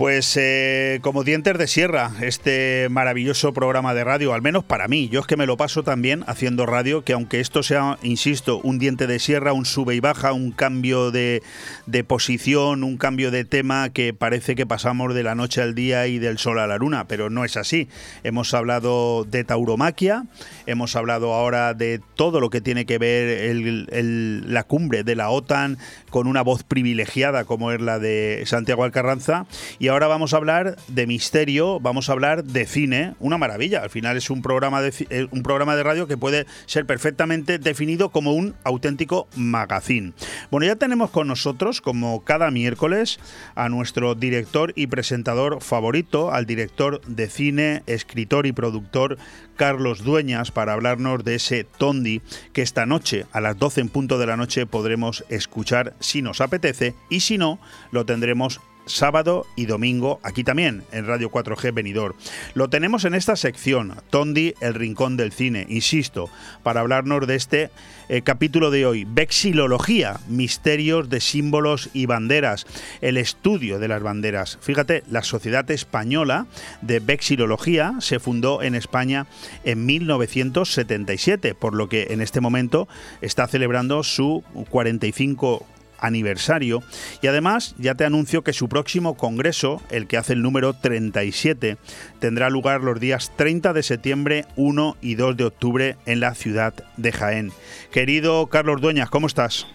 Pues 0.00 0.34
eh, 0.40 0.98
como 1.02 1.24
dientes 1.24 1.58
de 1.58 1.66
sierra, 1.66 2.12
este 2.22 2.88
maravilloso 2.88 3.52
programa 3.52 3.92
de 3.92 4.02
radio, 4.02 4.32
al 4.32 4.40
menos 4.40 4.64
para 4.64 4.88
mí, 4.88 5.10
yo 5.10 5.20
es 5.20 5.26
que 5.26 5.36
me 5.36 5.44
lo 5.44 5.58
paso 5.58 5.82
también 5.82 6.24
haciendo 6.26 6.64
radio, 6.64 7.04
que 7.04 7.12
aunque 7.12 7.38
esto 7.38 7.62
sea, 7.62 7.98
insisto, 8.02 8.62
un 8.62 8.78
diente 8.78 9.06
de 9.06 9.18
sierra, 9.18 9.52
un 9.52 9.66
sube 9.66 9.94
y 9.94 10.00
baja, 10.00 10.32
un 10.32 10.52
cambio 10.52 11.10
de, 11.10 11.42
de 11.84 12.02
posición, 12.02 12.82
un 12.82 12.96
cambio 12.96 13.30
de 13.30 13.44
tema, 13.44 13.90
que 13.90 14.14
parece 14.14 14.54
que 14.54 14.64
pasamos 14.64 15.12
de 15.12 15.22
la 15.22 15.34
noche 15.34 15.60
al 15.60 15.74
día 15.74 16.06
y 16.06 16.18
del 16.18 16.38
sol 16.38 16.60
a 16.60 16.66
la 16.66 16.78
luna, 16.78 17.06
pero 17.06 17.28
no 17.28 17.44
es 17.44 17.58
así. 17.58 17.86
Hemos 18.24 18.54
hablado 18.54 19.24
de 19.24 19.44
tauromaquia, 19.44 20.24
hemos 20.64 20.96
hablado 20.96 21.34
ahora 21.34 21.74
de 21.74 22.00
todo 22.14 22.40
lo 22.40 22.48
que 22.48 22.62
tiene 22.62 22.86
que 22.86 22.96
ver 22.96 23.28
el- 23.50 24.54
la 24.54 24.62
cumbre 24.62 25.04
de 25.04 25.14
la 25.14 25.28
OTAN 25.28 25.76
con 26.08 26.26
una 26.26 26.40
voz 26.40 26.62
privilegiada 26.62 27.44
como 27.44 27.70
es 27.70 27.82
la 27.82 27.98
de 27.98 28.44
Santiago 28.46 28.84
Alcarranza. 28.84 29.44
Y 29.78 29.89
ahora 29.90 30.06
vamos 30.06 30.34
a 30.34 30.36
hablar 30.36 30.76
de 30.88 31.06
misterio, 31.06 31.80
vamos 31.80 32.08
a 32.08 32.12
hablar 32.12 32.44
de 32.44 32.66
cine, 32.66 33.14
una 33.18 33.38
maravilla. 33.38 33.82
Al 33.82 33.90
final 33.90 34.16
es 34.16 34.30
un 34.30 34.42
programa 34.42 34.80
de, 34.80 34.92
eh, 35.10 35.26
un 35.30 35.42
programa 35.42 35.76
de 35.76 35.82
radio 35.82 36.06
que 36.06 36.16
puede 36.16 36.46
ser 36.66 36.86
perfectamente 36.86 37.58
definido 37.58 38.10
como 38.10 38.32
un 38.32 38.54
auténtico 38.64 39.28
magazine. 39.36 40.12
Bueno, 40.50 40.66
ya 40.66 40.76
tenemos 40.76 41.10
con 41.10 41.28
nosotros, 41.28 41.80
como 41.80 42.24
cada 42.24 42.50
miércoles, 42.50 43.20
a 43.54 43.68
nuestro 43.68 44.14
director 44.14 44.72
y 44.76 44.86
presentador 44.86 45.62
favorito, 45.62 46.32
al 46.32 46.46
director 46.46 47.00
de 47.06 47.28
cine, 47.28 47.82
escritor 47.86 48.46
y 48.46 48.52
productor 48.52 49.18
Carlos 49.56 50.04
Dueñas 50.04 50.50
para 50.50 50.72
hablarnos 50.72 51.22
de 51.22 51.34
ese 51.34 51.64
Tondi 51.64 52.22
que 52.52 52.62
esta 52.62 52.86
noche 52.86 53.26
a 53.32 53.40
las 53.40 53.58
12 53.58 53.82
en 53.82 53.88
punto 53.88 54.18
de 54.18 54.26
la 54.26 54.36
noche 54.36 54.64
podremos 54.66 55.24
escuchar 55.28 55.94
si 56.00 56.22
nos 56.22 56.40
apetece 56.40 56.94
y 57.10 57.20
si 57.20 57.36
no 57.36 57.60
lo 57.92 58.06
tendremos 58.06 58.60
sábado 58.90 59.46
y 59.56 59.66
domingo 59.66 60.20
aquí 60.22 60.44
también 60.44 60.84
en 60.92 61.06
Radio 61.06 61.30
4G 61.30 61.72
Benidorm. 61.72 62.14
Lo 62.54 62.68
tenemos 62.68 63.04
en 63.04 63.14
esta 63.14 63.36
sección, 63.36 63.94
Tondi, 64.10 64.54
el 64.60 64.74
rincón 64.74 65.16
del 65.16 65.32
cine, 65.32 65.66
insisto, 65.68 66.28
para 66.62 66.80
hablarnos 66.80 67.26
de 67.26 67.34
este 67.36 67.70
eh, 68.08 68.22
capítulo 68.22 68.72
de 68.72 68.86
hoy, 68.86 69.06
Vexilología, 69.08 70.18
misterios 70.28 71.08
de 71.08 71.20
símbolos 71.20 71.90
y 71.92 72.06
banderas, 72.06 72.66
el 73.00 73.16
estudio 73.16 73.78
de 73.78 73.86
las 73.86 74.02
banderas. 74.02 74.58
Fíjate, 74.60 75.04
la 75.08 75.22
Sociedad 75.22 75.70
Española 75.70 76.46
de 76.82 76.98
Vexilología 76.98 77.94
se 78.00 78.18
fundó 78.18 78.62
en 78.62 78.74
España 78.74 79.26
en 79.62 79.86
1977, 79.86 81.54
por 81.54 81.74
lo 81.74 81.88
que 81.88 82.08
en 82.10 82.20
este 82.20 82.40
momento 82.40 82.88
está 83.20 83.46
celebrando 83.46 84.02
su 84.02 84.42
45 84.70 85.64
aniversario 86.00 86.82
y 87.22 87.26
además 87.26 87.74
ya 87.78 87.94
te 87.94 88.04
anuncio 88.04 88.42
que 88.42 88.52
su 88.52 88.68
próximo 88.68 89.16
congreso, 89.16 89.82
el 89.90 90.06
que 90.06 90.16
hace 90.16 90.32
el 90.34 90.42
número 90.42 90.74
37, 90.74 91.76
tendrá 92.18 92.50
lugar 92.50 92.82
los 92.82 93.00
días 93.00 93.32
30 93.36 93.72
de 93.72 93.82
septiembre, 93.82 94.44
1 94.56 94.96
y 95.00 95.14
2 95.14 95.36
de 95.36 95.44
octubre 95.44 95.96
en 96.06 96.20
la 96.20 96.34
ciudad 96.34 96.74
de 96.96 97.12
Jaén. 97.12 97.52
Querido 97.92 98.46
Carlos 98.46 98.80
Dueñas, 98.80 99.10
¿cómo 99.10 99.26
estás? 99.26 99.66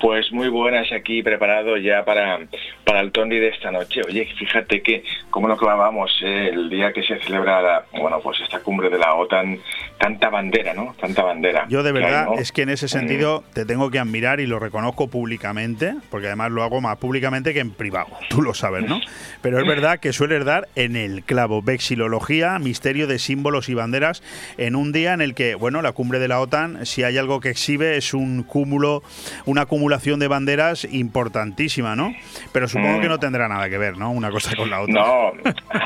Pues 0.00 0.30
muy 0.30 0.48
buenas 0.48 0.92
aquí, 0.92 1.24
preparado 1.24 1.76
ya 1.76 2.04
para, 2.04 2.38
para 2.84 3.00
el 3.00 3.10
Tondi 3.10 3.38
de 3.40 3.48
esta 3.48 3.72
noche. 3.72 4.00
Oye, 4.06 4.28
fíjate 4.38 4.80
que, 4.80 5.02
como 5.28 5.48
lo 5.48 5.56
clavamos, 5.56 6.10
eh, 6.24 6.50
el 6.52 6.70
día 6.70 6.92
que 6.92 7.02
se 7.02 7.18
celebra, 7.18 7.60
la- 7.60 7.84
bueno, 7.98 8.20
pues 8.22 8.38
esta 8.40 8.60
cumbre 8.60 8.90
de 8.90 8.98
la 8.98 9.14
OTAN, 9.14 9.58
tanta 9.98 10.28
bandera, 10.28 10.72
¿no? 10.72 10.94
Tanta 11.00 11.24
bandera. 11.24 11.66
Yo 11.68 11.82
de 11.82 11.90
verdad 11.90 12.26
¿no? 12.26 12.34
es 12.34 12.52
que 12.52 12.62
en 12.62 12.68
ese 12.68 12.86
sentido 12.86 13.42
te 13.54 13.64
tengo 13.64 13.90
que 13.90 13.98
admirar 13.98 14.38
y 14.38 14.46
lo 14.46 14.60
reconozco 14.60 15.08
públicamente, 15.08 15.94
porque 16.10 16.28
además 16.28 16.52
lo 16.52 16.62
hago 16.62 16.80
más 16.80 16.96
públicamente 16.98 17.52
que 17.52 17.58
en 17.60 17.72
privado, 17.72 18.06
tú 18.28 18.40
lo 18.40 18.54
sabes, 18.54 18.88
¿no? 18.88 19.00
Pero 19.42 19.58
es 19.58 19.66
verdad 19.66 19.98
que 19.98 20.12
sueles 20.12 20.44
dar 20.44 20.68
en 20.76 20.94
el 20.94 21.24
clavo, 21.24 21.60
vexilología, 21.60 22.56
misterio 22.60 23.08
de 23.08 23.18
símbolos 23.18 23.68
y 23.68 23.74
banderas, 23.74 24.22
en 24.58 24.76
un 24.76 24.92
día 24.92 25.12
en 25.12 25.22
el 25.22 25.34
que, 25.34 25.56
bueno, 25.56 25.82
la 25.82 25.90
cumbre 25.90 26.20
de 26.20 26.28
la 26.28 26.40
OTAN, 26.40 26.86
si 26.86 27.02
hay 27.02 27.18
algo 27.18 27.40
que 27.40 27.50
exhibe 27.50 27.96
es 27.96 28.14
un 28.14 28.44
cúmulo, 28.44 29.02
una 29.44 29.62
acumulación 29.62 29.87
de 29.88 30.28
banderas 30.28 30.84
importantísima, 30.90 31.96
¿no? 31.96 32.14
Pero 32.52 32.68
supongo 32.68 32.98
Mm. 32.98 33.00
que 33.02 33.08
no 33.08 33.18
tendrá 33.18 33.48
nada 33.48 33.68
que 33.68 33.78
ver, 33.78 33.96
¿no? 33.96 34.10
Una 34.10 34.30
cosa 34.30 34.54
con 34.56 34.70
la 34.70 34.80
otra. 34.82 34.94
No, 34.94 35.32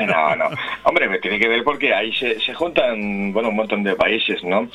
no, 0.05 0.35
no. 0.35 0.49
Hombre, 0.83 1.07
me 1.09 1.19
tiene 1.19 1.39
que 1.39 1.47
ver 1.47 1.63
porque 1.63 1.93
ahí 1.93 2.13
se, 2.13 2.39
se 2.39 2.53
juntan, 2.53 3.31
bueno, 3.33 3.49
un 3.49 3.55
montón 3.55 3.83
de 3.83 3.95
países, 3.95 4.43
¿no? 4.43 4.67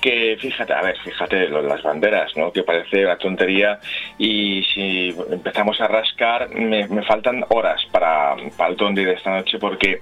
Que 0.00 0.36
fíjate, 0.40 0.72
a 0.72 0.82
ver, 0.82 0.96
fíjate 1.04 1.48
lo 1.48 1.62
de 1.62 1.68
las 1.68 1.82
banderas, 1.82 2.36
¿no? 2.36 2.52
Que 2.52 2.62
parece 2.62 3.04
una 3.04 3.16
tontería 3.18 3.78
y 4.18 4.62
si 4.74 5.14
empezamos 5.30 5.80
a 5.80 5.88
rascar, 5.88 6.48
me, 6.50 6.86
me 6.88 7.02
faltan 7.02 7.44
horas 7.48 7.84
para, 7.90 8.36
para 8.56 8.70
el 8.70 8.76
tondi 8.76 9.04
de 9.04 9.14
esta 9.14 9.30
noche 9.30 9.58
porque 9.58 10.00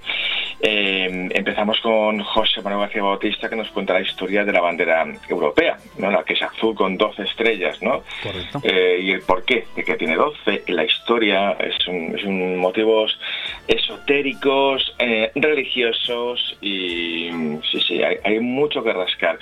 eh, 0.61 1.29
empezamos 1.33 1.79
con 1.81 2.19
José 2.21 2.61
Manuel 2.61 2.81
García 2.85 3.03
Bautista 3.03 3.49
que 3.49 3.55
nos 3.55 3.69
cuenta 3.71 3.93
la 3.93 4.01
historia 4.01 4.43
de 4.45 4.51
la 4.51 4.61
bandera 4.61 5.05
europea, 5.29 5.77
¿no? 5.97 6.11
la 6.11 6.23
que 6.23 6.33
es 6.33 6.41
azul 6.41 6.75
con 6.75 6.97
12 6.97 7.23
estrellas, 7.23 7.81
¿no? 7.81 8.03
Eh, 8.63 8.74
y 8.99 9.11
el 9.11 9.21
por 9.21 9.43
qué, 9.45 9.65
de 9.75 9.83
que 9.83 9.95
tiene 9.95 10.15
12, 10.15 10.63
la 10.67 10.83
historia, 10.83 11.51
es 11.51 11.87
un, 11.87 12.15
es 12.17 12.23
un 12.23 12.57
motivos 12.57 13.17
esotéricos, 13.67 14.95
eh, 14.99 15.31
religiosos 15.35 16.57
y 16.61 17.29
sí, 17.71 17.81
sí, 17.87 18.03
hay, 18.03 18.17
hay 18.23 18.39
mucho 18.39 18.83
que 18.83 18.93
rascar. 18.93 19.39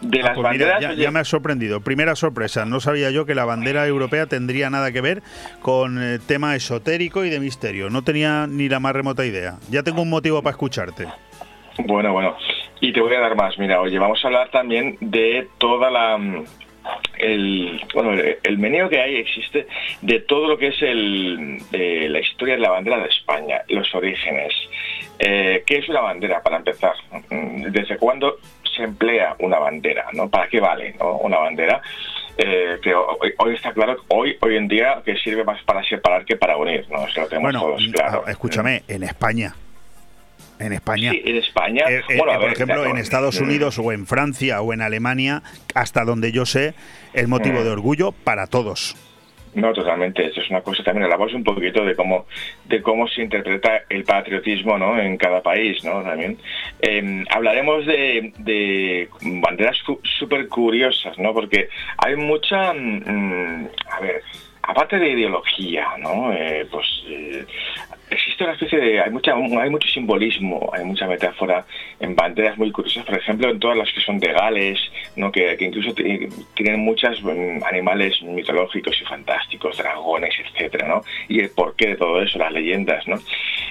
De 0.00 0.20
Ah, 0.20 0.24
las 0.26 0.34
pues 0.36 0.52
mira, 0.52 0.80
ya, 0.80 0.92
ya 0.92 1.10
me 1.10 1.20
ha 1.20 1.24
sorprendido. 1.24 1.80
Primera 1.80 2.14
sorpresa. 2.14 2.66
No 2.66 2.80
sabía 2.80 3.10
yo 3.10 3.24
que 3.24 3.34
la 3.34 3.44
bandera 3.44 3.86
europea 3.86 4.26
tendría 4.26 4.68
nada 4.68 4.92
que 4.92 5.00
ver 5.00 5.22
con 5.62 6.02
eh, 6.02 6.18
tema 6.26 6.54
esotérico 6.56 7.24
y 7.24 7.30
de 7.30 7.40
misterio. 7.40 7.88
No 7.88 8.02
tenía 8.02 8.46
ni 8.46 8.68
la 8.68 8.80
más 8.80 8.92
remota 8.92 9.24
idea. 9.24 9.54
Ya 9.70 9.82
tengo 9.82 10.02
un 10.02 10.10
motivo 10.10 10.42
para 10.42 10.52
escucharte. 10.52 11.06
Bueno, 11.78 12.12
bueno. 12.12 12.36
Y 12.80 12.92
te 12.92 13.00
voy 13.00 13.14
a 13.14 13.20
dar 13.20 13.34
más. 13.34 13.58
Mira, 13.58 13.80
oye, 13.80 13.98
vamos 13.98 14.22
a 14.22 14.26
hablar 14.26 14.50
también 14.50 14.98
de 15.00 15.48
toda 15.58 15.90
la 15.90 16.18
mm, 16.18 16.44
el 17.18 17.80
bueno 17.94 18.12
el, 18.12 18.38
el 18.42 18.58
meneo 18.58 18.88
que 18.88 19.00
hay 19.00 19.16
existe 19.16 19.66
de 20.02 20.20
todo 20.20 20.48
lo 20.48 20.58
que 20.58 20.68
es 20.68 20.82
el 20.82 21.58
eh, 21.72 22.08
la 22.10 22.20
historia 22.20 22.54
de 22.54 22.60
la 22.60 22.70
bandera 22.70 22.98
de 22.98 23.08
España, 23.08 23.62
los 23.68 23.92
orígenes. 23.94 24.52
Eh, 25.18 25.62
¿Qué 25.66 25.78
es 25.78 25.88
una 25.88 26.00
bandera 26.00 26.42
para 26.42 26.56
empezar? 26.56 26.94
Mm, 27.30 27.70
¿Desde 27.70 27.96
cuándo 27.96 28.38
se 28.76 28.82
emplea 28.82 29.36
una 29.38 29.58
bandera? 29.58 30.06
¿no? 30.12 30.28
¿Para 30.28 30.48
qué 30.48 30.60
vale 30.60 30.94
¿no? 30.98 31.18
una 31.18 31.38
bandera? 31.38 31.80
Eh, 32.36 32.78
que 32.82 32.92
hoy, 32.92 33.32
hoy 33.38 33.54
está 33.54 33.72
claro, 33.72 33.96
hoy 34.08 34.36
hoy 34.40 34.56
en 34.56 34.66
día 34.66 35.00
que 35.04 35.16
sirve 35.18 35.44
más 35.44 35.62
para 35.62 35.84
separar 35.84 36.24
que 36.24 36.36
para 36.36 36.56
unir, 36.56 36.84
¿no? 36.90 37.06
Eso 37.06 37.20
lo 37.20 37.28
tenemos 37.28 37.52
Bueno, 37.52 37.60
todos 37.60 37.88
claro. 37.92 38.24
ah, 38.26 38.30
escúchame, 38.30 38.82
en 38.88 39.04
España. 39.04 39.54
En 40.58 40.72
España. 40.72 41.10
Sí, 41.10 41.22
en 41.24 41.36
España. 41.36 41.84
Eh, 41.88 42.02
eh, 42.08 42.16
bueno, 42.16 42.32
a 42.32 42.36
por 42.36 42.44
ver, 42.44 42.52
ejemplo, 42.52 42.76
claro, 42.76 42.90
en 42.90 42.98
Estados 42.98 43.40
mm. 43.40 43.44
Unidos 43.44 43.78
o 43.78 43.92
en 43.92 44.06
Francia 44.06 44.60
o 44.62 44.72
en 44.72 44.82
Alemania, 44.82 45.42
hasta 45.74 46.04
donde 46.04 46.30
yo 46.32 46.46
sé, 46.46 46.74
es 47.12 47.28
motivo 47.28 47.60
Mm. 47.60 47.64
de 47.64 47.70
orgullo 47.70 48.12
para 48.12 48.46
todos. 48.46 48.96
No, 49.54 49.72
totalmente. 49.72 50.26
Esto 50.26 50.40
es 50.40 50.50
una 50.50 50.62
cosa 50.62 50.82
también 50.82 51.04
hablamos 51.04 51.32
un 51.32 51.44
poquito 51.44 51.84
de 51.84 51.94
cómo 51.94 52.26
de 52.64 52.82
cómo 52.82 53.06
se 53.06 53.22
interpreta 53.22 53.82
el 53.88 54.02
patriotismo, 54.02 54.76
¿no? 54.78 54.98
En 54.98 55.16
cada 55.16 55.42
país, 55.42 55.84
¿no? 55.84 56.02
También 56.02 56.38
Eh, 56.80 57.24
hablaremos 57.30 57.86
de, 57.86 58.32
de 58.38 59.08
banderas 59.20 59.76
súper 60.18 60.48
curiosas, 60.48 61.16
¿no? 61.18 61.32
Porque 61.32 61.68
hay 61.98 62.16
mucha, 62.16 62.72
mm, 62.74 63.68
a 63.90 64.00
ver, 64.00 64.22
aparte 64.62 64.98
de 64.98 65.10
ideología, 65.10 65.86
¿no? 65.98 66.32
Eh, 66.32 66.66
pues 66.68 66.86
eh, 67.06 67.44
existe 68.10 68.44
una 68.44 68.52
especie 68.52 68.78
de 68.78 69.00
hay 69.00 69.10
mucha 69.10 69.34
hay 69.34 69.70
mucho 69.70 69.88
simbolismo, 69.88 70.70
hay 70.72 70.84
mucha 70.84 71.06
metáfora 71.06 71.64
en 72.00 72.14
banderas 72.14 72.56
muy 72.58 72.70
curiosas, 72.70 73.04
por 73.04 73.16
ejemplo, 73.18 73.50
en 73.50 73.58
todas 73.58 73.76
las 73.76 73.92
que 73.92 74.00
son 74.00 74.18
de 74.18 74.32
Gales, 74.32 74.78
¿no? 75.16 75.30
Que, 75.32 75.56
incluso 75.60 75.94
ti- 75.94 76.28
tienen 76.54 76.80
muchos 76.80 77.20
animales 77.66 78.20
mitológicos 78.22 79.00
y 79.00 79.04
fantásticos, 79.04 79.76
dragones, 79.78 80.34
etcétera, 80.38 80.88
¿no? 80.88 81.02
Y 81.28 81.40
el 81.40 81.50
porqué 81.50 81.88
de 81.88 81.96
todo 81.96 82.22
eso, 82.22 82.38
las 82.38 82.52
leyendas, 82.52 83.06
¿no? 83.08 83.16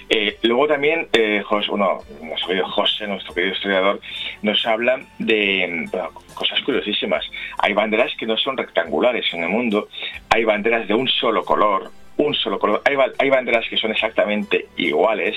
Eh, 0.10 0.38
luego 0.44 0.68
también, 0.68 1.08
eh, 1.14 1.42
Jos- 1.46 1.68
bueno, 1.68 2.00
nuestro 2.22 2.48
querido 2.50 2.68
José, 2.68 3.08
nuestro 3.08 3.34
querido 3.34 3.54
historiador, 3.54 4.02
nos 4.42 4.66
habla 4.66 5.00
de 5.20 5.88
cosas 6.34 6.62
curiosísimas. 6.62 7.26
Hay 7.60 7.74
banderas 7.74 8.12
que 8.18 8.26
no 8.26 8.38
son 8.38 8.58
rectangulares 8.58 9.26
en 9.34 9.44
el 9.44 9.50
mundo, 9.50 9.88
hay 10.30 10.44
banderas 10.44 10.88
de 10.88 10.94
un 10.94 11.08
solo 11.08 11.44
color, 11.46 11.92
un 12.18 12.34
solo 12.36 12.60
color. 12.60 12.82
Hay, 12.86 12.96
ba- 12.96 13.12
hay 13.18 13.30
banderas 13.30 13.68
que 13.70 13.78
son 13.78 13.92
exactamente 13.92 14.68
iguales, 14.78 15.36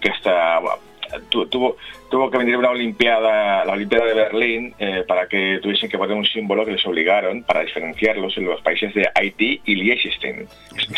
que 0.00 0.08
hasta 0.10 0.58
bueno, 0.60 0.78
tu- 1.28 1.46
tuvo, 1.46 1.76
tuvo 2.10 2.30
que 2.30 2.38
venir 2.38 2.56
una 2.56 2.70
Olimpiada, 2.70 3.64
la 3.64 3.72
Olimpiada 3.72 4.06
de 4.06 4.14
Berlín, 4.14 4.74
eh, 4.78 5.04
para 5.06 5.28
que 5.28 5.58
tuviesen 5.62 5.90
que 5.90 5.98
poner 5.98 6.16
un 6.16 6.24
símbolo 6.24 6.64
que 6.64 6.72
les 6.72 6.86
obligaron 6.86 7.42
para 7.42 7.60
diferenciarlos 7.60 8.36
en 8.38 8.46
los 8.46 8.60
países 8.62 8.94
de 8.94 9.08
Haití 9.14 9.60
y 9.66 9.74
Liechtenstein. 9.76 10.46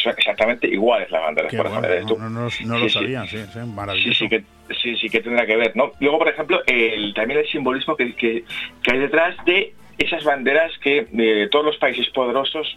Son 0.02 0.12
exactamente 0.16 0.68
iguales 0.68 1.10
las 1.10 1.22
banderas. 1.22 1.54
Por 1.54 1.68
bueno, 1.68 1.86
ejemplo. 1.88 2.16
no, 2.18 2.28
no- 2.28 2.40
no- 2.40 2.44
no 2.44 2.50
Sí, 2.50 2.64
lo 2.64 2.78
sí. 2.78 2.90
sabía, 2.90 3.26
sí, 3.26 3.38
sí, 3.38 3.48
Sí, 3.52 3.58
maravilloso. 3.74 4.18
sí 4.18 4.28
que, 4.28 4.42
sí, 4.80 4.96
sí 4.96 5.08
que 5.10 5.20
tendrá 5.20 5.44
que 5.44 5.56
ver, 5.56 5.72
¿no? 5.76 5.92
Luego, 6.00 6.18
por 6.18 6.28
ejemplo, 6.28 6.62
el, 6.66 7.12
también 7.14 7.40
el 7.40 7.48
simbolismo 7.48 7.96
que, 7.96 8.14
que, 8.14 8.44
que 8.82 8.92
hay 8.92 8.98
detrás 9.00 9.34
de 9.44 9.74
esas 9.98 10.22
banderas 10.24 10.70
que 10.78 11.06
eh, 11.18 11.48
todos 11.50 11.64
los 11.64 11.76
países 11.78 12.08
poderosos, 12.10 12.76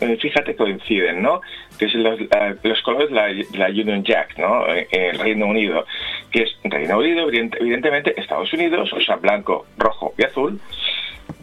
eh, 0.00 0.16
fíjate, 0.20 0.56
coinciden, 0.56 1.22
¿no? 1.22 1.40
Que 1.78 1.86
es 1.86 1.94
los, 1.94 2.20
la- 2.30 2.56
los 2.62 2.82
colores 2.82 3.10
de 3.10 3.58
la, 3.58 3.66
Union 3.68 4.02
Jack, 4.04 4.38
¿no? 4.38 4.66
En 4.68 4.86
el 4.90 5.18
Reino 5.18 5.46
Unido, 5.46 5.86
que 6.30 6.42
es 6.42 6.56
Reino 6.64 6.98
Unido, 6.98 7.28
evident- 7.30 7.56
evidentemente, 7.60 8.18
Estados 8.20 8.52
Unidos, 8.52 8.92
o 8.92 9.00
sea, 9.00 9.16
blanco, 9.16 9.66
rojo 9.78 10.14
y 10.18 10.24
azul, 10.24 10.60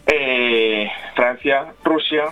eh, 0.08 0.90
Francia, 1.16 1.74
Rusia, 1.84 2.26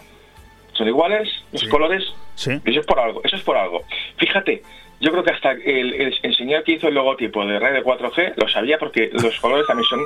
son 0.74 0.88
iguales 0.88 1.30
los 1.52 1.66
colores 1.66 2.04
Sí. 2.36 2.52
eso 2.66 2.80
es 2.80 2.86
por 2.86 3.00
algo, 3.00 3.22
eso 3.24 3.36
es 3.36 3.44
por 3.44 3.58
algo. 3.58 3.84
Fíjate, 4.18 4.64
yo 5.00 5.12
creo 5.12 5.24
que 5.24 5.32
hasta 5.32 5.52
el, 5.52 5.94
el, 5.94 6.14
el 6.22 6.36
señor 6.36 6.64
que 6.64 6.74
hizo 6.74 6.88
el 6.88 6.96
logotipo 6.96 7.46
de 7.46 7.60
red 7.60 7.74
de 7.74 7.84
4G 7.84 8.34
lo 8.36 8.48
sabía 8.50 8.78
porque 8.78 9.10
los 9.14 9.40
colores 9.40 9.66
también 9.68 9.86
son 9.90 10.00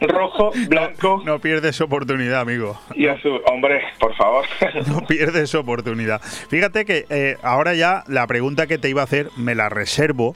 rojo, 0.00 0.52
blanco 0.68 1.22
No 1.24 1.38
pierdes 1.38 1.80
oportunidad, 1.80 2.40
amigo. 2.40 2.80
y 2.94 3.06
azul. 3.06 3.40
Hombre, 3.46 3.82
por 3.98 4.14
favor. 4.16 4.44
No 4.88 5.06
pierdes 5.06 5.54
oportunidad. 5.54 6.20
Fíjate 6.22 6.84
que 6.84 7.04
eh, 7.10 7.36
ahora 7.42 7.74
ya 7.74 8.02
la 8.08 8.26
pregunta 8.26 8.66
que 8.66 8.78
te 8.78 8.88
iba 8.88 9.02
a 9.02 9.04
hacer 9.04 9.28
me 9.36 9.54
la 9.54 9.68
reservo. 9.68 10.34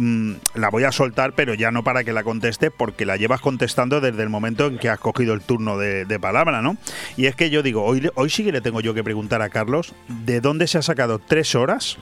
Mm, 0.00 0.32
la 0.54 0.70
voy 0.70 0.84
a 0.84 0.92
soltar, 0.92 1.32
pero 1.34 1.54
ya 1.54 1.70
no 1.70 1.84
para 1.84 2.02
que 2.04 2.12
la 2.12 2.22
conteste, 2.24 2.70
porque 2.70 3.04
la 3.06 3.16
llevas 3.16 3.40
contestando 3.40 4.00
desde 4.00 4.22
el 4.22 4.28
momento 4.28 4.66
en 4.66 4.78
que 4.78 4.88
has 4.88 4.98
cogido 4.98 5.34
el 5.34 5.40
turno 5.42 5.78
de, 5.78 6.04
de 6.04 6.18
palabra, 6.18 6.62
¿no? 6.62 6.76
Y 7.16 7.26
es 7.26 7.36
que 7.36 7.50
yo 7.50 7.62
digo, 7.62 7.84
hoy, 7.84 8.08
hoy 8.14 8.30
sí 8.30 8.44
que 8.44 8.52
le 8.52 8.60
tengo 8.60 8.80
yo 8.80 8.94
que 8.94 9.04
preguntar 9.04 9.42
a 9.42 9.48
Carlos, 9.50 9.94
¿de 10.08 10.40
dónde 10.40 10.66
se 10.66 10.78
ha 10.78 10.82
sacado 10.82 11.18
tres 11.18 11.54
horas 11.54 11.98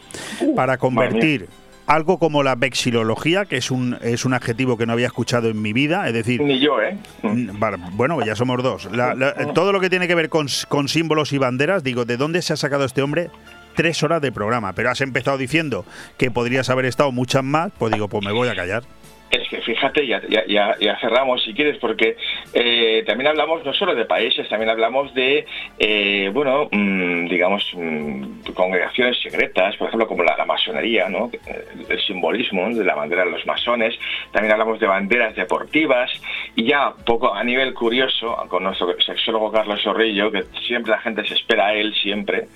para 0.56 0.78
convertir 0.78 1.48
algo 1.86 2.18
como 2.18 2.42
la 2.42 2.54
vexilología, 2.54 3.46
que 3.46 3.56
es 3.56 3.70
un, 3.70 3.96
es 4.02 4.26
un 4.26 4.34
adjetivo 4.34 4.76
que 4.76 4.84
no 4.84 4.92
había 4.92 5.06
escuchado 5.06 5.48
en 5.48 5.62
mi 5.62 5.72
vida, 5.72 6.06
es 6.06 6.12
decir, 6.12 6.38
Ni 6.42 6.60
yo, 6.60 6.82
¿eh? 6.82 6.98
Mm, 7.22 7.58
bueno, 7.96 8.22
ya 8.24 8.36
somos 8.36 8.62
dos. 8.62 8.88
La- 8.92 9.14
la- 9.14 9.32
todo 9.54 9.72
lo 9.72 9.80
que 9.80 9.88
tiene 9.88 10.06
que 10.06 10.14
ver 10.14 10.28
con, 10.28 10.48
con 10.68 10.88
símbolos 10.88 11.32
y 11.32 11.38
banderas, 11.38 11.82
digo, 11.82 12.04
¿de 12.04 12.18
dónde 12.18 12.42
se 12.42 12.52
ha 12.52 12.56
sacado 12.56 12.84
este 12.84 13.00
hombre? 13.00 13.30
Tres 13.78 14.02
horas 14.02 14.20
de 14.20 14.32
programa, 14.32 14.72
pero 14.72 14.90
has 14.90 15.00
empezado 15.02 15.38
diciendo 15.38 15.84
que 16.16 16.32
podrías 16.32 16.68
haber 16.68 16.84
estado 16.86 17.12
muchas 17.12 17.44
más, 17.44 17.70
pues 17.78 17.92
digo, 17.92 18.08
pues 18.08 18.24
me 18.24 18.32
voy 18.32 18.48
a 18.48 18.56
callar. 18.56 18.82
Es 19.30 19.46
que 19.48 19.60
fíjate, 19.60 20.04
ya, 20.04 20.96
cerramos 21.00 21.44
si 21.44 21.54
quieres, 21.54 21.78
porque 21.78 22.16
eh, 22.54 23.04
también 23.06 23.28
hablamos 23.28 23.64
no 23.64 23.72
solo 23.72 23.94
de 23.94 24.04
países, 24.04 24.48
también 24.48 24.70
hablamos 24.70 25.14
de, 25.14 25.46
eh, 25.78 26.28
bueno, 26.34 26.68
mm, 26.72 27.28
digamos, 27.28 27.70
mm, 27.72 28.50
congregaciones 28.52 29.16
secretas, 29.22 29.76
por 29.76 29.86
ejemplo, 29.86 30.08
como 30.08 30.24
la, 30.24 30.36
la 30.36 30.44
masonería, 30.44 31.08
¿no? 31.08 31.30
Eh, 31.32 31.64
el 31.88 32.00
simbolismo 32.00 32.68
de 32.70 32.82
la 32.82 32.96
bandera 32.96 33.26
de 33.26 33.30
los 33.30 33.46
masones, 33.46 33.96
también 34.32 34.52
hablamos 34.54 34.80
de 34.80 34.88
banderas 34.88 35.36
deportivas, 35.36 36.10
y 36.56 36.64
ya 36.64 36.94
poco 37.06 37.32
a 37.32 37.44
nivel 37.44 37.74
curioso, 37.74 38.34
con 38.48 38.64
nuestro 38.64 38.92
sexólogo 39.00 39.52
Carlos 39.52 39.80
Zorrillo, 39.84 40.32
que 40.32 40.46
siempre 40.66 40.90
la 40.90 40.98
gente 40.98 41.24
se 41.24 41.34
espera 41.34 41.66
a 41.66 41.74
él, 41.74 41.94
siempre, 41.94 42.48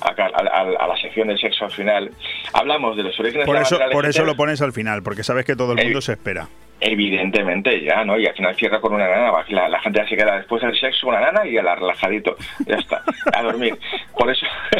a, 0.00 0.08
a- 0.10 0.60
a- 0.60 0.84
a 0.84 0.86
la 0.88 0.96
sección 1.00 1.28
del 1.28 1.38
sexo 1.38 1.64
al 1.64 1.70
final, 1.70 2.10
hablamos 2.52 2.96
de 2.96 3.02
los 3.04 3.18
orígenes 3.20 3.46
Por 3.46 3.56
eso, 3.56 3.78
por 3.92 4.06
eso 4.06 4.24
lo 4.24 4.36
pones 4.36 4.60
al 4.62 4.72
final, 4.72 5.02
porque 5.02 5.22
sabes 5.24 5.44
que 5.44 5.56
todo 5.56 5.72
el 5.72 5.84
mundo 5.84 6.00
se 6.00 6.12
espera. 6.12 6.48
Evidentemente 6.80 7.82
ya, 7.82 8.04
¿no? 8.04 8.18
Y 8.18 8.26
al 8.26 8.34
final 8.34 8.54
cierra 8.56 8.80
con 8.80 8.92
una 8.94 9.08
nana, 9.08 9.32
la, 9.48 9.68
la 9.68 9.80
gente 9.80 9.98
ya 10.00 10.08
se 10.08 10.16
queda 10.16 10.36
después 10.36 10.62
del 10.62 10.78
sexo 10.78 11.08
una 11.08 11.20
nana 11.20 11.46
y 11.46 11.56
a 11.58 11.62
la 11.62 11.74
relajadito, 11.74 12.36
ya 12.66 12.76
está, 12.76 13.02
a 13.32 13.42
dormir. 13.42 13.76
Por 14.16 14.30
eso... 14.30 14.46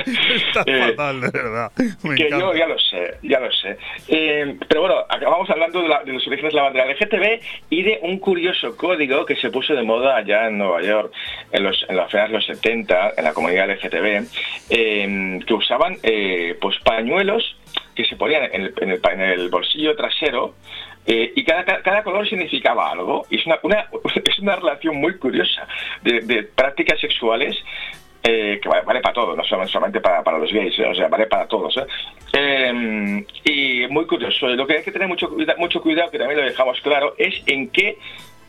Está 0.49 0.62
eh, 0.66 0.91
fatal, 0.97 1.20
de 1.20 1.31
verdad. 1.31 1.73
Me 2.05 2.15
que 2.15 2.27
encanta. 2.27 2.39
yo 2.47 2.55
ya 2.55 2.66
lo 2.66 2.79
sé, 2.79 3.15
ya 3.23 3.41
lo 3.41 3.51
sé. 3.53 3.77
Eh, 4.09 4.57
pero 4.69 4.83
bueno, 4.83 4.97
acabamos 5.09 5.49
hablando 5.51 5.83
de, 5.83 5.89
la- 5.89 6.03
de 6.05 6.12
los 6.12 6.27
orígenes 6.27 6.53
de 6.53 6.57
la 6.57 6.62
bandera 6.65 6.87
LGTB 6.93 7.41
y 7.70 7.83
de 7.83 7.99
un 8.03 8.19
curioso 8.19 8.77
código 8.77 9.25
que 9.27 9.37
se 9.37 9.51
puso 9.51 9.75
de 9.75 9.83
moda 9.83 10.16
allá 10.16 10.47
en 10.49 10.59
Nueva 10.59 10.83
York 10.83 11.12
en 11.53 11.62
los 11.65 11.85
en 11.89 11.97
los 11.97 12.11
finales 12.11 12.31
de 12.31 12.37
los 12.37 12.47
70, 12.47 13.12
en 13.16 13.25
la 13.25 13.33
comunidad 13.35 13.69
LGTB, 13.70 14.27
eh, 14.70 15.41
que 15.47 15.55
usaban 15.55 15.97
eh, 16.03 16.57
pues 16.61 16.77
pañuelos 16.85 17.57
que 17.99 18.05
se 18.05 18.15
ponían 18.15 18.49
en 18.53 19.20
el, 19.20 19.49
bolsillo 19.49 19.97
trasero 19.97 20.55
eh, 21.05 21.33
y 21.35 21.43
cada, 21.43 22.05
color 22.05 22.29
significaba 22.29 22.93
algo. 22.93 23.27
Y 23.29 23.39
es 23.39 23.45
una, 23.45 23.59
relación 24.57 24.97
muy 24.99 25.19
curiosa 25.19 25.66
de, 26.03 26.45
prácticas 26.45 27.01
sexuales 27.01 27.57
eh, 28.23 28.61
que 28.62 28.69
vale, 28.69 29.01
para 29.01 29.12
todos, 29.12 29.37
no 29.37 29.43
solamente, 29.43 30.01
para, 30.01 30.39
los 30.39 30.53
gays, 30.53 30.79
o 30.79 30.95
sea, 30.95 31.09
vale 31.09 31.27
para 31.27 31.49
todos. 31.49 31.77
¿eh? 31.77 31.87
Eh, 32.35 33.25
y 33.43 33.87
muy 33.89 34.07
curioso, 34.07 34.47
lo 34.47 34.65
que 34.65 34.77
hay 34.77 34.85
que 34.85 34.93
tener 34.93 35.09
mucho, 35.09 35.29
mucho 35.57 35.83
cuidado, 35.83 36.12
que 36.12 36.19
también 36.19 36.39
lo 36.39 36.47
dejamos 36.47 36.81
claro, 36.83 37.15
es 37.19 37.43
en 37.47 37.69
qué 37.70 37.99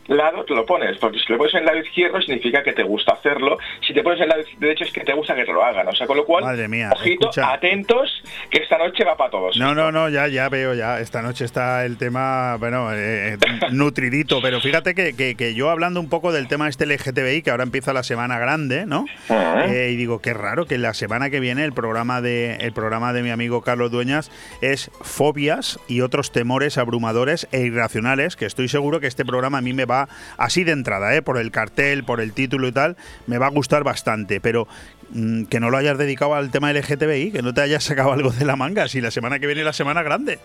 lado 0.08 0.44
te 0.44 0.54
lo 0.54 0.66
pones, 0.66 0.98
porque 0.98 1.18
si 1.18 1.30
lo 1.32 1.38
pones 1.38 1.54
en 1.54 1.60
el 1.60 1.66
lado 1.66 1.78
izquierdo 1.78 2.20
significa 2.20 2.62
que 2.62 2.72
te 2.72 2.82
gusta 2.82 3.12
hacerlo, 3.12 3.58
si 3.86 3.94
te 3.94 4.02
pones 4.02 4.18
en 4.18 4.24
el 4.24 4.28
lado 4.30 4.42
derecho 4.58 4.84
es 4.84 4.92
que 4.92 5.02
te 5.02 5.12
gusta 5.12 5.34
que 5.34 5.44
te 5.44 5.52
lo 5.52 5.64
hagan, 5.64 5.86
o 5.86 5.92
sea, 5.94 6.06
con 6.06 6.16
lo 6.16 6.24
cual, 6.24 6.44
Madre 6.44 6.66
mía, 6.68 6.90
ojito, 6.92 7.30
escucha. 7.30 7.52
atentos, 7.52 8.10
que 8.50 8.62
esta 8.62 8.76
noche 8.78 9.04
va 9.04 9.16
para 9.16 9.30
todos. 9.30 9.56
No, 9.56 9.74
no, 9.74 9.92
no, 9.92 10.08
ya, 10.08 10.26
ya 10.28 10.48
veo, 10.48 10.74
ya. 10.74 10.98
Esta 11.00 11.22
noche 11.22 11.44
está 11.44 11.84
el 11.84 11.96
tema, 11.96 12.56
bueno, 12.56 12.88
eh, 12.92 13.38
nutridito. 13.70 14.40
Pero 14.42 14.60
fíjate 14.60 14.94
que, 14.94 15.14
que- 15.14 15.34
que 15.36 15.54
yo 15.54 15.70
hablando 15.70 16.00
un 16.00 16.08
poco 16.08 16.32
del 16.32 16.48
tema 16.48 16.68
este 16.68 16.86
LGTBI, 16.86 17.42
que 17.42 17.50
ahora 17.50 17.62
empieza 17.62 17.92
la 17.92 18.02
semana 18.02 18.38
grande, 18.38 18.86
¿no? 18.86 19.06
Ah. 19.28 19.64
Eh, 19.68 19.90
y 19.92 19.96
digo, 19.96 20.20
qué 20.20 20.34
raro 20.34 20.66
que 20.66 20.76
la 20.78 20.92
semana 20.94 21.30
que 21.30 21.40
viene 21.40 21.64
el 21.64 21.72
programa 21.72 22.20
de 22.20 22.56
el 22.60 22.72
programa 22.72 23.12
de 23.12 23.22
mi 23.22 23.30
amigo 23.30 23.62
Carlos 23.62 23.90
Dueñas 23.90 24.30
es 24.60 24.90
fobias 25.02 25.78
y 25.88 26.00
otros 26.00 26.32
temores 26.32 26.78
abrumadores 26.78 27.46
e 27.52 27.60
irracionales, 27.60 28.36
que 28.36 28.46
estoy 28.46 28.68
seguro 28.68 29.00
que 29.00 29.06
este 29.06 29.24
programa 29.24 29.58
a 29.58 29.60
mí 29.60 29.72
me 29.72 29.86
va 29.90 30.08
así 30.36 30.64
de 30.64 30.72
entrada, 30.72 31.14
¿eh? 31.14 31.22
por 31.22 31.38
el 31.38 31.50
cartel, 31.50 32.04
por 32.04 32.20
el 32.20 32.32
título 32.32 32.68
y 32.68 32.72
tal, 32.72 32.96
me 33.26 33.38
va 33.38 33.46
a 33.46 33.50
gustar 33.50 33.84
bastante, 33.84 34.40
pero 34.40 34.68
mm, 35.12 35.44
que 35.44 35.60
no 35.60 35.70
lo 35.70 35.76
hayas 35.76 35.98
dedicado 35.98 36.34
al 36.34 36.50
tema 36.50 36.72
LGTBI, 36.72 37.32
que 37.32 37.42
no 37.42 37.52
te 37.52 37.60
hayas 37.62 37.84
sacado 37.84 38.12
algo 38.12 38.30
de 38.30 38.44
la 38.44 38.56
manga, 38.56 38.88
si 38.88 39.00
la 39.00 39.10
semana 39.10 39.38
que 39.38 39.46
viene 39.46 39.62
es 39.62 39.66
la 39.66 39.72
semana 39.72 40.02
grande. 40.02 40.38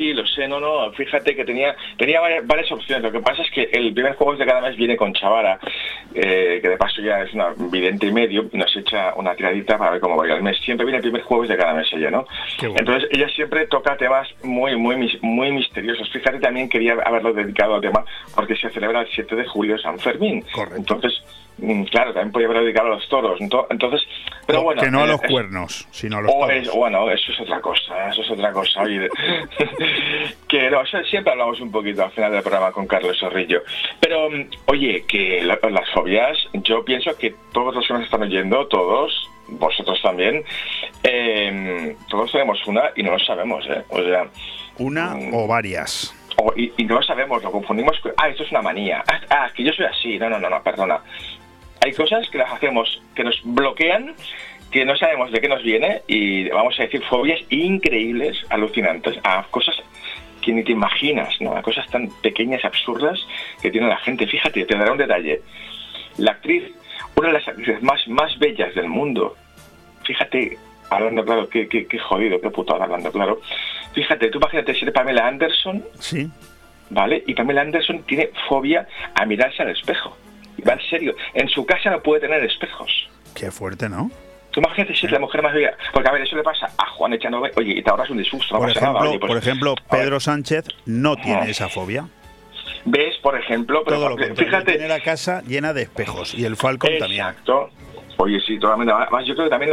Sí, 0.00 0.14
lo 0.14 0.26
sé, 0.26 0.48
no, 0.48 0.58
no, 0.58 0.90
fíjate 0.92 1.36
que 1.36 1.44
tenía 1.44 1.76
tenía 1.98 2.22
varias, 2.22 2.46
varias 2.46 2.72
opciones. 2.72 3.02
Lo 3.02 3.12
que 3.12 3.20
pasa 3.20 3.42
es 3.42 3.50
que 3.50 3.68
el 3.70 3.92
primer 3.92 4.14
juego 4.14 4.34
de 4.34 4.46
cada 4.46 4.62
mes 4.62 4.74
viene 4.74 4.96
con 4.96 5.12
Chavara, 5.12 5.60
eh, 6.14 6.58
que 6.62 6.70
de 6.70 6.78
paso 6.78 7.02
ya 7.02 7.20
es 7.20 7.34
una 7.34 7.52
vidente 7.70 8.06
y 8.06 8.10
medio, 8.10 8.48
y 8.50 8.56
nos 8.56 8.74
echa 8.74 9.12
una 9.16 9.34
tiradita 9.34 9.76
para 9.76 9.90
ver 9.90 10.00
cómo 10.00 10.16
va 10.16 10.24
a 10.24 10.26
ir 10.28 10.32
el 10.32 10.42
mes. 10.42 10.56
Siempre 10.64 10.86
viene 10.86 10.96
el 10.96 11.02
primer 11.02 11.20
jueves 11.20 11.50
de 11.50 11.58
cada 11.58 11.74
mes 11.74 11.86
ella, 11.92 12.10
¿no? 12.10 12.24
Entonces 12.62 13.10
ella 13.12 13.28
siempre 13.28 13.66
toca 13.66 13.94
temas 13.98 14.26
muy, 14.42 14.74
muy, 14.74 15.18
muy 15.20 15.52
misteriosos. 15.52 16.08
Fíjate, 16.08 16.38
también 16.38 16.70
quería 16.70 16.94
haberlo 17.04 17.34
dedicado 17.34 17.74
al 17.74 17.82
tema 17.82 18.02
porque 18.34 18.56
se 18.56 18.70
celebra 18.70 19.02
el 19.02 19.08
7 19.14 19.36
de 19.36 19.44
julio 19.44 19.76
San 19.76 19.98
Fermín. 19.98 20.42
Entonces, 20.74 21.12
mm, 21.49 21.49
claro, 21.90 22.12
también 22.14 22.32
podía 22.32 22.48
dedicado 22.48 22.86
a 22.88 22.90
los 22.96 23.08
toros. 23.08 23.40
Ento- 23.40 23.66
Entonces, 23.70 24.02
pero 24.46 24.60
No, 24.60 24.64
bueno. 24.64 24.82
que 24.82 24.90
no 24.90 25.00
a 25.00 25.04
eh, 25.04 25.08
los 25.08 25.22
es- 25.22 25.30
cuernos, 25.30 25.88
sino 25.90 26.18
a 26.18 26.22
los 26.22 26.32
o 26.34 26.40
toros. 26.40 26.56
es- 26.56 26.70
bueno, 26.72 27.10
eso 27.10 27.32
es 27.32 27.40
otra 27.40 27.60
cosa, 27.60 28.08
eso 28.10 28.22
es 28.22 28.30
otra 28.30 28.52
cosa. 28.52 28.82
Oye, 28.82 29.08
que 30.48 30.70
no, 30.70 30.84
siempre 31.08 31.32
hablamos 31.32 31.60
un 31.60 31.70
poquito 31.70 32.04
al 32.04 32.10
final 32.12 32.32
del 32.32 32.42
programa 32.42 32.72
con 32.72 32.86
Carlos 32.86 33.18
Zorrillo. 33.18 33.62
Pero, 34.00 34.30
mm, 34.30 34.48
oye, 34.66 35.04
que 35.06 35.42
la- 35.42 35.58
las 35.70 35.88
fobias, 35.90 36.36
yo 36.54 36.84
pienso 36.84 37.16
que 37.16 37.34
todos 37.52 37.74
los 37.74 37.86
que 37.86 37.92
nos 37.94 38.04
están 38.04 38.22
oyendo, 38.22 38.66
todos, 38.66 39.28
vosotros 39.48 40.00
también, 40.02 40.44
eh, 41.02 41.96
todos 42.08 42.30
tenemos 42.32 42.64
una 42.66 42.90
y 42.96 43.02
no 43.02 43.12
lo 43.12 43.18
sabemos, 43.18 43.64
¿eh? 43.68 43.82
O 43.88 44.00
sea, 44.02 44.26
Una 44.78 45.14
o 45.32 45.46
varias. 45.46 46.14
o- 46.36 46.52
y, 46.56 46.72
y 46.76 46.84
no 46.84 46.96
lo 46.96 47.02
sabemos, 47.02 47.42
lo 47.42 47.50
confundimos 47.50 47.98
con, 48.00 48.12
ah, 48.16 48.28
esto 48.28 48.44
es 48.44 48.50
una 48.50 48.62
manía, 48.62 49.02
ah, 49.06 49.20
ah, 49.30 49.48
que 49.54 49.64
yo 49.64 49.72
soy 49.72 49.86
así, 49.86 50.18
no, 50.18 50.28
no, 50.30 50.38
no, 50.38 50.48
no, 50.48 50.62
perdona. 50.62 51.00
Hay 51.84 51.92
cosas 51.92 52.28
que 52.30 52.38
las 52.38 52.52
hacemos, 52.52 53.02
que 53.14 53.24
nos 53.24 53.40
bloquean, 53.44 54.14
que 54.70 54.84
no 54.84 54.96
sabemos 54.96 55.32
de 55.32 55.40
qué 55.40 55.48
nos 55.48 55.62
viene 55.62 56.02
y 56.06 56.48
vamos 56.50 56.78
a 56.78 56.82
decir 56.84 57.02
fobias 57.04 57.40
increíbles, 57.50 58.44
alucinantes, 58.50 59.18
a 59.24 59.44
cosas 59.50 59.76
que 60.42 60.52
ni 60.52 60.62
te 60.62 60.72
imaginas, 60.72 61.34
¿no? 61.40 61.56
A 61.56 61.62
cosas 61.62 61.86
tan 61.90 62.08
pequeñas, 62.22 62.64
absurdas 62.64 63.18
que 63.60 63.70
tiene 63.70 63.88
la 63.88 63.98
gente. 63.98 64.26
Fíjate, 64.26 64.64
te 64.64 64.76
daré 64.76 64.90
un 64.90 64.98
detalle. 64.98 65.42
La 66.18 66.32
actriz, 66.32 66.64
una 67.16 67.28
de 67.28 67.34
las 67.34 67.48
actrices 67.48 67.82
más, 67.82 68.06
más 68.08 68.38
bellas 68.38 68.74
del 68.74 68.88
mundo, 68.88 69.36
fíjate, 70.04 70.58
hablando 70.90 71.24
claro, 71.24 71.48
qué, 71.48 71.68
qué, 71.68 71.86
qué 71.86 71.98
jodido, 71.98 72.40
qué 72.40 72.50
putada 72.50 72.84
hablando 72.84 73.10
claro. 73.12 73.40
Fíjate, 73.94 74.28
tú 74.28 74.38
imagínate 74.38 74.74
ser 74.74 74.92
Pamela 74.92 75.26
Anderson, 75.26 75.84
Sí. 75.98 76.28
¿vale? 76.90 77.22
Y 77.26 77.34
Pamela 77.34 77.62
Anderson 77.62 78.02
tiene 78.04 78.30
fobia 78.48 78.86
a 79.14 79.24
mirarse 79.26 79.62
al 79.62 79.70
espejo. 79.70 80.16
Va 80.68 80.74
en 80.74 80.90
serio, 80.90 81.14
en 81.34 81.48
su 81.48 81.64
casa 81.66 81.90
no 81.90 82.02
puede 82.02 82.20
tener 82.22 82.42
espejos. 82.44 83.08
Qué 83.34 83.50
fuerte, 83.50 83.88
¿no? 83.88 84.10
Tú 84.50 84.60
imagínate 84.60 84.96
ser 84.96 85.12
la 85.12 85.20
mujer 85.20 85.42
más 85.42 85.54
bella. 85.54 85.76
Porque 85.92 86.08
a 86.08 86.12
ver, 86.12 86.22
eso 86.22 86.34
le 86.36 86.42
pasa 86.42 86.66
a 86.76 86.86
Juan 86.86 87.12
Echanove, 87.12 87.52
oye, 87.56 87.72
y 87.78 87.82
te 87.82 87.90
ahorras 87.90 88.10
un 88.10 88.18
disgusto, 88.18 88.54
no 88.54 88.60
Por 88.60 88.70
ejemplo, 88.70 88.92
nada. 88.94 89.08
Oye, 89.08 89.18
pues, 89.20 89.28
por 89.30 89.38
ejemplo, 89.38 89.74
Pedro 89.88 90.18
Sánchez 90.20 90.64
no 90.86 91.16
tiene 91.16 91.42
Ah. 91.42 91.48
esa 91.48 91.68
fobia. 91.68 92.08
¿Ves, 92.84 93.16
por 93.18 93.38
ejemplo? 93.38 93.82
Pero 93.84 93.96
Todo 93.98 94.08
lo 94.16 94.34
fíjate, 94.34 94.72
Tiene 94.72 94.88
la 94.88 95.00
casa 95.00 95.42
llena 95.46 95.72
de 95.72 95.82
espejos 95.82 96.34
y 96.34 96.44
el 96.44 96.56
Falcon 96.56 96.90
también. 96.98 97.26
Exacto. 97.26 97.70
Oye, 98.22 98.38
sí, 98.46 98.58
totalmente. 98.58 98.92
Además, 98.92 99.24
yo 99.26 99.34
creo 99.34 99.46
que 99.46 99.50
también 99.50 99.72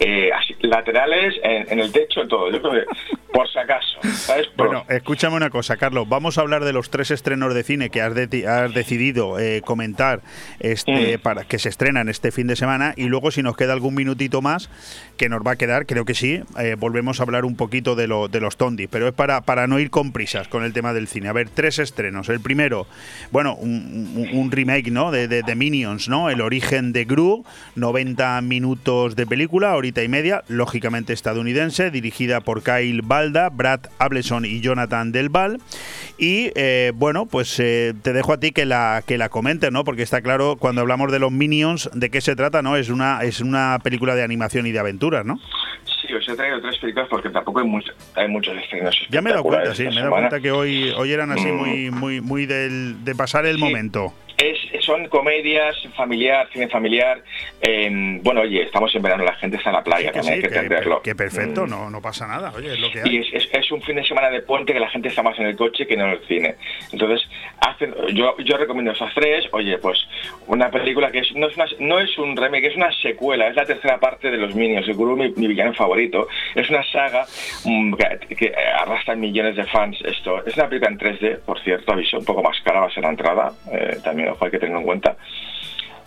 eh, 0.00 0.30
así, 0.32 0.54
laterales, 0.60 1.34
en, 1.42 1.66
en 1.72 1.78
el 1.80 1.90
techo, 1.92 2.26
todo. 2.28 2.50
Yo 2.50 2.60
creo 2.60 2.72
que, 2.72 2.84
por 3.32 3.48
si 3.48 3.58
acaso, 3.58 3.98
¿sabes? 4.02 4.48
Por- 4.48 4.66
Bueno, 4.66 4.84
escúchame 4.88 5.36
una 5.36 5.48
cosa, 5.50 5.76
Carlos. 5.76 6.08
Vamos 6.08 6.36
a 6.36 6.42
hablar 6.42 6.64
de 6.64 6.72
los 6.74 6.90
tres 6.90 7.10
estrenos 7.10 7.54
de 7.54 7.62
cine 7.62 7.88
que 7.90 8.02
has, 8.02 8.14
de- 8.14 8.46
has 8.46 8.74
decidido 8.74 9.38
eh, 9.38 9.62
comentar 9.64 10.20
este, 10.58 11.16
Mm. 11.16 11.20
para 11.20 11.44
que 11.44 11.58
se 11.58 11.68
estrenan 11.70 12.08
este 12.08 12.32
fin 12.32 12.46
de 12.48 12.56
semana 12.56 12.92
y 12.96 13.04
luego 13.06 13.30
si 13.30 13.42
nos 13.42 13.56
queda 13.56 13.72
algún 13.72 13.94
minutito 13.94 14.42
más 14.42 14.68
que 15.20 15.28
nos 15.28 15.42
va 15.46 15.50
a 15.50 15.56
quedar, 15.56 15.84
creo 15.84 16.06
que 16.06 16.14
sí, 16.14 16.40
eh, 16.58 16.76
volvemos 16.78 17.20
a 17.20 17.24
hablar 17.24 17.44
un 17.44 17.54
poquito 17.54 17.94
de, 17.94 18.06
lo, 18.06 18.28
de 18.28 18.40
los 18.40 18.56
tondis, 18.56 18.88
pero 18.90 19.06
es 19.06 19.12
para, 19.12 19.42
para 19.42 19.66
no 19.66 19.78
ir 19.78 19.90
con 19.90 20.12
prisas 20.12 20.48
con 20.48 20.64
el 20.64 20.72
tema 20.72 20.94
del 20.94 21.08
cine. 21.08 21.28
A 21.28 21.34
ver, 21.34 21.50
tres 21.50 21.78
estrenos. 21.78 22.30
El 22.30 22.40
primero, 22.40 22.86
bueno, 23.30 23.54
un, 23.54 24.48
remake, 24.50 24.90
¿no? 24.90 25.10
De, 25.10 25.28
de- 25.28 25.54
Minions, 25.54 26.08
¿no? 26.08 26.30
El 26.30 26.40
origen 26.40 26.94
de 26.94 27.04
Gru, 27.04 27.44
90 27.74 28.40
minutos 28.40 29.14
de 29.14 29.26
película, 29.26 29.76
horita 29.76 30.02
y 30.02 30.08
media, 30.08 30.42
lógicamente 30.48 31.12
estadounidense, 31.12 31.90
dirigida 31.90 32.40
por 32.40 32.62
Kyle 32.62 33.02
Balda, 33.02 33.50
Brad 33.50 33.80
Ableson 33.98 34.46
y 34.46 34.60
Jonathan 34.60 35.12
Del 35.12 35.28
Val. 35.28 35.60
Y 36.16 36.50
eh, 36.54 36.92
bueno, 36.94 37.26
pues 37.26 37.58
eh, 37.60 37.92
te 38.02 38.14
dejo 38.14 38.32
a 38.32 38.40
ti 38.40 38.52
que 38.52 38.64
la 38.64 39.02
que 39.06 39.18
la 39.18 39.28
comentes, 39.28 39.70
¿no? 39.70 39.84
Porque 39.84 40.02
está 40.02 40.22
claro 40.22 40.56
cuando 40.58 40.80
hablamos 40.80 41.12
de 41.12 41.18
los 41.18 41.30
Minions 41.30 41.90
de 41.92 42.08
qué 42.08 42.22
se 42.22 42.36
trata, 42.36 42.62
¿no? 42.62 42.76
Es 42.76 42.88
una 42.88 43.22
es 43.22 43.40
una 43.40 43.78
película 43.82 44.14
de 44.14 44.22
animación 44.22 44.66
y 44.66 44.72
de 44.72 44.78
aventuras, 45.18 45.26
¿no? 45.26 45.38
Sí, 46.06 46.12
os 46.14 46.28
he 46.28 46.34
traído 46.36 46.60
tres 46.60 46.78
películas 46.78 47.08
porque 47.10 47.28
tampoco 47.30 47.60
hay, 47.60 47.66
mucho- 47.66 47.92
hay 48.16 48.28
muchos 48.28 48.56
estrenos. 48.56 48.96
Ya 49.10 49.20
me 49.20 49.30
he 49.30 49.32
dado 49.32 49.44
cuenta, 49.44 49.74
sí, 49.74 49.84
me 49.84 49.90
he 49.90 49.94
dado 50.00 50.10
cuenta 50.10 50.40
que 50.40 50.50
hoy 50.50 50.90
hoy 50.96 51.12
eran 51.12 51.30
así 51.32 51.46
Mm. 51.46 51.56
muy 51.56 51.90
muy 51.90 52.20
muy 52.20 52.46
del, 52.46 53.04
de 53.04 53.14
pasar 53.14 53.46
el 53.46 53.58
momento. 53.58 54.12
Es, 54.40 54.84
son 54.84 55.06
comedias 55.08 55.76
familiar, 55.96 56.48
cine 56.52 56.68
familiar. 56.68 57.22
eh, 57.62 57.90
bueno, 58.22 58.40
oye, 58.40 58.62
estamos 58.62 58.94
en 58.94 59.02
verano, 59.02 59.24
la 59.24 59.34
gente 59.34 59.56
está 59.58 59.70
en 59.70 59.76
la 59.76 59.84
playa, 59.84 60.12
Que 60.12 60.20
también 60.20 60.34
sí, 60.34 60.38
hay 60.38 60.42
que 60.42 60.48
que, 60.48 60.54
entenderlo. 60.54 61.02
que 61.02 61.14
perfecto, 61.14 61.66
Mm. 61.66 61.70
no, 61.70 61.90
no 61.90 62.00
pasa 62.00 62.26
nada, 62.26 62.52
oye, 62.56 62.72
es 62.72 62.80
lo 62.80 62.90
que 62.90 63.00
Y 63.04 63.08
hay. 63.08 63.16
es, 63.18 63.26
es- 63.34 63.48
es 63.52 63.70
un 63.72 63.82
fin 63.82 63.96
de 63.96 64.04
semana 64.04 64.30
de 64.30 64.40
puente 64.40 64.72
que 64.72 64.80
la 64.80 64.88
gente 64.88 65.08
está 65.08 65.22
más 65.22 65.38
en 65.38 65.46
el 65.46 65.56
coche 65.56 65.86
que 65.86 65.96
no 65.96 66.04
en 66.04 66.10
el 66.12 66.20
cine. 66.26 66.54
Entonces, 66.92 67.28
hacen, 67.60 67.94
yo, 68.14 68.34
yo 68.38 68.56
recomiendo 68.56 68.92
esas 68.92 69.12
tres. 69.14 69.46
Oye, 69.52 69.76
pues 69.78 69.98
una 70.46 70.70
película 70.70 71.10
que 71.10 71.18
es, 71.18 71.32
no, 71.34 71.46
es 71.48 71.56
una- 71.56 71.66
no 71.78 71.98
es 71.98 72.16
un 72.18 72.34
remake, 72.36 72.66
es 72.68 72.76
una 72.76 72.90
secuela, 73.02 73.46
es 73.48 73.56
la 73.56 73.66
tercera 73.66 73.98
parte 74.00 74.30
de 74.30 74.38
Los 74.38 74.54
Minions. 74.54 74.88
El 74.88 74.96
mi 75.36 75.46
villano 75.48 75.74
favorito. 75.74 76.28
Es 76.54 76.68
una 76.70 76.82
saga 76.84 77.26
mm, 77.64 77.94
que, 77.94 78.36
que 78.36 78.54
arrastra 78.54 79.14
millones 79.16 79.56
de 79.56 79.64
fans. 79.64 79.98
Esto 80.04 80.44
Es 80.46 80.56
una 80.56 80.68
película 80.68 80.90
en 80.92 80.98
3D, 80.98 81.40
por 81.44 81.60
cierto, 81.62 81.92
aviso, 81.92 82.18
un 82.18 82.24
poco 82.24 82.42
más 82.42 82.58
cara 82.62 82.80
va 82.80 82.86
a 82.86 82.90
ser 82.90 83.02
la 83.02 83.10
entrada. 83.10 83.52
eh, 83.72 83.96
también 84.04 84.29
ojo, 84.30 84.44
hay 84.44 84.50
que 84.50 84.58
tenerlo 84.58 84.80
en 84.80 84.86
cuenta. 84.86 85.16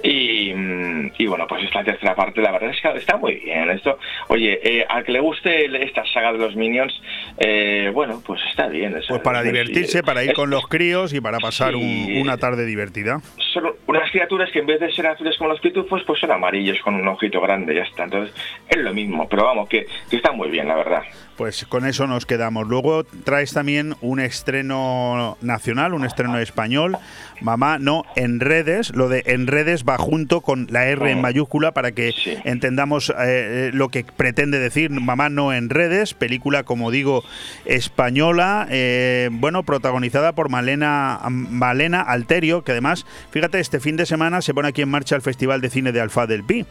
Y, 0.06 0.54
mm, 0.54 1.12
y 1.18 1.26
bueno, 1.28 1.48
pues 1.48 1.64
esta 1.64 1.82
tercera 1.82 2.14
parte, 2.14 2.41
la 2.41 2.52
verdad 2.52 2.72
es 2.72 2.82
que 2.82 2.90
está 2.98 3.16
muy 3.16 3.36
bien. 3.36 3.70
Esto, 3.70 3.98
oye, 4.28 4.60
eh, 4.62 4.86
al 4.90 5.06
que 5.06 5.14
le 5.14 5.22
guste 5.22 5.66
esta 5.86 6.04
saga 6.14 6.34
de 6.34 6.40
los 6.40 6.58
Minions, 6.58 6.94
eh, 7.38 7.90
bueno, 7.94 8.22
pues 8.26 8.41
está 8.50 8.68
bien. 8.68 8.98
Pues 9.08 9.22
para 9.22 9.41
divertirse, 9.44 10.04
para 10.04 10.22
ir 10.26 10.34
con 10.34 10.50
los 10.50 10.68
críos 10.68 11.14
y 11.14 11.22
para 11.22 11.38
pasar 11.40 11.76
un- 11.78 12.18
una 12.22 12.38
tarde 12.38 12.66
divertida. 12.66 13.22
Son 13.54 13.64
unas 13.88 14.12
criaturas 14.12 14.50
que 14.52 14.60
en 14.60 14.66
vez 14.66 14.82
de 14.82 14.91
ser 14.91 15.08
azules 15.08 15.38
como 15.38 15.52
los 15.52 15.62
pitufos, 15.62 16.04
pues 16.06 16.20
son 16.20 16.32
amarillos 16.32 16.80
con 16.82 16.95
un 16.95 17.08
ojito 17.08 17.40
grande, 17.40 17.74
ya 17.74 17.84
está. 17.84 18.04
Entonces, 18.04 18.36
es 18.68 18.78
lo 18.78 18.94
mismo, 18.94 19.30
pero 19.30 19.45
vamos, 19.45 19.70
que, 19.70 19.86
que 20.10 20.18
está 20.18 20.34
muy 20.34 20.50
bien, 20.50 20.68
la 20.68 20.76
verdad. 20.76 21.04
Pues 21.38 21.66
con 21.68 21.86
eso 21.86 22.08
nos 22.08 22.26
quedamos. 22.26 22.68
Luego 22.68 23.04
traes 23.04 23.54
también 23.54 23.96
un 24.02 24.20
estreno 24.20 25.38
nacional, 25.42 25.94
un 25.94 26.06
estreno 26.06 26.38
español. 26.40 26.98
Mamá, 27.42 27.80
no, 27.80 28.04
en 28.16 28.40
redes. 28.40 28.96
Lo 28.96 29.10
de 29.10 29.24
en 29.26 29.48
redes 29.48 29.84
va 29.84 29.98
junto 29.98 30.42
con 30.42 30.68
la 30.70 30.86
R 30.86 31.12
en 31.12 31.22
mayúscula 31.22 31.72
para 31.72 31.92
que 31.92 32.14
entendamos 32.44 33.10
eh, 33.10 33.14
eh, 33.20 33.72
lo 33.74 33.90
que 33.90 34.06
pretende 34.06 34.60
decir 34.60 34.90
Mamá, 34.90 35.30
no 35.30 35.54
en 35.54 35.70
redes. 35.70 36.14
Película, 36.14 36.64
como 36.64 36.92
digo, 36.92 37.24
española. 37.66 38.68
eh, 38.70 39.30
bueno, 39.32 39.64
protagonizada 39.64 40.34
por 40.34 40.50
Malena, 40.50 41.20
Malena 41.30 42.02
Alterio, 42.02 42.64
que 42.64 42.72
además, 42.72 43.06
fíjate, 43.32 43.60
este 43.60 43.80
fin 43.80 43.98
de 43.98 44.06
semana 44.06 44.42
se 44.42 44.54
pone 44.54 44.70
aquí 44.70 44.82
en 44.82 44.90
marcha 44.90 45.16
el 45.16 45.22
Festival 45.22 45.62
de 45.62 45.70
Cine 45.70 45.92
de 45.92 46.02
Alfa 46.02 46.28
del 46.28 46.44
Pi, 46.44 46.66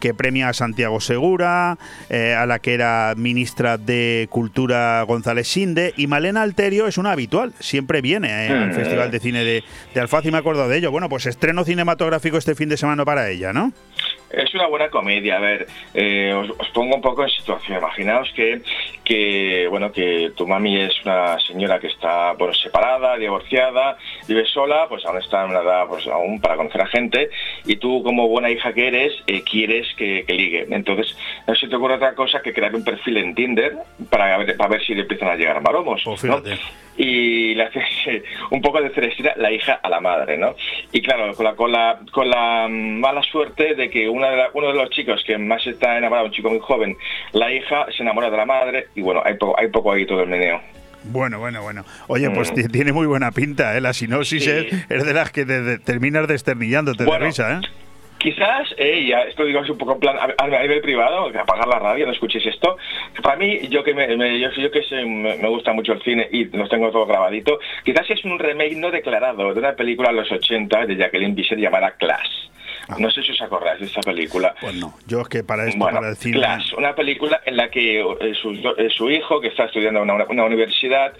que 0.00 0.14
premia 0.14 0.48
a 0.48 0.52
Santiago 0.52 1.00
Segura, 1.00 1.78
eh, 2.10 2.34
a 2.34 2.46
la 2.46 2.58
que 2.58 2.74
era 2.74 3.14
ministra 3.16 3.78
de 3.78 4.07
Cultura 4.30 5.02
González 5.02 5.48
Sinde, 5.48 5.94
y 5.96 6.06
Malena 6.06 6.42
Alterio 6.42 6.86
es 6.86 6.98
una 6.98 7.12
habitual, 7.12 7.52
siempre 7.60 8.00
viene 8.00 8.28
eh, 8.28 8.48
al 8.48 8.70
Mm. 8.70 8.74
Festival 8.74 9.10
de 9.10 9.20
Cine 9.20 9.44
de, 9.44 9.64
de 9.94 10.00
Alfaz 10.00 10.24
y 10.26 10.30
me 10.30 10.38
acuerdo 10.38 10.68
de 10.68 10.76
ello. 10.78 10.90
Bueno, 10.90 11.08
pues 11.08 11.26
estreno 11.26 11.64
cinematográfico 11.64 12.36
este 12.36 12.54
fin 12.54 12.68
de 12.68 12.76
semana 12.76 13.04
para 13.04 13.28
ella, 13.30 13.52
¿no? 13.52 13.72
Es 14.30 14.54
una 14.54 14.66
buena 14.66 14.90
comedia. 14.90 15.36
A 15.36 15.40
ver, 15.40 15.66
eh, 15.94 16.32
os, 16.34 16.50
os 16.58 16.68
pongo 16.70 16.96
un 16.96 17.00
poco 17.00 17.22
en 17.22 17.30
situación. 17.30 17.78
Imaginaos 17.78 18.30
que, 18.34 18.60
que, 19.04 19.66
bueno, 19.70 19.90
que 19.90 20.32
tu 20.36 20.46
mami 20.46 20.80
es 20.80 20.94
una 21.04 21.38
señora 21.40 21.78
que 21.78 21.86
está, 21.86 22.32
bueno, 22.32 22.52
separada, 22.52 23.16
divorciada, 23.16 23.96
vive 24.26 24.44
sola, 24.46 24.86
pues 24.88 25.04
aún 25.06 25.18
está 25.18 25.44
en 25.44 25.50
una 25.50 25.60
edad, 25.60 25.86
pues 25.88 26.06
aún 26.06 26.40
para 26.40 26.56
conocer 26.56 26.82
a 26.82 26.86
gente, 26.86 27.30
y 27.64 27.76
tú 27.76 28.02
como 28.02 28.28
buena 28.28 28.50
hija 28.50 28.72
que 28.72 28.88
eres, 28.88 29.14
eh, 29.26 29.42
quieres 29.42 29.86
que, 29.96 30.24
que 30.26 30.34
ligue. 30.34 30.66
Entonces, 30.70 31.16
no 31.46 31.54
se 31.54 31.68
te 31.68 31.76
ocurre 31.76 31.94
otra 31.94 32.14
cosa 32.14 32.42
que 32.42 32.52
crear 32.52 32.74
un 32.74 32.84
perfil 32.84 33.16
en 33.16 33.34
Tinder 33.34 33.76
para 34.10 34.36
ver, 34.38 34.56
para 34.56 34.70
ver 34.70 34.84
si 34.84 34.94
le 34.94 35.02
empiezan 35.02 35.28
a 35.28 35.36
llegar 35.36 35.62
maromos. 35.62 36.02
Pues 36.04 36.24
¿no? 36.24 36.42
y 36.98 37.54
le 37.54 37.62
hace 37.62 37.82
un 38.50 38.60
poco 38.60 38.82
de 38.82 38.90
celestina 38.90 39.32
la 39.36 39.50
hija 39.50 39.80
a 39.82 39.88
la 39.88 40.00
madre, 40.00 40.36
¿no? 40.36 40.54
Y 40.92 41.00
claro, 41.00 41.34
con 41.34 41.44
la, 41.44 41.54
con 41.54 41.72
la, 41.72 42.00
con 42.10 42.28
la 42.28 42.66
mala 42.68 43.22
suerte 43.22 43.74
de 43.74 43.88
que 43.88 44.08
una 44.18 44.30
de 44.30 44.36
la- 44.36 44.50
uno 44.52 44.68
de 44.68 44.74
los 44.74 44.90
chicos 44.90 45.22
que 45.26 45.38
más 45.38 45.66
está 45.66 45.96
enamorado, 45.96 46.26
un 46.26 46.32
chico 46.32 46.50
muy 46.50 46.60
joven, 46.60 46.96
la 47.32 47.50
hija 47.52 47.86
se 47.96 48.02
enamora 48.02 48.30
de 48.30 48.36
la 48.36 48.44
madre 48.46 48.86
y 48.94 49.00
bueno, 49.00 49.22
hay, 49.24 49.34
po- 49.34 49.54
hay 49.58 49.68
poco 49.68 49.92
ahí 49.92 50.04
todo 50.06 50.22
el 50.22 50.28
meneo. 50.28 50.60
Bueno, 51.04 51.38
bueno, 51.38 51.62
bueno. 51.62 51.84
Oye, 52.08 52.28
pues 52.30 52.50
Mm. 52.50 52.54
ti- 52.54 52.68
tiene 52.68 52.92
muy 52.92 53.06
buena 53.06 53.30
pinta, 53.30 53.76
¿eh? 53.76 53.80
La 53.80 53.92
sinopsis 53.92 54.44
Sí. 54.44 54.50
es, 54.50 54.90
es 54.90 55.04
de 55.06 55.14
las 55.14 55.30
que 55.30 55.46
te- 55.46 55.62
te- 55.62 55.78
terminas 55.78 56.26
desternillándote 56.28 57.04
Bueno, 57.04 57.20
de 57.20 57.26
risa, 57.26 57.54
¿eh? 57.54 57.60
Quizás, 58.18 58.74
eh, 58.78 59.06
ya 59.08 59.20
esto 59.22 59.44
digo 59.44 59.60
así 59.60 59.70
un 59.70 59.78
poco 59.78 59.92
en 59.92 60.00
plan 60.00 60.16
a, 60.18 60.34
a 60.44 60.48
nivel 60.48 60.80
privado, 60.80 61.30
que 61.30 61.38
apagar 61.38 61.68
la 61.68 61.78
radio, 61.78 62.04
no 62.04 62.10
escuchéis 62.12 62.46
esto. 62.46 62.76
Para 63.22 63.36
mí, 63.36 63.60
yo 63.70 63.84
que 63.84 63.94
me, 63.94 64.08
me- 64.16 64.40
yo, 64.40 64.50
yo 64.50 64.72
que 64.72 64.82
sé, 64.82 65.04
me, 65.04 65.36
me 65.36 65.48
gusta 65.48 65.72
mucho 65.72 65.92
el 65.92 66.02
cine 66.02 66.28
y 66.32 66.44
los 66.46 66.68
tengo 66.68 66.90
todo 66.90 67.06
grabadito, 67.06 67.60
quizás 67.84 68.10
es 68.10 68.24
un 68.24 68.36
remake 68.40 68.74
no 68.74 68.90
declarado 68.90 69.54
de 69.54 69.60
una 69.60 69.74
película 69.74 70.08
de 70.10 70.16
los 70.16 70.32
80 70.32 70.84
de 70.86 70.96
Jacqueline 70.96 71.36
Bisset 71.36 71.60
llamada 71.60 71.94
No 72.96 73.10
sé 73.10 73.22
si 73.22 73.32
os 73.32 73.42
acordáis 73.42 73.80
de 73.80 73.86
esa 73.86 74.00
película. 74.00 74.54
Pues 74.60 74.74
no, 74.76 74.94
yo 75.06 75.20
es 75.20 75.28
que 75.28 75.44
para 75.44 75.66
esto, 75.66 75.78
Bueno, 75.78 76.00
para. 76.00 76.14
Class, 76.14 76.72
una 76.72 76.94
película 76.94 77.40
en 77.44 77.56
la 77.56 77.68
que 77.70 78.00
eh, 78.00 78.34
su, 78.40 78.52
eh, 78.78 78.88
su 78.90 79.10
hijo, 79.10 79.40
que 79.40 79.48
está 79.48 79.64
estudiando 79.64 80.02
en 80.02 80.10
una, 80.10 80.24
una 80.24 80.44
universidad, 80.44 81.12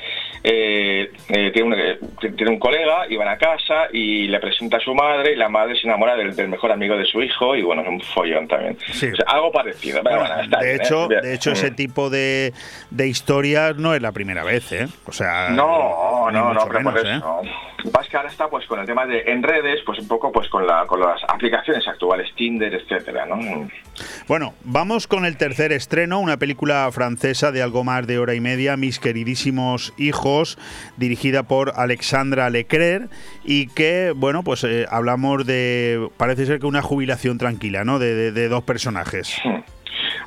eh, 0.42 1.10
tiene, 1.26 1.62
un, 1.62 2.36
tiene 2.36 2.50
un 2.52 2.58
colega 2.58 3.06
y 3.08 3.16
van 3.16 3.28
a 3.28 3.36
casa 3.36 3.88
y 3.92 4.28
le 4.28 4.40
presenta 4.40 4.78
a 4.78 4.80
su 4.80 4.94
madre 4.94 5.32
y 5.32 5.36
la 5.36 5.48
madre 5.48 5.76
se 5.76 5.86
enamora 5.86 6.16
del, 6.16 6.34
del 6.34 6.48
mejor 6.48 6.72
amigo 6.72 6.96
de 6.96 7.04
su 7.04 7.22
hijo 7.22 7.54
y 7.56 7.62
bueno, 7.62 7.82
es 7.82 7.88
un 7.88 8.00
follón 8.00 8.48
también. 8.48 8.78
Sí. 8.92 9.08
O 9.12 9.16
sea, 9.16 9.24
algo 9.28 9.52
parecido. 9.52 10.00
pero 10.02 10.20
Bueno, 10.20 10.34
bueno, 10.36 10.58
de 10.58 10.64
bien, 10.66 10.80
hecho, 10.80 11.08
de 11.08 11.34
hecho 11.34 11.52
ese 11.52 11.70
Mm. 11.70 11.74
tipo 11.76 12.08
de, 12.10 12.52
de 12.90 13.08
historias 13.08 13.76
no 13.76 13.94
es 13.94 14.00
la 14.00 14.12
primera 14.12 14.42
vez, 14.44 14.72
¿eh? 14.72 14.86
O 15.06 15.12
sea, 15.12 15.50
No, 15.50 16.30
no, 16.30 16.54
no, 16.54 16.60
pero 16.66 16.80
menos, 16.80 17.02
que 18.08 18.16
ahora 18.16 18.28
está 18.30 18.48
pues 18.48 18.66
con 18.66 18.80
el 18.80 18.86
tema 18.86 19.04
de 19.06 19.20
en 19.26 19.42
redes, 19.42 19.80
pues 19.84 19.98
un 19.98 20.08
poco 20.08 20.32
pues 20.32 20.48
con 20.48 20.66
la 20.66 20.86
con 20.86 20.98
las 21.00 21.20
aplicaciones 21.24 21.57
actuales, 21.86 22.28
Tinder, 22.36 22.74
etcétera, 22.74 23.26
¿no? 23.26 23.68
Bueno, 24.28 24.54
vamos 24.64 25.06
con 25.06 25.24
el 25.24 25.36
tercer 25.36 25.72
estreno, 25.72 26.20
una 26.20 26.36
película 26.36 26.88
francesa 26.92 27.50
de 27.52 27.62
algo 27.62 27.84
más 27.84 28.06
de 28.06 28.18
hora 28.18 28.34
y 28.34 28.40
media, 28.40 28.76
Mis 28.76 28.98
queridísimos 29.00 29.92
hijos, 29.98 30.58
dirigida 30.96 31.42
por 31.44 31.72
Alexandra 31.76 32.48
Leclerc 32.50 33.10
y 33.44 33.68
que, 33.68 34.12
bueno, 34.14 34.42
pues 34.42 34.62
eh, 34.64 34.86
hablamos 34.90 35.46
de, 35.46 36.08
parece 36.16 36.46
ser 36.46 36.60
que 36.60 36.66
una 36.66 36.82
jubilación 36.82 37.38
tranquila, 37.38 37.84
¿no? 37.84 37.98
De, 37.98 38.14
de- 38.14 38.32
de 38.32 38.48
dos 38.48 38.62
personajes. 38.64 39.40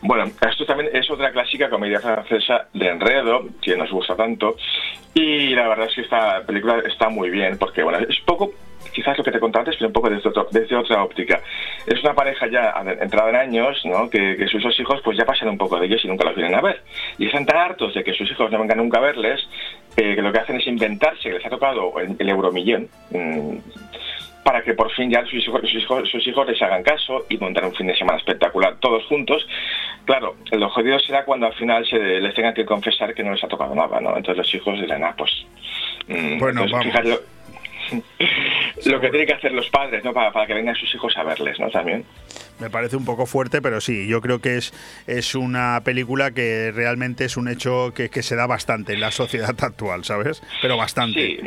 Bueno, 0.01 0.31
esto 0.49 0.65
también 0.65 0.89
es 0.93 1.09
otra 1.09 1.31
clásica 1.31 1.69
comedia 1.69 1.99
francesa 1.99 2.67
de 2.73 2.87
enredo, 2.87 3.47
que 3.61 3.77
nos 3.77 3.89
gusta 3.91 4.15
tanto. 4.15 4.55
Y 5.13 5.49
la 5.49 5.67
verdad 5.67 5.87
es 5.89 5.95
que 5.95 6.01
esta 6.01 6.43
película 6.45 6.81
está 6.87 7.09
muy 7.09 7.29
bien, 7.29 7.57
porque 7.57 7.83
bueno, 7.83 7.99
es 7.99 8.19
poco, 8.25 8.51
quizás 8.93 9.17
lo 9.17 9.23
que 9.23 9.31
te 9.31 9.39
contaba 9.39 9.61
antes, 9.63 9.75
pero 9.77 9.87
un 9.87 9.93
poco 9.93 10.09
desde, 10.09 10.29
otro- 10.29 10.47
desde 10.51 10.75
otra 10.75 11.03
óptica. 11.03 11.41
Es 11.85 12.01
una 12.03 12.13
pareja 12.13 12.47
ya 12.47 12.73
entrada 12.99 13.29
en 13.29 13.35
años, 13.35 13.81
¿no? 13.85 14.09
Que, 14.09 14.35
que 14.37 14.47
sus 14.47 14.61
dos 14.63 14.79
hijos 14.79 15.01
pues 15.03 15.17
ya 15.17 15.25
pasan 15.25 15.49
un 15.49 15.57
poco 15.57 15.77
de 15.79 15.85
ellos 15.87 16.03
y 16.03 16.07
nunca 16.07 16.25
los 16.25 16.35
vienen 16.35 16.55
a 16.55 16.61
ver. 16.61 16.81
Y 17.17 17.25
están 17.27 17.45
tan 17.45 17.57
hartos 17.57 17.93
de 17.93 18.03
que 18.03 18.13
sus 18.13 18.29
hijos 18.29 18.51
no 18.51 18.59
vengan 18.59 18.77
nunca 18.77 18.97
a 18.99 19.01
verles, 19.01 19.47
eh, 19.97 20.15
que 20.15 20.21
lo 20.21 20.31
que 20.31 20.39
hacen 20.39 20.57
es 20.57 20.67
inventarse 20.67 21.23
que 21.29 21.33
les 21.33 21.45
ha 21.45 21.49
tocado 21.49 21.93
el, 21.99 22.15
el 22.19 22.29
euromillón. 22.29 22.87
mm, 23.11 23.57
para 24.43 24.63
que 24.63 24.73
por 24.73 24.91
fin 24.93 25.11
ya 25.11 25.23
sus 25.23 25.35
hijos, 25.47 25.61
sus, 25.61 25.75
hijos, 25.75 26.09
sus 26.09 26.25
hijos 26.25 26.47
les 26.47 26.59
hagan 26.63 26.81
caso 26.81 27.27
y 27.29 27.37
montar 27.37 27.63
un 27.63 27.75
fin 27.75 27.85
de 27.85 27.95
semana 27.95 28.17
espectacular 28.17 28.75
todos 28.79 29.05
juntos. 29.05 29.47
Claro, 30.03 30.35
lo 30.51 30.67
jodido 30.71 30.97
será 30.97 31.23
cuando 31.25 31.45
al 31.45 31.53
final 31.53 31.85
se 31.85 31.99
les 31.99 32.33
tengan 32.33 32.55
que 32.55 32.65
confesar 32.65 33.13
que 33.13 33.23
no 33.23 33.33
les 33.33 33.43
ha 33.43 33.47
tocado 33.47 33.75
nada, 33.75 34.01
¿no? 34.01 34.09
Entonces 34.17 34.37
los 34.37 34.55
hijos 34.55 34.81
dirán, 34.81 35.03
ah, 35.03 35.13
pues... 35.15 35.45
mm, 36.07 36.39
Bueno, 36.39 36.63
entonces, 36.63 36.71
vamos. 36.71 36.85
fíjate 36.87 37.19
lo, 38.85 38.99
que 38.99 39.09
tienen 39.09 39.27
que 39.27 39.33
hacer 39.33 39.51
los 39.51 39.69
padres, 39.69 40.03
¿no? 40.03 40.13
Para, 40.13 40.31
para 40.31 40.47
que 40.47 40.53
vengan 40.53 40.75
sus 40.75 40.93
hijos 40.93 41.15
a 41.17 41.23
verles, 41.23 41.59
¿no? 41.59 41.69
También. 41.69 42.05
Me 42.59 42.69
parece 42.69 42.95
un 42.95 43.05
poco 43.05 43.25
fuerte, 43.25 43.61
pero 43.61 43.81
sí, 43.81 44.07
yo 44.07 44.21
creo 44.21 44.39
que 44.39 44.57
es, 44.57 44.73
es 45.07 45.35
una 45.35 45.81
película 45.83 46.31
que 46.31 46.71
realmente 46.71 47.25
es 47.25 47.37
un 47.37 47.47
hecho 47.47 47.93
que, 47.93 48.09
que 48.09 48.23
se 48.23 48.35
da 48.35 48.47
bastante 48.47 48.93
en 48.93 48.99
la 48.99 49.11
sociedad 49.11 49.55
actual, 49.63 50.03
¿sabes? 50.05 50.41
Pero 50.61 50.77
bastante. 50.77 51.19
Sí, 51.19 51.39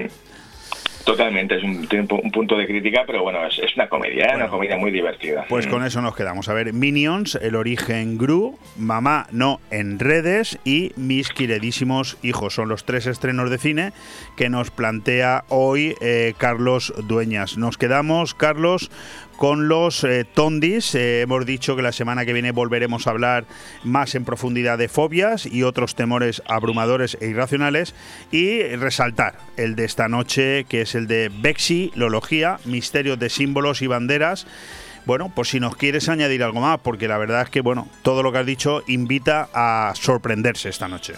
totalmente. 1.04 1.56
Es 1.56 1.62
un, 1.62 1.86
punto 2.32 2.56
de 2.56 2.66
crítica, 2.66 3.04
pero 3.06 3.22
bueno, 3.22 3.46
es, 3.46 3.58
es 3.58 3.74
una 3.76 3.88
comedia, 3.88 4.26
¿eh? 4.26 4.36
una 4.36 4.48
comedia 4.48 4.76
muy 4.76 4.90
divertida. 4.90 5.44
Pues 5.48 5.66
Mm. 5.66 5.70
con 5.70 5.84
eso 5.84 6.00
nos 6.02 6.16
quedamos. 6.16 6.48
A 6.48 6.54
ver, 6.54 6.72
Minions, 6.72 7.36
El 7.36 7.56
origen 7.56 8.18
Gru, 8.18 8.58
Mamá 8.76 9.26
no 9.30 9.60
en 9.70 9.98
redes 9.98 10.58
y 10.64 10.92
Mis 10.96 11.28
queridísimos 11.30 12.16
hijos. 12.22 12.54
Son 12.54 12.68
los 12.68 12.84
tres 12.84 13.06
estrenos 13.06 13.50
de 13.50 13.58
cine 13.58 13.92
que 14.36 14.48
nos 14.48 14.70
plantea 14.70 15.44
hoy 15.48 15.94
eh, 16.00 16.34
Carlos 16.38 16.92
Dueñas. 17.06 17.56
Nos 17.58 17.78
quedamos, 17.78 18.34
Carlos, 18.34 18.90
con 19.36 19.68
los 19.68 20.04
eh, 20.04 20.24
Tondis. 20.24 20.94
Eh, 20.94 21.22
hemos 21.22 21.44
dicho 21.46 21.76
que 21.76 21.82
la 21.82 21.92
semana 21.92 22.24
que 22.24 22.32
viene 22.32 22.52
volveremos 22.52 23.06
a 23.06 23.10
hablar 23.10 23.44
más 23.82 24.14
en 24.14 24.24
profundidad 24.24 24.78
de 24.78 24.88
fobias 24.88 25.46
y 25.46 25.62
otros 25.62 25.94
temores 25.94 26.42
abrumadores 26.46 27.16
e 27.20 27.28
irracionales. 27.28 27.94
Y 28.30 28.62
resaltar 28.76 29.38
el 29.56 29.76
de 29.76 29.84
esta 29.84 30.08
noche, 30.08 30.64
que 30.64 30.82
es 30.82 30.94
el 30.94 31.06
de 31.06 31.30
Vexilología, 31.40 32.58
misterios 32.64 33.18
de 33.18 33.30
símbolos 33.30 33.82
y 33.82 33.86
banderas. 33.86 34.46
Bueno, 35.06 35.30
pues 35.34 35.48
si 35.48 35.60
nos 35.60 35.76
quieres 35.76 36.08
añadir 36.08 36.42
algo 36.42 36.60
más, 36.60 36.80
porque 36.80 37.08
la 37.08 37.18
verdad 37.18 37.42
es 37.42 37.50
que, 37.50 37.60
bueno, 37.60 37.88
todo 38.02 38.22
lo 38.22 38.32
que 38.32 38.38
has 38.38 38.46
dicho 38.46 38.82
invita 38.86 39.48
a 39.52 39.92
sorprenderse 39.94 40.70
esta 40.70 40.88
noche. 40.88 41.14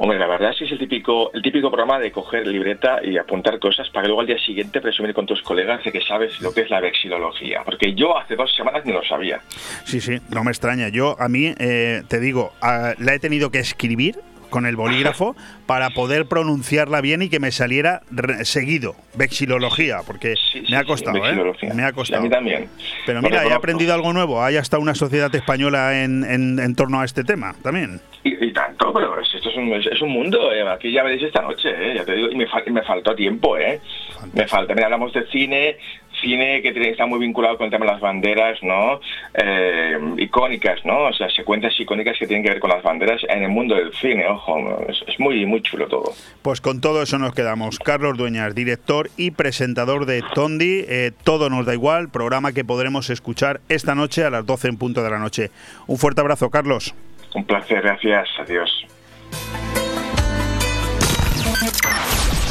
Hombre, 0.00 0.16
la 0.16 0.28
verdad 0.28 0.52
es 0.52 0.58
que 0.58 0.64
es 0.66 0.70
el 0.70 0.78
típico, 0.78 1.32
el 1.34 1.42
típico 1.42 1.72
programa 1.72 1.98
de 1.98 2.12
coger 2.12 2.46
libreta 2.46 3.00
y 3.02 3.18
apuntar 3.18 3.58
cosas 3.58 3.90
para 3.90 4.02
que 4.02 4.06
luego 4.06 4.20
al 4.20 4.28
día 4.28 4.38
siguiente 4.38 4.80
presumir 4.80 5.12
con 5.12 5.26
tus 5.26 5.42
colegas 5.42 5.82
de 5.82 5.90
que 5.90 6.00
sabes 6.00 6.40
lo 6.40 6.54
que 6.54 6.60
es 6.60 6.70
la 6.70 6.78
vexilología. 6.78 7.62
Porque 7.64 7.94
yo 7.94 8.16
hace 8.16 8.36
dos 8.36 8.54
semanas 8.54 8.84
ni 8.84 8.92
lo 8.92 9.02
sabía. 9.02 9.40
Sí, 9.82 10.00
sí, 10.00 10.20
no 10.30 10.44
me 10.44 10.52
extraña. 10.52 10.88
Yo, 10.88 11.16
a 11.18 11.28
mí, 11.28 11.52
eh, 11.58 12.02
te 12.06 12.20
digo, 12.20 12.52
ah, 12.62 12.94
la 12.98 13.14
he 13.14 13.18
tenido 13.18 13.50
que 13.50 13.58
escribir 13.58 14.20
con 14.50 14.66
el 14.66 14.76
bolígrafo 14.76 15.36
para 15.66 15.90
poder 15.90 16.26
pronunciarla 16.26 17.00
bien 17.00 17.22
y 17.22 17.28
que 17.28 17.40
me 17.40 17.50
saliera 17.52 18.02
seguido. 18.42 18.94
Vexilología, 19.14 19.98
porque 20.06 20.34
me 20.70 20.76
ha 20.76 20.84
costado, 20.84 21.18
¿eh? 21.26 21.32
Me 21.74 21.82
ha 21.82 21.86
Sí, 21.88 21.90
a 21.90 21.92
costado. 21.92 22.22
mí 22.22 22.30
también. 22.30 22.68
Pero 23.06 23.20
mira, 23.22 23.44
he 23.44 23.52
aprendido 23.52 23.94
algo 23.94 24.12
nuevo. 24.12 24.42
Hay 24.42 24.56
hasta 24.56 24.78
una 24.78 24.94
sociedad 24.94 25.34
española 25.34 26.02
en, 26.02 26.24
en- 26.24 26.58
en 26.58 26.74
torno 26.74 27.00
a 27.00 27.04
este 27.04 27.24
tema 27.24 27.54
también. 27.62 28.00
Y, 28.24 28.46
y 28.46 28.52
tanto, 28.52 28.92
pero 28.92 29.20
es- 29.20 29.34
esto 29.34 29.50
es 29.50 29.56
un, 29.56 29.72
es, 29.74 30.02
un 30.02 30.10
mundo, 30.10 30.52
eh, 30.52 30.68
aquí 30.68 30.90
ya 30.92 31.02
veréis 31.02 31.22
esta 31.22 31.42
noche, 31.42 31.68
eh, 31.70 31.94
ya 31.96 32.04
te 32.04 32.14
digo, 32.14 32.28
y 32.30 32.36
me, 32.36 32.46
fal- 32.48 32.66
me 32.70 32.82
faltó 32.82 33.14
tiempo, 33.14 33.56
¿eh? 33.58 33.80
Me 34.32 34.46
falta, 34.48 34.74
mira, 34.74 34.86
hablamos 34.86 35.12
de 35.12 35.26
cine, 35.28 35.76
cine 36.20 36.62
que 36.62 36.68
está 36.90 37.06
muy 37.06 37.18
vinculado 37.18 37.56
con 37.56 37.66
el 37.66 37.70
tema 37.70 37.86
de 37.86 37.92
las 37.92 38.00
banderas, 38.00 38.62
¿no? 38.62 39.00
Eh, 39.34 39.98
icónicas, 40.18 40.84
¿no? 40.84 41.04
O 41.04 41.12
sea, 41.12 41.28
secuencias 41.30 41.78
icónicas 41.78 42.16
que 42.18 42.26
tienen 42.26 42.42
que 42.44 42.50
ver 42.50 42.60
con 42.60 42.70
las 42.70 42.82
banderas 42.82 43.20
en 43.28 43.42
el 43.42 43.50
mundo 43.50 43.74
del 43.74 43.92
cine, 43.94 44.26
ojo, 44.26 44.58
es 44.88 45.20
muy, 45.20 45.46
muy 45.46 45.62
chulo 45.62 45.86
todo. 45.88 46.12
Pues 46.42 46.60
con 46.60 46.80
todo 46.80 47.02
eso 47.02 47.18
nos 47.18 47.34
quedamos. 47.34 47.78
Carlos 47.78 48.16
Dueñas, 48.16 48.54
director 48.54 49.10
y 49.16 49.30
presentador 49.32 50.06
de 50.06 50.22
Tondi. 50.34 50.84
Eh, 50.88 51.12
todo 51.24 51.50
nos 51.50 51.66
da 51.66 51.74
igual, 51.74 52.10
programa 52.10 52.52
que 52.52 52.64
podremos 52.64 53.10
escuchar 53.10 53.60
esta 53.68 53.94
noche 53.94 54.24
a 54.24 54.30
las 54.30 54.46
12 54.46 54.68
en 54.68 54.78
punto 54.78 55.02
de 55.02 55.10
la 55.10 55.18
noche. 55.18 55.50
Un 55.86 55.98
fuerte 55.98 56.20
abrazo, 56.20 56.50
Carlos. 56.50 56.94
Un 57.34 57.44
placer, 57.44 57.82
gracias, 57.82 58.28
adiós. 58.38 58.70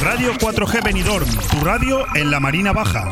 Radio 0.04 0.34
4G 0.34 0.84
Benidorm, 0.84 1.28
tu 1.50 1.66
radio 1.66 2.06
en 2.16 2.30
la 2.30 2.40
Marina 2.40 2.72
Baja. 2.72 3.12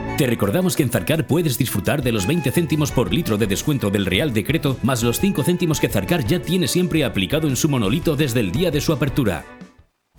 Te 0.17 0.27
recordamos 0.27 0.75
que 0.75 0.83
en 0.83 0.89
Zarcar 0.89 1.25
puedes 1.25 1.57
disfrutar 1.57 2.03
de 2.03 2.11
los 2.11 2.27
20 2.27 2.51
céntimos 2.51 2.91
por 2.91 3.11
litro 3.11 3.37
de 3.37 3.47
descuento 3.47 3.89
del 3.89 4.05
Real 4.05 4.33
Decreto, 4.33 4.77
más 4.83 5.01
los 5.01 5.19
5 5.19 5.43
céntimos 5.43 5.79
que 5.79 5.89
Zarcar 5.89 6.25
ya 6.25 6.39
tiene 6.39 6.67
siempre 6.67 7.03
aplicado 7.03 7.47
en 7.47 7.55
su 7.55 7.69
monolito 7.69 8.15
desde 8.15 8.41
el 8.41 8.51
día 8.51 8.69
de 8.69 8.81
su 8.81 8.93
apertura. 8.93 9.43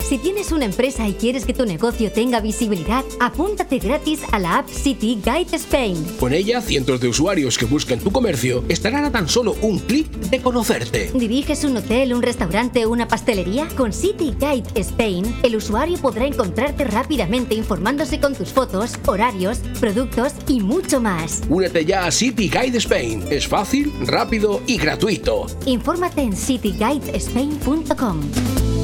Si 0.03 0.17
tienes 0.17 0.51
una 0.51 0.65
empresa 0.65 1.07
y 1.07 1.13
quieres 1.13 1.45
que 1.45 1.53
tu 1.53 1.65
negocio 1.65 2.11
tenga 2.11 2.41
visibilidad, 2.41 3.03
apúntate 3.21 3.79
gratis 3.79 4.21
a 4.31 4.39
la 4.39 4.59
app 4.59 4.67
City 4.67 5.19
Guide 5.23 5.55
Spain. 5.55 5.95
Con 6.19 6.33
ella, 6.33 6.61
cientos 6.61 6.99
de 6.99 7.07
usuarios 7.07 7.57
que 7.57 7.65
busquen 7.65 7.99
tu 7.99 8.11
comercio 8.11 8.63
estarán 8.67 9.05
a 9.05 9.11
tan 9.11 9.29
solo 9.29 9.55
un 9.61 9.79
clic 9.79 10.11
de 10.11 10.41
conocerte. 10.41 11.09
¿Diriges 11.13 11.63
un 11.63 11.77
hotel, 11.77 12.13
un 12.13 12.21
restaurante 12.21 12.85
o 12.85 12.91
una 12.91 13.07
pastelería? 13.07 13.67
Con 13.77 13.93
City 13.93 14.35
Guide 14.37 14.69
Spain, 14.75 15.23
el 15.41 15.55
usuario 15.55 15.97
podrá 15.97 16.25
encontrarte 16.25 16.83
rápidamente 16.83 17.55
informándose 17.55 18.19
con 18.19 18.35
tus 18.35 18.49
fotos, 18.49 18.99
horarios, 19.05 19.59
productos 19.79 20.33
y 20.47 20.59
mucho 20.59 20.99
más. 20.99 21.41
Únete 21.49 21.85
ya 21.85 22.05
a 22.05 22.11
City 22.11 22.49
Guide 22.49 22.77
Spain. 22.77 23.23
Es 23.29 23.47
fácil, 23.47 23.91
rápido 24.05 24.61
y 24.67 24.77
gratuito. 24.77 25.47
Infórmate 25.65 26.21
en 26.21 26.35
cityguidespain.com. 26.35 28.82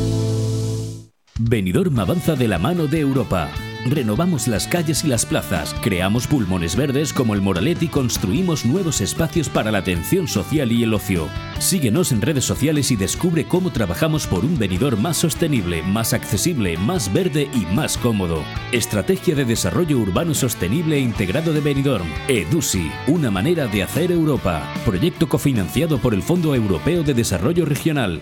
Benidorm 1.42 1.98
avanza 1.98 2.36
de 2.36 2.50
la 2.50 2.60
mano 2.60 2.88
de 2.88 3.00
Europa. 3.00 3.50
Renovamos 3.86 4.50
las 4.50 4.68
calles 4.68 5.06
y 5.06 5.08
las 5.08 5.26
plazas, 5.26 5.74
creamos 5.82 6.28
pulmones 6.28 6.76
verdes 6.76 7.14
como 7.14 7.34
el 7.34 7.42
Moralet 7.42 7.82
y 7.82 7.88
construimos 7.88 8.66
nuevos 8.66 9.00
espacios 9.00 9.48
para 9.48 9.72
la 9.72 9.78
atención 9.78 10.28
social 10.28 10.70
y 10.74 10.84
el 10.84 10.94
ocio. 10.94 11.30
Síguenos 11.60 12.12
en 12.12 12.22
redes 12.22 12.44
sociales 12.44 12.92
y 12.92 12.98
descubre 12.98 13.46
cómo 13.46 13.72
trabajamos 13.72 14.28
por 14.28 14.44
un 14.44 14.60
venidor 14.60 14.98
más 14.98 15.16
sostenible, 15.16 15.82
más 15.82 16.12
accesible, 16.12 16.78
más 16.78 17.14
verde 17.14 17.50
y 17.54 17.74
más 17.74 17.98
cómodo. 17.98 18.44
Estrategia 18.74 19.34
de 19.34 19.46
Desarrollo 19.46 19.98
Urbano 19.98 20.34
Sostenible 20.34 20.98
e 20.98 21.00
Integrado 21.00 21.54
de 21.54 21.62
Benidorm. 21.62 22.08
EDUSI, 22.28 22.92
una 23.08 23.32
manera 23.32 23.68
de 23.68 23.84
hacer 23.84 24.12
Europa. 24.12 24.74
Proyecto 24.84 25.30
cofinanciado 25.30 26.00
por 26.00 26.14
el 26.14 26.22
Fondo 26.22 26.54
Europeo 26.54 27.04
de 27.04 27.14
Desarrollo 27.14 27.64
Regional. 27.64 28.22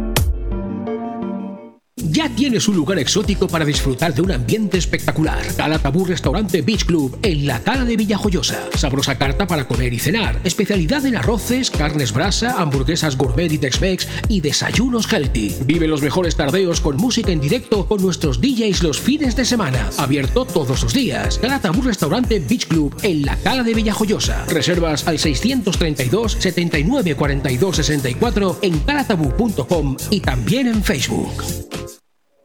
Ya 2.09 2.29
tienes 2.29 2.67
un 2.67 2.75
lugar 2.75 2.97
exótico 2.99 3.47
para 3.47 3.65
disfrutar 3.65 4.13
de 4.13 4.21
un 4.21 4.31
ambiente 4.31 4.77
espectacular. 4.77 5.41
Calatabú 5.55 6.05
Restaurante 6.05 6.61
Beach 6.61 6.85
Club 6.85 7.17
en 7.21 7.45
la 7.45 7.59
Cala 7.59 7.85
de 7.85 7.95
Villajoyosa. 7.95 8.69
Sabrosa 8.75 9.17
carta 9.17 9.45
para 9.45 9.67
comer 9.67 9.93
y 9.93 9.99
cenar. 9.99 10.39
Especialidad 10.43 11.05
en 11.05 11.15
arroces, 11.15 11.69
carnes 11.69 12.11
brasa, 12.11 12.59
hamburguesas 12.59 13.17
gourmet 13.17 13.51
y 13.51 13.57
Tex-Mex 13.57 14.07
y 14.29 14.41
desayunos 14.41 15.11
healthy. 15.11 15.55
Vive 15.65 15.87
los 15.87 16.01
mejores 16.01 16.35
tardeos 16.35 16.81
con 16.81 16.97
música 16.97 17.31
en 17.31 17.41
directo 17.41 17.87
con 17.87 18.01
nuestros 18.01 18.41
DJs 18.41 18.83
los 18.83 18.99
fines 18.99 19.35
de 19.35 19.45
semana. 19.45 19.89
Abierto 19.97 20.45
todos 20.45 20.81
los 20.83 20.93
días. 20.93 21.37
Calatabú 21.37 21.81
Restaurante 21.81 22.39
Beach 22.39 22.67
Club 22.67 22.95
en 23.03 23.23
la 23.23 23.37
Cala 23.37 23.63
de 23.63 23.73
Villajoyosa. 23.73 24.45
Reservas 24.45 25.07
al 25.07 25.19
632 25.19 26.37
79 26.39 27.15
42 27.15 27.75
64 27.75 28.59
en 28.61 28.79
calatabú.com 28.79 29.97
y 30.09 30.19
también 30.19 30.67
en 30.67 30.83
Facebook. 30.83 31.90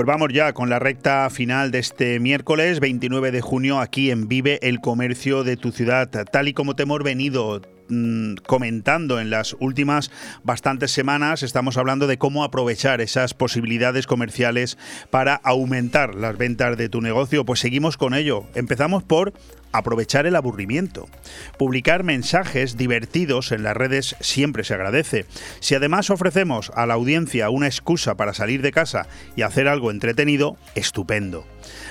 Pues 0.00 0.06
vamos 0.06 0.32
ya 0.32 0.54
con 0.54 0.70
la 0.70 0.78
recta 0.78 1.28
final 1.28 1.70
de 1.70 1.78
este 1.78 2.20
miércoles 2.20 2.80
29 2.80 3.32
de 3.32 3.42
junio 3.42 3.80
aquí 3.80 4.10
en 4.10 4.28
Vive 4.28 4.58
el 4.62 4.80
Comercio 4.80 5.44
de 5.44 5.58
tu 5.58 5.72
ciudad. 5.72 6.08
Tal 6.08 6.48
y 6.48 6.54
como 6.54 6.74
te 6.74 6.84
hemos 6.84 7.02
venido 7.02 7.60
mm, 7.90 8.36
comentando 8.46 9.20
en 9.20 9.28
las 9.28 9.56
últimas 9.60 10.10
bastantes 10.44 10.92
semanas, 10.92 11.42
estamos 11.42 11.76
hablando 11.76 12.06
de 12.06 12.16
cómo 12.16 12.44
aprovechar 12.44 13.00
esas 13.00 13.34
posibilidades 13.34 14.06
comerciales 14.06 14.78
para 15.10 15.34
aumentar 15.34 16.14
las 16.14 16.38
ventas 16.38 16.76
de 16.76 16.88
tu 16.88 17.00
negocio. 17.00 17.44
Pues 17.44 17.60
seguimos 17.60 17.96
con 17.96 18.14
ello. 18.14 18.44
Empezamos 18.54 19.02
por 19.02 19.32
aprovechar 19.72 20.26
el 20.26 20.36
aburrimiento. 20.36 21.08
Publicar 21.58 22.02
mensajes 22.02 22.76
divertidos 22.76 23.52
en 23.52 23.62
las 23.62 23.76
redes 23.76 24.16
siempre 24.20 24.64
se 24.64 24.74
agradece. 24.74 25.26
Si 25.60 25.74
además 25.74 26.10
ofrecemos 26.10 26.72
a 26.74 26.86
la 26.86 26.94
audiencia 26.94 27.50
una 27.50 27.66
excusa 27.66 28.16
para 28.16 28.34
salir 28.34 28.62
de 28.62 28.72
casa 28.72 29.06
y 29.36 29.42
hacer 29.42 29.68
algo 29.68 29.90
entretenido, 29.90 30.56
estupendo. 30.74 31.46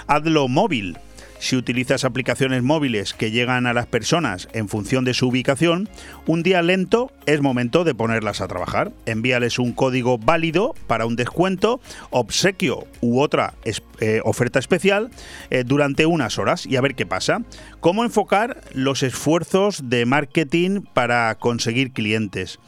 Hazlo 0.08 0.48
móvil 0.48 0.98
si 1.40 1.56
utilizas 1.56 2.06
aplicaciones 2.06 2.64
móviles 2.64 3.14
que 3.14 3.32
llegan 3.32 3.66
a 3.66 3.74
las 3.74 3.88
personas 3.88 4.48
en 4.54 4.70
función 4.70 5.06
de 5.06 5.14
su 5.14 5.28
ubicación, 5.28 5.90
un 6.28 6.44
día 6.44 6.62
lento 6.62 7.12
es 7.26 7.42
momento 7.42 7.84
de 7.84 7.96
ponerlas 7.96 8.42
a 8.42 8.48
trabajar. 8.48 8.92
Envíales 9.06 9.58
un 9.58 9.72
código 9.72 10.18
válido 10.18 10.76
para 10.88 11.06
un 11.06 11.16
descuento, 11.16 11.80
obsequio 12.10 12.88
u 13.02 13.22
otra 13.22 13.54
eh, 14.00 14.22
oferta 14.24 14.60
especial 14.60 15.10
eh, 15.50 15.64
durante 15.66 16.06
unas 16.06 16.38
horas 16.38 16.66
y 16.66 16.76
a 16.76 16.82
ver 16.82 16.96
qué 16.96 17.06
pasa. 17.06 17.42
¿Cómo 17.80 18.04
enfocar 18.04 18.62
los 18.74 19.04
esfuerzos 19.04 19.90
de 19.90 20.06
marketing 20.06 20.82
para 20.94 21.36
conseguir 21.36 21.92
clientes? 21.92 22.60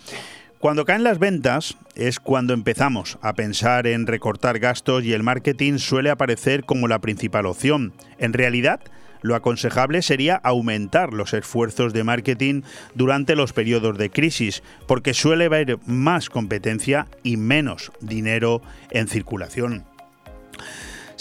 Cuando 0.62 0.86
caen 0.86 1.04
las 1.04 1.18
ventas 1.18 1.76
es 1.96 2.20
cuando 2.20 2.54
empezamos 2.54 3.18
a 3.24 3.34
pensar 3.34 3.88
en 3.88 4.06
recortar 4.06 4.60
gastos 4.60 5.04
y 5.04 5.12
el 5.12 5.24
marketing 5.24 5.80
suele 5.80 6.12
aparecer 6.12 6.66
como 6.66 6.88
la 6.88 7.00
principal 7.00 7.48
opción. 7.48 7.94
En 8.20 8.32
realidad, 8.32 8.80
lo 9.24 9.34
aconsejable 9.34 10.04
sería 10.04 10.36
aumentar 10.36 11.14
los 11.14 11.34
esfuerzos 11.34 11.94
de 11.94 12.04
marketing 12.04 12.62
durante 12.94 13.36
los 13.36 13.54
periodos 13.54 13.98
de 13.98 14.12
crisis, 14.12 14.62
porque 14.88 15.16
suele 15.16 15.46
haber 15.46 15.80
más 15.88 16.30
competencia 16.30 17.08
y 17.24 17.38
menos 17.38 17.92
dinero 18.00 18.62
en 18.92 19.08
circulación 19.08 19.86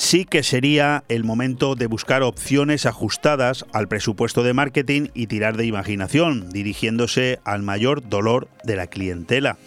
sí 0.01 0.25
que 0.25 0.43
sería 0.43 1.05
el 1.11 1.25
momento 1.25 1.75
de 1.75 1.87
buscar 1.87 2.23
opciones 2.23 2.87
ajustadas 2.87 3.67
al 3.75 3.87
presupuesto 3.87 4.43
de 4.43 4.55
marketing 4.55 5.09
y 5.13 5.27
tirar 5.27 5.59
de 5.59 5.67
imaginación, 5.67 6.49
dirigiéndose 6.49 7.39
al 7.45 7.63
mayor 7.63 8.09
dolor 8.09 8.49
de 8.65 8.77
la 8.77 8.87
clientela. 8.87 9.59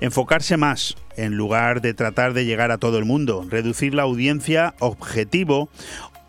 Enfocarse 0.00 0.56
más 0.56 0.96
en 1.18 1.36
lugar 1.36 1.82
de 1.82 1.92
tratar 1.92 2.32
de 2.32 2.46
llegar 2.46 2.70
a 2.70 2.78
todo 2.78 2.96
el 2.96 3.04
mundo, 3.04 3.46
reducir 3.50 3.94
la 3.94 4.04
audiencia 4.04 4.74
objetivo 4.78 5.68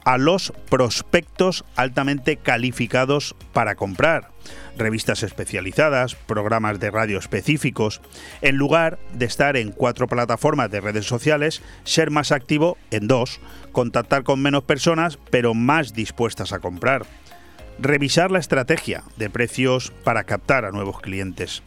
a 0.03 0.17
los 0.17 0.51
prospectos 0.69 1.63
altamente 1.77 2.35
calificados 2.35 3.33
para 3.53 3.75
comprar 3.75 4.33
revistas 4.77 5.23
especializadas, 5.23 6.15
programas 6.15 6.79
de 6.79 6.91
radio 6.91 7.19
específicos, 7.19 8.01
en 8.41 8.55
lugar 8.55 8.99
de 9.13 9.25
estar 9.25 9.57
en 9.57 9.71
cuatro 9.71 10.07
plataformas 10.07 10.71
de 10.71 10.81
redes 10.81 11.05
sociales, 11.05 11.61
ser 11.83 12.11
más 12.11 12.31
activo 12.31 12.77
en 12.91 13.07
dos, 13.07 13.39
contactar 13.71 14.23
con 14.23 14.41
menos 14.41 14.63
personas 14.63 15.17
pero 15.29 15.53
más 15.53 15.93
dispuestas 15.93 16.53
a 16.53 16.59
comprar. 16.59 17.05
Revisar 17.79 18.31
la 18.31 18.39
estrategia 18.39 19.03
de 19.17 19.29
precios 19.29 19.91
para 20.03 20.23
captar 20.23 20.65
a 20.65 20.71
nuevos 20.71 21.01
clientes. 21.01 21.63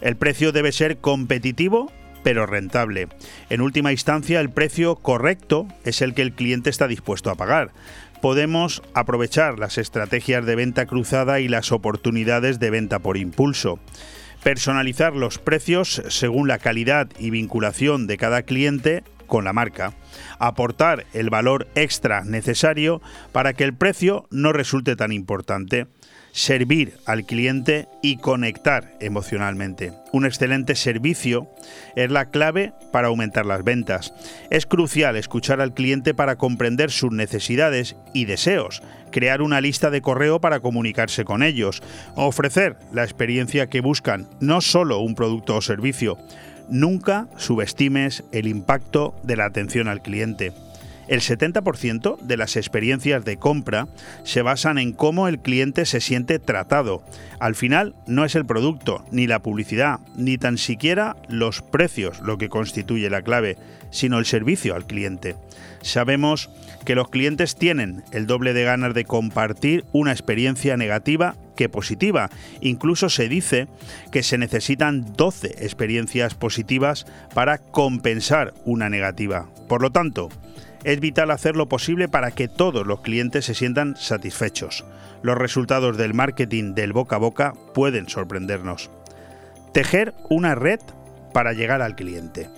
El 0.00 0.16
precio 0.16 0.52
debe 0.52 0.72
ser 0.72 0.98
competitivo 0.98 1.90
pero 2.22 2.46
rentable. 2.46 3.08
En 3.48 3.60
última 3.60 3.92
instancia, 3.92 4.40
el 4.40 4.50
precio 4.50 4.96
correcto 4.96 5.66
es 5.84 6.02
el 6.02 6.14
que 6.14 6.22
el 6.22 6.32
cliente 6.32 6.68
está 6.68 6.88
dispuesto 6.88 7.30
a 7.30 7.36
pagar 7.36 7.70
podemos 8.20 8.82
aprovechar 8.94 9.58
las 9.58 9.78
estrategias 9.78 10.44
de 10.44 10.56
venta 10.56 10.86
cruzada 10.86 11.40
y 11.40 11.48
las 11.48 11.72
oportunidades 11.72 12.58
de 12.58 12.70
venta 12.70 12.98
por 12.98 13.16
impulso. 13.16 13.78
Personalizar 14.42 15.14
los 15.14 15.38
precios 15.38 16.02
según 16.08 16.48
la 16.48 16.58
calidad 16.58 17.08
y 17.18 17.30
vinculación 17.30 18.06
de 18.06 18.16
cada 18.16 18.42
cliente 18.42 19.02
con 19.28 19.44
la 19.44 19.52
marca. 19.52 19.92
Aportar 20.40 21.06
el 21.12 21.30
valor 21.30 21.68
extra 21.76 22.24
necesario 22.24 23.00
para 23.30 23.52
que 23.52 23.62
el 23.62 23.74
precio 23.74 24.26
no 24.30 24.52
resulte 24.52 24.96
tan 24.96 25.12
importante. 25.12 25.86
servir 26.32 26.94
al 27.06 27.24
cliente 27.24 27.88
y 28.02 28.18
conectar 28.18 28.96
emocionalmente. 29.00 29.92
Un 30.12 30.24
excelente 30.24 30.76
servicio 30.76 31.48
es 31.96 32.10
la 32.10 32.30
clave 32.30 32.72
para 32.92 33.08
aumentar 33.08 33.44
las 33.44 33.64
ventas. 33.64 34.14
Es 34.50 34.66
crucial 34.66 35.16
escuchar 35.16 35.60
al 35.60 35.74
cliente 35.74 36.14
para 36.14 36.36
comprender 36.36 36.90
sus 36.90 37.12
necesidades 37.12 37.96
y 38.14 38.26
deseos, 38.26 38.82
crear 39.10 39.42
una 39.42 39.60
lista 39.60 39.90
de 39.90 40.02
correo 40.02 40.40
para 40.40 40.60
comunicarse 40.60 41.24
con 41.24 41.42
ellos, 41.42 41.82
ofrecer 42.14 42.76
la 42.92 43.02
experiencia 43.02 43.68
que 43.68 43.80
buscan, 43.80 44.28
no 44.40 44.60
solo 44.60 45.00
un 45.00 45.14
producto 45.14 45.56
o 45.56 45.60
servicio. 45.60 46.18
Nunca 46.68 47.28
subestimes 47.36 48.24
el 48.32 48.46
impacto 48.46 49.14
de 49.22 49.36
la 49.36 49.46
atención 49.46 49.88
al 49.88 50.02
cliente. 50.02 50.52
El 51.08 51.20
70% 51.20 52.18
de 52.20 52.36
las 52.36 52.56
experiencias 52.56 53.24
de 53.24 53.38
compra 53.38 53.88
se 54.24 54.42
basan 54.42 54.76
en 54.76 54.92
cómo 54.92 55.26
el 55.26 55.38
cliente 55.38 55.86
se 55.86 56.00
siente 56.00 56.38
tratado. 56.38 57.02
Al 57.40 57.54
final 57.54 57.94
no 58.06 58.26
es 58.26 58.34
el 58.34 58.44
producto, 58.44 59.06
ni 59.10 59.26
la 59.26 59.38
publicidad, 59.38 60.00
ni 60.16 60.36
tan 60.36 60.58
siquiera 60.58 61.16
los 61.28 61.62
precios 61.62 62.20
lo 62.20 62.36
que 62.36 62.50
constituye 62.50 63.08
la 63.08 63.22
clave, 63.22 63.56
sino 63.90 64.18
el 64.18 64.26
servicio 64.26 64.74
al 64.74 64.86
cliente. 64.86 65.34
Sabemos 65.82 66.50
que 66.84 66.94
los 66.94 67.08
clientes 67.08 67.56
tienen 67.56 68.02
el 68.12 68.26
doble 68.26 68.52
de 68.52 68.64
ganas 68.64 68.94
de 68.94 69.04
compartir 69.04 69.84
una 69.92 70.12
experiencia 70.12 70.76
negativa 70.76 71.36
que 71.56 71.68
positiva. 71.68 72.30
Incluso 72.60 73.10
se 73.10 73.28
dice 73.28 73.68
que 74.12 74.22
se 74.22 74.38
necesitan 74.38 75.14
12 75.16 75.64
experiencias 75.64 76.34
positivas 76.34 77.06
para 77.34 77.58
compensar 77.58 78.54
una 78.64 78.88
negativa. 78.88 79.48
Por 79.68 79.82
lo 79.82 79.90
tanto, 79.90 80.28
es 80.84 81.00
vital 81.00 81.30
hacer 81.30 81.56
lo 81.56 81.68
posible 81.68 82.08
para 82.08 82.30
que 82.30 82.48
todos 82.48 82.86
los 82.86 83.00
clientes 83.00 83.44
se 83.44 83.54
sientan 83.54 83.96
satisfechos. 83.96 84.84
Los 85.22 85.36
resultados 85.36 85.96
del 85.96 86.14
marketing 86.14 86.74
del 86.74 86.92
boca 86.92 87.16
a 87.16 87.18
boca 87.18 87.54
pueden 87.74 88.08
sorprendernos. 88.08 88.90
Tejer 89.72 90.14
una 90.30 90.54
red 90.54 90.80
para 91.34 91.52
llegar 91.52 91.82
al 91.82 91.96
cliente. 91.96 92.48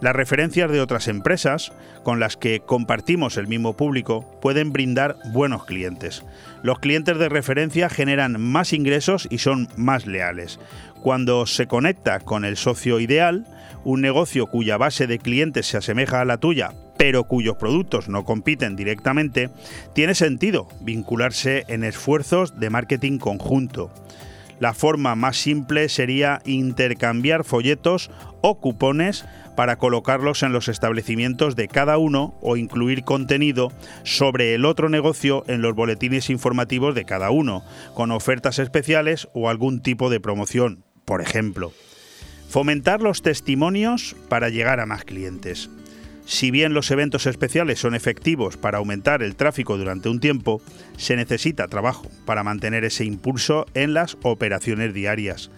Las 0.00 0.14
referencias 0.14 0.70
de 0.70 0.80
otras 0.80 1.08
empresas 1.08 1.72
con 2.04 2.20
las 2.20 2.36
que 2.36 2.60
compartimos 2.60 3.36
el 3.36 3.48
mismo 3.48 3.76
público 3.76 4.24
pueden 4.40 4.72
brindar 4.72 5.16
buenos 5.32 5.64
clientes. 5.64 6.24
Los 6.62 6.78
clientes 6.78 7.18
de 7.18 7.28
referencia 7.28 7.88
generan 7.88 8.40
más 8.40 8.72
ingresos 8.72 9.26
y 9.30 9.38
son 9.38 9.68
más 9.76 10.06
leales. 10.06 10.60
Cuando 11.02 11.46
se 11.46 11.66
conecta 11.66 12.20
con 12.20 12.44
el 12.44 12.56
socio 12.56 13.00
ideal, 13.00 13.46
un 13.84 14.00
negocio 14.00 14.46
cuya 14.46 14.76
base 14.76 15.06
de 15.06 15.18
clientes 15.18 15.66
se 15.66 15.78
asemeja 15.78 16.20
a 16.20 16.24
la 16.24 16.38
tuya, 16.38 16.72
pero 16.96 17.24
cuyos 17.24 17.56
productos 17.56 18.08
no 18.08 18.24
compiten 18.24 18.76
directamente, 18.76 19.50
tiene 19.94 20.14
sentido 20.14 20.68
vincularse 20.80 21.64
en 21.68 21.84
esfuerzos 21.84 22.58
de 22.58 22.70
marketing 22.70 23.18
conjunto. 23.18 23.90
La 24.60 24.74
forma 24.74 25.14
más 25.14 25.36
simple 25.36 25.88
sería 25.88 26.42
intercambiar 26.44 27.44
folletos 27.44 28.10
o 28.40 28.58
cupones 28.58 29.24
para 29.58 29.76
colocarlos 29.76 30.44
en 30.44 30.52
los 30.52 30.68
establecimientos 30.68 31.56
de 31.56 31.66
cada 31.66 31.98
uno 31.98 32.38
o 32.42 32.56
incluir 32.56 33.02
contenido 33.02 33.72
sobre 34.04 34.54
el 34.54 34.64
otro 34.64 34.88
negocio 34.88 35.42
en 35.48 35.62
los 35.62 35.74
boletines 35.74 36.30
informativos 36.30 36.94
de 36.94 37.04
cada 37.04 37.32
uno, 37.32 37.64
con 37.92 38.12
ofertas 38.12 38.60
especiales 38.60 39.26
o 39.34 39.48
algún 39.48 39.82
tipo 39.82 40.10
de 40.10 40.20
promoción, 40.20 40.84
por 41.04 41.20
ejemplo. 41.20 41.72
Fomentar 42.48 43.00
los 43.00 43.22
testimonios 43.22 44.14
para 44.28 44.48
llegar 44.48 44.78
a 44.78 44.86
más 44.86 45.02
clientes. 45.02 45.68
Si 46.24 46.52
bien 46.52 46.72
los 46.72 46.92
eventos 46.92 47.26
especiales 47.26 47.80
son 47.80 47.96
efectivos 47.96 48.56
para 48.56 48.78
aumentar 48.78 49.24
el 49.24 49.34
tráfico 49.34 49.76
durante 49.76 50.08
un 50.08 50.20
tiempo, 50.20 50.62
se 50.96 51.16
necesita 51.16 51.66
trabajo 51.66 52.06
para 52.26 52.44
mantener 52.44 52.84
ese 52.84 53.04
impulso 53.04 53.66
en 53.74 53.92
las 53.92 54.18
operaciones 54.22 54.94
diarias. 54.94 55.50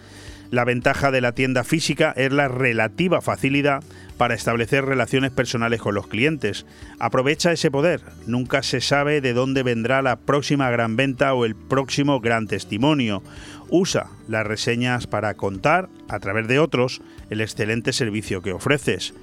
La 0.51 0.65
ventaja 0.65 1.13
de 1.13 1.21
la 1.21 1.33
tienda 1.33 1.63
física 1.63 2.13
es 2.17 2.33
la 2.33 2.49
relativa 2.49 3.21
facilidad 3.21 3.85
para 4.17 4.35
establecer 4.35 4.85
relaciones 4.85 5.31
personales 5.31 5.81
con 5.81 5.95
los 5.95 6.09
clientes. 6.09 6.67
Aprovecha 6.99 7.53
ese 7.53 7.71
poder. 7.71 8.03
Nunca 8.27 8.65
se 8.65 8.81
sabe 8.81 9.21
de 9.21 9.33
dónde 9.33 9.63
vendrá 9.63 10.03
la 10.03 10.17
próxima 10.17 10.69
gran 10.71 10.97
venta 10.97 11.35
o 11.35 11.45
el 11.45 11.55
próximo 11.55 12.21
gran 12.21 12.49
testimonio. 12.49 13.23
Usa 13.69 14.09
las 14.27 14.45
reseñas 14.45 15.07
para 15.07 15.35
contar, 15.35 15.89
a 16.09 16.19
través 16.19 16.49
de 16.49 16.59
otros, 16.59 17.01
el 17.31 17.41
excelente 17.41 17.93
servicio 17.93 18.43
que 18.43 18.53
ofreces. 18.53 19.15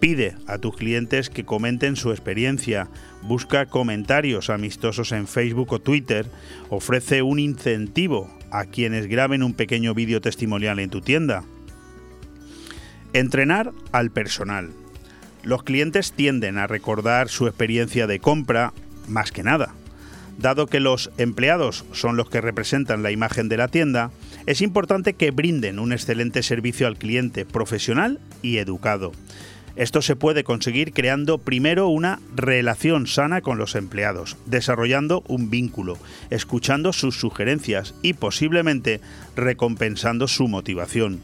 Pide 0.00 0.34
a 0.48 0.58
tus 0.58 0.76
clientes 0.76 1.30
que 1.30 1.44
comenten 1.44 1.94
su 1.94 2.10
experiencia, 2.10 2.88
busca 3.22 3.66
comentarios 3.66 4.50
amistosos 4.50 5.12
en 5.12 5.28
Facebook 5.28 5.72
o 5.72 5.78
Twitter, 5.80 6.26
ofrece 6.70 7.22
un 7.22 7.38
incentivo 7.38 8.28
a 8.52 8.66
quienes 8.66 9.08
graben 9.08 9.42
un 9.42 9.54
pequeño 9.54 9.94
vídeo 9.94 10.20
testimonial 10.20 10.78
en 10.78 10.90
tu 10.90 11.00
tienda. 11.00 11.42
Entrenar 13.14 13.72
al 13.92 14.10
personal. 14.10 14.70
Los 15.42 15.64
clientes 15.64 16.12
tienden 16.12 16.58
a 16.58 16.66
recordar 16.66 17.28
su 17.28 17.46
experiencia 17.46 18.06
de 18.06 18.20
compra 18.20 18.72
más 19.08 19.32
que 19.32 19.42
nada. 19.42 19.74
Dado 20.38 20.66
que 20.66 20.80
los 20.80 21.10
empleados 21.18 21.84
son 21.92 22.16
los 22.16 22.28
que 22.28 22.40
representan 22.40 23.02
la 23.02 23.10
imagen 23.10 23.48
de 23.48 23.56
la 23.56 23.68
tienda, 23.68 24.10
es 24.46 24.60
importante 24.60 25.14
que 25.14 25.30
brinden 25.30 25.78
un 25.78 25.92
excelente 25.92 26.42
servicio 26.42 26.86
al 26.86 26.96
cliente 26.96 27.44
profesional 27.44 28.20
y 28.42 28.58
educado. 28.58 29.12
Esto 29.74 30.02
se 30.02 30.16
puede 30.16 30.44
conseguir 30.44 30.92
creando 30.92 31.38
primero 31.38 31.88
una 31.88 32.20
relación 32.34 33.06
sana 33.06 33.40
con 33.40 33.56
los 33.56 33.74
empleados, 33.74 34.36
desarrollando 34.44 35.24
un 35.28 35.48
vínculo, 35.48 35.96
escuchando 36.30 36.92
sus 36.92 37.18
sugerencias 37.18 37.94
y 38.02 38.12
posiblemente 38.12 39.00
recompensando 39.34 40.28
su 40.28 40.46
motivación. 40.48 41.20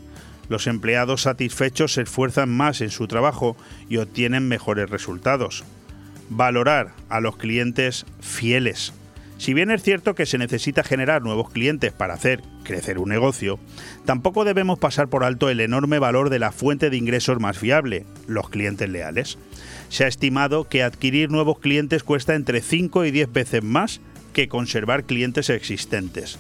Los 0.49 0.67
empleados 0.67 1.23
satisfechos 1.23 1.93
se 1.93 2.03
esfuerzan 2.03 2.49
más 2.49 2.81
en 2.81 2.91
su 2.91 3.07
trabajo 3.07 3.57
y 3.91 3.99
obtienen 3.99 4.49
mejores 4.49 4.89
resultados. 4.89 5.65
Valorar 6.31 6.95
a 7.11 7.21
los 7.21 7.37
clientes 7.37 8.07
fieles. 8.21 8.95
Si 9.39 9.55
bien 9.55 9.71
es 9.71 9.85
cierto 9.85 10.17
que 10.17 10.27
se 10.27 10.37
necesita 10.37 10.83
generar 10.83 11.23
nuevos 11.23 11.51
clientes 11.51 11.93
para 11.93 12.15
hacer 12.15 12.43
crecer 12.65 12.99
un 12.99 13.09
negocio, 13.09 13.61
tampoco 14.05 14.45
debemos 14.45 14.81
pasar 14.81 15.09
por 15.09 15.23
alto 15.23 15.49
el 15.49 15.61
enorme 15.61 16.01
valor 16.01 16.29
de 16.29 16.41
la 16.41 16.51
fuente 16.51 16.91
de 16.91 16.97
ingresos 16.97 17.39
más 17.39 17.57
fiable, 17.57 18.05
los 18.27 18.51
clientes 18.51 18.89
leales. 18.89 19.39
Se 19.91 20.05
ha 20.05 20.09
estimado 20.09 20.69
que 20.69 20.83
adquirir 20.83 21.31
nuevos 21.31 21.61
clientes 21.61 22.03
cuesta 22.03 22.35
entre 22.35 22.61
5 22.61 23.05
y 23.05 23.13
10 23.13 23.33
veces 23.33 23.63
más 23.63 24.01
que 24.33 24.49
conservar 24.49 25.05
clientes 25.05 25.51
existentes. 25.51 26.37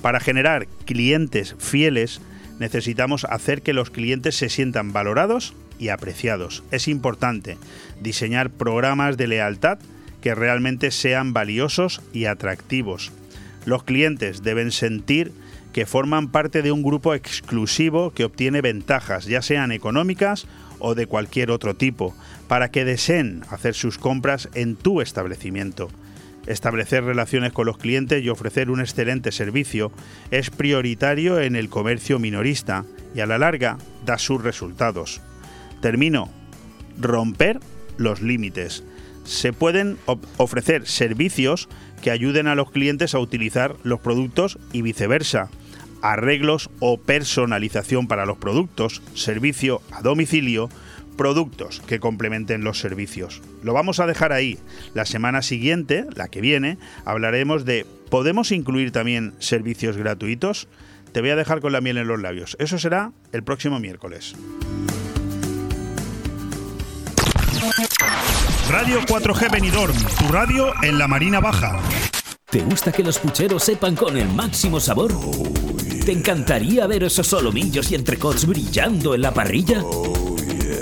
Para 0.00 0.18
generar 0.18 0.66
clientes 0.86 1.54
fieles, 1.58 2.22
necesitamos 2.58 3.24
hacer 3.26 3.60
que 3.60 3.74
los 3.74 3.90
clientes 3.90 4.36
se 4.36 4.48
sientan 4.48 4.94
valorados 4.94 5.54
y 5.78 5.90
apreciados. 5.90 6.64
Es 6.70 6.88
importante 6.88 7.58
diseñar 8.00 8.48
programas 8.48 9.18
de 9.18 9.26
lealtad 9.26 9.78
que 10.20 10.34
realmente 10.34 10.90
sean 10.90 11.32
valiosos 11.32 12.02
y 12.12 12.26
atractivos. 12.26 13.12
Los 13.64 13.82
clientes 13.82 14.42
deben 14.42 14.72
sentir 14.72 15.32
que 15.72 15.86
forman 15.86 16.28
parte 16.28 16.62
de 16.62 16.72
un 16.72 16.82
grupo 16.82 17.14
exclusivo 17.14 18.12
que 18.12 18.24
obtiene 18.24 18.60
ventajas, 18.60 19.26
ya 19.26 19.42
sean 19.42 19.72
económicas 19.72 20.46
o 20.78 20.94
de 20.94 21.06
cualquier 21.06 21.50
otro 21.50 21.76
tipo, 21.76 22.14
para 22.46 22.70
que 22.70 22.84
deseen 22.84 23.42
hacer 23.50 23.74
sus 23.74 23.98
compras 23.98 24.48
en 24.54 24.76
tu 24.76 25.00
establecimiento. 25.00 25.88
Establecer 26.46 27.04
relaciones 27.04 27.52
con 27.52 27.66
los 27.66 27.76
clientes 27.76 28.24
y 28.24 28.30
ofrecer 28.30 28.70
un 28.70 28.80
excelente 28.80 29.32
servicio 29.32 29.92
es 30.30 30.48
prioritario 30.48 31.40
en 31.40 31.56
el 31.56 31.68
comercio 31.68 32.18
minorista 32.18 32.86
y 33.14 33.20
a 33.20 33.26
la 33.26 33.36
larga 33.36 33.76
da 34.06 34.16
sus 34.16 34.42
resultados. 34.42 35.20
Termino. 35.82 36.30
Romper 36.98 37.60
los 37.98 38.22
límites 38.22 38.82
se 39.28 39.52
pueden 39.52 39.98
ofrecer 40.38 40.86
servicios 40.86 41.68
que 42.00 42.10
ayuden 42.10 42.46
a 42.46 42.54
los 42.54 42.70
clientes 42.70 43.14
a 43.14 43.18
utilizar 43.18 43.76
los 43.82 44.00
productos 44.00 44.58
y 44.72 44.80
viceversa. 44.80 45.50
Arreglos 46.00 46.70
o 46.80 46.98
personalización 46.98 48.08
para 48.08 48.24
los 48.24 48.38
productos, 48.38 49.02
servicio 49.14 49.82
a 49.92 50.00
domicilio, 50.00 50.70
productos 51.18 51.82
que 51.86 52.00
complementen 52.00 52.64
los 52.64 52.78
servicios. 52.78 53.42
Lo 53.62 53.74
vamos 53.74 54.00
a 54.00 54.06
dejar 54.06 54.32
ahí. 54.32 54.58
La 54.94 55.04
semana 55.04 55.42
siguiente, 55.42 56.06
la 56.14 56.28
que 56.28 56.40
viene, 56.40 56.78
hablaremos 57.04 57.66
de 57.66 57.84
¿podemos 58.08 58.50
incluir 58.50 58.92
también 58.92 59.34
servicios 59.40 59.98
gratuitos? 59.98 60.68
Te 61.12 61.20
voy 61.20 61.30
a 61.30 61.36
dejar 61.36 61.60
con 61.60 61.72
la 61.72 61.82
miel 61.82 61.98
en 61.98 62.08
los 62.08 62.20
labios. 62.20 62.56
Eso 62.60 62.78
será 62.78 63.12
el 63.32 63.42
próximo 63.42 63.78
miércoles. 63.78 64.34
Radio 68.70 69.00
4G 69.00 69.50
Benidorm, 69.50 69.96
tu 70.18 70.28
radio 70.28 70.74
en 70.82 70.98
la 70.98 71.08
Marina 71.08 71.40
Baja. 71.40 71.80
¿Te 72.50 72.60
gusta 72.60 72.92
que 72.92 73.02
los 73.02 73.18
pucheros 73.18 73.62
sepan 73.64 73.96
con 73.96 74.18
el 74.18 74.28
máximo 74.28 74.78
sabor? 74.78 75.10
¿Te 76.04 76.12
encantaría 76.12 76.86
ver 76.86 77.04
esos 77.04 77.26
solomillos 77.26 77.90
y 77.90 77.94
entrecots 77.94 78.44
brillando 78.44 79.14
en 79.14 79.22
la 79.22 79.32
parrilla? 79.32 79.82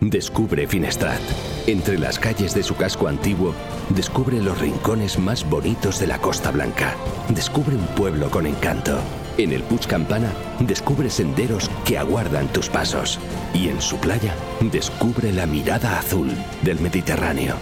Descubre 0.00 0.66
Finestrat. 0.66 1.20
Entre 1.66 1.98
las 1.98 2.18
calles 2.18 2.54
de 2.54 2.62
su 2.62 2.76
casco 2.76 3.08
antiguo, 3.08 3.54
descubre 3.88 4.40
los 4.40 4.58
rincones 4.60 5.18
más 5.18 5.48
bonitos 5.48 5.98
de 5.98 6.06
la 6.06 6.18
Costa 6.18 6.50
Blanca. 6.50 6.94
Descubre 7.30 7.74
un 7.74 7.86
pueblo 7.88 8.30
con 8.30 8.46
encanto. 8.46 8.98
En 9.38 9.52
el 9.52 9.62
Puig 9.62 9.86
Campana, 9.86 10.32
descubre 10.60 11.08
senderos 11.08 11.70
que 11.84 11.98
aguardan 11.98 12.48
tus 12.52 12.68
pasos. 12.68 13.18
Y 13.54 13.68
en 13.68 13.80
su 13.80 13.96
playa, 13.96 14.34
descubre 14.70 15.32
la 15.32 15.46
mirada 15.46 15.98
azul 15.98 16.30
del 16.62 16.78
Mediterráneo. 16.80 17.54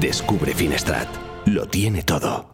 Descubre 0.00 0.54
Finestrat. 0.54 1.08
Lo 1.44 1.66
tiene 1.66 2.02
todo. 2.02 2.53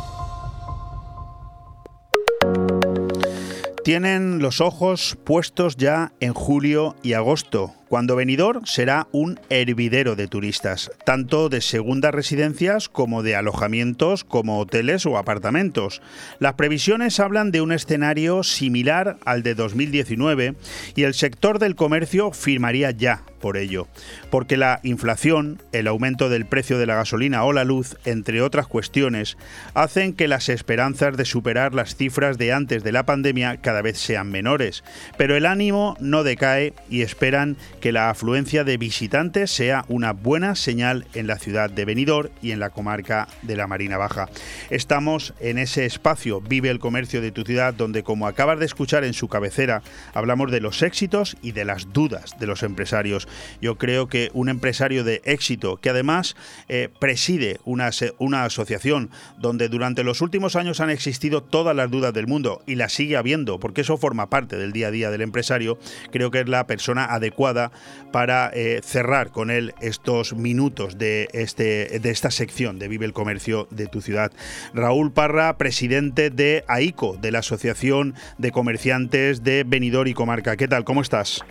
Tienen 3.83 4.39
los 4.39 4.61
ojos 4.61 5.17
puestos 5.23 5.75
ya 5.75 6.13
en 6.19 6.33
julio 6.33 6.95
y 7.01 7.13
agosto, 7.13 7.73
cuando 7.91 8.15
Benidorm 8.15 8.65
será 8.65 9.09
un 9.11 9.37
hervidero 9.49 10.15
de 10.15 10.29
turistas, 10.29 10.93
tanto 11.03 11.49
de 11.49 11.59
segundas 11.59 12.13
residencias 12.13 12.87
como 12.87 13.21
de 13.21 13.35
alojamientos 13.35 14.23
como 14.23 14.59
hoteles 14.59 15.05
o 15.05 15.17
apartamentos. 15.17 16.01
Las 16.39 16.53
previsiones 16.53 17.19
hablan 17.19 17.51
de 17.51 17.59
un 17.59 17.73
escenario 17.73 18.43
similar 18.43 19.17
al 19.25 19.43
de 19.43 19.55
2019 19.55 20.55
y 20.95 21.03
el 21.03 21.13
sector 21.13 21.59
del 21.59 21.75
comercio 21.75 22.31
firmaría 22.31 22.91
ya 22.91 23.23
por 23.41 23.57
ello, 23.57 23.87
porque 24.29 24.55
la 24.55 24.79
inflación, 24.83 25.61
el 25.73 25.87
aumento 25.87 26.29
del 26.29 26.45
precio 26.45 26.77
de 26.77 26.85
la 26.85 26.95
gasolina 26.95 27.43
o 27.43 27.51
la 27.51 27.65
luz, 27.65 27.97
entre 28.05 28.41
otras 28.41 28.67
cuestiones, 28.67 29.37
hacen 29.73 30.13
que 30.13 30.29
las 30.29 30.47
esperanzas 30.47 31.17
de 31.17 31.25
superar 31.25 31.73
las 31.73 31.95
cifras 31.95 32.37
de 32.37 32.53
antes 32.53 32.83
de 32.83 32.91
la 32.93 33.05
pandemia 33.05 33.57
cada 33.57 33.81
vez 33.81 33.97
sean 33.97 34.31
menores, 34.31 34.83
pero 35.17 35.35
el 35.35 35.45
ánimo 35.45 35.97
no 35.99 36.23
decae 36.23 36.73
y 36.89 37.01
esperan 37.01 37.57
que 37.81 37.91
la 37.91 38.11
afluencia 38.11 38.63
de 38.63 38.77
visitantes 38.77 39.51
sea 39.51 39.83
una 39.89 40.13
buena 40.13 40.55
señal 40.55 41.07
en 41.13 41.27
la 41.27 41.39
ciudad 41.39 41.69
de 41.69 41.83
Benidorm 41.83 42.29
y 42.41 42.51
en 42.51 42.59
la 42.59 42.69
comarca 42.69 43.27
de 43.41 43.57
la 43.57 43.67
Marina 43.67 43.97
Baja. 43.97 44.29
Estamos 44.69 45.33
en 45.39 45.57
ese 45.57 45.85
espacio 45.85 46.39
Vive 46.39 46.69
el 46.69 46.79
comercio 46.79 47.21
de 47.21 47.31
tu 47.31 47.43
ciudad 47.43 47.73
donde 47.73 48.03
como 48.03 48.27
acabas 48.27 48.59
de 48.59 48.65
escuchar 48.65 49.03
en 49.03 49.13
su 49.13 49.27
cabecera, 49.27 49.81
hablamos 50.13 50.51
de 50.51 50.61
los 50.61 50.83
éxitos 50.83 51.35
y 51.41 51.51
de 51.51 51.65
las 51.65 51.91
dudas 51.91 52.35
de 52.39 52.47
los 52.47 52.63
empresarios. 52.63 53.27
Yo 53.61 53.77
creo 53.77 54.07
que 54.07 54.29
un 54.33 54.47
empresario 54.47 55.03
de 55.03 55.21
éxito 55.25 55.77
que 55.77 55.89
además 55.89 56.35
eh, 56.69 56.89
preside 56.99 57.59
una, 57.65 57.89
una 58.19 58.43
asociación 58.43 59.09
donde 59.39 59.69
durante 59.69 60.03
los 60.03 60.21
últimos 60.21 60.55
años 60.55 60.79
han 60.79 60.91
existido 60.91 61.41
todas 61.41 61.75
las 61.75 61.89
dudas 61.89 62.13
del 62.13 62.27
mundo 62.27 62.61
y 62.67 62.75
las 62.75 62.93
sigue 62.93 63.17
habiendo, 63.17 63.59
porque 63.59 63.81
eso 63.81 63.97
forma 63.97 64.29
parte 64.29 64.57
del 64.57 64.71
día 64.71 64.89
a 64.89 64.91
día 64.91 65.09
del 65.09 65.21
empresario, 65.21 65.79
creo 66.11 66.29
que 66.29 66.41
es 66.41 66.47
la 66.47 66.67
persona 66.67 67.05
adecuada 67.05 67.70
para 68.11 68.49
eh, 68.53 68.79
cerrar 68.83 69.31
con 69.31 69.51
él 69.51 69.73
estos 69.81 70.33
minutos 70.33 70.97
de, 70.97 71.27
este, 71.33 71.99
de 71.99 72.09
esta 72.09 72.31
sección 72.31 72.79
de 72.79 72.87
Vive 72.87 73.05
el 73.05 73.13
Comercio 73.13 73.67
de 73.71 73.87
tu 73.87 74.01
ciudad. 74.01 74.31
Raúl 74.73 75.11
Parra, 75.11 75.57
presidente 75.57 76.29
de 76.29 76.63
AICO, 76.67 77.17
de 77.17 77.31
la 77.31 77.39
Asociación 77.39 78.13
de 78.37 78.51
Comerciantes 78.51 79.43
de 79.43 79.63
Benidorm 79.65 80.09
y 80.09 80.13
Comarca. 80.13 80.57
¿Qué 80.57 80.67
tal? 80.67 80.83
¿Cómo 80.83 81.01
estás? 81.01 81.43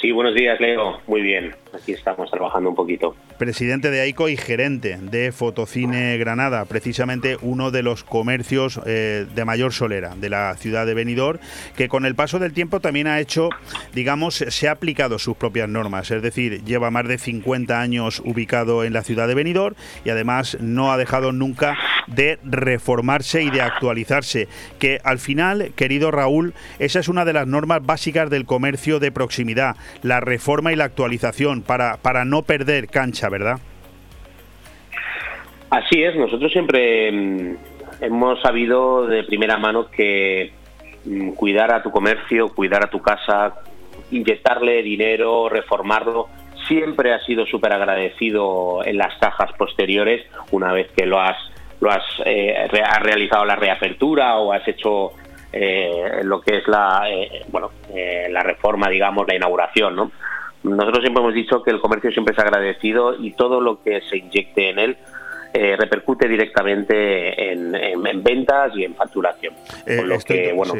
Sí, 0.00 0.12
buenos 0.12 0.34
días, 0.34 0.60
Leo. 0.60 1.00
Muy 1.06 1.22
bien, 1.22 1.54
aquí 1.74 1.92
estamos 1.92 2.30
trabajando 2.30 2.70
un 2.70 2.76
poquito. 2.76 3.14
Presidente 3.38 3.90
de 3.90 4.00
AICO 4.00 4.28
y 4.28 4.36
gerente 4.36 4.98
de 5.00 5.32
Fotocine 5.32 6.16
Granada, 6.18 6.64
precisamente 6.64 7.36
uno 7.42 7.70
de 7.70 7.82
los 7.82 8.04
comercios 8.04 8.80
eh, 8.86 9.26
de 9.34 9.44
mayor 9.44 9.72
solera 9.72 10.14
de 10.14 10.28
la 10.28 10.54
ciudad 10.56 10.86
de 10.86 10.94
Benidorm, 10.94 11.38
que 11.76 11.88
con 11.88 12.04
el 12.04 12.14
paso 12.14 12.38
del 12.38 12.52
tiempo 12.52 12.80
también 12.80 13.06
ha 13.06 13.20
hecho, 13.20 13.48
digamos, 13.94 14.36
se 14.36 14.68
ha 14.68 14.72
aplicado 14.72 15.18
sus 15.18 15.36
propias 15.36 15.68
normas, 15.68 16.10
es 16.10 16.22
decir, 16.22 16.64
lleva 16.64 16.90
más 16.90 17.06
de 17.06 17.18
50 17.18 17.80
años 17.80 18.22
ubicado 18.24 18.84
en 18.84 18.92
la 18.92 19.02
ciudad 19.02 19.28
de 19.28 19.34
Benidorm 19.34 19.76
y 20.04 20.10
además 20.10 20.56
no 20.60 20.92
ha 20.92 20.96
dejado 20.96 21.32
nunca 21.32 21.76
de 22.06 22.38
reformarse 22.44 23.42
y 23.42 23.50
de 23.50 23.60
actualizarse, 23.60 24.48
que 24.78 25.00
al 25.04 25.18
final, 25.18 25.72
querido 25.76 26.10
Raúl, 26.10 26.54
esa 26.78 27.00
es 27.00 27.08
una 27.08 27.24
de 27.24 27.32
las 27.32 27.46
normas 27.46 27.84
básicas 27.84 28.30
del 28.30 28.46
comercio 28.46 28.98
de 28.98 29.12
proximidad 29.12 29.76
la 30.02 30.20
reforma 30.20 30.72
y 30.72 30.76
la 30.76 30.84
actualización 30.84 31.57
para, 31.62 31.96
para 31.96 32.24
no 32.24 32.42
perder 32.42 32.88
cancha, 32.88 33.28
¿verdad? 33.28 33.58
Así 35.70 36.02
es, 36.02 36.16
nosotros 36.16 36.50
siempre 36.50 37.12
mm, 37.12 37.56
hemos 38.00 38.40
sabido 38.40 39.06
de 39.06 39.24
primera 39.24 39.58
mano 39.58 39.90
que 39.90 40.52
mm, 41.04 41.32
cuidar 41.32 41.72
a 41.72 41.82
tu 41.82 41.90
comercio, 41.90 42.48
cuidar 42.48 42.84
a 42.84 42.90
tu 42.90 43.00
casa, 43.00 43.54
inyectarle 44.10 44.82
dinero, 44.82 45.48
reformarlo, 45.48 46.28
siempre 46.66 47.12
has 47.12 47.24
sido 47.24 47.44
súper 47.46 47.72
agradecido 47.72 48.82
en 48.84 48.96
las 48.96 49.16
cajas 49.18 49.52
posteriores 49.52 50.26
una 50.50 50.72
vez 50.72 50.90
que 50.96 51.04
lo 51.04 51.20
has, 51.20 51.36
lo 51.80 51.90
has, 51.90 52.04
eh, 52.24 52.66
realizado 53.02 53.44
la 53.44 53.56
reapertura 53.56 54.36
o 54.36 54.52
has 54.52 54.66
hecho 54.66 55.12
eh, 55.52 56.20
lo 56.22 56.40
que 56.40 56.58
es 56.58 56.68
la, 56.68 57.02
eh, 57.10 57.44
bueno, 57.48 57.70
la 58.30 58.42
reforma, 58.42 58.88
digamos, 58.88 59.26
la 59.26 59.34
inauguración, 59.34 59.96
¿no? 59.96 60.12
Nosotros 60.62 61.00
siempre 61.02 61.22
hemos 61.22 61.34
dicho 61.34 61.62
que 61.62 61.70
el 61.70 61.80
comercio 61.80 62.10
siempre 62.10 62.32
es 62.32 62.38
agradecido 62.38 63.14
y 63.14 63.32
todo 63.32 63.60
lo 63.60 63.82
que 63.82 64.00
se 64.02 64.18
inyecte 64.18 64.70
en 64.70 64.78
él 64.78 64.96
repercute 65.54 66.28
directamente 66.28 67.52
en, 67.52 67.72
ventas 68.22 68.70
y 68.76 68.84
en 68.84 68.94
facturación. 68.94 69.54
Con 69.84 70.08
lo 70.08 70.18
que, 70.20 70.52
bueno, 70.52 70.74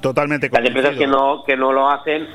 Totalmente. 0.00 0.48
Las 0.50 0.64
empresas 0.64 0.96
que 0.96 1.06
no, 1.06 1.44
que 1.44 1.56
no 1.56 1.72
lo 1.72 1.88
hacen 1.90 2.26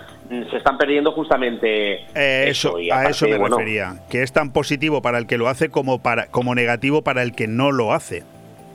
se 0.50 0.58
están 0.58 0.78
perdiendo 0.78 1.12
justamente 1.12 2.06
eh, 2.16 2.46
eso, 2.48 2.78
a 2.92 3.06
eso 3.06 3.28
me 3.28 3.38
refería 3.38 3.98
que 4.10 4.24
es 4.24 4.34
tan 4.34 4.52
positivo 4.52 5.04
para 5.04 5.20
el 5.20 5.28
que 5.28 5.38
lo 5.38 5.48
hace 5.48 5.70
como 5.70 6.02
para 6.02 6.28
como 6.28 6.56
negativo 6.56 7.04
para 7.04 7.22
el 7.22 7.36
que 7.36 7.48
no 7.48 7.72
lo 7.72 7.94
hace 7.94 8.24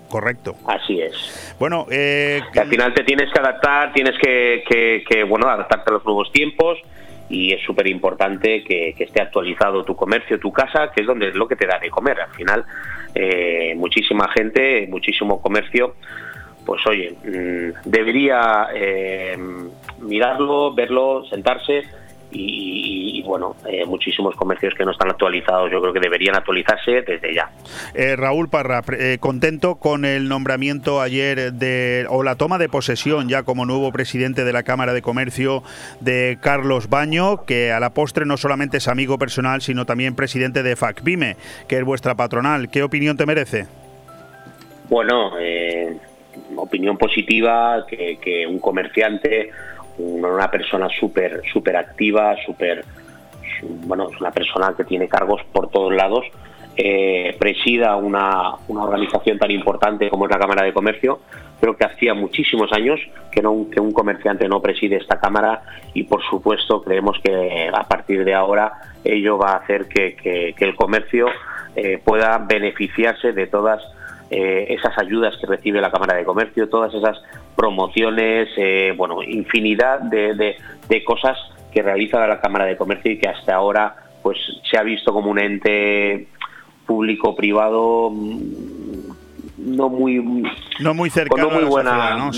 correcto 0.09 0.55
así 0.69 1.01
es 1.01 1.57
bueno 1.59 1.87
eh, 1.91 2.41
al 2.57 2.69
final 2.69 2.95
te 2.95 3.03
tienes 3.03 3.33
que 3.33 3.41
adaptar 3.41 3.93
tienes 3.93 4.15
que, 4.23 4.63
que, 5.09 5.25
bueno 5.25 5.49
adaptarte 5.49 5.91
a 5.91 5.95
los 5.95 6.05
nuevos 6.05 6.31
tiempos 6.31 6.79
y 7.31 7.53
es 7.53 7.63
súper 7.63 7.87
importante 7.87 8.63
que, 8.65 8.95
esté 8.99 9.23
actualizado 9.23 9.85
tu 9.85 9.95
comercio 9.95 10.39
tu 10.39 10.53
casa 10.53 10.91
que 10.93 11.03
es 11.03 11.07
donde 11.07 11.29
es 11.29 11.35
lo 11.35 11.49
que 11.49 11.57
te 11.57 11.67
da 11.67 11.79
de 11.79 11.89
comer. 11.89 12.21
Al 12.21 12.31
final 12.31 12.65
eh, 13.15 13.75
muchísima 13.77 14.29
gente 14.29 14.87
muchísimo 14.89 15.41
comercio 15.41 15.95
pues 16.67 16.87
oye, 16.87 17.13
mm, 17.25 17.89
debería 17.89 18.69
eh, 18.75 19.37
mirarlo, 20.01 20.75
verlo, 20.75 21.25
sentarse 21.25 21.85
y, 22.31 23.23
bueno, 23.23 23.57
eh, 23.69 23.85
muchísimos 23.85 24.35
comercios 24.37 24.75
que 24.75 24.85
no 24.85 24.93
están 24.93 25.11
actualizados, 25.11 25.71
yo 25.71 25.81
creo 25.81 25.93
que 25.93 26.01
deberían 26.01 26.37
actualizarse 26.37 27.03
desde 27.03 27.35
ya. 27.35 27.51
Eh, 27.95 28.17
Raúl 28.17 28.49
Parra, 28.49 28.83
contento 29.21 29.77
con 29.77 30.05
el 30.05 30.29
nombramiento 30.29 31.01
ayer 31.01 31.53
de, 31.53 32.07
o 32.09 32.23
la 32.23 32.37
toma 32.37 32.59
de 32.59 32.69
posesión 32.69 33.29
ya 33.29 33.43
como 33.43 33.67
nuevo 33.67 33.93
presidente 33.93 34.45
de 34.45 34.53
la 34.53 34.63
Cámara 34.63 34.93
de 34.93 35.03
Comercio 35.03 35.63
de 36.01 36.39
Carlos 36.41 36.89
Baño, 36.89 37.45
que 37.45 37.73
a 37.73 37.81
la 37.81 37.91
postre 37.91 38.27
no 38.27 38.37
solamente 38.37 38.79
es 38.79 38.89
amigo 38.89 39.19
personal, 39.19 39.61
sino 39.61 39.87
también 39.87 40.15
presidente 40.15 40.63
de 40.63 40.77
FACPIME, 40.77 41.37
que 41.69 41.79
es 41.79 41.85
vuestra 41.85 42.15
patronal. 42.15 42.69
¿Qué 42.71 42.83
opinión 42.83 43.17
te 43.17 43.27
merece? 43.27 43.67
Bueno, 44.89 45.39
eh, 45.39 45.97
opinión 46.57 46.99
positiva, 46.99 47.85
que, 47.87 48.47
un 48.49 48.59
comerciante, 48.59 49.51
una 50.01 50.51
persona 50.51 50.89
súper 50.89 51.43
super 51.53 51.77
activa, 51.77 52.37
súper, 52.45 52.85
bueno, 53.63 54.09
es 54.11 54.21
una 54.21 54.31
persona 54.31 54.75
que 54.77 54.85
tiene 54.85 55.09
cargos 55.09 55.43
por 55.53 55.71
todos 55.71 55.95
lados, 55.95 56.25
eh, 56.77 57.37
presida 57.39 57.97
una, 57.97 58.55
una, 58.69 58.85
organización 58.85 59.39
tan 59.39 59.51
importante 59.51 60.09
como 60.09 60.25
es 60.25 60.31
la 60.31 60.39
Cámara 60.39 60.65
de 60.65 60.73
Comercio. 60.73 61.21
Creo 61.61 61.77
que 61.77 61.85
hacía 61.85 62.15
muchísimos 62.15 62.73
años 62.73 63.01
que, 63.31 63.43
no, 63.43 63.67
que 63.71 63.81
un 63.81 63.93
comerciante 63.93 64.49
no 64.49 64.63
preside 64.63 64.97
esta 64.97 65.21
Cámara 65.21 65.63
y 65.93 66.05
por 66.05 66.23
supuesto 66.23 66.83
creemos 66.83 67.19
que 67.23 67.69
a 67.73 67.85
partir 67.85 68.25
de 68.25 68.35
ahora 68.35 68.73
ello 69.05 69.37
va 69.37 69.53
a 69.53 69.57
hacer 69.57 69.89
que, 69.89 70.55
el 70.59 70.75
comercio 70.77 71.27
eh, 71.77 72.01
pueda 72.03 72.39
beneficiarse 72.39 73.33
de 73.33 73.47
todas 73.47 73.83
eh, 74.31 74.67
esas 74.69 74.97
ayudas 74.97 75.37
que 75.41 75.47
recibe 75.47 75.81
la 75.81 75.91
Cámara 75.91 76.15
de 76.15 76.25
Comercio, 76.25 76.69
todas 76.69 76.95
esas 76.95 77.21
promociones, 77.57 78.49
eh, 78.57 78.95
bueno, 78.97 79.23
infinidad 79.23 80.01
de, 80.01 80.57
cosas 81.05 81.37
que 81.73 81.83
realiza 81.83 82.25
la 82.27 82.41
Cámara 82.41 82.65
de 82.65 82.77
Comercio 82.77 83.13
y 83.13 83.19
que 83.19 83.29
hasta 83.29 83.55
ahora 83.55 83.97
pues 84.23 84.39
se 84.71 84.79
ha 84.79 84.83
visto 84.83 85.13
como 85.13 85.31
un 85.31 85.39
ente 85.39 86.29
público 86.87 87.35
privado 87.35 88.11
mm, 88.11 89.77
no 89.77 89.89
muy 89.89 90.45
no 90.81 90.95
muy 90.95 91.11
cercano 91.11 91.49
no 91.49 91.51
muy 91.51 91.65
buena 91.65 92.31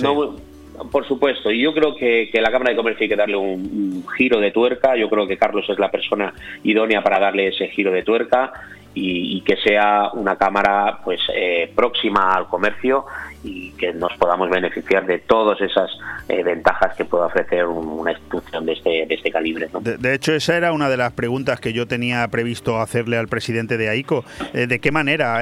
por 0.91 1.07
supuesto, 1.07 1.51
y 1.51 1.61
yo 1.61 1.75
creo 1.75 1.95
que, 1.95 2.31
que, 2.33 2.41
la 2.41 2.51
Cámara 2.51 2.71
de 2.71 2.77
Comercio 2.77 3.05
hay 3.05 3.09
que 3.09 3.17
darle 3.17 3.37
un, 3.37 4.05
giro 4.17 4.41
de 4.41 4.51
tuerca. 4.51 4.97
Yo 4.97 5.09
creo 5.09 5.27
que 5.27 5.37
Carlos 5.37 5.67
es 5.69 5.79
la 5.79 5.91
persona 5.91 6.33
idónea 6.65 7.03
para 7.03 7.21
darle 7.21 7.49
ese 7.49 7.69
giro 7.69 7.93
de 7.93 8.03
tuerca 8.03 8.53
y, 8.95 9.41
que 9.43 9.57
sea 9.57 10.11
una 10.13 10.37
cámara 10.37 11.01
pues 11.05 11.21
eh, 11.35 11.73
próxima 11.75 12.35
al 12.35 12.47
comercio 12.47 13.07
y 13.43 13.73
que 13.73 13.93
nos 13.93 14.13
podamos 14.19 14.51
beneficiar 14.51 15.07
de 15.07 15.19
todas 15.19 15.61
esas 15.61 15.91
eh, 16.29 16.43
ventajas 16.43 16.95
que 16.97 17.05
puede 17.05 17.25
ofrecer 17.25 17.67
una 17.67 18.13
institución 18.13 18.67
de 18.67 18.73
este, 18.75 18.91
de 19.07 19.15
este 19.15 19.31
calibre. 19.31 19.69
De, 19.81 20.15
hecho, 20.15 20.35
esa 20.35 20.57
era 20.57 20.73
una 20.73 20.89
de 20.89 20.97
las 20.97 21.13
preguntas 21.13 21.61
que 21.61 21.73
yo 21.73 21.87
tenía 21.87 22.27
previsto 22.29 22.81
hacerle 22.81 23.17
al 23.17 23.29
presidente 23.29 23.77
de 23.77 23.89
AICO. 23.89 24.25
Eh, 24.55 24.67
¿De 24.67 24.79
qué 24.79 24.93
manera 24.93 25.41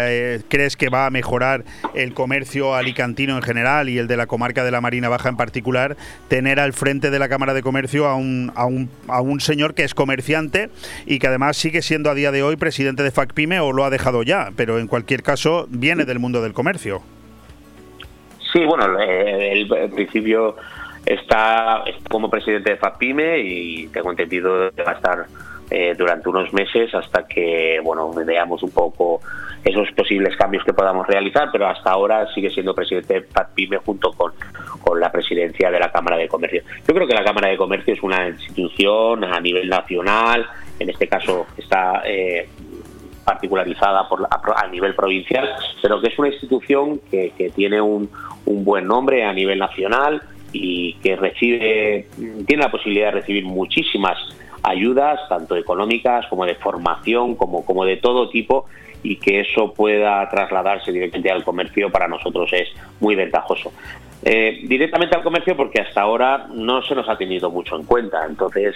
crees 0.49 0.77
que 0.77 0.89
va 0.89 1.07
a 1.07 1.11
mejorar 1.11 1.65
el 1.95 2.15
comercio 2.15 2.75
alicantino 2.75 3.37
en 3.37 3.43
general 3.43 3.89
y 3.89 3.99
el 3.99 4.07
de 4.07 4.17
la 4.17 4.27
comarca 4.27 4.65
de 4.65 4.71
la 4.71 4.81
Marina 4.81 5.09
Baja 5.09 5.29
en 5.29 5.37
particular 5.37 5.97
tener 6.29 6.61
al 6.61 6.73
frente 6.73 7.11
de 7.11 7.19
la 7.19 7.29
Cámara 7.29 7.55
de 7.55 7.63
Comercio 7.63 8.07
a 8.07 8.15
un, 8.15 8.53
a 8.55 8.67
un, 8.67 8.89
a 9.09 9.21
un 9.21 9.41
señor 9.41 9.75
que 9.75 9.85
es 9.85 9.95
comerciante 9.95 10.71
y 11.07 11.19
que 11.19 11.27
además 11.27 11.57
sigue 11.57 11.83
siendo 11.83 12.11
a 12.11 12.15
día 12.15 12.31
de 12.31 12.43
hoy 12.43 12.57
presidente 12.57 13.03
de 13.03 13.11
FACPI 13.11 13.41
o 13.59 13.73
lo 13.73 13.85
ha 13.85 13.91
dejado 13.91 14.23
ya, 14.23 14.51
pero 14.57 14.79
en 14.79 14.87
cualquier 14.87 15.23
caso 15.23 15.67
viene 15.71 16.05
del 16.05 16.19
mundo 16.19 16.43
del 16.43 16.53
comercio. 16.53 17.03
Sí, 18.53 18.65
bueno, 18.65 18.99
el, 18.99 19.69
principio 19.95 20.57
está, 21.07 21.85
como 22.09 22.29
presidente 22.29 22.71
de 22.71 22.77
FAPIME 22.77 23.39
y 23.39 23.87
tengo 23.89 24.11
entendido 24.11 24.71
que 24.73 24.83
va 24.83 24.93
a 24.93 24.95
estar 24.95 25.27
eh, 25.71 25.95
durante 25.97 26.29
unos 26.29 26.53
meses 26.53 26.93
hasta 26.95 27.29
que 27.29 27.79
bueno 27.85 28.11
veamos 28.13 28.61
un 28.65 28.73
poco 28.73 29.21
esos 29.65 29.89
posibles 29.93 30.37
cambios 30.37 30.65
que 30.65 30.73
podamos 30.73 31.07
realizar, 31.07 31.49
pero 31.53 31.69
hasta 31.69 31.91
ahora 31.91 32.27
sigue 32.35 32.51
siendo 32.51 32.75
presidente 32.75 33.15
de 33.15 33.23
FAPIME 33.23 33.77
junto 33.79 34.11
con, 34.13 34.33
con 34.81 34.99
la 34.99 35.13
presidencia 35.13 35.71
de 35.71 35.79
la 35.79 35.93
Cámara 35.93 36.17
de 36.17 36.27
Comercio. 36.27 36.63
Yo 36.89 36.95
creo 36.95 37.07
que 37.07 37.15
la 37.15 37.23
Cámara 37.23 37.49
de 37.49 37.57
Comercio 37.57 37.95
es 37.95 38.03
una 38.03 38.29
institución 38.29 39.23
a 39.23 39.39
nivel 39.39 39.69
nacional, 39.69 40.47
en 40.79 40.91
este 40.91 41.07
caso 41.07 41.47
está 41.57 42.03
eh, 42.05 42.49
particularizada 43.25 44.07
a, 44.57 44.67
nivel 44.69 44.95
provincial, 44.95 45.49
pero 45.83 46.01
que 46.01 46.09
es 46.09 46.19
una 46.19 46.29
institución 46.29 47.01
que, 47.11 47.53
tiene 47.55 47.81
un, 47.81 48.11
buen 48.45 48.87
nombre 48.87 49.25
a 49.25 49.33
nivel 49.33 49.59
nacional 49.59 50.23
y 50.53 50.95
que 50.95 51.15
recibe, 51.17 52.09
tiene 52.47 52.63
la 52.63 52.71
posibilidad 52.71 53.07
de 53.07 53.21
recibir 53.21 53.45
muchísimas 53.45 54.19
ayudas, 54.63 55.21
tanto 55.29 55.57
económicas 55.57 56.27
como 56.29 56.45
de 56.45 56.57
formación, 56.57 57.37
como 57.37 57.85
de 57.85 57.97
todo 57.97 58.29
tipo, 58.29 58.67
y 59.03 59.17
que 59.17 59.41
eso 59.41 59.73
pueda 59.73 60.29
trasladarse 60.29 60.93
directamente 60.93 61.31
al 61.31 61.45
comercio 61.45 61.91
para 61.91 62.09
nosotros 62.09 62.51
es 62.53 62.69
muy 63.01 63.15
ventajoso. 63.15 63.73
Eh, 64.23 64.61
directamente 64.65 65.17
al 65.17 65.23
comercio 65.23 65.57
porque 65.57 65.81
hasta 65.81 66.03
ahora 66.03 66.47
no 66.53 66.83
se 66.83 66.95
nos 66.95 67.09
ha 67.09 67.17
tenido 67.17 67.51
mucho 67.51 67.77
en 67.77 67.85
cuenta. 67.85 68.25
Entonces, 68.27 68.75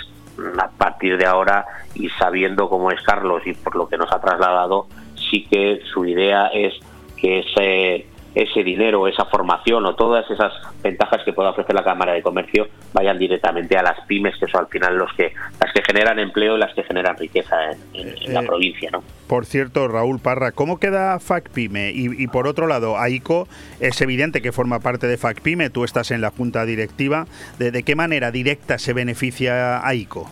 a 0.59 0.71
partir 0.71 1.17
de 1.17 1.27
ahora 1.27 1.65
y 1.95 2.09
sabiendo 2.11 2.69
cómo 2.69 2.91
es 2.91 3.01
Carlos 3.03 3.43
y 3.47 3.53
por 3.53 3.77
lo 3.77 3.89
que 3.89 3.99
nos 3.99 4.11
ha 4.13 4.21
trasladado, 4.21 4.87
sí 5.31 5.47
que 5.51 5.81
su 5.93 6.07
idea 6.07 6.47
es 6.49 6.75
que 7.17 7.41
ese 7.41 8.07
ese 8.35 8.65
dinero, 8.65 9.07
esa 9.07 9.25
formación 9.27 9.87
o 9.87 9.95
todas 9.95 10.29
esas 10.31 10.53
ventajas 10.83 11.23
que 11.25 11.33
pueda 11.33 11.51
ofrecer 11.51 11.75
la 11.75 11.85
Cámara 11.85 12.13
de 12.13 12.23
Comercio 12.23 12.67
vayan 12.93 13.19
directamente 13.19 13.77
a 13.77 13.83
las 13.83 14.01
pymes, 14.07 14.35
que 14.39 14.47
son 14.47 14.63
al 14.63 14.67
final 14.69 14.97
los 14.97 15.13
que 15.15 15.33
las 15.61 15.73
que 15.73 15.83
generan 15.83 16.19
empleo 16.19 16.57
y 16.57 16.59
las 16.59 16.75
que 16.75 16.83
generan 16.83 17.17
riqueza 17.17 17.57
en, 17.93 18.35
la 18.35 18.41
eh, 18.41 18.47
provincia. 18.47 18.91
¿no? 18.91 19.03
Por 19.29 19.47
cierto, 19.47 19.89
Raúl 19.89 20.21
Parra, 20.21 20.53
¿cómo 20.53 20.79
queda 20.79 21.19
FACPYME? 21.21 21.93
Y, 21.93 22.23
y 22.23 22.27
por 22.27 22.47
otro 22.47 22.67
lado, 22.67 22.99
AICO 22.99 23.47
es 23.81 24.01
evidente 24.01 24.43
que 24.43 24.53
forma 24.53 24.81
parte 24.81 25.07
de 25.07 25.17
FACPYME, 25.17 25.71
tú 25.71 25.85
estás 25.85 26.11
en 26.11 26.21
la 26.21 26.31
junta 26.31 26.65
directiva. 26.65 27.27
¿De, 27.59 27.83
qué 27.83 27.97
manera 27.97 28.31
directa 28.31 28.79
se 28.79 28.93
beneficia 28.93 29.87
AICO? 29.87 30.31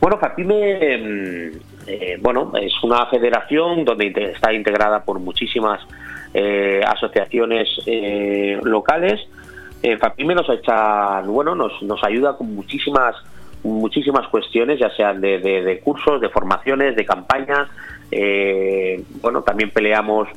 Bueno, 0.00 0.18
FACPYME 0.18 0.98
mm, 0.98 1.75
eh, 1.86 2.18
bueno, 2.20 2.52
es 2.60 2.72
una 2.82 3.06
federación 3.06 3.84
donde 3.84 4.12
está 4.34 4.52
integrada 4.52 5.04
por 5.04 5.20
muchísimas 5.20 5.80
eh, 6.34 6.80
asociaciones 6.86 7.68
eh, 7.86 8.58
locales. 8.62 9.20
FAPIME 10.00 10.34
nos 10.34 10.48
echa, 10.50 11.20
bueno, 11.20 11.54
nos, 11.54 11.80
nos 11.82 12.02
ayuda 12.02 12.36
con 12.36 12.52
muchísimas 12.54 13.14
muchísimas 13.62 14.26
cuestiones, 14.28 14.78
ya 14.78 14.90
sean 14.90 15.20
de, 15.20 15.80
cursos, 15.82 16.20
de 16.20 16.28
formaciones, 16.28 16.96
de 16.96 17.04
campañas. 17.04 17.68
bueno, 19.22 19.42
también 19.42 19.70
peleamos 19.70 20.28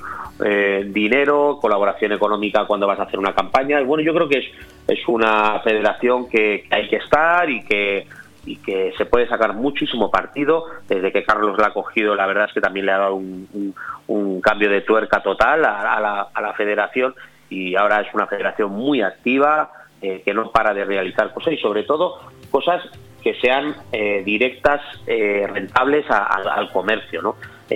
dinero, 0.88 1.57
colaboración 1.61 2.11
económica 2.11 2.65
cuando 2.65 2.88
vas 2.88 2.99
a 2.99 3.03
hacer 3.03 3.19
una 3.19 3.34
campaña. 3.34 3.81
Bueno, 3.81 4.03
yo 4.03 4.13
creo 4.13 4.27
que 4.27 4.39
es, 4.39 4.45
es 4.88 5.07
una 5.07 5.59
federación 5.63 6.27
que 6.27 6.65
hay 6.69 6.88
que 6.88 6.97
estar 6.97 7.49
y 7.49 7.63
que 7.63 8.07
y 8.49 8.55
que 8.57 8.91
se 8.97 9.05
puede 9.05 9.27
sacar 9.27 9.53
muchísimo 9.53 10.09
partido. 10.09 10.65
Desde 10.88 11.11
que 11.11 11.23
Carlos 11.23 11.55
la 11.59 11.67
ha 11.67 11.73
cogido, 11.73 12.15
la 12.15 12.26
verdad 12.26 12.45
es 12.47 12.53
que 12.53 12.61
también 12.61 12.88
le 12.88 12.91
ha 12.91 12.97
dado 12.97 13.15
un, 13.15 14.41
cambio 14.41 14.71
de 14.71 14.81
tuerca 14.81 15.21
total 15.21 15.63
a, 15.65 16.31
la, 16.41 16.53
federación 16.53 17.13
y 17.47 17.76
ahora 17.76 18.01
es 18.01 18.11
una 18.13 18.26
federación 18.26 18.71
muy 18.71 19.01
activa, 19.01 19.71
eh, 20.01 20.23
que 20.26 20.34
no 20.34 20.51
para 20.51 20.73
de 20.73 20.84
realizar 20.84 21.31
cosas 21.31 21.53
y 21.53 21.57
sobre 21.57 21.84
todo 21.84 22.19
cosas 22.49 22.81
que 23.21 23.35
sean 23.35 23.76
eh, 23.91 24.23
directas, 24.26 24.81
eh, 25.05 25.45
rentables 25.47 26.05
al 26.09 26.71
comercio. 26.71 27.21
¿no? 27.21 27.35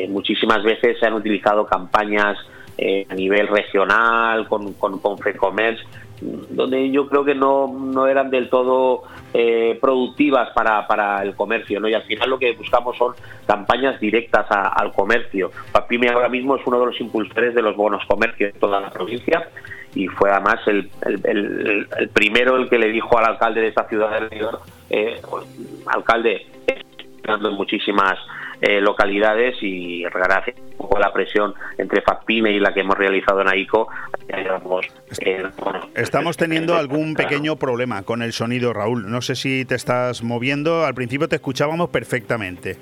Muchísimas 0.10 0.64
veces 0.64 0.98
se 1.00 1.06
han 1.06 1.14
utilizado 1.14 1.68
campañas 1.68 2.36
a 3.10 3.14
nivel 3.14 3.48
regional, 3.48 4.48
con, 4.48 4.74
con, 4.74 4.98
con 5.00 5.18
donde 6.50 6.90
yo 6.91 7.08
creo 7.08 7.26
que 7.26 7.36
no, 7.36 7.68
no 7.68 8.08
eran 8.08 8.30
del 8.30 8.50
todo 8.50 9.04
productivas 9.82 10.52
para, 10.52 10.86
para, 10.86 11.24
el 11.24 11.36
comercio, 11.36 11.80
¿no? 11.80 11.90
Y 11.90 11.95
al 11.95 12.04
final 12.04 12.30
lo 12.30 12.38
que 12.38 12.54
buscamos 12.54 12.95
son 12.95 13.16
campañas 13.48 14.00
directas 14.00 14.45
al 14.50 14.91
comercio. 14.94 15.50
Papime 15.72 16.10
ahora 16.10 16.30
mismo 16.30 16.56
es 16.56 16.62
uno 16.68 16.80
de 16.80 16.86
los 16.86 17.02
impulsores 17.02 17.56
de 17.56 17.64
los 17.64 17.76
bonos 17.76 18.06
comercio 18.06 18.48
en 18.48 18.60
toda 18.60 18.80
la 18.80 18.91
provincia 18.91 19.50
y 19.95 20.08
fue 20.08 20.32
además 20.32 20.60
el, 20.68 20.90
el, 21.24 22.10
primero 22.14 22.58
el 22.58 22.70
que 22.70 22.78
le 22.78 22.90
dijo 22.90 23.18
al 23.18 23.26
alcalde 23.26 23.62
de 23.62 23.68
esta 23.68 23.88
ciudad 23.88 24.20
de 24.20 24.36
León, 24.36 24.58
eh, 24.90 25.22
alcalde, 25.86 26.48
en 26.68 27.54
muchísimas 27.54 28.18
eh, 28.65 28.80
localidades 28.80 29.57
y 29.61 30.03
gracias 30.03 30.56
un 30.72 30.77
poco 30.77 30.95
a 30.95 31.02
la 31.02 31.11
presión 31.11 31.53
entre 31.77 32.02
FAPIME 32.02 32.49
y 32.52 32.61
la 32.61 32.73
que 32.73 32.80
hemos 32.80 32.98
realizado 32.98 33.41
en 33.41 33.49
AICO. 33.49 33.90
Eh, 34.30 35.44
Estamos 35.95 36.38
teniendo 36.38 36.77
algún 36.77 37.14
pequeño 37.14 37.57
problema 37.57 38.03
con 38.03 38.22
el 38.22 38.31
sonido, 38.31 38.72
Raúl. 38.72 39.11
No 39.11 39.22
sé 39.22 39.35
si 39.35 39.65
te 39.65 39.76
estás 39.76 40.23
moviendo. 40.23 40.85
Al 40.85 40.94
principio 40.94 41.27
te 41.27 41.35
escuchábamos 41.35 41.90
perfectamente. 41.90 42.77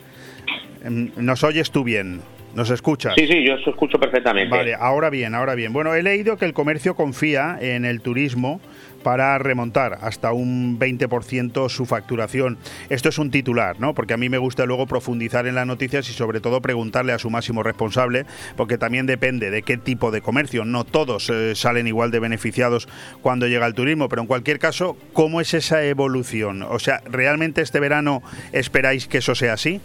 Em, 0.84 1.10
¿Nos 1.18 1.44
oyes 1.44 1.72
tú 1.72 1.84
bien? 1.84 2.22
¿Nos 2.54 2.70
escuchas? 2.70 3.16
Sí, 3.18 3.26
sí, 3.26 3.44
yo 3.44 3.56
os 3.56 3.66
escucho 3.66 3.98
perfectamente. 3.98 4.56
Vale, 4.56 4.76
ahora 4.76 5.10
bien, 5.10 5.34
ahora 5.34 5.56
bien. 5.56 5.74
Bueno, 5.74 5.96
he 5.96 6.04
leído 6.04 6.38
que 6.38 6.46
el 6.46 6.54
comercio 6.54 6.96
confía 6.96 7.58
en 7.60 7.86
el 7.86 8.02
turismo 8.02 8.62
para 9.04 9.38
remontar 9.38 9.98
hasta 10.02 10.32
un 10.32 10.80
20% 10.80 11.70
su 11.70 11.86
facturación. 11.86 12.58
Esto 12.90 13.10
es 13.10 13.18
un 13.18 13.32
titular, 13.32 13.80
¿no? 13.80 13.94
Porque 13.94 14.14
a 14.14 14.18
mí 14.18 14.30
me 14.30 14.38
gusta 14.38 14.66
luego 14.66 14.88
profundizar 14.88 15.48
en 15.48 15.56
las 15.56 15.68
noticias 15.68 16.10
y 16.10 16.14
sobre 16.14 16.40
todo 16.40 16.62
preguntarle 16.62 17.14
a 17.14 17.20
su 17.20 17.30
máximo 17.30 17.64
responsable, 17.64 18.26
porque 18.56 18.78
también 18.78 19.06
depende 19.06 19.52
de 19.52 19.64
qué 19.64 19.78
tipo 19.78 20.12
de 20.12 20.22
comercio. 20.22 20.66
No 20.66 20.84
todos 20.84 21.30
eh, 21.30 21.56
salen 21.56 21.88
igual 21.88 22.12
de 22.12 22.20
beneficiados 22.20 22.88
cuando 23.22 23.48
llega 23.48 23.68
el 23.68 23.74
turismo, 23.74 24.10
pero 24.10 24.22
en 24.22 24.28
cualquier 24.28 24.60
caso, 24.60 24.98
¿cómo 25.14 25.42
es 25.42 25.54
esa 25.54 25.84
evolución? 25.84 26.64
O 26.64 26.80
sea, 26.80 27.02
¿realmente 27.06 27.62
este 27.62 27.80
verano 27.80 28.22
esperáis 28.52 29.08
que 29.08 29.20
eso 29.20 29.36
sea 29.36 29.54
así? 29.54 29.82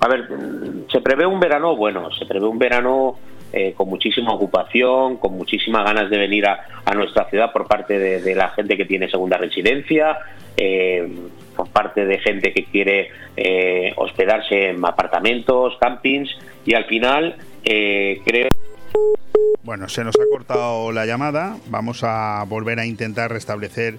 A 0.00 0.08
ver, 0.08 0.28
se 0.90 1.00
prevé 1.00 1.26
un 1.26 1.40
verano 1.40 1.76
bueno, 1.76 2.10
se 2.12 2.26
prevé 2.26 2.46
un 2.46 2.58
verano 2.58 3.16
eh, 3.56 3.72
con 3.76 3.88
muchísima 3.88 4.32
ocupación, 4.32 5.16
con 5.18 5.36
muchísimas 5.36 5.84
ganas 5.84 6.10
de 6.10 6.18
venir 6.18 6.44
a, 6.44 6.92
nuestra 6.92 7.30
ciudad 7.30 7.52
por 7.52 7.68
parte 7.68 8.00
de, 8.00 8.34
la 8.34 8.48
gente 8.50 8.76
que 8.76 8.84
tiene 8.84 9.08
segunda 9.08 9.36
residencia, 9.36 10.18
eh, 10.56 11.08
por 11.54 11.68
parte 11.68 12.04
de 12.04 12.18
gente 12.18 12.52
que 12.52 12.64
quiere 12.64 13.10
eh, 13.36 13.92
hospedarse 13.94 14.70
en 14.70 14.84
apartamentos, 14.84 15.76
campings 15.80 16.36
y 16.66 16.74
al 16.74 16.86
final 16.86 17.36
creo 17.62 18.48
bueno, 19.62 19.88
se 19.88 20.04
nos 20.04 20.14
ha 20.16 20.24
cortado 20.30 20.92
la 20.92 21.06
llamada. 21.06 21.56
Vamos 21.68 22.02
a 22.04 22.44
volver 22.46 22.78
a 22.80 22.86
intentar 22.86 23.30
restablecer 23.30 23.94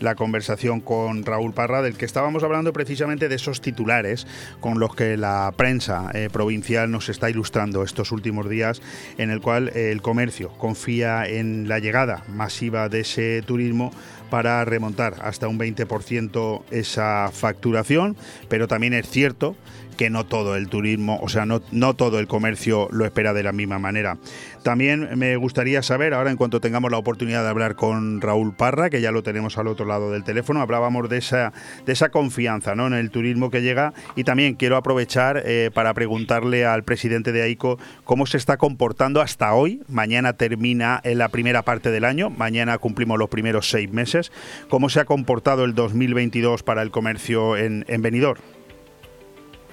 la 0.00 0.14
conversación 0.14 0.80
con 0.80 1.24
Raúl 1.24 1.52
Parra, 1.52 1.82
del 1.82 1.96
que 1.96 2.04
estábamos 2.04 2.42
hablando 2.42 2.72
precisamente 2.72 3.28
de 3.28 3.34
esos 3.34 3.60
titulares 3.60 4.26
con 4.60 4.78
los 4.78 4.94
que 4.94 5.16
la 5.16 5.52
prensa 5.56 6.10
eh, 6.14 6.28
provincial 6.32 6.90
nos 6.90 7.08
está 7.08 7.30
ilustrando 7.30 7.82
estos 7.82 8.12
últimos 8.12 8.48
días, 8.48 8.82
en 9.18 9.30
el 9.30 9.40
cual 9.40 9.68
eh, 9.74 9.90
el 9.92 10.02
comercio 10.02 10.50
confía 10.58 11.26
en 11.26 11.68
la 11.68 11.78
llegada 11.78 12.24
masiva 12.28 12.88
de 12.88 13.00
ese 13.00 13.42
turismo 13.42 13.92
para 14.30 14.64
remontar 14.64 15.16
hasta 15.22 15.48
un 15.48 15.58
20% 15.58 16.62
esa 16.70 17.30
facturación, 17.32 18.16
pero 18.48 18.68
también 18.68 18.94
es 18.94 19.08
cierto 19.08 19.56
que 19.96 20.10
no 20.10 20.24
todo 20.26 20.56
el 20.56 20.68
turismo, 20.68 21.18
o 21.22 21.28
sea, 21.28 21.46
no, 21.46 21.94
todo 21.94 22.18
el 22.18 22.26
comercio 22.26 22.88
lo 22.92 23.04
espera 23.04 23.32
de 23.32 23.42
la 23.42 23.52
misma 23.52 23.78
manera. 23.78 24.18
También 24.62 25.10
me 25.16 25.36
gustaría 25.36 25.82
saber, 25.82 26.12
ahora 26.12 26.30
en 26.30 26.36
cuanto 26.36 26.60
tengamos 26.60 26.90
la 26.90 26.98
oportunidad 26.98 27.42
de 27.42 27.48
hablar 27.48 27.76
con 27.76 28.20
Raúl 28.20 28.54
Parra, 28.54 28.90
que 28.90 29.00
ya 29.00 29.12
lo 29.12 29.22
tenemos 29.22 29.58
al 29.58 29.68
otro 29.68 29.86
lado 29.86 30.10
del 30.10 30.24
teléfono, 30.24 30.60
hablábamos 30.60 31.08
de 31.08 31.18
esa, 31.18 31.52
de 31.84 31.92
esa 31.92 32.08
confianza 32.08 32.74
¿no? 32.74 32.86
en 32.86 32.94
el 32.94 33.10
turismo 33.10 33.50
que 33.50 33.62
llega 33.62 33.92
y 34.16 34.24
también 34.24 34.54
quiero 34.54 34.76
aprovechar 34.76 35.42
eh, 35.44 35.70
para 35.72 35.94
preguntarle 35.94 36.66
al 36.66 36.84
presidente 36.84 37.32
de 37.32 37.42
AICO 37.42 37.78
cómo 38.04 38.26
se 38.26 38.36
está 38.36 38.56
comportando 38.56 39.20
hasta 39.20 39.54
hoy. 39.54 39.82
Mañana 39.88 40.34
termina 40.34 41.00
en 41.04 41.18
la 41.18 41.28
primera 41.28 41.62
parte 41.62 41.90
del 41.90 42.04
año, 42.04 42.30
mañana 42.30 42.78
cumplimos 42.78 43.18
los 43.18 43.28
primeros 43.28 43.70
seis 43.70 43.90
meses. 43.90 44.32
¿Cómo 44.68 44.88
se 44.88 45.00
ha 45.00 45.04
comportado 45.04 45.64
el 45.64 45.74
2022 45.74 46.62
para 46.62 46.82
el 46.82 46.90
comercio 46.90 47.56
en, 47.56 47.84
en 47.88 48.02
Benidorm? 48.02 48.55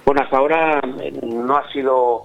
Bueno, 0.04 0.22
hasta 0.22 0.36
ahora 0.36 0.80
eh, 1.02 1.12
no 1.22 1.56
ha 1.56 1.70
sido... 1.72 2.24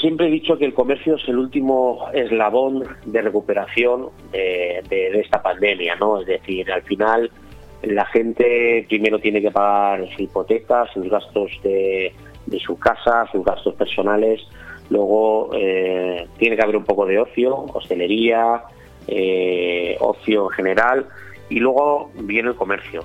siempre 0.00 0.26
he 0.26 0.30
dicho 0.30 0.58
que 0.58 0.64
el 0.64 0.74
comercio 0.74 1.16
es 1.16 1.28
el 1.28 1.38
último 1.38 2.08
eslabón 2.12 2.84
de 3.04 3.22
recuperación 3.22 4.08
de, 4.32 4.82
esta 5.14 5.42
pandemia, 5.42 5.96
¿no? 5.96 6.20
Es 6.20 6.26
decir, 6.26 6.70
al 6.70 6.82
final 6.82 7.30
la 7.82 8.04
gente 8.06 8.84
primero 8.88 9.18
tiene 9.18 9.40
que 9.40 9.50
pagar 9.50 10.08
su 10.16 10.22
hipoteca, 10.22 10.86
sus 10.92 11.08
gastos 11.08 11.50
de, 11.62 12.12
su 12.64 12.78
casa, 12.78 13.26
sus 13.30 13.44
gastos 13.44 13.74
personales, 13.74 14.40
luego 14.90 15.50
eh, 15.54 16.26
tiene 16.38 16.56
que 16.56 16.62
haber 16.62 16.76
un 16.76 16.84
poco 16.84 17.06
de 17.06 17.18
ocio, 17.18 17.66
hostelería, 17.72 18.62
eh, 19.06 19.96
ocio 20.00 20.44
en 20.44 20.50
general, 20.50 21.06
y 21.48 21.60
luego 21.60 22.10
viene 22.14 22.50
el 22.50 22.56
comercio. 22.56 23.04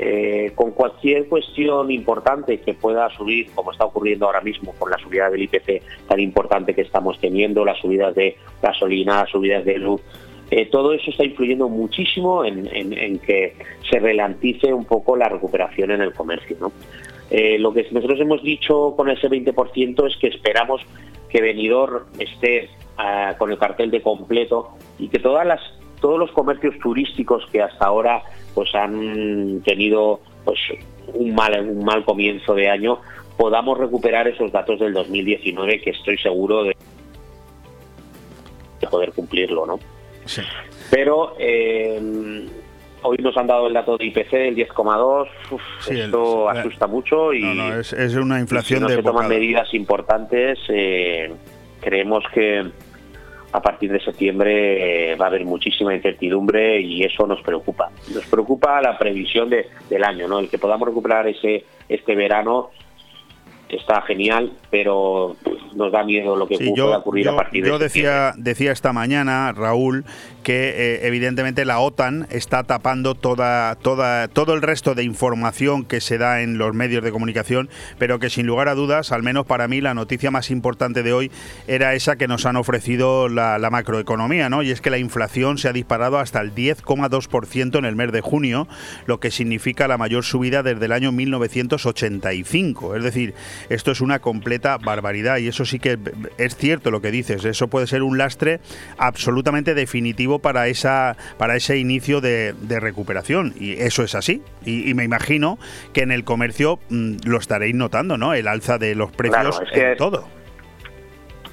Eh, 0.00 0.52
con 0.54 0.70
cualquier 0.70 1.26
cuestión 1.26 1.90
importante 1.90 2.60
que 2.60 2.72
pueda 2.72 3.10
subir, 3.16 3.50
como 3.52 3.72
está 3.72 3.84
ocurriendo 3.84 4.26
ahora 4.26 4.40
mismo 4.40 4.72
con 4.78 4.92
la 4.92 4.98
subida 4.98 5.28
del 5.28 5.42
IPC 5.42 5.82
tan 6.06 6.20
importante 6.20 6.72
que 6.72 6.82
estamos 6.82 7.18
teniendo, 7.18 7.64
las 7.64 7.78
subidas 7.80 8.14
de 8.14 8.36
gasolina, 8.62 9.22
las 9.22 9.30
subidas 9.30 9.64
de 9.64 9.76
luz, 9.78 10.00
eh, 10.52 10.66
todo 10.66 10.92
eso 10.92 11.10
está 11.10 11.24
influyendo 11.24 11.68
muchísimo 11.68 12.44
en, 12.44 13.18
que 13.18 13.54
se 13.90 13.98
relantice 13.98 14.72
un 14.72 14.84
poco 14.84 15.16
la 15.16 15.28
recuperación 15.28 15.90
en 15.90 16.00
el 16.00 16.12
comercio. 16.12 16.56
Eh, 17.30 17.58
lo 17.58 17.72
que 17.74 17.86
nosotros 17.90 18.20
hemos 18.20 18.42
dicho 18.42 18.94
con 18.96 19.10
ese 19.10 19.28
20% 19.28 20.06
es 20.06 20.16
que 20.16 20.28
esperamos 20.28 20.80
que 21.28 21.42
Benidorm 21.42 22.04
esté 22.18 22.70
ah, 22.96 23.34
con 23.36 23.50
el 23.50 23.58
cartel 23.58 23.90
de 23.90 24.00
completo 24.00 24.70
y 24.98 25.08
que 25.08 25.18
todas 25.18 25.46
las 25.46 25.60
todos 26.00 26.18
los 26.18 26.30
comercios 26.32 26.78
turísticos 26.78 27.44
que 27.50 27.62
hasta 27.62 27.86
ahora 27.86 28.22
pues 28.54 28.74
han 28.74 29.60
tenido 29.64 30.20
pues 30.44 30.58
un 31.14 31.34
mal 31.34 31.60
un 31.60 31.84
mal 31.84 32.04
comienzo 32.04 32.54
de 32.54 32.68
año 32.68 32.98
podamos 33.36 33.78
recuperar 33.78 34.28
esos 34.28 34.50
datos 34.52 34.80
del 34.80 34.92
2019 34.92 35.80
que 35.80 35.90
estoy 35.90 36.18
seguro 36.18 36.64
de 36.64 36.76
poder 38.90 39.12
cumplirlo 39.12 39.66
no 39.66 39.78
pero 40.90 41.34
eh, 41.38 42.46
hoy 43.02 43.16
nos 43.18 43.36
han 43.36 43.46
dado 43.46 43.66
el 43.66 43.74
dato 43.74 43.96
de 43.96 44.06
IPC 44.06 44.30
del 44.30 44.56
10,2 44.56 45.28
esto 45.88 46.48
asusta 46.48 46.86
mucho 46.86 47.32
y 47.32 47.44
es, 47.78 47.92
una 48.14 48.40
inflación 48.40 48.80
si 48.80 48.82
no 48.82 48.88
se 48.88 49.02
toman 49.02 49.28
medidas 49.28 49.72
importantes 49.74 50.58
eh, 50.68 51.32
creemos 51.80 52.24
que 52.32 52.70
a 53.52 53.60
partir 53.62 53.90
de 53.90 54.00
septiembre 54.00 55.12
eh, 55.12 55.16
va 55.16 55.26
a 55.26 55.28
haber 55.28 55.44
muchísima 55.44 55.94
incertidumbre 55.94 56.80
y 56.80 57.02
eso 57.02 57.26
nos 57.26 57.40
preocupa. 57.42 57.90
Nos 58.14 58.26
preocupa 58.26 58.80
la 58.82 58.98
previsión 58.98 59.48
de, 59.48 59.66
del 59.88 60.04
año, 60.04 60.28
¿no? 60.28 60.38
El 60.38 60.50
que 60.50 60.58
podamos 60.58 60.88
recuperar 60.88 61.26
ese 61.28 61.64
este 61.88 62.14
verano 62.14 62.70
está 63.68 64.02
genial, 64.02 64.52
pero 64.70 65.36
nos 65.78 65.92
da 65.92 66.04
miedo 66.04 66.36
lo 66.36 66.46
que 66.46 66.58
pueda 66.58 66.98
ocurrir 66.98 67.28
a 67.28 67.36
partir 67.36 67.64
de 67.64 67.70
Yo 67.70 67.78
decía, 67.78 68.34
decía 68.36 68.72
esta 68.72 68.92
mañana, 68.92 69.52
Raúl, 69.52 70.04
que 70.42 70.70
eh, 70.70 71.06
evidentemente 71.06 71.64
la 71.64 71.78
OTAN 71.78 72.26
está 72.30 72.64
tapando 72.64 73.14
toda, 73.14 73.76
toda, 73.76 74.28
todo 74.28 74.54
el 74.54 74.62
resto 74.62 74.94
de 74.94 75.04
información 75.04 75.84
que 75.84 76.00
se 76.00 76.18
da 76.18 76.42
en 76.42 76.58
los 76.58 76.74
medios 76.74 77.04
de 77.04 77.12
comunicación, 77.12 77.68
pero 77.98 78.18
que 78.18 78.28
sin 78.28 78.46
lugar 78.46 78.68
a 78.68 78.74
dudas, 78.74 79.12
al 79.12 79.22
menos 79.22 79.46
para 79.46 79.68
mí, 79.68 79.80
la 79.80 79.94
noticia 79.94 80.30
más 80.30 80.50
importante 80.50 81.02
de 81.02 81.12
hoy 81.12 81.30
era 81.66 81.94
esa 81.94 82.16
que 82.16 82.28
nos 82.28 82.44
han 82.44 82.56
ofrecido 82.56 83.28
la, 83.28 83.58
macroeconomía, 83.70 84.48
¿no? 84.48 84.62
Y 84.62 84.70
es 84.70 84.80
que 84.80 84.88
la 84.88 84.96
inflación 84.96 85.58
se 85.58 85.68
ha 85.68 85.72
disparado 85.72 86.18
hasta 86.18 86.40
el 86.40 86.54
10,2% 86.54 87.78
en 87.78 87.84
el 87.84 87.94
mes 87.94 88.10
de 88.10 88.22
junio, 88.22 88.66
lo 89.06 89.20
que 89.20 89.30
significa 89.30 89.86
la 89.86 89.98
mayor 89.98 90.24
subida 90.24 90.62
desde 90.62 90.86
el 90.86 90.92
año 90.92 91.12
1985. 91.12 92.96
Es 92.96 93.04
decir, 93.04 93.34
esto 93.68 93.92
es 93.92 94.00
una 94.00 94.18
completa 94.18 94.78
barbaridad 94.78 95.36
y 95.36 95.48
eso 95.48 95.66
sí 95.68 95.78
que 95.78 95.98
es 96.38 96.56
cierto 96.56 96.90
lo 96.90 97.00
que 97.00 97.10
dices. 97.10 97.44
Eso 97.44 97.68
puede 97.68 97.86
ser 97.86 98.02
un 98.02 98.18
lastre 98.18 98.60
absolutamente 98.96 99.74
definitivo 99.74 100.38
para 100.40 100.68
esa 100.68 101.16
para 101.38 101.56
ese 101.56 101.78
inicio 101.78 102.20
de, 102.20 102.54
recuperación 102.80 103.54
y 103.58 103.72
eso 103.72 104.02
es 104.02 104.14
así. 104.14 104.42
Y, 104.64 104.94
me 104.94 105.04
imagino 105.04 105.58
que 105.92 106.02
en 106.02 106.10
el 106.10 106.24
comercio 106.24 106.78
mm, 106.90 107.16
lo 107.24 107.38
estaréis 107.38 107.74
notando, 107.74 108.16
¿no? 108.16 108.34
El 108.34 108.48
alza 108.48 108.78
de 108.78 108.94
los 108.94 109.12
precios 109.12 109.60
en 109.72 109.96
todo. 109.96 110.26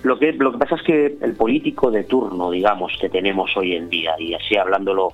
Lo 0.04 0.20
que, 0.20 0.34
lo 0.34 0.52
que 0.52 0.58
pasa 0.60 0.76
es 0.76 0.84
que 0.84 1.18
el 1.20 1.34
político 1.34 1.90
de 1.90 2.04
turno, 2.04 2.52
digamos, 2.52 2.96
que 3.02 3.10
tenemos 3.10 3.58
hoy 3.58 3.76
en 3.76 3.90
día, 3.90 4.12
y 4.20 4.36
así 4.36 4.56
hablándolo 4.56 5.14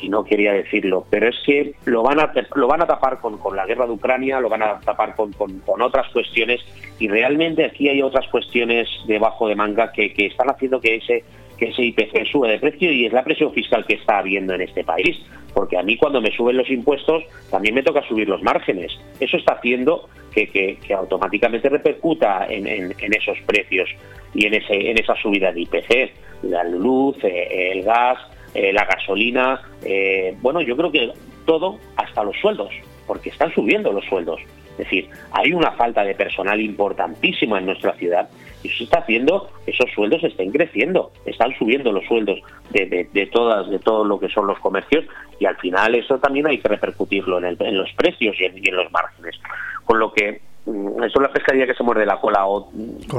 y 0.00 0.08
no 0.08 0.24
quería 0.24 0.52
decirlo, 0.52 1.06
pero 1.08 1.28
es 1.28 1.36
que 1.46 1.74
lo 1.84 2.02
van 2.02 2.20
a, 2.20 2.32
lo 2.54 2.66
van 2.66 2.82
a 2.82 2.86
tapar 2.86 3.20
con, 3.20 3.38
con 3.38 3.56
la 3.56 3.66
guerra 3.66 3.86
de 3.86 3.92
Ucrania, 3.92 4.40
lo 4.40 4.48
van 4.48 4.62
a 4.62 4.80
tapar 4.80 5.14
con, 5.14 5.32
con, 5.32 5.82
otras 5.82 6.10
cuestiones 6.12 6.60
y 6.98 7.08
realmente 7.08 7.64
aquí 7.64 7.88
hay 7.88 8.02
otras 8.02 8.26
cuestiones 8.28 8.88
debajo 9.06 9.48
de 9.48 9.54
manga 9.54 9.92
que, 9.92 10.12
que 10.12 10.26
están 10.26 10.50
haciendo 10.50 10.80
que 10.80 10.96
ese 10.96 11.24
que 11.56 11.66
ese 11.66 11.82
IPC 11.82 12.26
sube 12.30 12.50
de 12.50 12.58
precio 12.58 12.90
y 12.90 13.06
es 13.06 13.12
la 13.12 13.22
presión 13.22 13.52
fiscal 13.52 13.84
que 13.86 13.94
está 13.94 14.18
habiendo 14.18 14.54
en 14.54 14.62
este 14.62 14.84
país. 14.84 15.18
Porque 15.52 15.78
a 15.78 15.82
mí 15.82 15.96
cuando 15.96 16.20
me 16.20 16.32
suben 16.32 16.56
los 16.56 16.68
impuestos 16.68 17.22
también 17.50 17.76
me 17.76 17.82
toca 17.82 18.02
subir 18.08 18.28
los 18.28 18.42
márgenes. 18.42 18.92
Eso 19.20 19.36
está 19.36 19.54
haciendo 19.54 20.08
que, 20.32 20.48
que, 20.48 20.94
automáticamente 20.94 21.68
repercuta 21.68 22.46
en, 22.48 22.66
en, 22.66 23.14
esos 23.14 23.38
precios 23.46 23.88
y 24.34 24.46
en, 24.46 24.54
ese, 24.54 24.90
en 24.90 24.98
esa 24.98 25.14
subida 25.14 25.52
de 25.52 25.60
IPC. 25.60 26.12
La 26.42 26.64
luz, 26.64 27.16
eh, 27.22 27.70
el 27.72 27.84
gas, 27.84 28.18
eh, 28.54 28.72
la 28.72 28.84
gasolina, 28.84 29.60
eh, 29.82 30.36
bueno, 30.40 30.60
yo 30.60 30.76
creo 30.76 30.92
que 30.92 31.12
todo, 31.44 31.78
hasta 31.96 32.22
los 32.22 32.36
sueldos, 32.40 32.70
porque 33.06 33.30
están 33.30 33.52
subiendo 33.52 33.92
los 33.92 34.04
sueldos. 34.04 34.40
Es 34.72 34.78
decir, 34.78 35.08
hay 35.30 35.52
una 35.52 35.70
falta 35.72 36.02
de 36.02 36.14
personal 36.14 36.60
importantísima 36.60 37.58
en 37.58 37.66
nuestra 37.66 37.92
ciudad 37.94 38.28
y 38.62 38.68
eso 38.68 38.84
está 38.84 38.98
haciendo 38.98 39.50
que 39.64 39.70
esos 39.70 39.88
sueldos 39.94 40.24
estén 40.24 40.50
creciendo, 40.50 41.12
están 41.26 41.52
subiendo 41.56 41.92
los 41.92 42.04
sueldos 42.06 42.40
de, 42.70 43.08
de, 43.12 43.26
todas, 43.26 43.70
de 43.70 43.78
todo 43.78 44.04
lo 44.04 44.18
que 44.18 44.28
son 44.28 44.48
los 44.48 44.58
comercios 44.58 45.04
y 45.38 45.46
al 45.46 45.56
final 45.58 45.94
eso 45.94 46.18
también 46.18 46.46
hay 46.48 46.58
que 46.58 46.66
repercutirlo 46.68 47.38
en, 47.38 47.56
en 47.60 47.78
los 47.78 47.92
precios 47.92 48.34
y 48.40 48.44
en, 48.46 48.76
los 48.76 48.90
márgenes. 48.90 49.38
Con 49.84 50.00
lo 50.00 50.12
que 50.12 50.40
mm, 50.66 51.04
eso 51.04 51.20
es 51.20 51.22
la 51.22 51.32
pescadilla 51.32 51.66
que 51.66 51.74
se 51.74 51.84
muerde 51.84 52.04
la 52.04 52.20
cola 52.20 52.46
o 52.46 52.68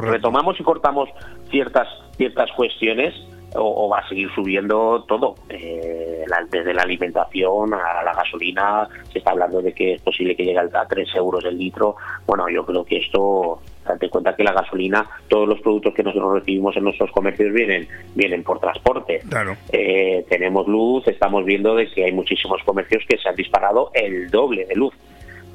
retomamos 0.02 0.60
y 0.60 0.64
cortamos 0.64 1.10
ciertas 1.50 1.88
ciertas 2.18 2.52
cuestiones 2.52 3.14
o, 3.56 3.90
va 3.90 4.00
a 4.00 4.10
seguir 4.10 4.30
subiendo 4.34 5.04
todo, 5.08 5.36
eh, 5.50 6.24
desde 6.50 6.74
la 6.74 6.84
alimentación 6.84 7.74
a 7.74 8.04
la 8.04 8.14
gasolina, 8.14 8.88
se 9.12 9.20
está 9.20 9.32
hablando 9.32 9.62
de 9.62 9.74
que 9.74 9.94
es 9.94 10.02
posible 10.02 10.36
que 10.36 10.44
llegue 10.44 10.60
a 10.60 10.88
3 10.88 11.16
euros 11.16 11.44
el 11.46 11.58
litro. 11.58 11.96
Bueno, 12.26 12.50
yo 12.50 12.66
creo 12.66 12.84
que 12.84 12.98
esto, 12.98 13.60
date 13.86 14.10
cuenta 14.10 14.36
que 14.36 14.44
la 14.44 14.54
gasolina, 14.54 15.08
todos 15.28 15.48
los 15.48 15.60
productos 15.62 15.94
que 15.94 16.04
nosotros 16.04 16.36
recibimos 16.36 16.76
en 16.76 16.84
nuestros 16.84 17.12
comercios 17.12 17.54
vienen, 17.54 17.88
vienen 18.14 18.44
por 18.44 18.60
transporte. 18.60 19.22
Claro. 19.30 19.56
Eh, 19.72 20.26
tenemos 20.30 20.68
luz, 20.68 21.08
estamos 21.08 21.46
viendo 21.46 21.76
de 21.76 21.90
que 21.90 22.06
hay 22.06 22.12
muchísimos 22.12 22.62
comercios 22.64 23.04
que 23.08 23.18
se 23.18 23.30
han 23.30 23.36
disparado 23.36 23.92
el 23.94 24.30
doble 24.30 24.66
de 24.66 24.76
luz 24.76 24.94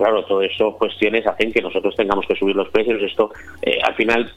claro, 0.01 0.25
todo 0.25 0.41
eso 0.41 0.79
cuestiones 0.79 1.27
hacen 1.27 1.53
que 1.53 1.61
nosotros 1.61 1.95
tengamos 1.95 2.27
que 2.27 2.35
subir 2.35 2.57
los 2.57 2.71
precios. 2.71 3.03
Esto, 3.03 3.31
eh, 3.61 3.81
al 3.83 3.95
final, 3.95 4.33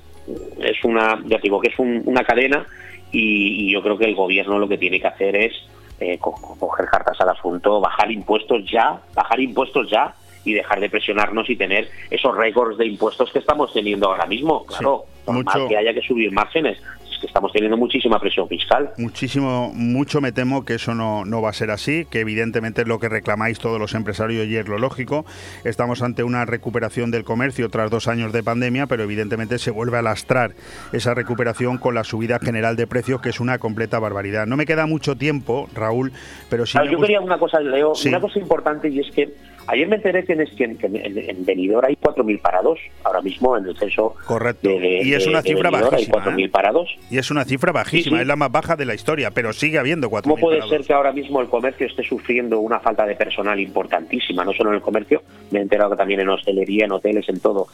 es 0.60 0.84
una, 0.84 1.22
ya 1.26 1.38
digo, 1.42 1.62
que 1.62 1.70
es 1.70 1.80
una 1.80 2.24
cadena 2.26 2.66
y, 3.14 3.72
yo 3.72 3.82
creo 3.82 3.98
que 3.98 4.06
el 4.06 4.16
gobierno 4.16 4.60
lo 4.60 4.68
que 4.68 4.78
tiene 4.78 5.00
que 5.00 5.08
hacer 5.08 5.36
es 5.36 5.54
eh, 6.00 6.18
coger 6.20 6.88
cartas 6.88 7.20
al 7.22 7.30
asunto, 7.30 7.80
bajar 7.80 8.12
impuestos 8.12 8.70
ya, 8.70 9.00
bajar 9.14 9.40
impuestos 9.40 9.90
ya 9.90 10.14
y 10.44 10.54
dejar 10.54 10.80
de 10.80 10.90
presionarnos 10.90 11.50
y 11.50 11.56
tener 11.56 11.90
esos 12.10 12.36
récords 12.36 12.78
de 12.78 12.88
impuestos 12.88 13.32
que 13.32 13.40
estamos 13.40 13.72
teniendo 13.72 14.10
ahora 14.10 14.26
mismo. 14.26 14.66
Claro, 14.66 15.06
sí, 15.26 15.68
que 15.70 15.78
haya 15.78 15.94
que 15.94 16.02
subir 16.02 16.32
márgenes 16.32 16.82
estamos 17.28 17.52
teniendo 17.52 17.78
muchísima 17.78 18.20
presión 18.20 18.48
fiscal. 18.48 18.92
Muchísimo, 18.98 19.72
mucho 19.74 20.22
me 20.22 20.32
temo 20.32 20.66
que 20.66 20.76
eso 20.76 20.94
no, 20.96 21.26
no 21.26 21.42
va 21.42 21.50
a 21.50 21.54
ser 21.54 21.72
así, 21.72 22.06
que 22.06 22.20
evidentemente 22.20 22.82
es 22.82 22.88
lo 22.88 23.00
que 23.00 23.10
reclamáis 23.10 23.60
todos 23.60 23.80
los 23.80 23.94
empresarios 23.94 24.48
y 24.48 24.58
es 24.58 24.68
lo 24.68 24.78
lógico. 24.78 25.26
Estamos 25.64 26.02
ante 26.02 26.24
una 26.24 26.46
recuperación 26.46 27.12
del 27.12 27.24
comercio 27.24 27.70
tras 27.70 27.90
dos 27.90 28.08
años 28.08 28.34
de 28.34 28.44
pandemia, 28.44 28.88
pero 28.88 29.04
evidentemente 29.04 29.60
se 29.60 29.72
vuelve 29.72 29.98
a 29.98 30.02
lastrar 30.02 30.52
esa 30.92 31.14
recuperación 31.14 31.78
con 31.78 31.96
la 31.96 32.04
subida 32.04 32.40
general 32.40 32.76
de 32.76 32.88
precios, 32.88 33.22
que 33.22 33.30
es 33.30 33.40
una 33.40 33.58
completa 33.58 34.00
barbaridad. 34.00 34.46
No 34.46 34.58
me 34.58 34.66
queda 34.66 34.86
mucho 34.86 35.16
tiempo, 35.16 35.68
Raúl, 35.74 36.12
pero 36.50 36.66
sí. 36.66 36.78
yo 36.90 37.00
quería 37.00 37.22
una 37.22 37.38
cosa, 37.38 37.60
Leo, 37.60 37.94
una 38.06 38.20
cosa 38.20 38.40
importante 38.40 38.90
y 38.90 39.00
es 39.00 39.12
que 39.12 39.34
Ayer 39.68 39.88
me 39.88 39.96
enteré 39.96 40.24
que 40.26 40.34
en, 40.34 40.78
en, 40.82 41.46
Benidorm 41.46 41.86
hay 41.88 41.96
4.000 41.96 42.42
parados, 42.42 42.80
ahora 43.04 43.22
mismo 43.22 43.58
en 43.58 43.66
el 43.66 43.78
censo. 43.78 44.16
Correcto. 44.26 44.70
y 44.70 45.14
es 45.14 45.26
una 45.26 45.42
cifra 45.42 45.70
bajísima. 45.70 46.18
Hay 46.24 46.34
4.000 46.34 46.46
¿eh? 46.46 46.50
parados. 46.50 46.98
Y 47.10 47.18
es 47.18 47.32
una 47.32 47.46
cifra 47.46 47.72
bajísima, 47.72 48.22
es 48.22 48.28
la 48.28 48.36
más 48.36 48.52
baja 48.52 48.76
de 48.76 48.86
la 48.86 48.94
historia, 48.94 49.32
pero 49.32 49.54
sigue 49.54 49.78
habiendo 49.78 50.10
4.000 50.10 50.22
¿Cómo 50.24 50.36
puede 50.38 50.62
ser 50.68 50.82
que 50.82 50.94
ahora 50.94 51.12
mismo 51.12 51.42
el 51.42 51.48
comercio 51.48 51.88
esté 51.88 52.04
sufriendo 52.04 52.60
una 52.60 52.80
falta 52.80 53.06
de 53.06 53.16
personal 53.16 53.60
importantísima? 53.60 54.44
No 54.44 54.54
solo 54.54 54.72
en 54.72 54.76
el 54.76 54.82
comercio, 54.82 55.24
me 55.52 55.60
he 55.60 55.62
enterado 55.62 55.92
que 55.92 55.98
también 55.98 56.20
en 56.20 56.30
hostelería, 56.30 56.86
en 56.86 56.92
hoteles, 56.92 57.28
en 57.30 57.40
todo, 57.40 57.68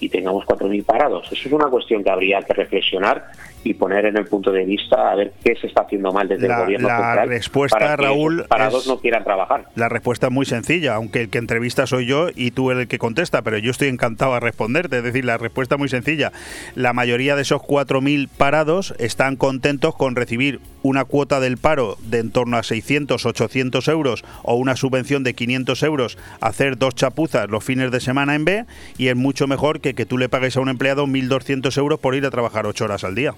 y 0.00 0.08
tengamos 0.08 0.44
4.000 0.44 0.84
parados. 0.84 1.26
Eso 1.30 1.48
es 1.48 1.52
una 1.52 1.68
cuestión 1.68 2.02
que 2.02 2.10
habría 2.10 2.42
que 2.42 2.54
reflexionar 2.54 3.26
y 3.66 3.74
poner 3.74 4.06
en 4.06 4.16
el 4.16 4.26
punto 4.26 4.52
de 4.52 4.64
vista 4.64 5.10
a 5.10 5.14
ver 5.14 5.32
qué 5.42 5.56
se 5.56 5.66
está 5.66 5.82
haciendo 5.82 6.12
mal 6.12 6.28
desde 6.28 6.46
el 6.46 6.56
gobierno 6.56 6.88
la 6.88 6.96
central 6.96 7.28
respuesta, 7.28 7.78
para 7.78 7.96
Raúl, 7.96 8.42
que 8.42 8.48
parados 8.48 8.86
no 8.86 8.98
quieran 8.98 9.24
trabajar. 9.24 9.66
La 9.74 9.88
respuesta 9.88 10.28
es 10.28 10.32
muy 10.32 10.46
sencilla, 10.46 10.94
aunque 10.94 11.22
el 11.22 11.30
que 11.30 11.38
entrevista 11.38 11.86
soy 11.86 12.06
yo 12.06 12.28
y 12.34 12.52
tú 12.52 12.70
eres 12.70 12.82
el 12.82 12.88
que 12.88 12.98
contesta, 12.98 13.42
pero 13.42 13.58
yo 13.58 13.70
estoy 13.70 13.88
encantado 13.88 14.34
a 14.34 14.40
responderte. 14.40 14.98
Es 14.98 15.04
decir, 15.04 15.24
la 15.24 15.38
respuesta 15.38 15.74
es 15.74 15.78
muy 15.78 15.88
sencilla. 15.88 16.32
La 16.74 16.92
mayoría 16.92 17.36
de 17.36 17.42
esos 17.42 17.60
4.000 17.62 18.28
parados 18.28 18.94
están 18.98 19.36
contentos 19.36 19.94
con 19.94 20.16
recibir 20.16 20.60
una 20.82 21.04
cuota 21.04 21.40
del 21.40 21.56
paro 21.56 21.96
de 22.02 22.20
en 22.20 22.30
torno 22.30 22.56
a 22.56 22.62
600, 22.62 23.26
800 23.26 23.88
euros 23.88 24.24
o 24.42 24.54
una 24.54 24.76
subvención 24.76 25.24
de 25.24 25.34
500 25.34 25.82
euros, 25.82 26.18
hacer 26.40 26.78
dos 26.78 26.94
chapuzas 26.94 27.48
los 27.50 27.64
fines 27.64 27.90
de 27.90 28.00
semana 28.00 28.34
en 28.34 28.44
B 28.44 28.64
y 28.96 29.08
es 29.08 29.16
mucho 29.16 29.46
mejor 29.46 29.80
que 29.80 29.94
que 29.94 30.06
tú 30.06 30.18
le 30.18 30.28
pagues 30.28 30.56
a 30.56 30.60
un 30.60 30.68
empleado 30.68 31.06
1.200 31.06 31.76
euros 31.78 31.98
por 31.98 32.14
ir 32.14 32.24
a 32.26 32.30
trabajar 32.30 32.66
8 32.66 32.84
horas 32.84 33.04
al 33.04 33.14
día. 33.14 33.34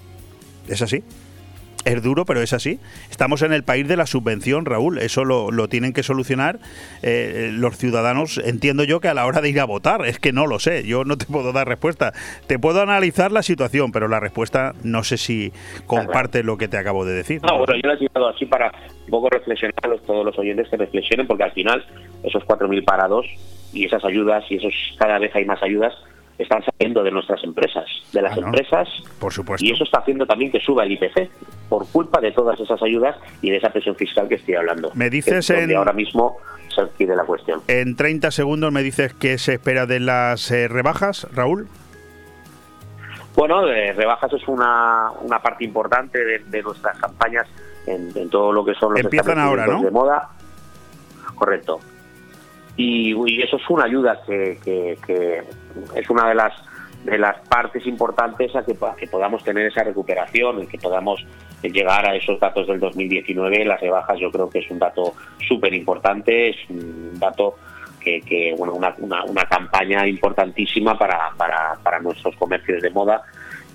Es 0.68 0.82
así. 0.82 1.02
Es 1.84 2.02
duro, 2.02 2.24
pero 2.24 2.42
es 2.42 2.52
así. 2.52 2.80
Estamos 3.10 3.42
en 3.42 3.52
el 3.52 3.62
país 3.62 3.86
de 3.88 3.96
la 3.96 4.06
subvención, 4.06 4.66
Raúl. 4.66 4.98
Eso 4.98 5.24
lo, 5.24 5.68
tienen 5.68 5.92
que 5.92 6.02
solucionar 6.02 6.58
eh, 7.02 7.50
los 7.52 7.78
ciudadanos. 7.78 8.38
Entiendo 8.38 8.84
yo 8.84 9.00
que 9.00 9.08
a 9.08 9.14
la 9.14 9.26
hora 9.26 9.40
de 9.40 9.48
ir 9.48 9.60
a 9.60 9.64
votar, 9.64 10.04
es 10.04 10.18
que 10.18 10.32
no 10.32 10.46
lo 10.46 10.58
sé. 10.58 10.86
Yo 10.86 11.04
no 11.04 11.16
te 11.16 11.24
puedo 11.24 11.52
dar 11.52 11.68
respuesta. 11.68 12.12
Te 12.46 12.58
puedo 12.58 12.82
analizar 12.82 13.32
la 13.32 13.42
situación, 13.42 13.92
pero 13.92 14.08
la 14.08 14.20
respuesta 14.20 14.74
no 14.82 15.04
sé 15.04 15.16
si 15.16 15.52
comparte 15.86 16.42
lo 16.42 16.58
que 16.58 16.68
te 16.68 16.76
acabo 16.76 17.04
de 17.04 17.14
decir. 17.14 17.40
No, 17.42 17.58
bueno, 17.58 17.74
yo 17.76 17.88
lo 17.88 17.94
he 17.94 17.98
citado 17.98 18.28
así 18.28 18.44
para 18.44 18.72
un 19.04 19.10
poco 19.10 19.30
reflexionar 19.30 19.98
todos 20.06 20.24
los 20.24 20.38
oyentes 20.38 20.68
que 20.68 20.76
reflexionen, 20.76 21.26
porque 21.26 21.44
al 21.44 21.52
final 21.52 21.84
esos 22.22 22.42
4.000 22.44 22.84
parados 22.84 23.24
y 23.72 23.86
esas 23.86 24.04
ayudas, 24.04 24.44
y 24.50 24.56
esos 24.56 24.74
cada 24.98 25.18
vez 25.18 25.34
hay 25.34 25.44
más 25.44 25.62
ayudas, 25.62 25.94
están 26.38 26.62
saliendo 26.62 27.02
de 27.02 27.10
nuestras 27.10 27.42
empresas, 27.42 27.84
de 28.12 28.22
las 28.22 28.36
empresas, 28.38 28.88
por 29.18 29.32
supuesto. 29.32 29.64
y 29.64 29.72
eso 29.72 29.84
está 29.84 29.98
haciendo 29.98 30.24
también 30.24 30.52
que 30.52 30.60
suba 30.60 30.84
el 30.84 30.92
IPC 30.92 31.28
por 31.68 31.86
culpa 31.88 32.20
de 32.20 32.30
todas 32.32 32.58
esas 32.60 32.80
ayudas 32.82 33.16
y 33.42 33.50
de 33.50 33.56
esa 33.56 33.70
presión 33.70 33.96
fiscal 33.96 34.28
que 34.28 34.36
estoy 34.36 34.54
hablando. 34.54 34.92
Me 34.94 35.10
dices 35.10 35.50
en 35.50 35.74
ahora 35.76 35.92
mismo 35.92 36.38
se 36.72 36.80
adquiere 36.80 37.16
la 37.16 37.24
cuestión. 37.24 37.62
En 37.66 37.96
30 37.96 38.30
segundos 38.30 38.72
me 38.72 38.82
dices 38.82 39.12
qué 39.14 39.36
se 39.38 39.54
espera 39.54 39.86
de 39.86 40.00
las 40.00 40.50
eh, 40.50 40.68
rebajas, 40.68 41.26
Raúl. 41.34 41.66
Bueno, 43.34 43.64
de 43.66 43.92
rebajas 43.92 44.32
es 44.32 44.46
una, 44.48 45.10
una 45.20 45.40
parte 45.40 45.64
importante 45.64 46.40
de, 46.40 46.62
nuestras 46.62 46.98
campañas 46.98 47.46
en, 47.86 48.28
todo 48.30 48.52
lo 48.52 48.64
que 48.64 48.74
son 48.74 48.92
los 48.92 49.00
Empiezan 49.00 49.38
ahora, 49.38 49.66
¿no? 49.66 49.82
de 49.82 49.90
moda. 49.90 50.30
Correcto 51.34 51.80
y, 52.78 53.42
eso 53.42 53.56
es 53.56 53.68
una 53.68 53.84
ayuda 53.84 54.22
que, 54.24 54.56
es 55.94 56.10
una 56.10 56.28
de 56.28 56.34
las 56.34 56.52
de 57.04 57.18
las 57.18 57.38
partes 57.48 57.86
importantes 57.86 58.54
a 58.56 58.64
que, 58.64 58.74
podamos 58.74 59.44
tener 59.44 59.66
esa 59.66 59.84
recuperación 59.84 60.62
y 60.62 60.66
que 60.66 60.78
podamos 60.78 61.24
llegar 61.62 62.06
a 62.06 62.14
esos 62.14 62.38
datos 62.40 62.66
del 62.66 62.80
2019 62.80 63.64
las 63.64 63.80
rebajas 63.80 64.18
yo 64.18 64.30
creo 64.30 64.48
que 64.48 64.60
es 64.60 64.70
un 64.70 64.78
dato 64.78 65.14
súper 65.46 65.74
importante 65.74 66.50
es 66.50 66.56
un 66.70 67.18
dato 67.18 67.56
que, 68.00 68.54
bueno 68.56 68.74
una, 68.74 68.94
una, 68.98 69.24
una, 69.24 69.44
campaña 69.44 70.06
importantísima 70.06 70.96
para, 70.96 71.30
para, 71.36 71.74
para 71.82 72.00
nuestros 72.00 72.34
comercios 72.36 72.80
de 72.80 72.90
moda 72.90 73.22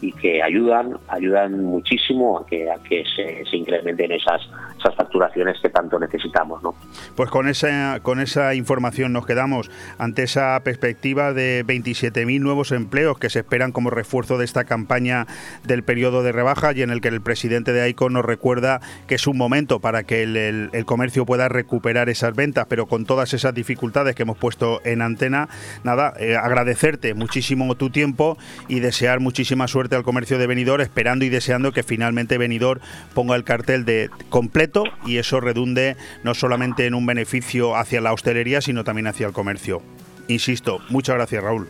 y 0.03 0.11
que 0.11 0.43
ayudan 0.43 0.97
ayudan 1.07 1.63
muchísimo 1.63 2.38
a 2.38 2.45
que 2.45 2.69
a 2.69 2.75
que 2.80 3.03
se, 3.15 3.43
incrementen 3.55 4.11
esas 4.11 4.41
esas 4.77 4.95
facturaciones 4.95 5.57
que 5.61 5.69
tanto 5.69 5.97
necesitamos 5.97 6.61
¿no? 6.61 6.75
pues 7.15 7.30
con 7.30 7.47
esa 7.47 7.99
con 8.01 8.19
esa 8.19 8.53
información 8.53 9.13
nos 9.13 9.25
quedamos 9.25 9.71
ante 9.97 10.23
esa 10.23 10.59
perspectiva 10.61 11.31
de 11.31 11.65
27.000 11.65 12.41
nuevos 12.41 12.73
empleos 12.73 13.17
que 13.17 13.30
se 13.30 13.39
esperan 13.39 13.71
como 13.71 13.89
refuerzo 13.89 14.38
de 14.38 14.43
esta 14.43 14.65
campaña 14.65 15.25
del 15.63 15.84
periodo 15.84 16.21
de 16.21 16.34
rebaja 16.34 16.73
y 16.73 16.81
en 16.81 16.89
el 16.89 16.99
que 16.99 17.07
el 17.07 17.21
presidente 17.21 17.71
de 17.71 17.81
AICO 17.81 18.09
nos 18.09 18.25
recuerda 18.25 18.81
que 19.07 19.15
es 19.15 19.25
un 19.25 19.38
momento 19.38 19.80
para 19.80 20.03
que 20.03 20.23
el, 20.23 20.35
el 20.35 20.85
comercio 20.85 21.25
pueda 21.25 21.47
recuperar 21.47 22.09
esas 22.09 22.35
ventas 22.35 22.65
pero 22.67 22.88
con 22.88 23.05
todas 23.05 23.34
esas 23.34 23.53
dificultades 23.53 24.15
que 24.15 24.23
hemos 24.23 24.38
puesto 24.38 24.81
en 24.84 25.01
antena 25.01 25.47
nada 25.85 26.13
eh, 26.19 26.35
agradecerte 26.35 27.13
muchísimo 27.13 27.75
tu 27.75 27.89
tiempo 27.89 28.38
y 28.67 28.81
desear 28.81 29.21
muchísima 29.21 29.67
suerte 29.67 29.92
al 29.95 30.03
comercio 30.03 30.37
de 30.37 30.47
Benidorm, 30.47 30.81
esperando 30.81 31.25
y 31.25 31.29
deseando 31.29 31.71
que 31.71 31.83
finalmente 31.83 32.37
Benidorm 32.37 32.81
ponga 33.13 33.35
el 33.35 33.43
cartel 33.43 33.85
de 33.85 34.09
completo 34.29 34.83
y 35.05 35.17
eso 35.17 35.39
redunde 35.39 35.95
no 36.23 36.33
solamente 36.33 36.85
en 36.85 36.93
un 36.93 37.05
beneficio 37.05 37.75
hacia 37.75 38.01
la 38.01 38.13
hostelería, 38.13 38.61
sino 38.61 38.83
también 38.83 39.07
hacia 39.07 39.27
el 39.27 39.33
comercio. 39.33 39.81
Insisto, 40.27 40.79
muchas 40.89 41.15
gracias, 41.15 41.43
Raúl. 41.43 41.69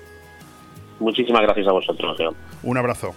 Muchísimas 0.99 1.41
gracias 1.41 1.67
a 1.67 1.71
vosotros, 1.71 2.17
Leo. 2.19 2.35
Un 2.63 2.77
abrazo. 2.77 3.13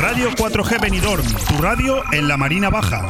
Radio 0.00 0.30
4G 0.30 0.80
Benidorm, 0.80 1.24
tu 1.48 1.62
radio 1.62 2.02
en 2.12 2.28
la 2.28 2.36
Marina 2.36 2.70
Baja. 2.70 3.08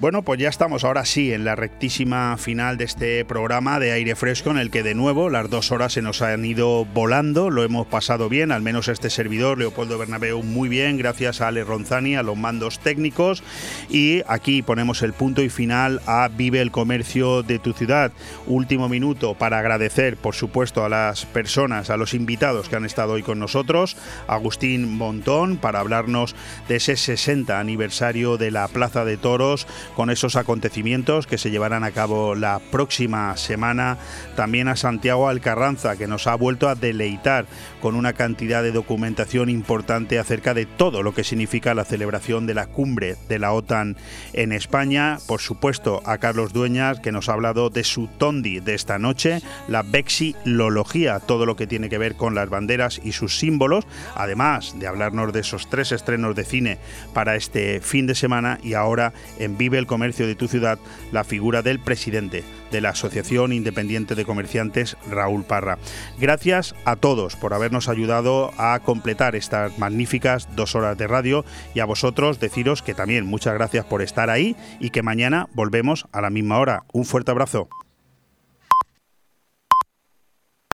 Bueno, 0.00 0.22
pues 0.22 0.40
ya 0.40 0.48
estamos 0.48 0.84
ahora 0.84 1.04
sí 1.04 1.30
en 1.30 1.44
la 1.44 1.56
rectísima 1.56 2.38
final 2.38 2.78
de 2.78 2.84
este 2.84 3.22
programa 3.26 3.78
de 3.78 3.92
aire 3.92 4.16
fresco 4.16 4.50
en 4.50 4.56
el 4.56 4.70
que 4.70 4.82
de 4.82 4.94
nuevo 4.94 5.28
las 5.28 5.50
dos 5.50 5.72
horas 5.72 5.92
se 5.92 6.00
nos 6.00 6.22
han 6.22 6.42
ido 6.42 6.86
volando, 6.86 7.50
lo 7.50 7.64
hemos 7.64 7.86
pasado 7.86 8.30
bien, 8.30 8.50
al 8.50 8.62
menos 8.62 8.88
este 8.88 9.10
servidor, 9.10 9.58
Leopoldo 9.58 9.98
Bernabeu, 9.98 10.42
muy 10.42 10.70
bien, 10.70 10.96
gracias 10.96 11.42
a 11.42 11.48
Ale 11.48 11.64
Ronzani, 11.64 12.16
a 12.16 12.22
los 12.22 12.38
mandos 12.38 12.78
técnicos. 12.78 13.42
Y 13.90 14.22
aquí 14.26 14.62
ponemos 14.62 15.02
el 15.02 15.12
punto 15.12 15.42
y 15.42 15.50
final 15.50 16.00
a 16.06 16.30
Vive 16.34 16.62
el 16.62 16.70
Comercio 16.70 17.42
de 17.42 17.58
tu 17.58 17.74
ciudad. 17.74 18.10
Último 18.46 18.88
minuto 18.88 19.34
para 19.34 19.58
agradecer, 19.58 20.16
por 20.16 20.34
supuesto, 20.34 20.82
a 20.82 20.88
las 20.88 21.26
personas, 21.26 21.90
a 21.90 21.98
los 21.98 22.14
invitados 22.14 22.70
que 22.70 22.76
han 22.76 22.86
estado 22.86 23.12
hoy 23.12 23.22
con 23.22 23.38
nosotros, 23.38 23.98
Agustín 24.28 24.96
Montón, 24.96 25.58
para 25.58 25.80
hablarnos 25.80 26.34
de 26.68 26.76
ese 26.76 26.96
60 26.96 27.60
aniversario 27.60 28.38
de 28.38 28.50
la 28.50 28.66
Plaza 28.66 29.04
de 29.04 29.18
Toros, 29.18 29.66
con 29.94 30.10
esos 30.10 30.36
acontecimientos 30.36 31.26
que 31.26 31.38
se 31.38 31.50
llevarán 31.50 31.84
a 31.84 31.90
cabo 31.90 32.34
la 32.34 32.60
próxima 32.70 33.36
semana. 33.36 33.98
También 34.36 34.68
a 34.68 34.76
Santiago 34.76 35.28
Alcarranza, 35.28 35.96
que 35.96 36.06
nos 36.06 36.26
ha 36.26 36.34
vuelto 36.34 36.68
a 36.68 36.74
deleitar 36.74 37.46
con 37.80 37.94
una 37.94 38.12
cantidad 38.12 38.62
de 38.62 38.72
documentación 38.72 39.48
importante 39.48 40.18
acerca 40.18 40.54
de 40.54 40.66
todo 40.66 41.02
lo 41.02 41.14
que 41.14 41.24
significa 41.24 41.74
la 41.74 41.84
celebración 41.84 42.46
de 42.46 42.54
la 42.54 42.66
cumbre 42.66 43.16
de 43.28 43.38
la 43.38 43.52
OTAN 43.52 43.96
en 44.32 44.52
España. 44.52 45.18
Por 45.26 45.40
supuesto, 45.40 46.02
a 46.04 46.18
Carlos 46.18 46.52
Dueñas, 46.52 47.00
que 47.00 47.12
nos 47.12 47.28
ha 47.28 47.32
hablado 47.32 47.70
de 47.70 47.84
su 47.84 48.06
tondi 48.06 48.60
de 48.60 48.74
esta 48.74 48.98
noche, 48.98 49.40
la 49.68 49.82
vexilología, 49.82 51.20
todo 51.20 51.46
lo 51.46 51.56
que 51.56 51.66
tiene 51.66 51.88
que 51.88 51.98
ver 51.98 52.16
con 52.16 52.34
las 52.34 52.48
banderas 52.48 53.00
y 53.02 53.12
sus 53.12 53.38
símbolos, 53.38 53.86
además 54.14 54.78
de 54.78 54.86
hablarnos 54.86 55.32
de 55.32 55.40
esos 55.40 55.68
tres 55.68 55.92
estrenos 55.92 56.34
de 56.36 56.44
cine 56.44 56.78
para 57.14 57.36
este 57.36 57.80
fin 57.80 58.06
de 58.06 58.14
semana 58.14 58.58
y 58.62 58.74
ahora 58.74 59.12
en 59.38 59.56
Vive 59.56 59.78
el 59.78 59.86
comercio 59.86 60.26
de 60.26 60.34
tu 60.34 60.48
ciudad 60.48 60.78
la 61.12 61.24
figura 61.24 61.62
del 61.62 61.80
presidente 61.80 62.44
de 62.70 62.80
la 62.80 62.90
Asociación 62.90 63.52
Independiente 63.52 64.14
de 64.14 64.24
Comerciantes, 64.24 64.96
Raúl 65.10 65.44
Parra. 65.44 65.78
Gracias 66.18 66.74
a 66.84 66.96
todos 66.96 67.36
por 67.36 67.54
habernos 67.70 67.88
ayudado 67.88 68.50
a 68.58 68.80
completar 68.80 69.36
estas 69.36 69.78
magníficas 69.78 70.48
dos 70.56 70.74
horas 70.74 70.98
de 70.98 71.06
radio 71.06 71.44
y 71.72 71.78
a 71.78 71.84
vosotros 71.84 72.40
deciros 72.40 72.82
que 72.82 72.94
también 72.94 73.26
muchas 73.26 73.54
gracias 73.54 73.84
por 73.84 74.02
estar 74.02 74.28
ahí 74.28 74.56
y 74.80 74.90
que 74.90 75.04
mañana 75.04 75.48
volvemos 75.54 76.08
a 76.10 76.20
la 76.20 76.30
misma 76.30 76.58
hora. 76.58 76.82
Un 76.92 77.04
fuerte 77.04 77.30
abrazo. 77.30 77.68